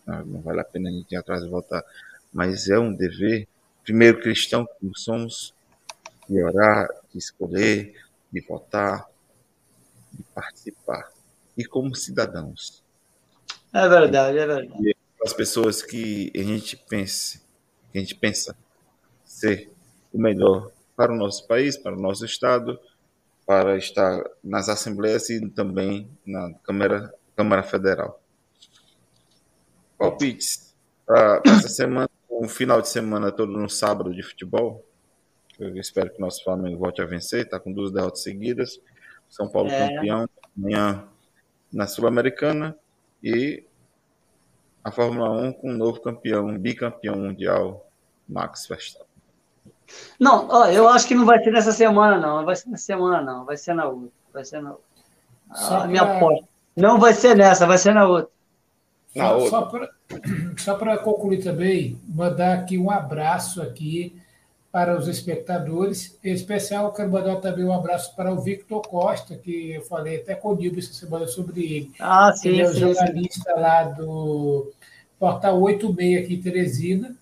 Não, 0.06 0.24
não 0.24 0.40
vale 0.40 0.62
a 0.62 0.64
pena 0.64 0.90
a 0.90 0.92
gente 0.92 1.12
ir 1.12 1.16
atrás 1.16 1.42
de 1.42 1.50
votar. 1.50 1.84
Mas 2.32 2.70
é 2.70 2.78
um 2.78 2.94
dever 2.94 3.48
primeiro 3.84 4.22
cristão 4.22 4.68
como 4.80 4.96
somos, 4.96 5.56
de 6.30 6.44
orar, 6.44 6.88
de 7.12 7.18
escolher, 7.18 7.96
de 8.32 8.42
votar, 8.42 9.08
de 10.14 10.22
participar. 10.36 11.12
E 11.58 11.66
como 11.66 11.96
cidadãos. 11.96 12.84
É 13.74 13.90
verdade, 13.90 14.38
é 14.38 14.46
verdade. 14.46 14.96
As 15.20 15.34
pessoas 15.34 15.82
que 15.82 16.32
a 16.36 16.44
gente 16.44 16.78
pense, 16.78 17.42
que 17.92 17.98
a 17.98 18.02
gente 18.02 18.14
pensa 18.14 18.56
ser 19.26 19.72
o 20.14 20.20
melhor 20.20 20.72
para 20.96 21.12
o 21.12 21.16
nosso 21.16 21.48
país, 21.48 21.76
para 21.76 21.96
o 21.96 22.00
nosso 22.00 22.24
estado, 22.24 22.80
para 23.46 23.78
estar 23.78 24.24
nas 24.44 24.70
assembleias 24.70 25.30
e 25.30 25.48
também 25.50 26.10
na 26.26 26.54
Câmara, 26.64 27.14
Câmara 27.36 27.64
Federal. 27.64 28.22
Palpites 29.98 30.76
para 31.06 31.42
essa 31.46 31.70
semana 31.70 32.10
um 32.30 32.50
final 32.50 32.82
de 32.82 32.90
semana 32.90 33.32
todo 33.32 33.52
no 33.52 33.70
sábado 33.70 34.14
de 34.14 34.22
futebol. 34.22 34.86
Eu 35.58 35.76
espero 35.78 36.10
que 36.10 36.18
o 36.18 36.22
nosso 36.22 36.44
Flamengo 36.44 36.78
volte 36.78 37.02
a 37.02 37.06
vencer. 37.06 37.46
Está 37.46 37.60
com 37.60 37.72
duas 37.72 37.92
derrotas 37.92 38.24
seguidas. 38.24 38.80
São 39.30 39.48
Paulo 39.48 39.70
é. 39.70 39.88
campeão 39.88 40.30
amanhã 40.58 41.08
na 41.72 41.88
Sul-Americana 41.88 42.78
e 43.24 43.64
a 44.84 44.92
Fórmula 44.92 45.30
1 45.32 45.54
com 45.54 45.72
um 45.72 45.78
novo 45.78 46.00
campeão, 46.02 46.58
bicampeão 46.60 47.16
mundial, 47.16 47.90
Max 48.28 48.68
Verstappen. 48.68 49.15
Não, 50.20 50.48
ó, 50.50 50.68
eu 50.68 50.88
acho 50.88 51.08
que 51.08 51.16
não 51.16 51.26
vai 51.26 51.44
ser 51.44 51.52
nessa 51.52 51.72
semana, 51.72 52.18
não. 52.18 52.38
Não 52.38 52.46
vai 52.46 52.56
ser 52.56 52.70
nessa 52.70 52.86
semana, 52.86 53.22
não. 53.22 53.46
Vai 53.46 53.58
ser 53.58 53.74
na 53.74 53.86
outra. 53.86 54.12
Vai 54.34 54.46
ser 54.46 54.62
na 54.62 54.72
outra. 54.72 54.86
Ah, 55.50 55.80
pra... 55.80 55.88
minha 55.88 56.02
aposta. 56.02 56.48
Não 56.76 57.00
vai 57.00 57.14
ser 57.14 57.36
nessa, 57.36 57.66
vai 57.66 57.78
ser 57.78 57.94
na 57.94 58.06
outra. 58.08 58.30
Na 59.16 59.28
só, 59.28 59.38
outra. 59.60 59.90
Só 60.58 60.76
para 60.76 60.98
concluir 61.00 61.42
também, 61.42 62.00
mandar 62.08 62.54
aqui 62.54 62.78
um 62.78 62.92
abraço 62.92 63.62
aqui 63.62 64.22
para 64.76 64.98
os 65.00 65.08
espectadores. 65.08 66.20
Em 66.22 66.34
especial, 66.34 66.92
quero 66.92 67.10
mandar 67.10 67.38
também 67.38 67.64
um 67.64 67.72
abraço 67.72 68.14
para 68.14 68.34
o 68.34 68.42
Victor 68.42 68.82
Costa, 68.82 69.38
que 69.38 69.72
eu 69.72 69.82
falei 69.84 70.18
até 70.18 70.36
com 70.36 70.50
o 70.50 70.56
Nilson 70.58 70.80
essa 70.80 70.94
semana 70.94 71.28
sobre 71.28 71.64
ele. 71.64 71.92
Ah, 71.98 72.34
sim, 72.34 72.50
ele 72.50 72.62
é 72.62 72.66
o 72.66 72.74
sim, 72.74 72.80
jornalista 72.80 73.54
sim. 73.54 73.60
lá 73.62 73.84
do 73.84 74.70
Portal 75.18 75.62
86 75.62 76.26
aqui 76.26 76.34
em 76.34 76.42
Teresina. 76.42 77.16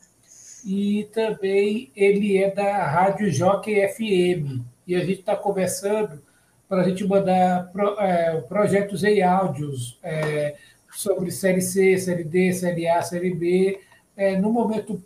E 0.65 1.09
também 1.13 1.91
ele 1.95 2.37
é 2.37 2.49
da 2.49 2.85
Rádio 2.85 3.31
Jockey 3.31 3.87
FM. 3.87 4.61
E 4.87 4.95
a 4.95 4.99
gente 4.99 5.19
está 5.19 5.35
conversando 5.35 6.21
para 6.67 6.81
a 6.81 6.89
gente 6.89 7.05
mandar 7.05 7.71
pro, 7.71 7.99
é, 7.99 8.41
projetos 8.41 9.03
em 9.03 9.21
áudios. 9.21 9.99
É, 10.01 10.55
sobre 10.93 11.31
Série 11.31 11.61
C, 11.61 11.97
Série 11.97 12.23
D, 12.23 12.53
Série 12.53 12.87
A, 12.87 13.01
Série 13.01 13.33
B, 13.33 13.79
é, 14.15 14.37
no 14.37 14.51
momento 14.51 15.03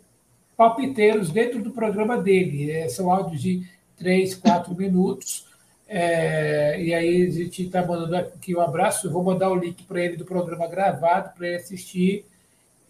palpiteiros 0.56 1.30
dentro 1.30 1.62
do 1.62 1.70
programa 1.70 2.18
dele. 2.18 2.70
É, 2.70 2.88
são 2.88 3.10
áudios 3.10 3.40
de 3.40 3.66
três, 3.96 4.34
quatro 4.34 4.74
minutos. 4.74 5.46
É, 5.86 6.80
e 6.80 6.92
aí 6.92 7.26
a 7.26 7.30
gente 7.30 7.64
está 7.64 7.84
mandando 7.84 8.16
aqui 8.16 8.54
um 8.54 8.60
abraço. 8.60 9.06
Eu 9.06 9.12
vou 9.12 9.24
mandar 9.24 9.50
o 9.50 9.56
link 9.56 9.84
para 9.84 10.04
ele 10.04 10.16
do 10.16 10.24
programa 10.24 10.66
gravado 10.66 11.34
para 11.34 11.46
ele 11.46 11.56
assistir. 11.56 12.26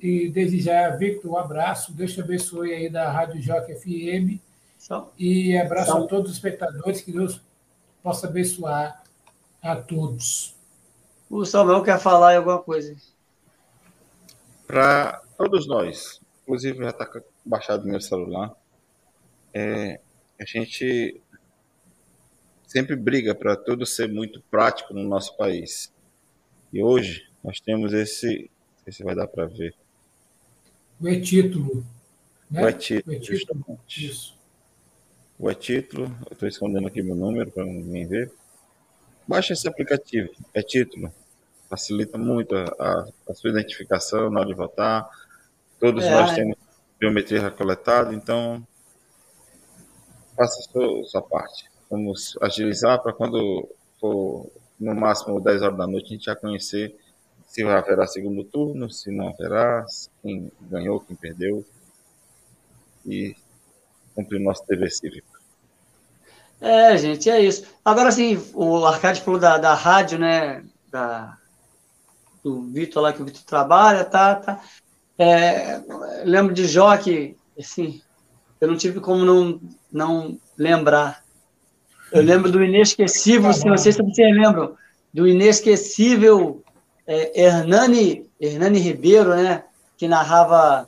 E 0.01 0.29
desejar, 0.29 0.97
Victor, 0.97 1.33
um 1.33 1.37
abraço. 1.37 1.93
Deus 1.93 2.12
te 2.12 2.20
abençoe 2.20 2.73
aí 2.73 2.89
da 2.89 3.11
Rádio 3.11 3.43
Joca 3.43 3.75
FM. 3.75 4.41
E 5.19 5.57
abraço 5.57 5.97
a 5.97 6.07
todos 6.07 6.31
os 6.31 6.37
espectadores. 6.37 7.01
Que 7.01 7.12
Deus 7.12 7.41
possa 8.03 8.29
abençoar 8.29 9.03
a 9.62 9.77
todos. 9.77 10.57
O 11.29 11.45
Samuel 11.45 11.83
quer 11.83 11.99
falar 11.99 12.37
alguma 12.37 12.61
coisa. 12.61 12.97
Para 14.66 15.23
todos 15.37 15.66
nós, 15.66 16.20
inclusive 16.43 16.79
já 16.79 16.91
está 16.91 17.11
baixado 17.45 17.85
no 17.85 17.91
meu 17.91 18.01
celular, 18.01 18.55
é, 19.53 20.01
a 20.41 20.45
gente 20.45 21.20
sempre 22.66 22.95
briga 22.95 23.35
para 23.35 23.57
tudo 23.57 23.85
ser 23.85 24.09
muito 24.09 24.43
prático 24.51 24.95
no 24.95 25.03
nosso 25.03 25.37
país. 25.37 25.93
E 26.73 26.83
hoje 26.83 27.29
nós 27.43 27.61
temos 27.61 27.93
esse, 27.93 28.51
não 28.77 28.85
sei 28.85 28.93
se 28.93 29.03
vai 29.03 29.15
dar 29.15 29.27
para 29.27 29.47
ver. 29.47 29.75
O 31.01 31.09
e-título. 31.09 31.85
Né? 32.51 32.65
O 32.65 32.69
e-título, 32.69 33.15
e-título. 33.15 33.81
Isso. 33.89 34.37
O 35.39 35.51
e-título, 35.51 36.05
eu 36.27 36.33
estou 36.33 36.49
escondendo 36.49 36.89
aqui 36.89 37.03
meu 37.03 37.15
número 37.15 37.51
para 37.51 37.65
ninguém 37.65 38.07
ver. 38.07 38.33
Baixa 39.27 39.53
esse 39.53 39.69
aplicativo, 39.69 40.31
é 40.55 40.62
título. 40.62 41.12
facilita 41.69 42.16
muito 42.16 42.57
a, 42.57 43.07
a, 43.29 43.35
sua 43.35 43.51
identificação 43.51 44.31
na 44.31 44.41
hora 44.41 44.49
de 44.49 44.55
votar. 44.55 45.09
Todos 45.79 46.03
é. 46.03 46.11
nós 46.11 46.35
temos 46.35 46.57
biometria 46.99 47.51
coletada, 47.51 48.12
então 48.15 48.66
faça 50.35 50.59
a 50.59 50.62
sua, 50.73 51.05
sua 51.05 51.23
parte. 51.23 51.66
Vamos 51.91 52.37
agilizar 52.41 53.01
para 53.03 53.12
quando 53.12 53.69
for 54.01 54.51
no 54.81 54.95
máximo 54.95 55.41
10 55.41 55.62
horas 55.62 55.79
da 55.79 55.87
noite 55.87 56.07
a 56.07 56.09
gente 56.09 56.25
já 56.25 56.35
conhecer 56.35 56.97
se 57.59 57.62
haverá 57.64 58.06
segundo 58.06 58.44
turno, 58.44 58.89
se 58.89 59.10
não 59.10 59.28
haverá, 59.28 59.85
quem 60.22 60.52
ganhou, 60.60 61.01
quem 61.01 61.16
perdeu 61.16 61.64
e 63.05 63.35
cumprir 64.14 64.40
nosso 64.40 64.64
dever 64.68 64.93
cívico. 64.93 65.26
É, 66.60 66.97
gente, 66.97 67.28
é 67.28 67.40
isso. 67.40 67.66
Agora, 67.85 68.10
assim, 68.10 68.40
o 68.55 68.85
Arcade 68.85 69.22
falou 69.22 69.40
da, 69.40 69.59
da 69.59 69.74
rádio, 69.74 70.20
né? 70.20 70.64
Da, 70.89 71.36
do 72.44 72.62
Vitor 72.62 73.02
lá, 73.02 73.12
que 73.12 73.22
o 73.22 73.24
Vitor 73.24 73.43
trabalha, 73.43 74.05
tá, 74.05 74.36
tá. 74.36 74.62
É, 75.18 75.80
lembro 76.24 76.55
de 76.55 76.64
Jó 76.66 76.97
que, 76.97 77.36
assim, 77.59 78.01
eu 78.60 78.68
não 78.68 78.76
tive 78.76 79.01
como 79.01 79.24
não, 79.24 79.60
não 79.90 80.39
lembrar. 80.56 81.24
Eu 82.12 82.22
lembro 82.22 82.52
do 82.52 82.62
inesquecível, 82.62 83.52
se 83.52 83.66
não 83.66 83.76
sei 83.76 83.93
se 83.93 84.02
vocês 84.02 84.35
lembram, 84.35 84.76
do 85.12 85.26
inesquecível 85.26 86.62
é, 87.09 87.43
Hernani, 87.43 88.28
Hernani 88.39 88.78
Ribeiro, 88.78 89.35
né? 89.35 89.64
Que 89.97 90.06
narrava, 90.06 90.86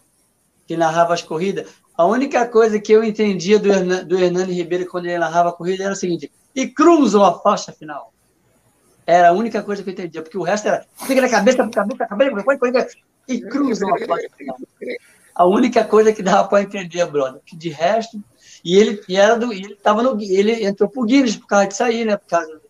que 0.66 0.76
narrava 0.76 1.14
as 1.14 1.22
corridas. 1.22 1.66
A 1.96 2.04
única 2.04 2.46
coisa 2.46 2.78
que 2.78 2.92
eu 2.92 3.02
entendia 3.02 3.58
do, 3.58 3.72
Hernan, 3.72 4.04
do 4.04 4.18
Hernani 4.18 4.52
Ribeiro 4.52 4.86
quando 4.86 5.06
ele 5.06 5.18
narrava 5.18 5.48
a 5.48 5.52
corrida 5.52 5.84
era 5.84 5.94
o 5.94 5.96
seguinte: 5.96 6.30
e 6.54 6.68
cruzam 6.68 7.24
a 7.24 7.38
faixa 7.40 7.72
final. 7.72 8.12
Era 9.06 9.30
a 9.30 9.32
única 9.32 9.62
coisa 9.62 9.82
que 9.82 9.88
eu 9.88 9.92
entendia, 9.92 10.22
porque 10.22 10.38
o 10.38 10.42
resto 10.42 10.68
era 10.68 10.86
fica 11.06 11.22
na 11.22 11.28
cabeça, 11.28 11.68
cabeça, 11.68 12.06
cabeça, 12.06 12.96
e 13.26 13.40
cruzam 13.40 13.92
a 13.94 13.98
faixa 13.98 14.28
final. 14.36 14.56
A 15.34 15.46
única 15.46 15.82
coisa 15.84 16.12
que 16.12 16.22
dava 16.22 16.46
para 16.48 16.62
entender, 16.62 17.06
brother. 17.06 17.40
Que 17.46 17.56
de 17.56 17.70
resto. 17.70 18.22
E 18.62 18.76
ele, 18.76 19.00
e 19.08 19.16
era 19.16 19.36
do, 19.36 19.52
ele, 19.52 19.74
tava 19.76 20.02
no, 20.02 20.20
ele 20.20 20.64
entrou 20.64 20.88
pro 20.88 21.04
Guinness 21.04 21.36
por 21.36 21.46
causa 21.46 21.66
disso 21.66 21.82
aí, 21.82 22.04
né? 22.04 22.16
Por 22.16 22.28
causa 22.28 22.60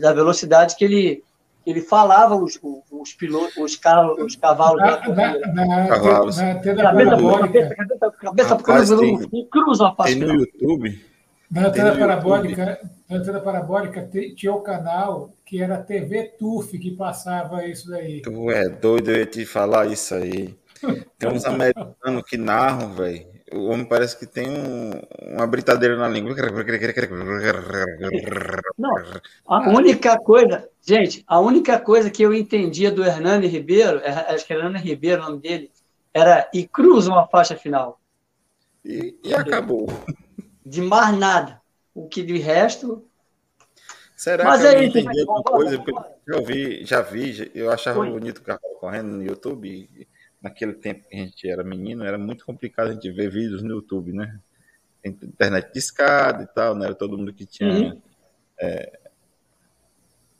da 0.00 0.12
velocidade 0.12 0.76
que 0.76 0.84
ele, 0.84 1.24
ele 1.66 1.80
falava 1.80 2.36
os, 2.36 2.58
os 2.62 3.12
pilotos, 3.12 3.56
os, 3.56 3.74
carros, 3.74 4.16
os 4.22 4.36
cavalos. 4.36 4.80
Na, 4.80 5.08
na, 5.08 5.66
na, 5.66 5.88
cavalos. 5.88 6.36
Na, 6.36 6.54
na, 6.54 6.60
cabeça, 6.60 6.82
parabólica. 7.10 7.74
Cabeça, 7.74 8.56
cabeça, 8.56 8.56
cabeça, 8.56 9.28
cruza 9.50 9.88
a 9.88 9.94
face. 9.96 10.16
Tem 10.16 10.28
no 10.28 10.34
YouTube. 10.34 11.04
Na 11.50 11.68
antena 11.68 11.96
parabólica, 11.96 12.80
na 13.08 13.16
antena 13.16 13.40
parabólica 13.40 14.08
tinha 14.36 14.52
o 14.52 14.60
canal 14.60 15.32
que 15.44 15.60
era 15.60 15.78
TV 15.78 16.24
Turf 16.38 16.70
que 16.78 16.92
passava 16.92 17.64
isso 17.66 17.88
daí. 17.90 18.22
Tu 18.22 18.50
é 18.50 18.68
doido 18.68 19.10
eu 19.10 19.18
ia 19.18 19.26
te 19.26 19.44
falar 19.44 19.86
isso 19.86 20.14
aí. 20.14 20.56
Tem 21.18 21.30
uns 21.30 21.44
americanos 21.46 22.22
que 22.28 22.36
narram, 22.36 22.92
velho. 22.94 23.35
O 23.52 23.66
homem 23.66 23.86
parece 23.86 24.18
que 24.18 24.26
tem 24.26 24.48
um, 24.50 24.90
uma 25.34 25.46
britadeira 25.46 25.96
na 25.96 26.08
língua. 26.08 26.34
Não, 28.76 28.92
a 29.46 29.68
única 29.70 30.18
coisa, 30.18 30.68
gente, 30.84 31.22
a 31.28 31.38
única 31.38 31.78
coisa 31.78 32.10
que 32.10 32.22
eu 32.24 32.34
entendia 32.34 32.90
do 32.90 33.04
Hernani 33.04 33.46
Ribeiro, 33.46 34.00
é, 34.00 34.34
acho 34.34 34.44
que 34.44 34.52
era 34.52 34.64
Hernani 34.64 34.84
Ribeiro 34.84 35.22
o 35.22 35.26
nome 35.26 35.40
dele, 35.40 35.70
era 36.12 36.50
e 36.52 36.66
cruza 36.66 37.10
uma 37.10 37.28
faixa 37.28 37.54
final. 37.56 38.00
E, 38.84 39.16
e 39.22 39.32
acabou. 39.32 39.86
De 40.64 40.82
mais 40.82 41.16
nada. 41.16 41.60
O 41.94 42.08
que 42.08 42.22
de 42.22 42.38
resto. 42.38 43.04
Será 44.16 44.44
Mas 44.44 44.62
que 44.62 44.66
eu 44.66 44.70
é 44.70 44.84
entendi 44.84 45.20
alguma 45.20 45.42
coisa? 45.42 45.84
Já 46.26 46.40
vi, 46.40 46.84
já 46.84 47.02
vi, 47.02 47.52
eu 47.54 47.70
achava 47.70 48.00
Foi. 48.00 48.10
bonito 48.10 48.38
o 48.38 48.42
carro 48.42 48.60
correndo 48.80 49.08
no 49.08 49.22
YouTube 49.22 50.08
naquele 50.46 50.74
tempo 50.74 51.08
que 51.08 51.16
a 51.16 51.18
gente 51.18 51.48
era 51.48 51.64
menino, 51.64 52.04
era 52.04 52.16
muito 52.16 52.46
complicado 52.46 52.88
a 52.88 52.92
gente 52.92 53.10
ver 53.10 53.28
vídeos 53.30 53.62
no 53.62 53.70
YouTube, 53.70 54.12
né? 54.12 54.38
Internet 55.04 55.72
discada 55.72 56.44
e 56.44 56.46
tal, 56.46 56.74
não 56.74 56.84
era 56.84 56.94
todo 56.94 57.18
mundo 57.18 57.32
que 57.32 57.44
tinha. 57.44 57.92
Uhum. 57.92 58.02
É... 58.58 59.00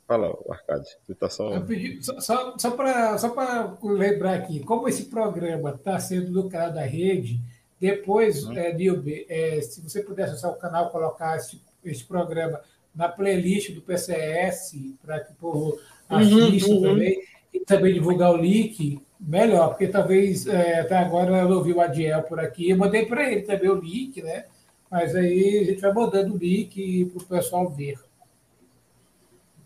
Fala, 0.07 0.33
Arcade, 0.49 0.87
tu 1.05 1.13
tá 1.13 1.29
só. 1.29 1.59
Pedi, 1.61 2.01
só 2.01 2.19
só, 2.21 2.57
só 2.57 2.71
para 2.71 3.17
só 3.17 3.77
lembrar 3.83 4.35
aqui, 4.35 4.61
como 4.61 4.87
esse 4.87 5.05
programa 5.05 5.71
está 5.71 5.99
sendo 5.99 6.31
lucrado 6.31 6.75
da 6.75 6.85
rede, 6.85 7.41
depois, 7.79 8.45
uhum. 8.45 8.57
é, 8.57 8.73
Nilbe, 8.73 9.25
é, 9.27 9.61
se 9.61 9.81
você 9.81 10.01
puder 10.01 10.23
acessar 10.23 10.51
o 10.51 10.55
canal, 10.55 10.89
colocar 10.89 11.35
esse, 11.35 11.61
esse 11.83 12.05
programa 12.05 12.61
na 12.95 13.09
playlist 13.09 13.73
do 13.73 13.81
PCS, 13.81 14.73
para 15.05 15.19
que 15.19 15.33
o 15.33 15.35
povo 15.35 15.79
uhum, 16.09 16.17
assista 16.17 16.71
uhum, 16.71 16.81
também, 16.81 17.21
e 17.53 17.59
também 17.59 17.93
divulgar 17.93 18.31
o 18.31 18.37
link, 18.37 18.99
Melhor, 19.19 19.69
porque 19.69 19.87
talvez 19.87 20.45
é, 20.45 20.81
até 20.81 20.97
agora 20.97 21.35
eu 21.35 21.49
ouvi 21.49 21.73
o 21.73 21.81
Adiel 21.81 22.21
por 22.23 22.39
aqui, 22.39 22.69
eu 22.69 22.77
mandei 22.77 23.05
para 23.05 23.31
ele 23.31 23.41
também 23.41 23.69
o 23.69 23.79
link, 23.79 24.21
né? 24.21 24.45
Mas 24.89 25.15
aí 25.15 25.59
a 25.59 25.63
gente 25.65 25.81
vai 25.81 25.93
mandando 25.93 26.35
o 26.35 26.37
link 26.37 27.05
para 27.05 27.23
o 27.23 27.25
pessoal 27.25 27.69
ver. 27.69 27.99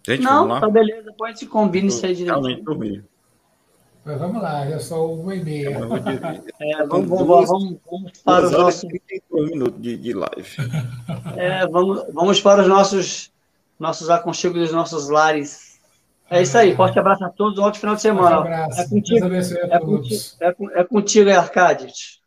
Gente, 0.07 0.23
Não, 0.23 0.59
tá 0.59 0.69
beleza, 0.69 1.03
depois 1.03 1.37
gente 1.37 1.49
combina 1.49 1.87
isso 1.87 2.05
aí 2.05 2.15
direitinho. 2.15 3.05
Mas 4.03 4.19
vamos 4.19 4.41
lá, 4.41 4.67
já 4.67 4.79
sou 4.79 5.21
uma 5.21 5.35
e 5.35 5.43
meia. 5.43 5.69
É, 6.59 6.85
vamos, 6.87 7.07
vamos, 7.07 7.47
vamos, 7.47 7.77
vamos 7.89 8.11
para 8.23 8.45
os 8.45 8.51
nossos. 8.51 8.89
minutos 9.31 9.79
de, 9.79 9.95
de 9.97 10.13
live. 10.13 10.55
É, 11.37 11.67
vamos, 11.67 12.03
vamos 12.11 12.41
para 12.41 12.63
os 12.63 12.67
nossos, 12.67 13.31
nossos 13.79 14.09
aconchegos 14.09 14.59
dos 14.59 14.71
nossos 14.71 15.07
lares. 15.07 15.70
É 16.31 16.41
isso 16.41 16.57
aí. 16.57 16.73
Forte 16.73 16.97
abraço 16.97 17.25
a 17.25 17.29
todos. 17.29 17.59
Um 17.59 17.63
ótimo 17.63 17.81
final 17.81 17.95
de 17.95 18.01
semana. 18.01 18.37
Um 18.37 18.39
abraço. 18.39 18.79
É 18.79 18.87
contigo, 18.87 19.25
é, 19.25 19.79
contigo, 19.79 20.19
é, 20.39 20.79
é 20.79 20.83
contigo, 20.85 21.29
Arcade. 21.29 22.20